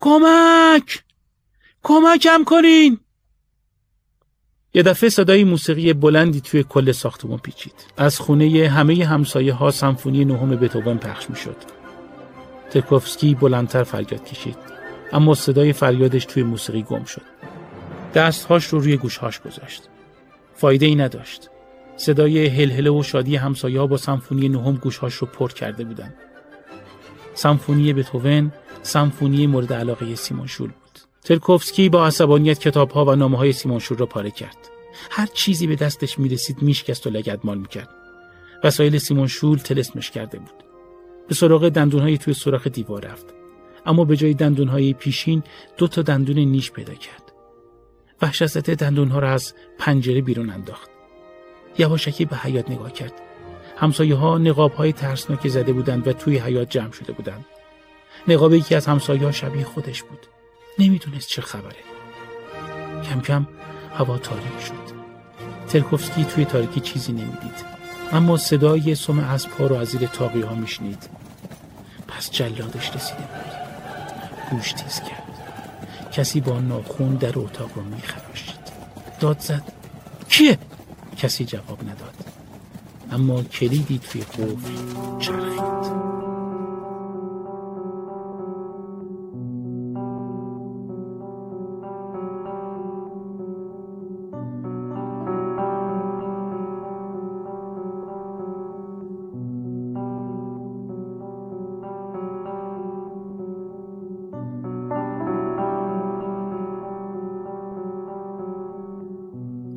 کمک! 0.00 1.04
کمکم 1.82 2.44
کنین! 2.44 3.00
یه 4.76 4.82
دفعه 4.82 5.10
صدای 5.10 5.44
موسیقی 5.44 5.92
بلندی 5.92 6.40
توی 6.40 6.64
کل 6.68 6.92
ساختمون 6.92 7.38
پیچید. 7.38 7.74
از 7.96 8.18
خونه 8.18 8.68
همه 8.68 9.04
همسایه 9.04 9.52
ها 9.52 9.70
سمفونی 9.70 10.24
نهم 10.24 10.50
بتوون 10.50 10.98
پخش 10.98 11.30
می‌شد. 11.30 11.56
ترکوفسکی 12.70 13.34
بلندتر 13.34 13.82
فریاد 13.82 14.24
کشید 14.24 14.56
اما 15.12 15.34
صدای 15.34 15.72
فریادش 15.72 16.24
توی 16.24 16.42
موسیقی 16.42 16.82
گم 16.82 17.04
شد. 17.04 17.22
دستهاش 18.14 18.66
رو 18.66 18.80
روی 18.80 18.96
گوشهاش 18.96 19.40
گذاشت. 19.40 19.82
فایده 20.54 20.86
ای 20.86 20.94
نداشت. 20.94 21.50
صدای 21.96 22.46
هلهله 22.46 22.90
و 22.90 23.02
شادی 23.02 23.36
همسایه 23.36 23.80
ها 23.80 23.86
با 23.86 23.96
سمفونی 23.96 24.48
نهم 24.48 24.74
گوشهاش 24.74 25.14
رو 25.14 25.26
پر 25.26 25.52
کرده 25.52 25.84
بودن. 25.84 26.14
سمفونی 27.34 27.92
بتوون 27.92 28.52
سمفونی 28.82 29.46
مورد 29.46 29.72
علاقه 29.72 30.14
سیمون 30.14 30.46
شول 30.46 30.70
ترکوفسکی 31.26 31.88
با 31.88 32.06
عصبانیت 32.06 32.58
کتاب 32.58 32.90
ها 32.90 33.04
و 33.04 33.14
نامه 33.14 33.38
های 33.38 33.52
سیمون 33.52 33.78
شول 33.78 33.98
را 33.98 34.06
پاره 34.06 34.30
کرد. 34.30 34.56
هر 35.10 35.26
چیزی 35.26 35.66
به 35.66 35.76
دستش 35.76 36.18
می‌رسید 36.18 36.62
میشکست 36.62 37.06
و 37.06 37.10
لگدمال 37.10 37.58
می‌کرد. 37.58 37.88
وسایل 38.64 38.98
سیمون 38.98 39.26
شول 39.26 39.58
تلسمش 39.58 40.10
کرده 40.10 40.38
بود. 40.38 40.64
به 41.28 41.34
سراغ 41.34 41.68
دندونهای 41.68 42.18
توی 42.18 42.34
سوراخ 42.34 42.66
دیوار 42.66 43.06
رفت. 43.06 43.26
اما 43.86 44.04
به 44.04 44.16
جای 44.16 44.34
دندونهای 44.34 44.92
پیشین 44.92 45.42
دو 45.76 45.88
تا 45.88 46.02
دندون 46.02 46.38
نیش 46.38 46.72
پیدا 46.72 46.94
کرد. 46.94 47.32
وحشت 48.22 48.58
دندونها 48.58 49.18
را 49.18 49.30
از 49.30 49.54
پنجره 49.78 50.20
بیرون 50.20 50.50
انداخت. 50.50 50.90
یواشکی 51.78 52.24
به 52.24 52.36
حیات 52.36 52.70
نگاه 52.70 52.92
کرد. 52.92 53.12
همسایه 53.76 54.14
ها 54.14 54.38
نقاب 54.38 54.72
های 54.72 54.92
ترسناکی 54.92 55.48
زده 55.48 55.72
بودند 55.72 56.08
و 56.08 56.12
توی 56.12 56.38
حیات 56.38 56.70
جمع 56.70 56.92
شده 56.92 57.12
بودند. 57.12 57.44
نقاب 58.28 58.52
یکی 58.52 58.74
از 58.74 58.86
همسایه 58.86 59.22
ها 59.22 59.32
شبیه 59.32 59.64
خودش 59.64 60.02
بود. 60.02 60.35
نمی‌دونست 60.78 61.28
چه 61.28 61.42
خبره. 61.42 61.76
کم 63.10 63.20
کم 63.20 63.46
هوا 63.98 64.18
تاریک 64.18 64.60
شد. 64.66 64.96
ترکوفسکی 65.68 66.24
توی 66.24 66.44
تاریکی 66.44 66.80
چیزی 66.80 67.12
نمی‌دید. 67.12 67.64
اما 68.12 68.36
صدای 68.36 68.94
سم 68.94 69.18
اسبها 69.18 69.66
رو 69.66 69.76
از 69.76 69.88
زیر 69.88 70.06
تاقی 70.06 70.40
ها 70.40 70.54
میشنید. 70.54 71.08
پس 72.08 72.30
جلادش 72.30 72.96
رسیده 72.96 73.18
بود. 73.18 73.52
گوش 74.50 74.72
تیز 74.72 75.00
کرد. 75.00 75.22
کسی 76.12 76.40
با 76.40 76.60
ناخون 76.60 77.14
در 77.14 77.38
اتاق 77.38 77.70
رو 77.74 77.82
میخراشید. 77.82 78.66
داد 79.20 79.40
زد. 79.40 79.62
کیه؟ 80.28 80.58
کسی 81.16 81.44
جواب 81.44 81.82
نداد. 81.82 82.14
اما 83.12 83.42
کلیدی 83.42 83.98
توی 83.98 84.20
قفل 84.20 84.72
چرخید. 85.18 86.35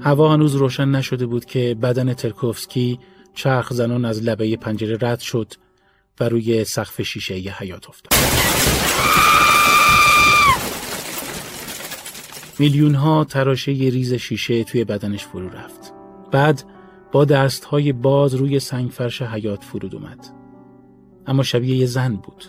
هوا 0.09 0.33
هنوز 0.33 0.55
روشن 0.55 0.87
نشده 0.87 1.25
بود 1.25 1.45
که 1.45 1.77
بدن 1.81 2.13
ترکوفسکی 2.13 2.99
چرخ 3.33 3.73
زنان 3.73 4.05
از 4.05 4.23
لبه 4.23 4.57
پنجره 4.57 4.97
رد 5.01 5.19
شد 5.19 5.53
و 6.19 6.29
روی 6.29 6.63
سقف 6.63 7.01
شیشه 7.01 7.39
ی 7.39 7.49
حیات 7.49 7.89
افتاد. 7.89 8.13
میلیون 12.59 12.95
ها 12.95 13.23
تراشه 13.23 13.71
ی 13.71 13.91
ریز 13.91 14.13
شیشه 14.13 14.63
توی 14.63 14.83
بدنش 14.83 15.25
فرو 15.25 15.49
رفت. 15.49 15.93
بعد 16.31 16.63
با 17.11 17.25
دست 17.25 17.65
های 17.65 17.93
باز 17.93 18.35
روی 18.35 18.59
سنگ 18.59 18.89
فرش 18.89 19.21
حیات 19.21 19.63
فرود 19.63 19.95
اومد. 19.95 20.27
اما 21.27 21.43
شبیه 21.43 21.75
یه 21.75 21.85
زن 21.85 22.15
بود. 22.15 22.43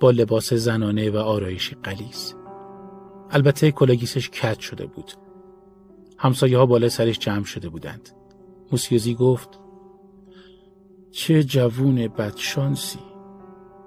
با 0.00 0.10
لباس 0.10 0.52
زنانه 0.52 1.10
و 1.10 1.16
آرایشی 1.16 1.76
قلیز. 1.82 2.34
البته 3.30 3.70
کلاه‌گیسش 3.70 4.30
کج 4.30 4.60
شده 4.60 4.86
بود. 4.86 5.23
همسایه 6.18 6.58
ها 6.58 6.66
بالای 6.66 6.88
سرش 6.88 7.18
جمع 7.18 7.44
شده 7.44 7.68
بودند. 7.68 8.10
موسیو 8.72 9.02
زی 9.02 9.14
گفت 9.14 9.60
چه 11.10 11.42
جوون 11.42 12.08
بدشانسی. 12.08 12.98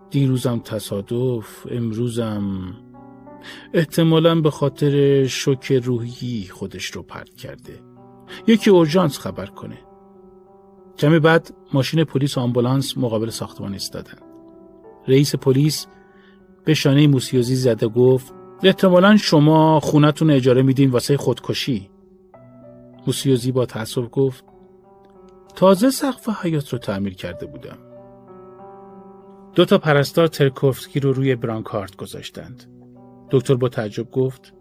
دیروزم 0.09 0.59
تصادف 0.59 1.67
امروزم 1.71 2.75
احتمالا 3.73 4.41
به 4.41 4.51
خاطر 4.51 5.25
شوک 5.27 5.71
روحی 5.71 6.47
خودش 6.51 6.85
رو 6.85 7.03
پرت 7.03 7.35
کرده. 7.35 7.79
یکی 8.47 8.69
اورژانس 8.69 9.19
خبر 9.19 9.45
کنه. 9.45 9.77
کمی 10.97 11.19
بعد 11.19 11.53
ماشین 11.73 12.03
پلیس 12.03 12.37
و 12.37 12.41
آمبولانس 12.41 12.97
مقابل 12.97 13.29
ساختمان 13.29 13.73
ایستادند 13.73 14.21
رئیس 15.07 15.35
پلیس 15.35 15.87
به 16.65 16.73
شانه 16.73 17.07
موسیوزی 17.07 17.55
زده 17.55 17.87
گفت 17.87 18.33
احتمالا 18.63 19.17
شما 19.17 19.79
خونتون 19.79 20.29
اجاره 20.31 20.61
میدین 20.61 20.89
واسه 20.89 21.17
خودکشی. 21.17 21.89
موسیوزی 23.07 23.51
با 23.51 23.65
تأسف 23.65 24.03
گفت 24.11 24.43
تازه 25.55 25.89
سقف 25.89 26.29
حیات 26.29 26.69
رو 26.69 26.79
تعمیر 26.79 27.15
کرده 27.15 27.45
بودم. 27.45 27.77
دو 29.55 29.65
تا 29.65 29.77
پرستار 29.77 30.27
ترکوفسکی 30.27 30.99
رو 30.99 31.13
روی 31.13 31.35
برانکارت 31.35 31.95
گذاشتند. 31.95 32.63
دکتر 33.31 33.55
با 33.55 33.69
تعجب 33.69 34.11
گفت 34.11 34.53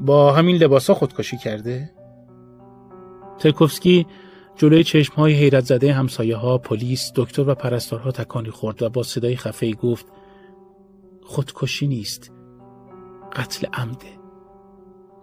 با 0.00 0.32
همین 0.32 0.56
لباسا 0.56 0.94
خودکشی 0.94 1.36
کرده؟ 1.38 1.90
ترکوفسکی 3.38 4.06
جلوی 4.56 4.84
چشم 4.84 5.14
های 5.14 5.32
حیرت 5.32 5.64
زده 5.64 5.92
همسایه 5.92 6.36
ها، 6.36 6.58
پلیس، 6.58 7.12
دکتر 7.14 7.48
و 7.48 7.54
پرستارها 7.54 8.10
تکانی 8.10 8.50
خورد 8.50 8.82
و 8.82 8.88
با 8.88 9.02
صدای 9.02 9.36
خفه 9.36 9.72
گفت 9.72 10.06
خودکشی 11.22 11.86
نیست. 11.86 12.32
قتل 13.32 13.66
عمده. 13.72 14.20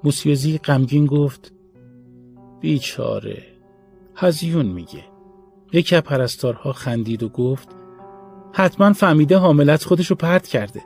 موسیوزی 0.04 0.58
غمگین 0.58 1.06
گفت 1.06 1.54
بیچاره. 2.60 3.44
هزیون 4.16 4.66
میگه. 4.66 5.04
یکی 5.74 5.96
از 5.96 6.02
پرستارها 6.02 6.74
خندید 6.74 7.24
و 7.24 7.30
گفت 7.30 7.70
حتما 8.54 8.94
فهمیده 8.94 9.38
حاملت 9.38 9.84
خودشو 9.84 10.16
پرت 10.16 10.48
کرده. 10.48 10.82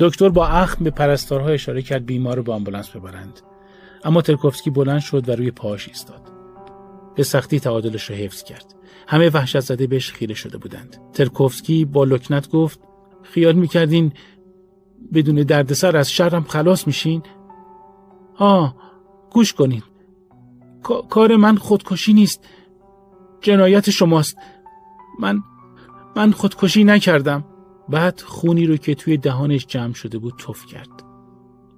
دکتر 0.00 0.28
با 0.28 0.46
اخم 0.46 0.84
به 0.84 0.90
پرستارها 0.90 1.48
اشاره 1.48 1.82
کرد 1.82 2.06
بیمار 2.06 2.36
رو 2.36 2.42
به 2.42 2.52
آمبولانس 2.52 2.90
ببرند. 2.90 3.40
اما 4.04 4.22
ترکوفسکی 4.22 4.70
بلند 4.70 5.00
شد 5.00 5.28
و 5.28 5.32
روی 5.32 5.50
پاش 5.50 5.88
ایستاد. 5.88 6.32
به 7.14 7.22
سختی 7.22 7.60
تعادلش 7.60 8.10
را 8.10 8.16
حفظ 8.16 8.42
کرد. 8.42 8.74
همه 9.08 9.30
وحشت 9.30 9.60
زده 9.60 9.86
بهش 9.86 10.12
خیره 10.12 10.34
شده 10.34 10.58
بودند. 10.58 10.96
ترکوفسکی 11.12 11.84
با 11.84 12.04
لکنت 12.04 12.50
گفت 12.50 12.80
خیال 13.22 13.54
می‌کردین 13.54 14.12
بدون 15.14 15.34
دردسر 15.34 15.96
از 15.96 16.12
شرم 16.12 16.42
خلاص 16.42 16.86
میشین؟ 16.86 17.22
آه 18.36 18.76
گوش 19.30 19.52
کنین. 19.52 19.82
کار 21.10 21.36
من 21.36 21.56
خودکشی 21.56 22.12
نیست. 22.12 22.44
جنایت 23.40 23.90
شماست. 23.90 24.36
من 25.20 25.42
من 26.16 26.32
خودکشی 26.32 26.84
نکردم. 26.84 27.44
بعد 27.88 28.20
خونی 28.20 28.66
رو 28.66 28.76
که 28.76 28.94
توی 28.94 29.16
دهانش 29.16 29.66
جمع 29.66 29.92
شده 29.92 30.18
بود 30.18 30.34
تف 30.38 30.66
کرد. 30.66 31.02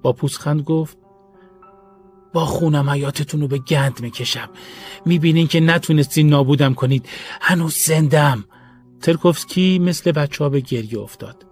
با 0.03 0.13
پوزخند 0.13 0.63
گفت 0.63 0.99
با 2.33 2.45
خونم 2.45 2.91
حیاتتون 2.91 3.41
رو 3.41 3.49
به 3.49 3.59
گند 3.59 4.01
می‌کشم. 4.01 4.49
می‌بینین 5.07 5.47
که 5.47 5.61
نتونستین 5.61 6.29
نابودم 6.29 6.75
کنید. 6.75 7.09
هنوز 7.41 7.75
زندم. 7.75 8.45
ترکوفسکی 9.03 9.79
مثل 9.79 10.13
بچه 10.13 10.45
ها 10.45 10.51
به 10.51 10.61
گریه 10.61 10.99
افتاد. 10.99 11.47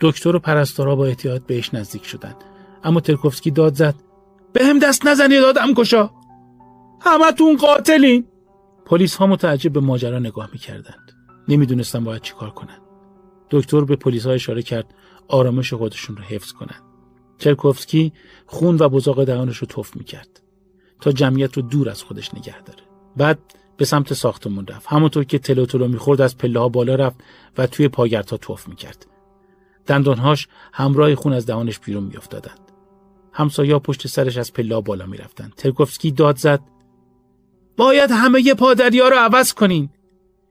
دکتر 0.00 0.36
و 0.36 0.38
پرستارا 0.38 0.96
با 0.96 1.06
احتیاط 1.06 1.42
بهش 1.42 1.74
نزدیک 1.74 2.06
شدند. 2.06 2.36
اما 2.84 3.00
ترکوفسکی 3.00 3.50
داد 3.50 3.74
زد 3.74 3.94
به 4.52 4.64
هم 4.64 4.78
دست 4.78 5.06
نزنید 5.06 5.42
آدم 5.42 5.74
کشا. 5.74 6.10
همتون 7.00 7.56
قاتلین. 7.56 8.26
پلیس 8.84 9.16
ها 9.16 9.26
متعجب 9.26 9.72
به 9.72 9.80
ماجرا 9.80 10.18
نگاه 10.18 10.48
می‌کردند. 10.52 11.12
نمی‌دونستن 11.48 12.04
باید 12.04 12.22
چیکار 12.22 12.50
کنند. 12.50 12.80
دکتر 13.50 13.84
به 13.84 13.96
پلیس 13.96 14.26
ها 14.26 14.32
اشاره 14.32 14.62
کرد 14.62 14.94
آرامش 15.28 15.74
خودشون 15.74 16.16
رو 16.16 16.22
حفظ 16.22 16.52
کنند. 16.52 16.82
چرکوفسکی 17.38 18.12
خون 18.46 18.76
و 18.80 18.88
بزاق 18.88 19.24
دهانش 19.24 19.56
رو 19.56 19.66
تف 19.66 19.96
می‌کرد 19.96 20.40
تا 21.00 21.12
جمعیت 21.12 21.56
رو 21.56 21.62
دور 21.62 21.88
از 21.88 22.02
خودش 22.02 22.34
نگه 22.34 22.62
داره. 22.62 22.82
بعد 23.16 23.38
به 23.76 23.84
سمت 23.84 24.14
ساختمون 24.14 24.66
رفت. 24.66 24.86
همونطور 24.86 25.24
که 25.24 25.38
تلو 25.38 25.66
تلو 25.66 25.88
می‌خورد 25.88 26.20
از 26.20 26.38
پله 26.38 26.60
ها 26.60 26.68
بالا 26.68 26.94
رفت 26.94 27.20
و 27.58 27.66
توی 27.66 27.88
پاگردها 27.88 28.36
توف 28.36 28.68
می‌کرد. 28.68 29.06
دندانهاش 29.86 30.48
همراه 30.72 31.14
خون 31.14 31.32
از 31.32 31.46
دهانش 31.46 31.78
بیرون 31.78 32.04
میافتادند. 32.04 32.60
همسایه 33.32 33.78
پشت 33.78 34.06
سرش 34.06 34.36
از 34.36 34.52
پله 34.52 34.80
بالا 34.80 35.06
می‌رفتند. 35.06 35.54
ترکوفسکی 35.56 36.10
داد 36.10 36.36
زد. 36.36 36.60
باید 37.80 38.10
همه 38.10 38.54
پادریا 38.54 39.08
رو 39.08 39.16
عوض 39.16 39.54
کنین. 39.54 39.88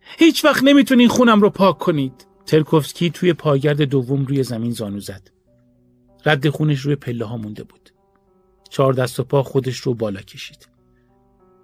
هیچ 0.02 0.46
وقت 0.46 0.64
نمی‌تونین 0.64 1.08
خونم 1.08 1.42
رو 1.42 1.50
پاک 1.50 1.78
کنید. 1.78 2.28
ترکوفسکی 2.46 3.10
توی 3.10 3.34
پاگرد 3.34 3.82
دوم 3.82 4.26
روی 4.26 4.44
زمین 4.44 4.72
زانو 4.72 5.00
زد. 5.00 5.32
رد 6.26 6.50
خونش 6.50 6.80
روی 6.80 6.96
پله 6.96 7.26
ها 7.26 7.38
مونده 7.38 7.64
بود. 7.64 7.90
چهار 8.70 8.94
دست 8.94 9.20
و 9.20 9.24
پا 9.24 9.44
خودش 9.44 9.78
رو 9.78 9.94
بالا 9.94 10.22
کشید. 10.22 10.70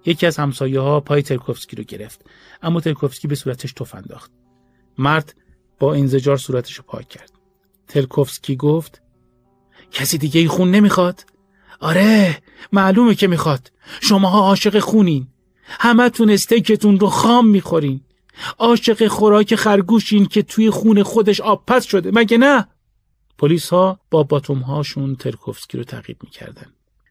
یکی 0.06 0.26
از 0.26 0.38
همسایه 0.38 0.80
ها 0.80 1.00
پای 1.00 1.22
ترکوفسکی 1.22 1.76
رو 1.76 1.84
گرفت 1.84 2.26
اما 2.62 2.82
ترکوفسکی 2.82 3.28
به 3.28 3.36
صورتش 3.36 3.74
تف 3.74 3.96
انداخت. 3.96 4.32
مرد 4.98 5.36
با 5.80 5.94
انزجار 5.94 6.38
صورتش 6.38 6.74
رو 6.74 6.84
پاک 6.88 7.10
کرد. 7.10 7.32
ترکوفسکی 7.88 8.56
گفت 8.56 9.02
کسی 9.92 10.18
دیگه 10.18 10.42
ای 10.42 10.48
خون 10.48 10.72
نمی‌خواد؟ 10.72 11.26
آره 11.80 12.38
معلومه 12.74 13.16
که 13.16 13.28
می‌خواد. 13.28 13.72
شماها 14.02 14.40
عاشق 14.40 14.80
خونین. 14.80 15.28
همتون 15.68 16.30
استیکتون 16.30 17.00
رو 17.00 17.08
خام 17.08 17.48
می‌خورین. 17.48 18.02
عاشق 18.60 19.08
خوراک 19.08 19.56
خرگوشین 19.56 20.26
که 20.26 20.44
توی 20.44 20.70
خون 20.70 21.04
خودش 21.04 21.42
آب 21.42 21.64
پس 21.68 21.86
شده. 21.86 22.12
مگه 22.14 22.38
نه؟ 22.38 22.68
پلیس 23.38 23.70
ها 23.70 24.00
با 24.12 24.24
باتوم 24.24 24.60
هاشون 24.60 25.16
ترکوفسکی 25.16 25.78
رو 25.78 25.84
تعقیب 25.84 26.18
می‌کردن. 26.24 26.66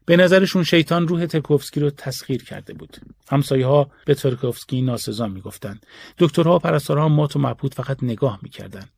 به 0.05 0.17
نظرشون 0.17 0.63
شیطان 0.63 1.07
روح 1.07 1.25
ترکوفسکی 1.25 1.79
رو 1.79 1.89
تسخیر 1.89 2.43
کرده 2.43 2.73
بود. 2.73 2.97
همسایه 3.29 3.65
ها 3.65 3.89
به 4.05 4.15
ترکوفسکی 4.15 4.81
ناسزا 4.81 5.27
می‌گفتند. 5.27 5.85
دکترها 6.17 6.55
و 6.55 6.59
پرستارها 6.59 7.09
مات 7.09 7.35
و 7.35 7.39
مبهوت 7.39 7.73
فقط 7.73 8.03
نگاه 8.03 8.39
می‌کردند. 8.41 8.89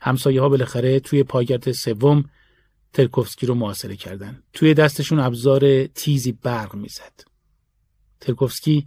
همسایه 0.00 0.40
ها 0.40 0.48
بالاخره 0.48 1.00
توی 1.00 1.22
پایگرد 1.22 1.72
سوم 1.72 2.24
ترکوفسکی 2.92 3.46
رو 3.46 3.54
محاصره 3.54 3.96
کردند. 3.96 4.42
توی 4.52 4.74
دستشون 4.74 5.20
ابزار 5.20 5.86
تیزی 5.86 6.32
برق 6.32 6.74
می‌زد. 6.74 7.33
ترکوفسکی 8.24 8.84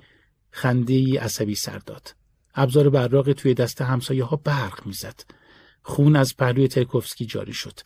خنده 0.51 0.93
ای 0.93 1.17
عصبی 1.17 1.55
سر 1.55 1.77
داد. 1.77 2.15
ابزار 2.55 2.89
براق 2.89 3.33
توی 3.33 3.53
دست 3.53 3.81
همسایه 3.81 4.23
ها 4.23 4.35
برق 4.35 4.85
می‌زد. 4.85 5.21
خون 5.81 6.15
از 6.15 6.37
پهلوی 6.37 6.67
ترکوفسکی 6.67 7.25
جاری 7.25 7.53
شد. 7.53 7.79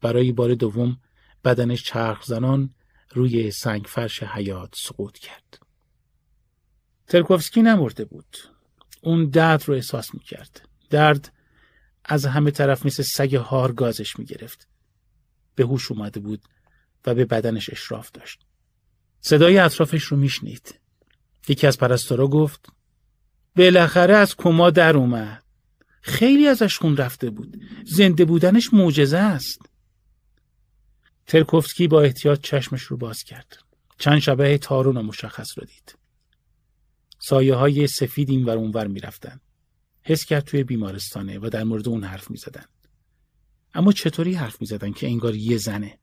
برای 0.00 0.32
بار 0.32 0.54
دوم 0.54 1.00
بدنش 1.44 1.82
چرخ 1.82 2.24
زنان 2.24 2.74
روی 3.10 3.50
سنگ 3.50 3.84
فرش 3.84 4.22
حیات 4.22 4.74
سقوط 4.76 5.18
کرد. 5.18 5.58
ترکوفسکی 7.06 7.62
نمرده 7.62 8.04
بود. 8.04 8.36
اون 9.02 9.26
درد 9.30 9.64
رو 9.66 9.74
احساس 9.74 10.14
می‌کرد. 10.14 10.68
درد 10.90 11.32
از 12.04 12.26
همه 12.26 12.50
طرف 12.50 12.86
مثل 12.86 13.02
سگ 13.02 13.34
هار 13.34 13.72
گازش 13.72 14.18
می‌گرفت. 14.18 14.68
به 15.54 15.64
هوش 15.64 15.90
اومده 15.90 16.20
بود 16.20 16.42
و 17.06 17.14
به 17.14 17.24
بدنش 17.24 17.70
اشراف 17.70 18.10
داشت. 18.10 18.46
صدای 19.20 19.58
اطرافش 19.58 20.02
رو 20.02 20.16
میشنید. 20.16 20.80
یکی 21.48 21.66
از 21.66 21.78
پرستارا 21.78 22.28
گفت 22.28 22.68
بالاخره 23.56 24.16
از 24.16 24.36
کما 24.36 24.70
در 24.70 24.96
اومد. 24.96 25.42
خیلی 26.00 26.46
ازش 26.46 26.78
خون 26.78 26.96
رفته 26.96 27.30
بود. 27.30 27.60
زنده 27.84 28.24
بودنش 28.24 28.74
معجزه 28.74 29.18
است. 29.18 29.60
ترکوفسکی 31.26 31.88
با 31.88 32.02
احتیاط 32.02 32.40
چشمش 32.40 32.82
رو 32.82 32.96
باز 32.96 33.22
کرد. 33.22 33.58
چند 33.98 34.18
شبه 34.18 34.58
تارون 34.58 35.00
مشخص 35.04 35.58
رو 35.58 35.64
دید. 35.64 35.98
سایه 37.18 37.54
های 37.54 37.86
سفید 37.86 38.30
این 38.30 38.44
ور 38.44 38.56
اونور 38.56 38.86
می‌رفتن. 38.86 39.40
حس 40.02 40.24
کرد 40.24 40.44
توی 40.44 40.64
بیمارستانه 40.64 41.38
و 41.38 41.48
در 41.48 41.64
مورد 41.64 41.88
اون 41.88 42.04
حرف 42.04 42.30
می‌زدن. 42.30 42.64
اما 43.74 43.92
چطوری 43.92 44.34
حرف 44.34 44.60
می‌زدن 44.60 44.92
که 44.92 45.06
انگار 45.06 45.34
یه 45.34 45.56
زنه؟ 45.56 45.98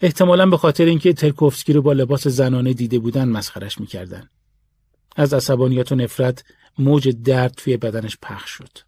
احتمالا 0.00 0.46
به 0.46 0.56
خاطر 0.56 0.84
اینکه 0.84 1.12
ترکوفسکی 1.12 1.72
رو 1.72 1.82
با 1.82 1.92
لباس 1.92 2.26
زنانه 2.26 2.72
دیده 2.72 2.98
بودن 2.98 3.28
مسخرش 3.28 3.80
می‌کردن. 3.80 4.30
از 5.16 5.34
عصبانیت 5.34 5.92
و 5.92 5.94
نفرت 5.94 6.44
موج 6.78 7.08
درد 7.08 7.54
توی 7.56 7.76
بدنش 7.76 8.18
پخش 8.22 8.50
شد. 8.50 8.78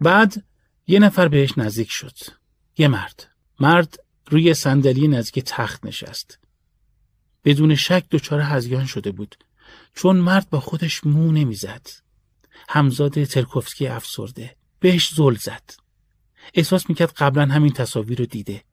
بعد 0.00 0.44
یه 0.86 0.98
نفر 0.98 1.28
بهش 1.28 1.58
نزدیک 1.58 1.90
شد. 1.90 2.16
یه 2.78 2.88
مرد. 2.88 3.28
مرد 3.60 3.98
روی 4.28 4.54
صندلی 4.54 5.08
نزدیک 5.08 5.44
تخت 5.44 5.86
نشست. 5.86 6.38
بدون 7.44 7.74
شک 7.74 8.04
دچار 8.10 8.40
هزیان 8.40 8.86
شده 8.86 9.10
بود 9.10 9.36
چون 9.94 10.16
مرد 10.16 10.50
با 10.50 10.60
خودش 10.60 11.06
مو 11.06 11.32
نمی‌زد. 11.32 11.86
همزاد 12.68 13.24
ترکوفسکی 13.24 13.86
افسرده. 13.86 14.56
بهش 14.80 15.14
زل 15.14 15.34
زد. 15.34 15.70
احساس 16.54 16.88
می‌کرد 16.88 17.12
قبلا 17.12 17.46
همین 17.46 17.72
تصاویر 17.72 18.18
رو 18.18 18.26
دیده. 18.26 18.64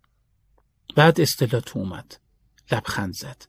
بعد 0.96 1.22
استلا 1.22 1.60
تو 1.60 1.80
اومد. 1.80 2.16
لبخند 2.72 3.14
زد. 3.14 3.46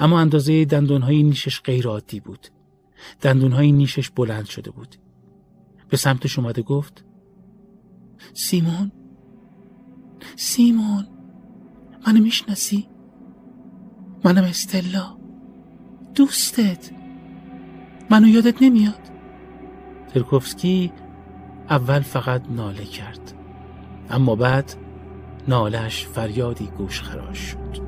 اما 0.00 0.20
اندازه 0.20 0.64
دندونهای 0.64 1.22
نیشش 1.22 1.60
غیر 1.60 1.88
عادی 1.88 2.20
بود. 2.20 2.48
دندونهای 3.20 3.72
نیشش 3.72 4.10
بلند 4.10 4.44
شده 4.44 4.70
بود. 4.70 4.96
به 5.88 5.96
سمتش 5.96 6.38
اومده 6.38 6.62
گفت 6.62 7.04
سیمون 8.34 8.92
سیمون 10.36 11.08
منو 12.06 12.20
می‌شناسی؟ 12.20 12.88
منم 14.24 14.44
استلا 14.44 15.16
دوستت 16.14 16.90
منو 18.10 18.28
یادت 18.28 18.62
نمیاد 18.62 19.10
ترکوفسکی 20.14 20.92
اول 21.70 22.00
فقط 22.00 22.42
ناله 22.50 22.84
کرد 22.84 23.32
اما 24.10 24.34
بعد 24.34 24.74
نالش 25.48 26.06
فریادی 26.06 26.66
گوش 26.66 27.02
خراش 27.02 27.38
شد. 27.38 27.79